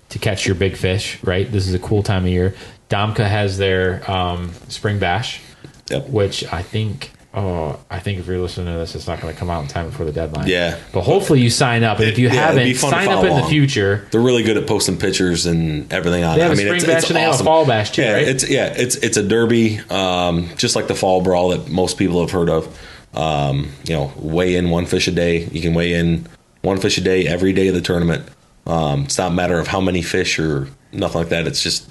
to 0.09 0.19
catch 0.19 0.45
your 0.45 0.53
big 0.53 0.77
fish. 0.77 1.17
Right, 1.23 1.51
this 1.51 1.67
is 1.67 1.73
a 1.73 1.79
cool 1.79 2.03
time 2.03 2.25
of 2.25 2.29
year. 2.29 2.53
Domka 2.91 3.27
has 3.27 3.57
their 3.57 4.09
um, 4.09 4.51
spring 4.67 4.99
bash, 4.99 5.41
Yep. 5.89 6.09
which 6.09 6.43
I 6.53 6.61
think. 6.61 7.11
Oh, 7.33 7.79
I 7.89 7.99
think 7.99 8.19
if 8.19 8.27
you're 8.27 8.37
listening 8.39 8.71
to 8.73 8.79
this, 8.79 8.93
it's 8.95 9.07
not 9.07 9.19
going 9.21 9.31
to 9.33 9.39
come 9.39 9.49
out 9.49 9.61
in 9.63 9.67
time 9.67 9.87
before 9.89 10.05
the 10.05 10.11
deadline. 10.11 10.47
Yeah. 10.47 10.77
but 10.93 11.01
hopefully 11.01 11.41
you 11.41 11.49
sign 11.49 11.83
up, 11.83 11.97
and 11.99 12.07
if 12.07 12.17
you 12.19 12.27
Yeah, 12.27 12.33
haven't, 12.51 12.75
sign 12.75 13.07
up 13.07 13.23
in 13.23 13.35
the 13.35 13.43
future. 13.47 14.07
They're 14.11 14.21
really 14.21 14.43
good 14.43 14.57
at 14.57 14.67
posting 14.67 14.97
pictures 14.97 15.45
and 15.47 15.91
everything 15.91 16.23
on 16.23 16.37
They 16.37 16.43
it. 16.43 16.49
have 16.49 16.51
I 16.51 16.53
a 16.53 16.57
mean, 16.57 16.65
spring 16.67 16.77
it's, 16.77 16.85
bash 16.85 16.97
it's 17.01 17.09
and 17.09 17.15
they 17.17 17.21
have 17.21 17.29
a 17.29 17.33
awesome. 17.33 17.45
fall 17.45 17.65
bash 17.65 17.91
too, 17.91 18.01
yeah, 18.03 18.13
right? 18.13 18.27
It's 18.27 18.47
yeah, 18.49 18.73
it's 18.75 18.95
it's 18.97 19.17
a 19.17 19.23
derby, 19.23 19.79
um, 19.91 20.49
just 20.57 20.75
like 20.75 20.87
the 20.87 20.95
fall 20.95 21.21
brawl 21.21 21.49
that 21.49 21.67
most 21.69 21.97
people 21.97 22.19
have 22.21 22.29
heard 22.31 22.49
of. 22.49 22.79
Um, 23.13 23.71
you 23.85 23.95
know, 23.95 24.11
weigh 24.17 24.55
in 24.55 24.69
one 24.71 24.85
fish 24.87 25.07
a 25.07 25.11
day. 25.11 25.43
You 25.51 25.61
can 25.61 25.73
weigh 25.75 25.93
in 25.93 26.27
one 26.61 26.77
fish 26.79 26.97
a 26.97 27.01
day 27.01 27.27
every 27.27 27.53
day 27.53 27.67
of 27.69 27.75
the 27.75 27.81
tournament. 27.81 28.27
Um, 28.67 29.03
it's 29.03 29.17
not 29.17 29.31
a 29.31 29.33
matter 29.35 29.59
of 29.59 29.67
how 29.67 29.81
many 29.81 30.01
fish 30.01 30.37
or 30.39 30.67
nothing 30.91 31.19
like 31.21 31.29
that. 31.29 31.47
It's 31.47 31.61
just 31.63 31.89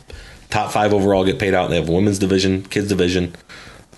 top 0.50 0.70
five 0.72 0.92
overall 0.94 1.24
get 1.24 1.38
paid 1.38 1.54
out. 1.54 1.64
And 1.64 1.72
They 1.72 1.80
have 1.80 1.88
a 1.88 1.92
women's 1.92 2.18
division, 2.18 2.62
kids 2.64 2.88
division. 2.88 3.34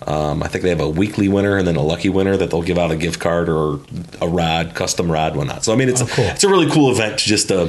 Um, 0.07 0.41
I 0.41 0.47
think 0.47 0.63
they 0.63 0.69
have 0.69 0.79
a 0.81 0.89
weekly 0.89 1.27
winner 1.29 1.57
and 1.57 1.67
then 1.67 1.75
a 1.75 1.81
lucky 1.83 2.09
winner 2.09 2.35
that 2.35 2.49
they'll 2.49 2.63
give 2.63 2.79
out 2.79 2.89
a 2.89 2.95
gift 2.95 3.19
card 3.19 3.49
or 3.49 3.79
a 4.19 4.27
rod, 4.27 4.73
custom 4.73 5.11
rod, 5.11 5.35
whatnot. 5.35 5.63
So 5.63 5.73
I 5.73 5.75
mean, 5.75 5.89
it's 5.89 6.01
Oh, 6.01 6.07
cool. 6.07 6.25
it's 6.25 6.43
a 6.43 6.49
really 6.49 6.69
cool 6.71 6.89
event. 6.91 7.19
Just 7.19 7.51
uh, 7.51 7.67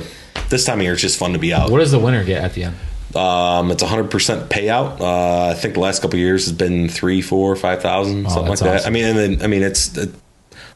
this 0.49 0.65
time 0.65 0.79
of 0.79 0.85
year, 0.85 0.95
it's 0.95 1.03
just 1.03 1.19
fun 1.19 1.35
to 1.35 1.39
be 1.39 1.53
out. 1.53 1.71
What 1.71 1.81
does 1.81 1.91
the 1.91 1.99
winner 1.99 2.25
get 2.25 2.43
at 2.43 2.55
the 2.55 2.65
end? 2.65 2.77
Um, 3.15 3.71
it's 3.71 3.83
a 3.83 3.87
hundred 3.87 4.11
percent 4.11 4.49
payout. 4.49 4.99
Uh, 4.99 5.49
I 5.51 5.55
think 5.55 5.75
the 5.75 5.81
last 5.81 6.01
couple 6.01 6.15
of 6.17 6.21
years 6.21 6.47
has 6.47 6.55
been 6.55 6.89
three, 6.89 7.21
four, 7.21 7.55
five 7.55 7.83
thousand, 7.83 8.31
something 8.31 8.49
like 8.49 8.63
Oh, 8.63 8.65
that. 8.65 8.77
awesome. 8.77 8.87
I 8.89 8.91
mean, 8.91 9.05
and 9.05 9.19
then 9.19 9.43
I 9.43 9.47
mean, 9.49 9.63
it's 9.63 9.89
the 9.89 10.11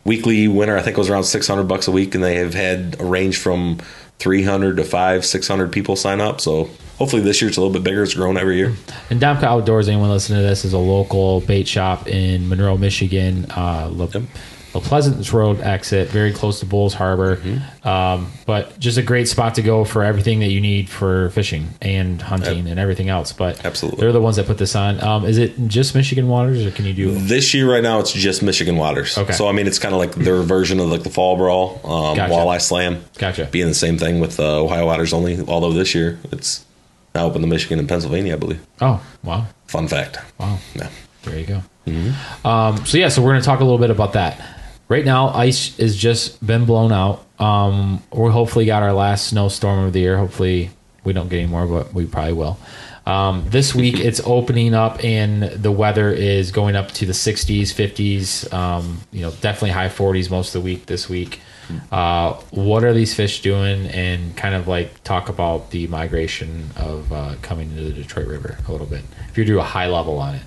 weekly 0.06 0.48
winner. 0.48 0.76
I 0.76 0.82
think 0.82 0.96
it 0.96 1.00
was 1.00 1.10
around 1.10 1.24
six 1.24 1.46
hundred 1.46 1.64
bucks 1.64 1.88
a 1.88 1.92
week, 1.92 2.14
and 2.14 2.24
they 2.24 2.36
have 2.36 2.54
had 2.54 2.96
a 3.00 3.04
range 3.04 3.36
from 3.36 3.78
three 4.18 4.42
hundred 4.42 4.76
to 4.78 4.84
five, 4.84 5.26
six 5.26 5.46
hundred 5.48 5.72
people 5.72 5.96
sign 5.96 6.20
up. 6.20 6.40
So 6.40 6.70
hopefully 6.96 7.22
this 7.22 7.42
year 7.42 7.48
it's 7.48 7.58
a 7.58 7.60
little 7.60 7.72
bit 7.72 7.84
bigger. 7.84 8.02
It's 8.02 8.14
grown 8.14 8.36
every 8.38 8.56
year. 8.56 8.72
And 9.10 9.20
Domka 9.20 9.42
Outdoors, 9.42 9.88
anyone 9.88 10.08
listening 10.10 10.40
to 10.40 10.46
this, 10.46 10.64
is 10.64 10.72
a 10.72 10.78
local 10.78 11.40
bait 11.42 11.68
shop 11.68 12.08
in 12.08 12.48
Monroe, 12.48 12.78
Michigan. 12.78 13.46
Uh, 13.50 13.90
La, 13.92 14.06
LaPlaisance 14.80 15.32
Road 15.32 15.60
exit, 15.60 16.08
very 16.08 16.32
close 16.32 16.60
to 16.60 16.66
Bolles 16.66 16.94
Harbor. 16.94 17.36
Mm-hmm. 17.36 17.88
Um, 17.88 18.30
but 18.46 18.78
just 18.78 18.98
a 18.98 19.02
great 19.02 19.28
spot 19.28 19.54
to 19.56 19.62
go 19.62 19.84
for 19.84 20.02
everything 20.02 20.40
that 20.40 20.48
you 20.48 20.60
need 20.60 20.88
for 20.88 21.30
fishing 21.30 21.68
and 21.80 22.20
hunting 22.20 22.66
and 22.68 22.78
everything 22.78 23.08
else. 23.08 23.32
But 23.32 23.64
Absolutely. 23.64 24.00
they're 24.00 24.12
the 24.12 24.20
ones 24.20 24.36
that 24.36 24.46
put 24.46 24.58
this 24.58 24.74
on. 24.76 25.02
Um, 25.02 25.24
is 25.24 25.38
it 25.38 25.54
just 25.68 25.94
Michigan 25.94 26.28
Waters, 26.28 26.64
or 26.64 26.70
can 26.70 26.84
you 26.84 26.92
do? 26.94 27.12
This 27.12 27.54
year, 27.54 27.70
right 27.70 27.82
now, 27.82 28.00
it's 28.00 28.12
just 28.12 28.42
Michigan 28.42 28.76
Waters. 28.76 29.16
Okay. 29.16 29.32
So 29.32 29.48
I 29.48 29.52
mean, 29.52 29.66
it's 29.66 29.78
kind 29.78 29.94
of 29.94 29.98
like 30.00 30.14
their 30.14 30.42
version 30.42 30.80
of 30.80 30.88
like 30.88 31.02
the 31.02 31.10
Fall 31.10 31.36
Brawl, 31.36 31.80
um, 31.84 32.16
Gotcha. 32.16 32.32
Walleye 32.32 32.60
Slam. 32.60 33.04
Gotcha. 33.18 33.46
Being 33.46 33.68
the 33.68 33.74
same 33.74 33.98
thing 33.98 34.20
with 34.20 34.38
uh, 34.40 34.62
Ohio 34.62 34.86
Waters 34.86 35.12
only. 35.12 35.40
Although 35.46 35.72
this 35.72 35.94
year 35.94 36.18
it's 36.32 36.64
now 37.14 37.26
open 37.26 37.40
to 37.40 37.46
Michigan 37.46 37.78
and 37.78 37.88
Pennsylvania, 37.88 38.34
I 38.34 38.36
believe. 38.36 38.64
Oh, 38.80 39.04
wow, 39.22 39.46
Fun 39.66 39.88
fact. 39.88 40.18
wow. 40.38 40.58
Yeah. 40.74 40.90
There 41.22 41.38
you 41.38 41.46
go. 41.46 41.62
Um, 42.44 42.84
so 42.84 42.98
yeah, 42.98 43.08
so 43.08 43.22
we're 43.22 43.30
going 43.30 43.40
to 43.40 43.46
talk 43.46 43.60
a 43.60 43.64
little 43.64 43.78
bit 43.78 43.90
about 43.90 44.12
that. 44.14 44.40
Right 44.88 45.04
now, 45.04 45.28
ice 45.28 45.76
has 45.78 45.96
just 45.96 46.44
been 46.46 46.64
blown 46.64 46.92
out. 46.92 47.24
Um, 47.40 48.02
we 48.12 48.30
hopefully 48.30 48.66
got 48.66 48.82
our 48.82 48.92
last 48.92 49.28
snowstorm 49.28 49.84
of 49.84 49.92
the 49.92 50.00
year. 50.00 50.16
Hopefully, 50.16 50.70
we 51.02 51.12
don't 51.12 51.28
get 51.28 51.38
any 51.38 51.48
more, 51.48 51.66
but 51.66 51.92
we 51.92 52.06
probably 52.06 52.34
will. 52.34 52.58
Um, 53.04 53.44
this 53.48 53.74
week, 53.74 53.98
it's 53.98 54.20
opening 54.24 54.74
up, 54.74 55.02
and 55.04 55.42
the 55.44 55.70
weather 55.70 56.10
is 56.10 56.50
going 56.50 56.74
up 56.74 56.90
to 56.92 57.06
the 57.06 57.12
60s, 57.12 57.72
50s. 57.72 58.52
Um, 58.52 59.00
you 59.12 59.22
know, 59.22 59.30
definitely 59.40 59.70
high 59.70 59.88
40s 59.88 60.30
most 60.30 60.54
of 60.54 60.62
the 60.62 60.64
week 60.64 60.86
this 60.86 61.08
week. 61.08 61.40
Uh, 61.90 62.34
what 62.50 62.84
are 62.84 62.92
these 62.92 63.14
fish 63.14 63.42
doing? 63.42 63.86
And 63.88 64.36
kind 64.36 64.54
of 64.54 64.68
like 64.68 65.02
talk 65.04 65.28
about 65.28 65.70
the 65.70 65.86
migration 65.88 66.70
of 66.76 67.12
uh, 67.12 67.34
coming 67.42 67.70
into 67.70 67.82
the 67.84 67.92
Detroit 67.92 68.26
River 68.26 68.58
a 68.66 68.72
little 68.72 68.86
bit. 68.86 69.02
If 69.28 69.38
you 69.38 69.44
do 69.44 69.58
a 69.58 69.64
high 69.64 69.88
level 69.88 70.18
on 70.18 70.36
it. 70.36 70.42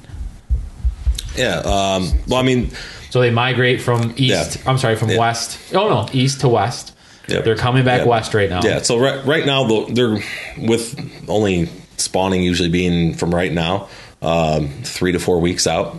Yeah. 1.36 1.60
Um, 1.60 2.12
well, 2.28 2.40
I 2.40 2.44
mean, 2.44 2.72
So 3.10 3.22
they 3.22 3.32
migrate 3.32 3.82
from 3.82 4.14
east. 4.18 4.58
Yeah. 4.58 4.70
I'm 4.70 4.78
sorry, 4.78 4.96
from 4.96 5.10
Yeah. 5.10 5.18
west. 5.18 5.58
Oh 5.74 5.90
no, 5.90 6.08
east 6.14 6.42
to 6.42 6.48
west. 6.50 6.94
Yep. 7.28 7.44
They're 7.44 7.56
coming 7.56 7.84
back 7.86 8.00
Yep. 8.00 8.08
west 8.08 8.34
right 8.34 8.50
now. 8.50 8.62
Yeah. 8.64 8.82
So 8.82 8.98
right 8.98 9.24
right 9.26 9.46
now 9.46 9.86
they're 9.88 10.20
with 10.58 11.00
only 11.28 11.70
spawning 11.98 12.42
usually 12.44 12.70
being 12.70 13.14
from 13.14 13.34
right 13.34 13.52
now 13.52 13.88
um, 14.22 14.70
three 14.84 15.12
to 15.12 15.20
four 15.20 15.40
weeks 15.40 15.66
out. 15.68 15.98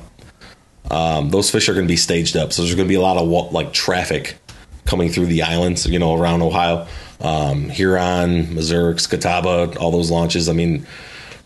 Um, 0.90 1.30
those 1.30 1.50
fish 1.50 1.68
are 1.68 1.74
going 1.74 1.86
to 1.86 1.92
be 1.92 1.96
staged 1.96 2.36
up, 2.36 2.52
so 2.52 2.62
there's 2.62 2.74
going 2.74 2.86
to 2.86 2.88
be 2.88 2.96
a 2.96 3.00
lot 3.00 3.16
of 3.16 3.52
like 3.52 3.72
traffic 3.72 4.36
coming 4.86 5.08
through 5.08 5.26
the 5.26 5.42
islands, 5.42 5.86
you 5.86 5.98
know, 6.00 6.14
around 6.16 6.42
Ohio, 6.42 6.86
um, 7.20 7.68
Huron, 7.68 8.54
Missouri, 8.54 8.94
Catawba, 8.96 9.78
all 9.78 9.92
those 9.92 10.10
launches. 10.10 10.48
I 10.48 10.52
mean, 10.52 10.84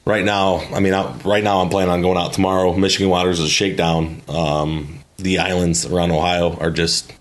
right 0.07 0.25
now, 0.25 0.63
I 0.73 0.81
mean, 0.81 0.95
I, 0.95 1.13
right 1.25 1.45
now 1.45 1.61
I'm 1.61 1.69
planning 1.69 1.91
on 1.93 2.01
going 2.01 2.17
out 2.17 2.33
tomorrow. 2.33 2.73
Michigan 2.75 3.11
waters 3.11 3.39
is 3.39 3.47
a 3.47 3.51
shakedown. 3.51 4.23
Um, 4.29 5.01
the 5.17 5.39
islands 5.39 5.87
around 5.87 6.11
Ohio 6.11 6.57
are 6.57 6.71
just 6.71 7.13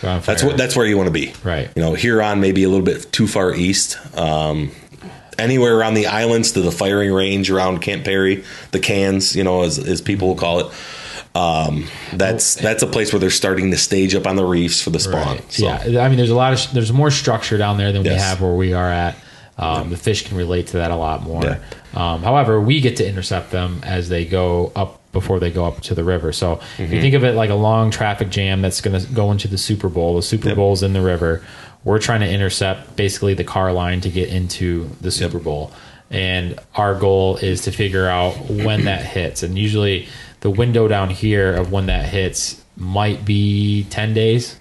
that's 0.00 0.42
what 0.42 0.56
that's 0.56 0.76
where 0.76 0.86
you 0.86 0.96
want 0.96 1.06
to 1.06 1.12
be. 1.12 1.32
Right. 1.42 1.70
You 1.74 1.82
know, 1.82 1.94
Huron 1.94 2.40
maybe 2.40 2.64
a 2.64 2.68
little 2.68 2.84
bit 2.84 3.10
too 3.12 3.26
far 3.26 3.54
east. 3.54 3.98
Um, 4.16 4.70
anywhere 5.38 5.76
around 5.76 5.94
the 5.94 6.06
islands 6.06 6.52
to 6.52 6.60
the 6.60 6.70
firing 6.72 7.12
range 7.12 7.50
around 7.50 7.80
Camp 7.80 8.04
Perry, 8.04 8.44
the 8.72 8.78
cans, 8.78 9.36
you 9.36 9.44
know, 9.44 9.62
as, 9.62 9.78
as 9.78 10.00
people 10.00 10.28
will 10.28 10.36
call 10.36 10.60
it. 10.60 10.72
Um, 11.34 11.86
that's 12.14 12.54
that's 12.54 12.82
a 12.82 12.86
place 12.86 13.12
where 13.12 13.20
they're 13.20 13.30
starting 13.30 13.70
to 13.70 13.76
stage 13.76 14.14
up 14.14 14.26
on 14.26 14.36
the 14.36 14.44
reefs 14.44 14.80
for 14.82 14.90
the 14.90 14.98
spawn. 15.00 15.36
Right. 15.36 15.52
So, 15.52 15.66
Yeah, 15.66 16.02
I 16.02 16.08
mean, 16.08 16.16
there's 16.16 16.30
a 16.30 16.34
lot 16.34 16.54
of 16.54 16.72
there's 16.72 16.92
more 16.92 17.10
structure 17.10 17.58
down 17.58 17.76
there 17.76 17.92
than 17.92 18.02
we 18.02 18.08
have 18.08 18.40
where 18.40 18.54
we 18.54 18.72
are 18.72 18.90
at. 18.90 19.16
Um, 19.58 19.90
The 19.90 19.96
fish 19.96 20.26
can 20.26 20.36
relate 20.36 20.68
to 20.68 20.78
that 20.78 20.90
a 20.90 20.96
lot 20.96 21.22
more. 21.22 21.42
Yeah. 21.42 21.58
Um, 21.94 22.22
however, 22.22 22.60
we 22.60 22.80
get 22.80 22.96
to 22.96 23.08
intercept 23.08 23.50
them 23.50 23.80
as 23.82 24.08
they 24.08 24.24
go 24.24 24.72
up 24.74 25.00
before 25.12 25.40
they 25.40 25.50
go 25.50 25.64
up 25.64 25.80
to 25.82 25.94
the 25.94 26.04
river. 26.04 26.32
So 26.32 26.54
if 26.54 26.60
Mm-hmm. 26.78 26.94
you 26.94 27.00
think 27.00 27.14
of 27.14 27.24
it 27.24 27.32
like 27.34 27.50
a 27.50 27.54
long 27.54 27.90
traffic 27.90 28.28
jam 28.30 28.60
that's 28.62 28.80
going 28.80 29.00
to 29.00 29.06
go 29.12 29.30
into 29.32 29.48
the 29.48 29.58
Super 29.58 29.88
Bowl, 29.88 30.16
the 30.16 30.22
Super 30.22 30.48
Yep. 30.48 30.56
Bowl's 30.56 30.82
in 30.82 30.92
the 30.92 31.00
river. 31.02 31.42
We're 31.84 31.98
trying 32.00 32.20
to 32.20 32.28
intercept 32.28 32.96
basically 32.96 33.34
the 33.34 33.44
car 33.44 33.72
line 33.72 34.00
to 34.02 34.10
get 34.10 34.28
into 34.28 34.90
the 35.00 35.10
Super 35.10 35.38
Bowl. 35.38 35.72
And 36.10 36.58
our 36.74 36.94
goal 36.98 37.36
is 37.38 37.62
to 37.62 37.72
figure 37.72 38.06
out 38.08 38.32
when 38.50 38.84
that 38.84 39.02
hits. 39.04 39.42
And 39.42 39.58
usually 39.58 40.08
the 40.40 40.50
window 40.50 40.86
down 40.88 41.10
here 41.10 41.54
of 41.54 41.72
when 41.72 41.86
that 41.86 42.06
hits 42.06 42.62
might 42.76 43.24
be 43.24 43.84
10 43.90 44.14
days. 44.14 44.60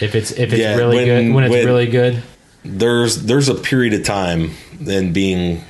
If 0.00 0.14
it's 0.16 0.32
if 0.32 0.52
it's 0.52 0.60
Yeah, 0.60 0.76
really 0.76 0.96
when- 0.96 1.06
good, 1.28 1.34
when 1.34 1.44
it's 1.44 1.52
when- 1.52 1.66
really 1.66 1.86
good, 1.86 2.22
there's 2.64 3.22
there's 3.22 3.48
a 3.48 3.54
period 3.54 3.94
of 3.94 4.02
time, 4.04 4.50
and 4.88 5.12
being 5.14 5.62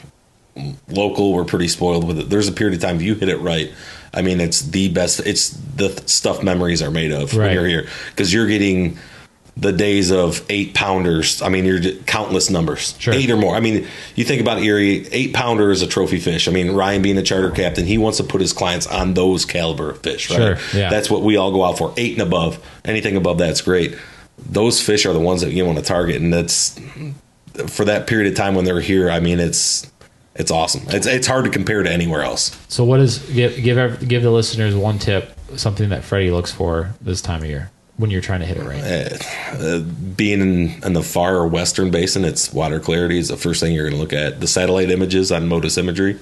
local, 0.89 1.33
we're 1.33 1.45
pretty 1.45 1.69
spoiled 1.69 2.07
with 2.07 2.19
it. 2.19 2.31
There's 2.31 2.49
a 2.49 2.53
period 2.53 2.77
of 2.77 2.83
time 2.83 2.97
if 2.97 3.03
you 3.03 3.15
hit 3.15 3.29
it 3.29 3.39
right. 3.39 3.73
I 4.13 4.23
mean, 4.23 4.41
it's 4.41 4.61
the 4.61 4.89
best. 4.89 5.21
It's 5.21 5.51
the 5.51 5.89
stuff 6.07 6.43
memories 6.43 6.83
are 6.83 6.91
made 6.91 7.11
of 7.13 7.35
Right. 7.35 7.47
when 7.49 7.55
you're 7.55 7.67
here 7.67 7.87
because 8.11 8.33
you're 8.33 8.47
getting 8.47 8.99
the 9.57 9.73
days 9.73 10.11
of 10.11 10.45
eight 10.49 10.75
pounders. 10.75 11.41
I 11.43 11.49
mean, 11.49 11.65
you're 11.65 11.81
countless 12.07 12.51
numbers, 12.51 12.95
Sure. 12.99 13.15
eight 13.15 13.31
or 13.31 13.37
more. 13.37 13.55
I 13.55 13.61
mean, 13.61 13.87
you 14.17 14.25
think 14.25 14.41
about 14.41 14.61
Erie, 14.63 15.07
eight 15.13 15.33
pounder 15.33 15.71
is 15.71 15.81
a 15.83 15.87
trophy 15.87 16.19
fish. 16.19 16.49
I 16.49 16.51
mean, 16.53 16.73
Ryan 16.73 17.03
being 17.03 17.19
a 17.19 17.23
charter 17.23 17.51
captain, 17.51 17.87
he 17.87 17.97
wants 17.99 18.19
to 18.19 18.25
put 18.25 18.41
his 18.41 18.53
clients 18.53 18.87
on 18.89 19.15
those 19.15 19.45
caliber 19.45 19.91
of 19.91 19.99
fish. 20.03 20.29
Right? 20.31 20.37
Sure, 20.37 20.59
yeah. 20.81 20.91
That's 20.91 21.09
what 21.11 21.23
we 21.23 21.37
all 21.37 21.53
go 21.53 21.65
out 21.65 21.79
for. 21.79 21.93
Eight 21.97 22.13
and 22.15 22.23
above. 22.23 22.59
Anything 22.85 23.17
above 23.17 23.39
that's 23.39 23.61
great. 23.61 23.97
Those 24.39 24.81
fish 24.81 25.07
are 25.07 25.13
the 25.13 25.21
ones 25.21 25.41
that 25.43 25.53
you 25.53 25.65
want 25.65 25.79
to 25.79 25.85
target, 25.85 26.21
and 26.21 26.33
that's 26.33 26.77
for 27.69 27.85
that 27.85 28.09
period 28.09 28.33
of 28.33 28.37
time 28.37 28.57
when 28.57 28.65
they're 28.65 28.81
here. 28.81 29.09
I 29.09 29.21
mean, 29.21 29.39
it's 29.39 29.87
it's 30.35 30.51
awesome. 30.51 30.82
It's 30.89 31.07
it's 31.07 31.26
hard 31.26 31.45
to 31.45 31.51
compare 31.51 31.82
to 31.82 31.91
anywhere 31.91 32.22
else. 32.22 32.59
So 32.68 32.85
what 32.85 33.01
is 33.01 33.18
give 33.30 33.57
give 33.62 34.09
give 34.09 34.22
the 34.22 34.30
listeners 34.30 34.74
one 34.74 34.99
tip, 34.99 35.30
something 35.57 35.91
that 35.91 36.05
Freddie 36.05 36.30
looks 36.30 36.53
for 36.53 36.95
this 37.01 37.22
time 37.22 37.43
of 37.43 37.49
year 37.49 37.70
when 37.97 38.11
you're 38.11 38.20
trying 38.20 38.41
to 38.41 38.47
hit 38.47 38.57
it 38.57 38.64
right. 38.64 38.82
Uh, 39.53 39.78
being 40.16 40.41
in, 40.41 40.85
in 40.85 40.93
the 40.95 41.03
far 41.03 41.47
western 41.47 41.91
basin, 41.91 42.24
it's 42.24 42.53
water 42.53 42.80
clarity 42.80 43.18
is 43.18 43.28
the 43.28 43.37
first 43.37 43.61
thing 43.61 43.72
you're 43.72 43.89
going 43.89 43.95
to 43.95 44.01
look 44.01 44.12
at. 44.12 44.41
The 44.41 44.49
satellite 44.49 44.91
images 44.91 45.30
on 45.30 45.49
MODIS 45.49 45.78
Imagery. 45.78 46.18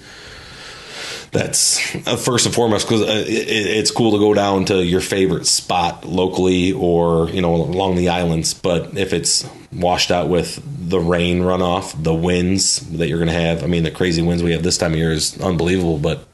That's 1.32 1.94
uh, 2.06 2.16
first 2.16 2.44
and 2.44 2.54
foremost 2.54 2.86
because 2.86 3.00
uh, 3.02 3.24
it, 3.26 3.48
it's 3.48 3.90
cool 3.90 4.12
to 4.12 4.18
go 4.18 4.34
down 4.34 4.66
to 4.66 4.84
your 4.84 5.00
favorite 5.00 5.46
spot 5.46 6.04
locally 6.04 6.72
or 6.72 7.30
you 7.30 7.40
know 7.40 7.54
along 7.54 7.96
the 7.96 8.10
islands. 8.10 8.52
But 8.52 8.98
if 8.98 9.14
it's 9.14 9.48
washed 9.72 10.10
out 10.10 10.28
with 10.28 10.62
the 10.90 11.00
rain 11.00 11.40
runoff, 11.40 12.00
the 12.02 12.12
winds 12.12 12.80
that 12.98 13.08
you're 13.08 13.16
going 13.18 13.28
to 13.28 13.34
have, 13.34 13.64
I 13.64 13.66
mean 13.66 13.82
the 13.82 13.90
crazy 13.90 14.20
winds 14.20 14.42
we 14.42 14.52
have 14.52 14.62
this 14.62 14.76
time 14.76 14.92
of 14.92 14.98
year 14.98 15.10
is 15.10 15.40
unbelievable. 15.40 15.96
But 15.96 16.26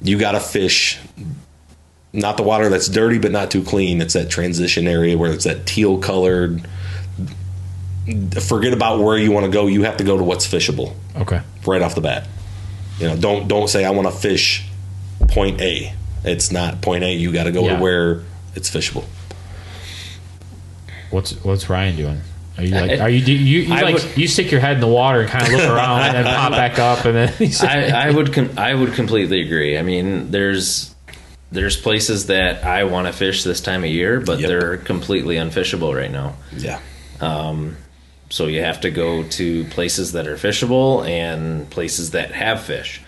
you 0.00 0.18
got 0.18 0.32
to 0.32 0.40
fish 0.40 0.98
not 2.12 2.36
the 2.36 2.42
water 2.42 2.68
that's 2.68 2.88
dirty 2.88 3.18
but 3.18 3.30
not 3.30 3.48
too 3.52 3.62
clean. 3.62 4.00
It's 4.00 4.14
that 4.14 4.28
transition 4.28 4.88
area 4.88 5.16
where 5.16 5.32
it's 5.32 5.44
that 5.44 5.66
teal 5.66 5.98
colored. 5.98 6.66
Forget 8.42 8.72
about 8.72 8.98
where 8.98 9.16
you 9.16 9.30
want 9.30 9.46
to 9.46 9.52
go. 9.52 9.68
You 9.68 9.84
have 9.84 9.98
to 9.98 10.04
go 10.04 10.18
to 10.18 10.24
what's 10.24 10.46
fishable 10.48 10.94
Okay. 11.14 11.40
right 11.64 11.80
off 11.80 11.94
the 11.94 12.00
bat. 12.00 12.26
You 13.02 13.08
know, 13.08 13.16
don't 13.16 13.48
don't 13.48 13.68
say 13.68 13.84
I 13.84 13.90
want 13.90 14.08
to 14.08 14.14
fish 14.14 14.64
point 15.28 15.60
A. 15.60 15.92
It's 16.24 16.52
not 16.52 16.80
point 16.80 17.02
A. 17.04 17.12
You 17.12 17.32
got 17.32 17.44
to 17.44 17.52
go 17.52 17.64
Yeah. 17.64 17.76
to 17.76 17.82
where 17.82 18.22
it's 18.54 18.70
fishable. 18.70 19.04
What's 21.10 21.32
what's 21.44 21.68
Ryan 21.68 21.96
doing? 21.96 22.20
Are 22.58 22.64
you 22.64 22.74
like 22.74 23.00
are 23.00 23.08
you 23.08 23.24
do 23.24 23.32
you, 23.32 23.60
you 23.62 23.68
like 23.68 23.94
would- 23.94 24.16
you 24.16 24.28
stick 24.28 24.50
your 24.50 24.60
head 24.60 24.74
in 24.74 24.80
the 24.80 24.86
water 24.86 25.20
and 25.22 25.28
kind 25.30 25.44
of 25.46 25.52
look 25.52 25.68
around 25.68 26.02
and 26.02 26.14
then 26.14 26.24
pop 26.34 26.52
back 26.52 26.78
up 26.78 27.04
and 27.04 27.16
then 27.16 27.50
I, 27.62 28.08
I 28.08 28.10
would 28.10 28.32
com- 28.32 28.50
I 28.58 28.74
would 28.74 28.92
completely 28.92 29.40
agree. 29.42 29.78
I 29.78 29.82
mean, 29.82 30.30
there's 30.30 30.94
there's 31.50 31.76
places 31.76 32.26
that 32.26 32.64
I 32.64 32.84
want 32.84 33.06
to 33.08 33.12
fish 33.12 33.42
this 33.42 33.60
time 33.60 33.84
of 33.84 33.90
year, 33.90 34.20
but 34.20 34.38
Yep. 34.40 34.48
they're 34.48 34.76
completely 34.78 35.36
unfishable 35.36 35.94
right 35.94 36.10
now. 36.10 36.34
Yeah. 36.56 36.78
Um, 37.20 37.76
So 38.32 38.46
you 38.46 38.62
have 38.62 38.80
to 38.80 38.90
go 38.90 39.24
to 39.24 39.64
places 39.64 40.12
that 40.12 40.26
are 40.26 40.36
fishable 40.36 41.06
and 41.06 41.68
places 41.68 42.12
that 42.12 42.30
have 42.30 42.62
fish. 42.62 43.02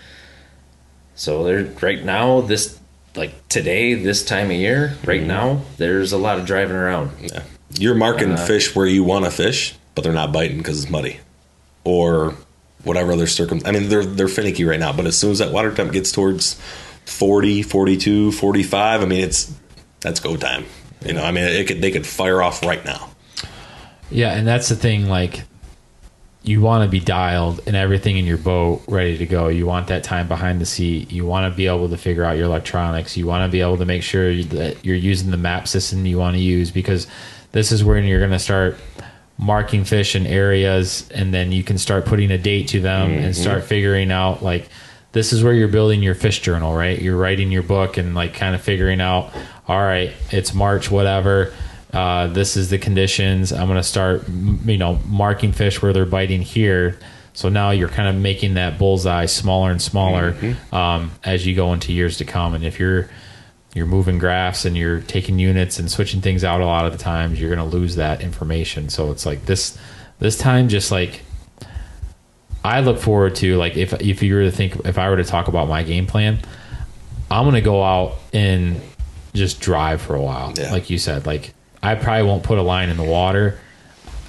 So 1.15 1.43
there, 1.43 1.63
right 1.81 2.05
now, 2.05 2.41
this 2.41 2.79
like 3.15 3.47
today, 3.47 3.95
this 3.95 4.23
time 4.23 4.51
of 4.51 4.57
year, 4.57 4.93
right 5.03 5.21
mm-hmm. 5.21 5.27
now, 5.27 5.61
there's 5.77 6.11
a 6.11 6.19
lot 6.19 6.37
of 6.37 6.45
driving 6.45 6.75
around. 6.75 7.09
Yeah. 7.19 7.41
You're 7.71 7.95
marking 7.95 8.33
uh, 8.33 8.45
fish 8.45 8.75
where 8.75 8.85
you 8.85 9.03
want 9.03 9.25
to 9.25 9.31
fish, 9.31 9.73
but 9.95 10.03
they're 10.03 10.13
not 10.13 10.31
biting 10.31 10.59
because 10.59 10.83
it's 10.83 10.91
muddy, 10.91 11.19
or 11.83 12.35
whatever 12.83 13.11
other 13.11 13.25
circum. 13.25 13.61
I 13.65 13.71
mean, 13.71 13.89
they're 13.89 14.05
they're 14.05 14.27
finicky 14.27 14.63
right 14.63 14.79
now, 14.79 14.93
but 14.93 15.07
as 15.07 15.17
soon 15.17 15.31
as 15.31 15.39
that 15.39 15.51
water 15.51 15.73
temp 15.73 15.91
gets 15.91 16.11
towards 16.11 16.61
40, 17.07 17.63
42, 17.63 18.31
45, 18.31 19.01
I 19.01 19.05
mean, 19.05 19.23
it's 19.23 19.51
that's 20.01 20.19
go 20.19 20.37
time. 20.37 20.65
You 21.03 21.13
know, 21.13 21.23
I 21.23 21.31
mean, 21.31 21.45
it 21.45 21.67
could 21.67 21.81
they 21.81 21.89
could 21.89 22.05
fire 22.05 22.43
off 22.43 22.63
right 22.63 22.85
now. 22.85 23.09
Yeah, 24.09 24.35
and 24.35 24.47
that's 24.47 24.69
the 24.69 24.75
thing. 24.75 25.07
Like, 25.07 25.43
you 26.43 26.61
want 26.61 26.83
to 26.83 26.89
be 26.89 26.99
dialed 26.99 27.61
and 27.65 27.75
everything 27.75 28.17
in 28.17 28.25
your 28.25 28.37
boat 28.37 28.83
ready 28.87 29.17
to 29.17 29.25
go. 29.25 29.47
You 29.47 29.65
want 29.65 29.87
that 29.87 30.03
time 30.03 30.27
behind 30.27 30.61
the 30.61 30.65
seat. 30.65 31.11
You 31.11 31.25
want 31.25 31.51
to 31.51 31.55
be 31.55 31.65
able 31.65 31.89
to 31.89 31.97
figure 31.97 32.23
out 32.23 32.37
your 32.37 32.45
electronics. 32.45 33.17
You 33.17 33.25
want 33.25 33.49
to 33.49 33.51
be 33.51 33.61
able 33.61 33.77
to 33.77 33.85
make 33.85 34.03
sure 34.03 34.43
that 34.43 34.85
you're 34.85 34.95
using 34.95 35.31
the 35.31 35.37
map 35.37 35.67
system 35.67 36.05
you 36.05 36.19
want 36.19 36.35
to 36.35 36.41
use 36.41 36.69
because 36.69 37.07
this 37.51 37.71
is 37.71 37.83
when 37.83 38.03
you're 38.03 38.19
going 38.19 38.31
to 38.31 38.39
start 38.39 38.77
marking 39.37 39.83
fish 39.83 40.15
in 40.15 40.25
areas, 40.25 41.09
and 41.11 41.33
then 41.33 41.51
you 41.51 41.63
can 41.63 41.77
start 41.77 42.05
putting 42.05 42.31
a 42.31 42.37
date 42.37 42.67
to 42.69 42.79
them 42.79 43.11
and 43.11 43.33
mm-hmm. 43.33 43.41
start 43.41 43.63
figuring 43.63 44.11
out 44.11 44.41
like 44.41 44.69
this 45.11 45.33
is 45.33 45.43
where 45.43 45.53
you're 45.53 45.67
building 45.67 46.03
your 46.03 46.15
fish 46.15 46.41
journal, 46.41 46.75
right? 46.75 47.01
You're 47.01 47.17
writing 47.17 47.51
your 47.51 47.63
book 47.63 47.97
and 47.97 48.13
like 48.13 48.33
kind 48.33 48.53
of 48.53 48.61
figuring 48.61 49.01
out, 49.01 49.31
all 49.67 49.79
right, 49.79 50.11
it's 50.31 50.53
March, 50.53 50.91
whatever. 50.91 51.53
Uh, 51.95 52.27
this 52.27 52.57
is 52.57 52.69
the 52.69 52.77
conditions. 52.77 53.53
I'm 53.53 53.67
going 53.67 53.77
to 53.77 53.83
start, 53.83 54.27
you 54.65 54.77
know, 54.77 54.99
marking 55.07 55.53
fish 55.53 55.81
where 55.81 55.93
they're 55.93 56.05
biting 56.05 56.41
here. 56.41 56.99
So 57.33 57.49
now 57.49 57.71
you're 57.71 57.89
kind 57.89 58.09
of 58.09 58.15
making 58.15 58.55
that 58.55 58.77
bullseye 58.77 59.25
smaller 59.25 59.71
and 59.71 59.81
smaller 59.81 60.35
um, 60.71 61.11
as 61.23 61.45
you 61.45 61.55
go 61.55 61.73
into 61.73 61.93
years 61.93 62.17
to 62.17 62.25
come. 62.25 62.53
And 62.53 62.63
if 62.63 62.79
you're 62.79 63.09
you're 63.73 63.85
moving 63.85 64.17
graphs 64.19 64.63
and 64.63 64.77
you're 64.77 65.01
taking 65.01 65.37
units 65.37 65.79
and 65.79 65.91
switching 65.91 66.21
things 66.21 66.45
out 66.45 66.61
a 66.61 66.65
lot 66.65 66.85
of 66.85 66.93
the 66.93 66.97
times, 66.97 67.41
you're 67.41 67.53
going 67.53 67.69
to 67.69 67.75
lose 67.75 67.97
that 67.97 68.21
information. 68.21 68.87
So 68.87 69.11
it's 69.11 69.25
like 69.25 69.45
this 69.45 69.77
this 70.19 70.37
time, 70.37 70.69
just 70.69 70.91
like 70.91 71.21
I 72.63 72.79
look 72.81 72.99
forward 72.99 73.35
to 73.35 73.57
like 73.57 73.77
if 73.77 73.93
if 74.01 74.23
you 74.23 74.35
were 74.35 74.43
to 74.43 74.51
think 74.51 74.85
if 74.85 74.97
I 74.97 75.09
were 75.09 75.17
to 75.17 75.23
talk 75.23 75.47
about 75.47 75.67
my 75.67 75.83
game 75.83 76.07
plan, 76.07 76.39
I'm 77.29 77.45
gonna 77.45 77.61
go 77.61 77.83
out 77.83 78.17
and 78.33 78.81
just 79.33 79.59
drive 79.59 80.01
for 80.01 80.15
a 80.15 80.21
while. 80.21 80.53
Yeah. 80.57 80.71
Like 80.71 80.89
you 80.89 80.97
said, 80.97 81.25
like 81.25 81.53
I 81.85 81.95
probably 81.95 82.23
won't 82.27 82.43
put 82.43 82.57
a 82.57 82.61
line 82.63 82.89
in 82.89 82.97
the 82.97 83.03
water. 83.03 83.59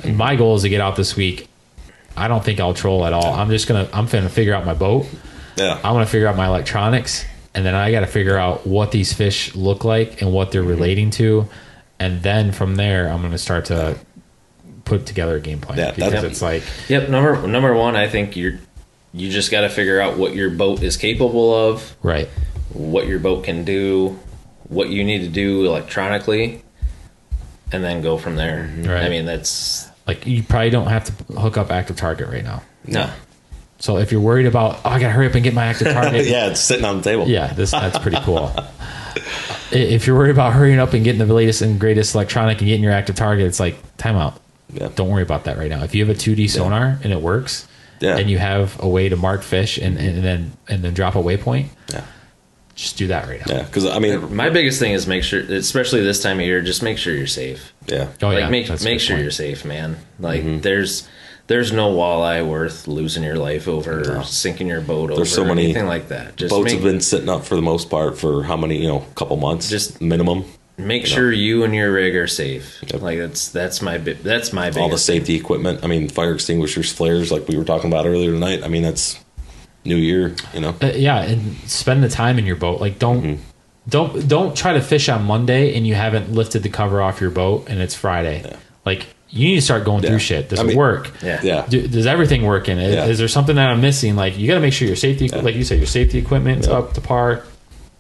My 0.05 0.37
goal 0.37 0.57
is 0.57 0.63
to 0.63 0.69
get 0.69 0.81
out 0.81 0.97
this 0.97 1.17
week. 1.17 1.49
I 2.17 2.29
don't 2.29 2.45
think 2.45 2.61
I'll 2.61 2.75
troll 2.75 3.05
at 3.07 3.13
all. 3.13 3.33
I'm 3.35 3.51
just 3.51 3.67
gonna 3.69 3.89
I'm 3.93 4.07
gonna 4.07 4.29
figure 4.29 4.55
out 4.55 4.65
my 4.67 4.75
boat. 4.75 5.07
Yeah. 5.57 5.75
I'm 5.83 5.95
gonna 5.95 6.07
figure 6.07 6.29
out 6.29 6.37
my 6.37 6.47
electronics, 6.47 7.25
and 7.55 7.65
then 7.65 7.75
I 7.75 7.91
got 7.91 8.01
to 8.01 8.07
figure 8.07 8.37
out 8.37 8.67
what 8.67 8.91
these 8.93 9.13
fish 9.13 9.55
look 9.55 9.85
like 9.85 10.21
and 10.23 10.33
what 10.33 10.53
they're 10.53 10.61
Mm-hmm. 10.63 10.71
relating 10.71 11.11
to, 11.13 11.49
and 11.99 12.23
then 12.23 12.53
from 12.53 12.77
there 12.77 13.09
I'm 13.09 13.23
gonna 13.23 13.39
start 13.39 13.67
to 13.67 13.97
put 14.85 15.05
together 15.07 15.37
a 15.37 15.41
game 15.41 15.61
plan 15.61 15.79
Yeah, 15.79 15.91
because 15.93 16.13
that's- 16.13 16.33
it's 16.33 16.43
like 16.43 16.63
Yep, 16.89 17.09
number 17.09 17.47
number 17.47 17.75
one, 17.75 17.97
I 17.97 18.07
think 18.09 18.37
you're 18.37 18.59
you 19.13 19.31
just 19.31 19.51
got 19.51 19.63
to 19.63 19.71
figure 19.71 19.99
out 19.99 20.19
what 20.19 20.35
your 20.35 20.51
boat 20.51 20.83
is 20.83 20.99
capable 20.99 21.55
of, 21.55 21.97
right. 22.03 22.29
what 22.75 23.07
your 23.07 23.19
boat 23.19 23.45
can 23.45 23.65
do, 23.65 24.19
what 24.69 24.91
you 24.91 25.03
need 25.05 25.21
to 25.21 25.29
do 25.29 25.65
electronically, 25.65 26.63
and 27.73 27.83
then 27.85 28.03
go 28.03 28.19
from 28.19 28.37
there. 28.37 28.71
Right. 28.79 29.05
I 29.05 29.09
mean, 29.09 29.27
that's 29.27 29.89
Like 30.07 30.27
you 30.27 30.43
probably 30.43 30.71
don't 30.71 30.87
have 30.89 31.05
to 31.05 31.33
hook 31.35 31.57
up 31.57 31.71
active 31.71 31.97
target 31.97 32.29
right 32.29 32.45
now. 32.45 32.63
No. 32.87 33.11
So 33.79 33.99
if 33.99 34.11
you're 34.13 34.21
worried 34.21 34.47
about, 34.47 34.81
oh, 34.85 34.91
I 34.91 34.99
gotta 34.99 35.13
hurry 35.13 35.27
up 35.27 35.35
and 35.35 35.45
get 35.45 35.53
my 35.55 35.67
active 35.67 35.89
target. 35.93 36.27
yeah, 36.27 36.49
it's 36.49 36.61
sitting 36.61 36.85
on 36.85 36.99
the 36.99 37.03
table. 37.03 37.29
Yeah, 37.29 37.53
this 37.53 37.71
that's 37.73 37.99
pretty 37.99 38.19
cool. 38.23 38.51
If 39.73 40.07
you're 40.07 40.17
worried 40.17 40.31
about 40.31 40.53
hurrying 40.53 40.79
up 40.79 40.93
and 40.93 41.03
getting 41.03 41.27
the 41.27 41.33
latest 41.35 41.61
and 41.61 41.79
greatest 41.81 42.15
electronic 42.15 42.59
and 42.61 42.69
getting 42.69 42.85
your 42.85 42.93
active 42.93 43.17
target, 43.17 43.47
it's 43.47 43.59
like 43.59 43.77
timeout. 43.97 44.39
Yeah. 44.73 44.91
Don't 44.95 45.09
worry 45.09 45.23
about 45.25 45.45
that 45.45 45.59
right 45.59 45.69
now. 45.69 45.83
If 45.83 45.93
you 45.95 46.07
have 46.07 46.15
a 46.17 46.19
2D 46.19 46.49
sonar 46.49 46.99
and 47.03 47.13
it 47.13 47.21
works, 47.21 47.67
Yeah. 48.01 48.17
and 48.17 48.31
you 48.31 48.39
have 48.39 48.81
a 48.81 48.89
way 48.89 49.09
to 49.09 49.17
mark 49.17 49.43
fish 49.43 49.77
and, 49.77 49.99
and 49.99 50.23
then 50.23 50.53
and 50.69 50.85
then 50.85 50.95
drop 50.95 51.17
a 51.17 51.19
waypoint, 51.19 51.67
Yeah. 51.93 52.05
Just 52.77 52.97
do 52.99 53.07
that 53.09 53.27
right 53.27 53.45
now. 53.47 53.57
Yeah, 53.57 53.63
because 53.65 53.87
I 53.87 53.99
mean, 53.99 54.35
My 54.37 54.51
biggest 54.51 54.79
thing 54.79 54.93
is 54.93 55.07
make 55.07 55.25
sure, 55.25 55.41
especially 55.41 56.03
this 56.03 56.23
time 56.23 56.39
of 56.39 56.47
year, 56.47 56.61
just 56.61 56.83
make 56.83 56.99
sure 56.99 57.15
you're 57.15 57.27
safe. 57.27 57.73
yeah, 57.87 58.09
Oh 58.23 58.29
like 58.29 58.39
yeah, 58.41 58.49
make 58.51 58.69
that's 58.69 58.85
make 58.85 59.01
sure 59.01 59.17
point. 59.17 59.23
you're 59.23 59.31
safe, 59.33 59.65
man. 59.65 59.97
Like 60.21 60.43
Mm-hmm. 60.43 60.61
there's 60.61 61.09
there's 61.49 61.73
no 61.73 61.93
walleye 61.95 62.47
worth 62.47 62.87
losing 62.89 63.23
your 63.23 63.37
life 63.37 63.67
over, 63.69 64.23
sinking 64.25 64.67
your 64.67 64.81
boat 64.81 65.11
over, 65.11 65.17
There's 65.21 65.33
so 65.33 65.45
many 65.45 65.65
anything 65.65 65.87
like 65.87 66.09
that. 66.09 66.37
Just 66.37 66.51
boats 66.51 66.65
make, 66.67 66.75
have 66.75 66.83
been 66.83 67.01
sitting 67.01 67.29
up 67.29 67.45
for 67.45 67.55
the 67.57 67.63
most 67.63 67.89
part 67.89 68.19
for 68.19 68.43
how 68.43 68.57
many, 68.57 68.79
you 68.83 68.89
know, 68.89 69.01
couple 69.15 69.37
months, 69.37 69.71
Just- 69.71 70.01
minimum. 70.03 70.45
make 70.77 71.07
sure 71.07 71.33
you 71.33 71.63
and 71.65 71.73
your 71.75 71.93
rig 71.93 72.15
are 72.17 72.27
safe. 72.27 72.83
Yep. 72.93 73.01
Like 73.01 73.19
that's 73.19 73.49
that's 73.49 73.81
my 73.81 73.97
bi- 73.97 74.19
that's 74.23 74.53
my 74.53 74.67
biggest 74.71 74.81
All 74.83 74.89
the 74.91 74.99
safety 74.99 75.35
equipment. 75.37 75.81
I 75.83 75.87
mean, 75.87 76.09
fire 76.11 76.35
extinguishers, 76.35 76.93
flares, 76.93 77.31
like 77.33 77.47
we 77.49 77.57
were 77.57 77.65
talking 77.65 77.91
about 77.91 78.05
earlier 78.07 78.33
tonight. 78.33 78.63
I 78.65 78.69
mean, 78.69 78.83
that's 78.83 79.17
New 79.87 79.97
Year, 79.97 80.35
you 80.53 80.61
know. 80.61 80.75
Uh, 80.83 80.93
yeah, 80.95 81.23
and 81.23 81.57
spend 81.69 82.03
the 82.03 82.09
time 82.09 82.39
in 82.39 82.47
your 82.47 82.57
boat. 82.57 82.81
Like 82.81 82.99
don't 82.99 83.23
Mm-hmm. 83.23 83.43
don't 83.89 84.29
don't 84.29 84.57
try 84.57 84.73
to 84.75 84.81
fish 84.81 85.09
on 85.09 85.25
Monday 85.25 85.75
and 85.77 85.87
you 85.87 85.95
haven't 85.95 86.33
lifted 86.33 86.63
the 86.63 86.69
cover 86.69 87.01
off 87.01 87.21
your 87.21 87.31
boat 87.31 87.69
and 87.69 87.81
it's 87.81 87.95
Friday. 87.95 88.45
Like 88.85 89.07
you 89.29 89.49
need 89.49 89.57
to 89.57 89.63
start 89.63 89.85
going 89.85 90.03
Yeah. 90.03 90.11
through 90.11 90.19
shit. 90.21 90.49
Does 90.49 90.61
I 90.61 90.67
it 90.67 90.77
work? 90.77 91.11
Yeah. 91.23 91.41
Yeah, 91.43 91.67
Do, 91.69 91.87
does 91.89 92.07
everything 92.07 92.45
work 92.45 92.69
in 92.69 92.79
it? 92.79 92.91
Is 92.91 92.95
Yeah. 92.95 93.13
there 93.13 93.29
something 93.29 93.57
that 93.57 93.69
I'm 93.71 93.81
missing? 93.81 94.15
Like 94.17 94.39
you 94.39 94.47
got 94.47 94.55
to 94.55 94.61
make 94.61 94.73
sure 94.73 94.87
your 94.87 94.97
safety, 94.97 95.29
like 95.29 95.55
you 95.57 95.65
said, 95.65 95.79
your 95.79 95.87
safety 95.89 96.19
equipment's 96.19 96.67
Yeah. 96.69 96.75
up 96.75 96.95
to 96.95 97.01
par. 97.01 97.43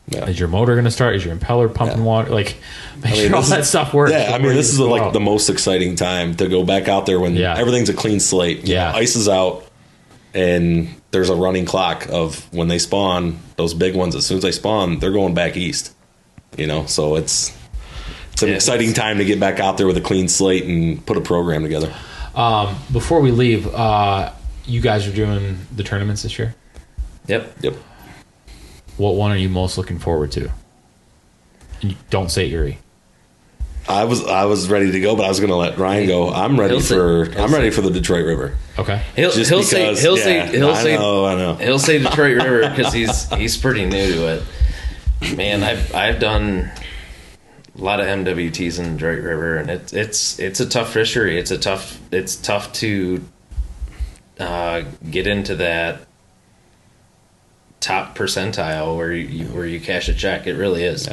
yeah. 0.09 0.25
Is 0.27 0.39
your 0.39 0.49
motor 0.49 0.75
going 0.75 0.85
to 0.85 0.91
start? 0.93 1.17
Is 1.17 1.25
your 1.25 1.35
impeller 1.37 1.73
pumping 1.73 1.99
Yeah. 1.99 2.05
water? 2.05 2.31
Like 2.31 2.57
make 3.03 3.07
I 3.13 3.17
mean, 3.17 3.27
sure 3.27 3.35
all 3.37 3.43
this 3.43 3.51
that 3.51 3.61
is- 3.61 3.69
stuff 3.69 3.93
works. 3.93 4.13
Yeah, 4.13 4.31
I 4.35 4.39
mean, 4.39 4.55
this 4.55 4.71
is 4.73 4.79
like 4.79 5.03
out. 5.03 5.13
the 5.13 5.21
most 5.21 5.49
exciting 5.51 5.97
time 5.97 6.37
to 6.37 6.47
go 6.49 6.63
back 6.63 6.87
out 6.89 7.07
there 7.07 7.19
when 7.19 7.35
Yeah. 7.35 7.57
everything's 7.59 7.89
a 7.89 7.95
clean 7.95 8.21
slate. 8.21 8.67
You 8.69 8.75
Yeah. 8.75 8.93
know, 8.93 8.99
ice 8.99 9.17
is 9.17 9.29
out, 9.29 9.65
and 10.33 10.89
there's 11.17 11.31
a 11.31 11.35
running 11.35 11.65
clock 11.65 12.07
of 12.11 12.53
when 12.53 12.69
they 12.69 12.79
spawn. 12.79 13.39
Those 13.57 13.73
big 13.73 13.97
ones, 13.97 14.15
as 14.15 14.27
soon 14.27 14.37
as 14.37 14.43
they 14.43 14.53
spawn, 14.53 14.99
they're 14.99 15.13
going 15.13 15.33
back 15.33 15.57
east. 15.57 15.95
You 16.59 16.67
know, 16.67 16.85
so 16.85 17.17
it's 17.17 17.57
it's 18.33 18.43
an 18.43 18.51
Yeah, 18.51 18.57
exciting 18.57 18.93
time 18.93 19.17
to 19.17 19.25
get 19.25 19.41
back 19.41 19.59
out 19.59 19.79
there 19.79 19.87
with 19.87 19.97
a 19.97 20.03
clean 20.03 20.29
slate 20.29 20.65
and 20.65 21.05
put 21.07 21.17
a 21.17 21.23
program 21.23 21.63
together. 21.63 21.91
Um, 22.35 22.77
before 22.93 23.21
we 23.23 23.31
leave, 23.31 23.67
uh, 23.75 24.31
you 24.67 24.83
guys 24.83 25.07
are 25.09 25.13
doing 25.15 25.59
the 25.75 25.83
tournaments 25.83 26.23
this 26.23 26.39
year. 26.39 26.55
Yep. 27.29 27.55
Yep. 27.63 27.75
What 28.99 29.15
one 29.15 29.31
are 29.31 29.37
you 29.39 29.49
most 29.49 29.79
looking 29.79 29.99
forward 29.99 30.33
to? 30.33 30.51
And 31.81 31.93
you- 31.93 31.97
don't 32.11 32.31
say 32.31 32.51
Erie. 32.51 32.77
I 33.89 34.05
was 34.05 34.25
I 34.27 34.47
was 34.47 34.69
ready 34.69 34.91
to 34.93 35.01
go, 35.01 35.15
but 35.17 35.25
I 35.25 35.29
was 35.29 35.39
going 35.39 35.51
to 35.51 35.57
let 35.57 35.79
Ryan 35.79 36.07
go. 36.09 36.31
I'm 36.33 36.59
ready 36.59 36.75
He'll 36.75 36.83
for 36.83 37.25
he'll 37.31 37.43
I'm 37.43 37.51
say- 37.51 37.57
ready 37.57 37.71
for 37.71 37.83
the 37.83 37.91
Detroit 37.91 38.25
River. 38.27 38.57
Okay. 38.79 39.01
He'll 39.15 39.31
Just 39.31 39.49
he'll 39.51 39.61
because, 39.61 39.71
say 39.71 40.03
he'll 40.03 40.19
yeah, 40.19 40.25
say 40.25 40.57
he'll 40.57 40.71
I 40.71 40.83
say 40.83 40.97
know, 40.97 41.25
I 41.25 41.35
know. 41.37 41.55
he'll 41.55 41.79
say 41.79 41.99
Detroit 41.99 42.37
River 42.43 42.69
because 42.75 42.93
he's 42.93 43.29
he's 43.35 43.57
pretty 43.57 43.85
new 43.85 44.13
to 44.15 44.43
it. 45.23 45.37
Man, 45.37 45.63
I've 45.63 45.95
I've 45.95 46.19
done 46.19 46.71
a 47.79 47.81
lot 47.83 48.01
of 48.01 48.07
MWTs 48.07 48.79
in 48.79 48.95
Detroit 48.97 49.23
River, 49.23 49.57
and 49.59 49.71
it's 49.71 49.93
it's 49.93 50.39
it's 50.41 50.61
a 50.61 50.69
tough 50.69 50.93
fishery. 50.93 51.39
It's 51.39 51.51
a 51.53 51.59
tough 51.59 52.01
it's 52.11 52.35
tough 52.37 52.73
to 52.75 53.25
uh, 54.41 54.83
get 55.11 55.27
into 55.27 55.55
that 55.57 56.01
top 57.81 58.17
percentile 58.19 58.97
where 58.97 59.13
you 59.13 59.47
where 59.47 59.67
you 59.67 59.81
cash 59.81 60.09
a 60.09 60.15
check. 60.15 60.47
It 60.47 60.55
really 60.55 60.83
is. 60.85 61.09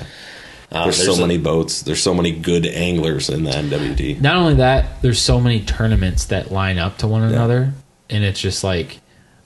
Uh, 0.73 0.85
There's, 0.85 1.05
so 1.05 1.13
a- 1.13 1.19
many 1.19 1.37
boats. 1.37 1.83
There's 1.83 2.01
so 2.01 2.13
many 2.13 2.31
good 2.31 2.65
anglers 2.65 3.29
in 3.29 3.43
the 3.43 3.51
NWT. 3.51 4.19
Not 4.21 4.35
only 4.37 4.55
that, 4.55 5.01
there's 5.03 5.21
so 5.21 5.39
many 5.39 5.61
tournaments 5.61 6.25
that 6.25 6.51
line 6.51 6.79
up 6.79 6.97
to 6.99 7.07
one 7.07 7.21
another, 7.23 7.73
and 8.09 8.23
it's 8.23 8.39
just 8.41 8.63
like 8.63 8.99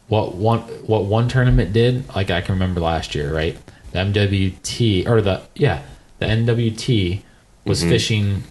what 0.07 0.35
one 0.35 0.61
what 0.61 1.03
one 1.05 1.27
tournament 1.27 1.73
did. 1.73 2.07
Like 2.15 2.31
I 2.31 2.39
can 2.41 2.55
remember 2.55 2.79
last 2.79 3.13
year, 3.13 3.33
right? 3.33 3.57
The 3.91 3.99
MWT 3.99 5.07
or 5.07 5.21
the 5.21 5.41
yeah, 5.55 5.83
the 6.19 6.25
NWT 6.27 7.21
was 7.65 7.81
Mm-hmm. 7.81 7.89
fishing 7.89 8.43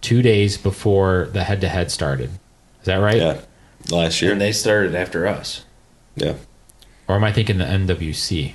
two 0.00 0.20
days 0.22 0.58
before 0.58 1.28
the 1.32 1.44
head 1.44 1.60
to 1.60 1.68
head 1.68 1.90
started. 1.92 2.30
Is 2.80 2.86
that 2.86 2.96
right? 2.96 3.16
Yeah, 3.18 3.40
last 3.90 4.20
year. 4.20 4.32
and 4.32 4.40
they 4.40 4.50
started 4.52 4.94
after 4.96 5.26
us. 5.28 5.64
yeah. 6.16 6.34
Or 7.08 7.14
am 7.14 7.22
I 7.22 7.30
thinking 7.30 7.58
the 7.58 7.64
NWC? 7.64 8.54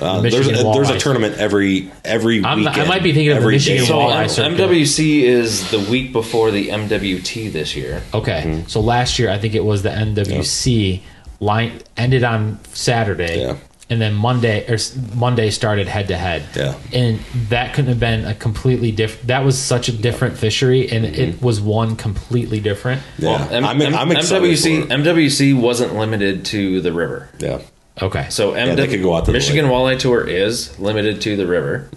Uh, 0.00 0.20
The 0.20 0.30
there's 0.30 0.48
a, 0.48 0.52
there's 0.52 0.90
a 0.90 0.98
tournament 0.98 1.36
every 1.38 1.90
every 2.04 2.42
I'm- 2.44 2.66
I 2.66 2.70
weekend. 2.70 2.88
might 2.88 3.02
be 3.02 3.12
thinking 3.12 3.30
of 3.32 3.36
the 3.36 3.42
every 3.42 3.54
Michigan 3.54 3.82
day. 3.82 3.88
So 3.88 3.94
Walleye 3.98 4.22
M- 4.22 4.28
circuit. 4.28 4.58
MWC 4.58 5.22
is 5.22 5.70
the 5.70 5.80
week 5.90 6.12
before 6.12 6.50
the 6.50 6.68
MWT 6.68 7.52
this 7.52 7.74
year. 7.76 8.02
Okay, 8.14 8.42
Mm-hmm. 8.46 8.66
so 8.68 8.80
last 8.80 9.18
year 9.18 9.30
I 9.30 9.38
think 9.38 9.54
it 9.54 9.64
was 9.64 9.82
the 9.82 9.90
NWC 9.90 11.00
line 11.40 11.72
ended 11.96 12.24
on 12.24 12.58
Saturday, 12.72 13.40
Yeah. 13.42 13.56
and 13.90 14.00
then 14.00 14.12
Monday 14.14 14.64
or 14.68 14.74
s- 14.74 14.96
Monday 15.14 15.50
started 15.50 15.86
head 15.88 16.08
to 16.08 16.16
head. 16.16 16.42
Yeah. 16.56 16.74
and 16.92 17.20
that 17.48 17.74
couldn't 17.74 17.88
have 17.90 18.00
been 18.00 18.24
a 18.24 18.34
completely 18.34 18.90
different. 18.92 19.28
That 19.28 19.44
was 19.44 19.56
such 19.58 19.88
a 19.88 19.92
different 19.92 20.36
fishery, 20.36 20.90
and 20.90 21.04
Mm-hmm. 21.04 21.20
it 21.22 21.42
was 21.42 21.60
one 21.60 21.94
completely 21.96 22.60
different. 22.60 23.02
Yeah, 23.18 23.28
Well, 23.30 23.48
M- 23.52 23.64
I'm, 23.64 23.80
M- 23.80 23.94
I'm 23.94 24.10
excited 24.12 24.42
MWC 24.42 24.86
for 24.86 24.92
it. 24.92 25.00
MWC 25.00 25.54
wasn't 25.54 25.94
limited 25.96 26.44
to 26.46 26.80
the 26.80 26.92
river. 26.92 27.28
Yeah, 27.38 27.58
Okay, 28.00 28.26
So 28.30 28.54
Yeah, 28.54 28.66
MW- 28.68 28.76
they 28.76 28.86
could 28.88 29.02
go 29.02 29.14
out 29.16 29.24
to 29.26 29.32
the 29.32 29.38
Michigan 29.38 29.66
lake. 29.68 29.74
Walleye 29.74 29.98
Tour 29.98 30.26
is 30.26 30.78
limited 30.78 31.20
to 31.22 31.36
the 31.36 31.46
river. 31.46 31.88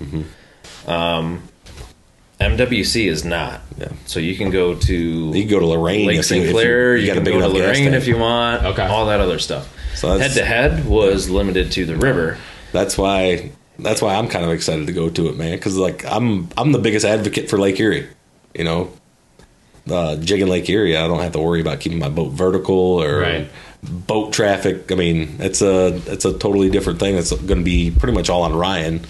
Um, 0.88 1.44
MWC 2.40 3.08
is 3.08 3.24
not. 3.24 3.62
Yeah. 3.78 3.90
So 4.08 4.20
you 4.20 4.36
can 4.36 4.50
go 4.50 4.74
to 4.76 4.96
you 4.96 5.42
can 5.44 5.48
go 5.50 5.60
to 5.60 5.66
Lorain. 5.68 6.08
Lake 6.08 6.20
if 6.20 6.32
you- 6.32 6.42
St. 6.44 6.52
Clair. 6.52 6.96
You, 6.98 7.02
You, 7.04 7.08
got 7.14 7.24
can 7.24 7.24
go 7.34 7.40
to 7.40 7.48
Lorain 7.48 7.94
if 7.94 8.08
you 8.08 8.18
want. 8.18 8.64
Okay. 8.66 8.84
All 8.86 9.06
that 9.08 9.20
other 9.20 9.38
stuff. 9.40 9.72
So 9.96 10.18
head 10.18 10.32
to 10.32 10.44
head 10.46 10.86
was 10.86 11.30
limited 11.30 11.72
to 11.74 11.86
the 11.86 11.96
river. 11.96 12.38
That's 12.72 12.98
why. 12.98 13.52
That's 13.78 14.02
why 14.02 14.16
I'm 14.16 14.28
kind 14.28 14.46
of 14.46 14.52
excited 14.52 14.88
to 14.88 14.94
go 14.94 15.10
to 15.10 15.28
it, 15.30 15.38
man. 15.38 15.52
Because 15.54 15.78
like 15.78 16.04
I'm 16.06 16.50
I'm 16.58 16.72
the 16.72 16.80
biggest 16.80 17.06
advocate 17.06 17.50
for 17.50 17.58
Lake 17.60 17.80
Erie. 17.80 18.08
You 18.56 18.64
know, 18.64 18.92
uh, 19.90 20.16
jigging 20.18 20.48
Lake 20.48 20.68
Erie, 20.70 20.98
I 20.98 21.08
don't 21.08 21.20
have 21.22 21.32
to 21.34 21.40
worry 21.40 21.62
about 21.62 21.80
keeping 21.80 22.00
my 22.00 22.10
boat 22.10 22.32
vertical 22.32 22.76
or 23.02 23.20
Right. 23.20 23.48
Boat 23.84 24.34
traffic. 24.34 24.92
I 24.92 24.96
mean, 24.96 25.38
it's 25.40 25.62
a 25.62 25.88
it's 26.08 26.26
a 26.26 26.34
totally 26.38 26.70
different 26.70 27.00
thing. 27.00 27.16
It's 27.16 27.32
going 27.32 27.60
to 27.60 27.64
be 27.66 27.92
pretty 27.92 28.14
much 28.14 28.30
all 28.30 28.44
on 28.44 28.54
Ryan. 28.56 29.02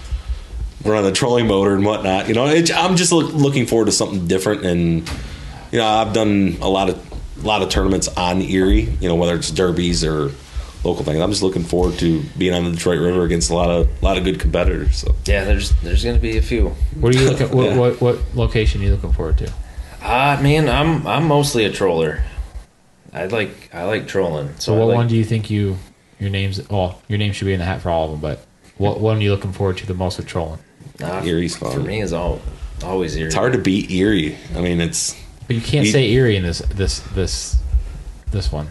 We're 0.84 0.96
on 0.96 1.04
the 1.04 1.12
trolling 1.12 1.48
motor 1.48 1.76
and 1.76 1.86
whatnot. 1.86 2.28
You 2.28 2.34
know, 2.34 2.48
it, 2.48 2.72
I'm 2.76 2.96
just 2.96 3.12
look, 3.12 3.32
looking 3.34 3.68
forward 3.68 3.86
to 3.86 3.92
something 3.92 4.28
different. 4.28 4.66
And 4.66 5.08
you 5.72 5.78
know, 5.80 5.86
I've 5.88 6.14
done 6.14 6.58
a 6.62 6.68
lot 6.70 6.90
of 6.90 7.44
a 7.44 7.48
lot 7.48 7.62
of 7.62 7.70
tournaments 7.70 8.08
on 8.10 8.42
Erie. 8.42 8.82
You 9.00 9.08
know, 9.10 9.16
whether 9.16 9.36
it's 9.36 9.52
derbies 9.52 10.04
or 10.04 10.32
local 10.84 11.04
things. 11.04 11.20
I'm 11.20 11.30
just 11.30 11.44
looking 11.44 11.64
forward 11.64 12.00
to 12.00 12.24
being 12.40 12.56
on 12.56 12.66
the 12.66 12.72
Detroit 12.72 13.00
River 13.00 13.24
against 13.24 13.52
a 13.52 13.56
lot 13.56 13.70
of 13.70 13.88
a 14.02 14.06
lot 14.06 14.18
of 14.18 14.24
good 14.24 14.40
competitors. 14.40 14.98
So 14.98 15.14
Yeah, 15.26 15.44
there's 15.44 15.70
there's 15.82 16.04
going 16.04 16.16
to 16.16 16.22
be 16.22 16.38
a 16.38 16.42
few. 16.42 16.70
what 17.00 17.14
are 17.16 17.20
you 17.20 17.30
looking? 17.30 17.52
What, 17.56 17.66
Yeah. 17.68 17.78
what 17.78 18.02
what 18.02 18.18
location 18.34 18.82
are 18.82 18.86
you 18.86 18.92
looking 18.92 19.12
forward 19.14 19.38
to? 19.40 19.54
Ah, 20.02 20.40
man, 20.42 20.68
I'm 20.68 21.06
I'm 21.06 21.28
mostly 21.28 21.66
a 21.66 21.72
troller. 21.72 22.24
I 23.14 23.26
like 23.26 23.70
I 23.74 23.84
like 23.84 24.08
trolling. 24.08 24.50
So 24.60 24.76
I 24.76 24.80
what 24.80 24.88
like, 24.90 24.96
one 24.98 25.08
do 25.08 25.16
you 25.18 25.24
think 25.26 25.50
you 25.50 25.78
your 26.20 26.30
name's? 26.30 26.68
Well, 26.70 27.02
your 27.08 27.18
name 27.20 27.34
should 27.34 27.46
be 27.46 27.54
in 27.54 27.60
the 27.60 27.66
hat 27.66 27.82
for 27.82 27.90
all 27.90 28.06
of 28.06 28.12
them, 28.12 28.20
but 28.22 28.46
what 28.78 29.00
one 29.00 29.18
are 29.18 29.22
you 29.22 29.32
looking 29.32 29.52
forward 29.52 29.78
to 29.78 29.86
the 29.88 29.94
most 29.94 30.18
with 30.18 30.28
trolling? 30.28 30.60
Nah, 31.00 31.22
Erie's 31.24 31.56
fun. 31.58 31.72
for 31.74 31.80
me 31.80 32.02
is 32.02 32.14
all 32.14 32.40
always 32.84 33.16
Erie. 33.16 33.28
it's 33.28 33.36
hard 33.36 33.54
to 33.54 33.60
beat 33.60 33.92
Erie. 33.92 34.38
I 34.56 34.62
mean, 34.62 34.80
it's 34.82 35.16
But 35.48 35.56
you 35.56 35.62
can't 35.62 35.86
You- 35.86 35.92
say 35.92 36.10
Erie 36.12 36.36
in 36.36 36.44
this 36.44 36.60
this 36.74 37.00
this 37.16 37.58
this 38.32 38.52
one. 38.52 38.68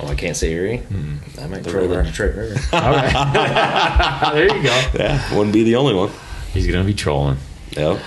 Oh, 0.00 0.06
I 0.08 0.14
can't 0.14 0.36
say 0.36 0.52
Erie. 0.52 0.78
Hmm. 0.78 1.16
I 1.40 1.46
might 1.46 1.64
troll 1.64 1.86
the 1.88 1.96
river. 1.96 2.02
Detroit 2.04 2.34
River. 2.34 2.54
Okay, 2.72 3.12
there 4.34 4.56
you 4.56 4.62
go. 4.62 4.82
yeah, 4.94 5.34
wouldn't 5.36 5.52
be 5.52 5.62
the 5.64 5.76
only 5.76 5.94
one. 5.94 6.10
He's 6.52 6.66
gonna 6.66 6.84
be 6.84 6.94
trolling. 6.94 7.36
Yeah. 7.76 7.98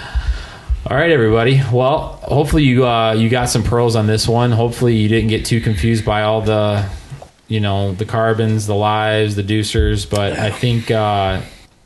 All 0.85 0.97
right, 0.97 1.11
everybody. 1.11 1.61
Well, 1.71 2.19
hopefully 2.23 2.63
you 2.63 2.85
uh, 2.85 3.13
you 3.13 3.29
got 3.29 3.47
some 3.47 3.63
pearls 3.63 3.95
on 3.95 4.05
this 4.05 4.27
one. 4.27 4.51
Hopefully 4.51 4.97
you 4.97 5.07
didn't 5.07 5.29
get 5.29 5.45
too 5.45 5.61
confused 5.61 6.03
by 6.03 6.23
all 6.23 6.41
the, 6.41 6.89
you 7.47 7.61
know, 7.61 7.93
the 7.93 8.03
carbons, 8.03 8.67
the 8.67 8.75
lives, 8.75 9.37
the 9.37 9.43
deucers. 9.43 10.07
But 10.09 10.33
I 10.33 10.51
think, 10.51 10.91
uh, 10.91 11.41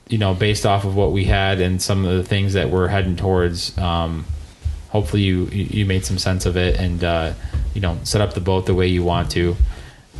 you 0.08 0.18
know, 0.18 0.34
based 0.34 0.66
off 0.66 0.84
of 0.84 0.96
what 0.96 1.12
we 1.12 1.26
had 1.26 1.62
and 1.62 1.80
some 1.80 2.06
of 2.06 2.18
the 2.18 2.24
things 2.24 2.54
that 2.54 2.72
we're 2.72 2.88
heading 2.88 3.16
towards, 3.16 3.78
um, 3.78 4.26
hopefully 4.90 5.22
you 5.22 5.46
you 5.46 5.86
made 5.86 6.04
some 6.04 6.18
sense 6.18 6.48
of 6.48 6.58
it 6.58 6.80
and 6.80 7.04
uh, 7.04 7.34
you 7.76 7.82
know 7.82 8.00
set 8.02 8.20
up 8.20 8.34
the 8.34 8.42
boat 8.42 8.66
the 8.66 8.74
way 8.74 8.88
you 8.88 9.04
want 9.04 9.30
to. 9.32 9.56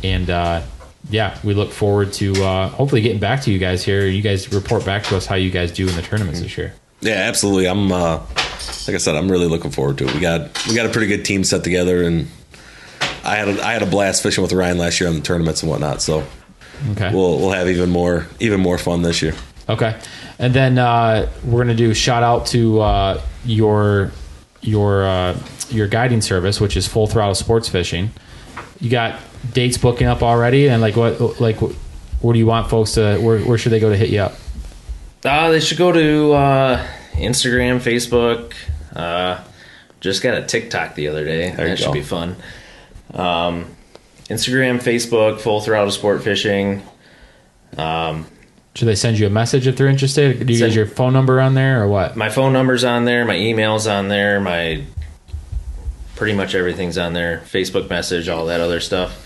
And 0.04 0.30
uh, 0.30 0.62
yeah, 1.10 1.36
we 1.42 1.52
look 1.52 1.72
forward 1.72 2.12
to 2.14 2.44
uh, 2.44 2.68
hopefully 2.68 3.00
getting 3.00 3.18
back 3.18 3.42
to 3.42 3.50
you 3.50 3.58
guys 3.58 3.84
here. 3.84 4.06
You 4.06 4.22
guys 4.22 4.52
report 4.52 4.84
back 4.84 5.02
to 5.06 5.16
us 5.16 5.26
how 5.26 5.34
you 5.34 5.50
guys 5.50 5.72
do 5.72 5.88
in 5.88 5.96
the 5.96 6.02
tournaments 6.02 6.40
this 6.40 6.56
year. 6.56 6.74
Yeah, 7.00 7.14
absolutely. 7.14 7.66
I'm 7.66 7.90
uh 7.90 8.20
like 8.88 8.94
I 8.94 8.98
said, 8.98 9.14
I'm 9.14 9.30
really 9.30 9.46
looking 9.46 9.70
forward 9.70 9.98
to 9.98 10.08
it. 10.08 10.14
We 10.14 10.20
got 10.20 10.66
we 10.66 10.74
got 10.74 10.86
a 10.86 10.88
pretty 10.88 11.06
good 11.06 11.24
team 11.24 11.44
set 11.44 11.62
together, 11.62 12.02
and 12.02 12.26
I 13.24 13.36
had 13.36 13.48
a, 13.48 13.62
I 13.64 13.72
had 13.74 13.82
a 13.82 13.86
blast 13.86 14.22
fishing 14.22 14.42
with 14.42 14.52
Ryan 14.52 14.78
last 14.78 14.98
year 15.00 15.08
on 15.08 15.14
the 15.14 15.20
tournaments 15.20 15.62
and 15.62 15.70
whatnot. 15.70 16.02
So 16.02 16.24
Okay. 16.92 17.12
we'll 17.12 17.38
we'll 17.38 17.50
have 17.52 17.68
even 17.68 17.90
more 17.90 18.26
even 18.40 18.60
more 18.60 18.78
fun 18.78 19.02
this 19.02 19.20
year. 19.22 19.34
Okay, 19.68 19.96
and 20.38 20.54
then 20.54 20.78
uh, 20.78 21.28
we're 21.44 21.60
gonna 21.60 21.74
do 21.74 21.92
shout 21.92 22.22
out 22.22 22.46
to 22.46 22.80
uh, 22.80 23.20
your 23.44 24.10
your 24.62 25.04
uh, 25.06 25.36
your 25.70 25.86
guiding 25.88 26.20
service, 26.22 26.60
which 26.60 26.76
is 26.76 26.86
Full 26.86 27.06
Throttle 27.06 27.34
Sports 27.34 27.68
Fishing. 27.68 28.10
You 28.80 28.88
got 28.90 29.20
dates 29.52 29.76
booking 29.76 30.06
up 30.06 30.22
already, 30.22 30.68
and 30.68 30.80
like 30.80 30.96
what 30.96 31.40
like 31.40 31.56
where 31.56 32.32
do 32.32 32.38
you 32.38 32.46
want 32.46 32.70
folks 32.70 32.92
to 32.92 33.18
where 33.18 33.40
where 33.40 33.58
should 33.58 33.72
they 33.72 33.80
go 33.80 33.90
to 33.90 33.96
hit 33.96 34.08
you 34.08 34.20
up? 34.20 34.34
Uh, 35.24 35.50
they 35.50 35.58
should 35.60 35.78
go 35.78 35.90
to 35.92 36.32
uh, 36.32 36.86
Instagram, 37.14 37.80
Facebook. 37.80 38.52
Uh, 38.94 39.42
just 40.00 40.22
got 40.22 40.34
a 40.38 40.42
TikTok 40.46 40.94
the 40.94 41.08
other 41.08 41.24
day. 41.24 41.50
you 41.50 41.56
that 41.56 41.78
should 41.78 41.86
go. 41.86 41.92
be 41.92 42.02
fun. 42.02 42.36
Um, 43.12 43.66
Instagram, 44.28 44.78
Facebook, 44.80 45.40
Full 45.40 45.60
Throttle 45.60 45.90
Sport 45.90 46.22
Fishing. 46.22 46.82
Um, 47.76 48.26
should 48.74 48.86
they 48.86 48.94
send 48.94 49.18
you 49.18 49.26
a 49.26 49.30
message 49.30 49.66
if 49.66 49.76
they're 49.76 49.88
interested? 49.88 50.46
Do 50.46 50.52
you 50.52 50.58
Send- 50.58 50.68
use 50.68 50.76
your 50.76 50.86
phone 50.86 51.12
number 51.12 51.40
on 51.40 51.54
there 51.54 51.82
or 51.82 51.88
what? 51.88 52.16
My 52.16 52.28
phone 52.28 52.52
number's 52.52 52.84
on 52.84 53.04
there. 53.06 53.24
My 53.24 53.36
email's 53.36 53.86
on 53.86 54.08
there. 54.08 54.40
My 54.40 54.84
pretty 56.14 56.34
much 56.34 56.54
everything's 56.54 56.96
on 56.98 57.12
there. 57.12 57.42
Facebook 57.46 57.88
message, 57.90 58.28
all 58.28 58.46
that 58.46 58.60
other 58.60 58.80
stuff. 58.80 59.24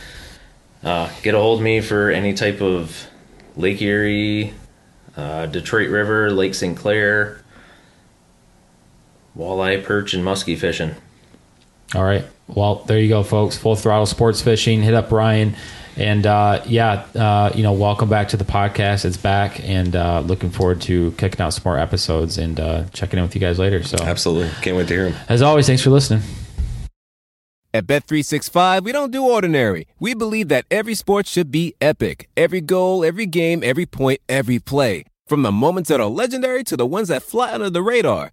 Uh, 0.82 1.10
get 1.22 1.34
a 1.34 1.38
hold 1.38 1.58
of 1.60 1.64
me 1.64 1.80
for 1.80 2.10
any 2.10 2.32
type 2.34 2.60
of 2.62 3.06
Lake 3.56 3.80
Erie, 3.82 4.54
uh, 5.16 5.46
Detroit 5.46 5.90
River, 5.90 6.30
Lake 6.30 6.54
St. 6.54 6.76
Clair, 6.76 7.41
walleye, 9.36 9.82
perch, 9.82 10.14
and 10.14 10.24
muskie 10.24 10.58
fishing. 10.58 10.94
All 11.94 12.04
right. 12.04 12.24
Well, 12.48 12.76
there 12.86 12.98
you 12.98 13.08
go, 13.08 13.22
folks. 13.22 13.56
Full 13.56 13.76
throttle 13.76 14.06
sports 14.06 14.40
fishing. 14.42 14.82
Hit 14.82 14.94
up 14.94 15.10
Ryan. 15.12 15.54
And 15.96 16.26
uh, 16.26 16.62
yeah, 16.66 17.04
uh, 17.14 17.52
you 17.54 17.62
know, 17.62 17.72
welcome 17.74 18.08
back 18.08 18.28
to 18.28 18.38
the 18.38 18.44
podcast. 18.44 19.04
It's 19.04 19.18
back, 19.18 19.60
and 19.62 19.94
uh, 19.94 20.20
looking 20.20 20.48
forward 20.48 20.80
to 20.82 21.10
kicking 21.12 21.42
out 21.42 21.52
some 21.52 21.62
more 21.66 21.78
episodes 21.78 22.38
and 22.38 22.58
uh, 22.58 22.84
checking 22.94 23.18
in 23.18 23.24
with 23.24 23.34
you 23.34 23.42
guys 23.42 23.58
later. 23.58 23.82
So, 23.82 23.98
Absolutely, 24.02 24.50
can't 24.62 24.74
wait 24.74 24.88
to 24.88 24.94
hear 24.94 25.08
him. 25.10 25.16
as 25.28 25.42
always, 25.42 25.66
thanks 25.66 25.82
for 25.82 25.90
listening. 25.90 26.22
At 27.74 27.86
Bet365, 27.86 28.84
we 28.84 28.92
don't 28.92 29.10
do 29.12 29.22
ordinary. 29.22 29.86
We 29.98 30.14
believe 30.14 30.48
that 30.48 30.64
every 30.70 30.94
sport 30.94 31.26
should 31.26 31.50
be 31.50 31.74
epic. 31.80 32.28
Every 32.38 32.60
goal, 32.62 33.04
every 33.04 33.26
game, 33.26 33.62
every 33.62 33.86
point, 33.86 34.20
every 34.30 34.58
play. 34.58 35.04
From 35.26 35.42
the 35.42 35.52
moments 35.52 35.88
that 35.88 36.00
are 36.00 36.06
legendary 36.08 36.64
to 36.64 36.76
the 36.76 36.86
ones 36.86 37.08
that 37.08 37.22
fly 37.22 37.52
under 37.52 37.70
the 37.70 37.82
radar. 37.82 38.32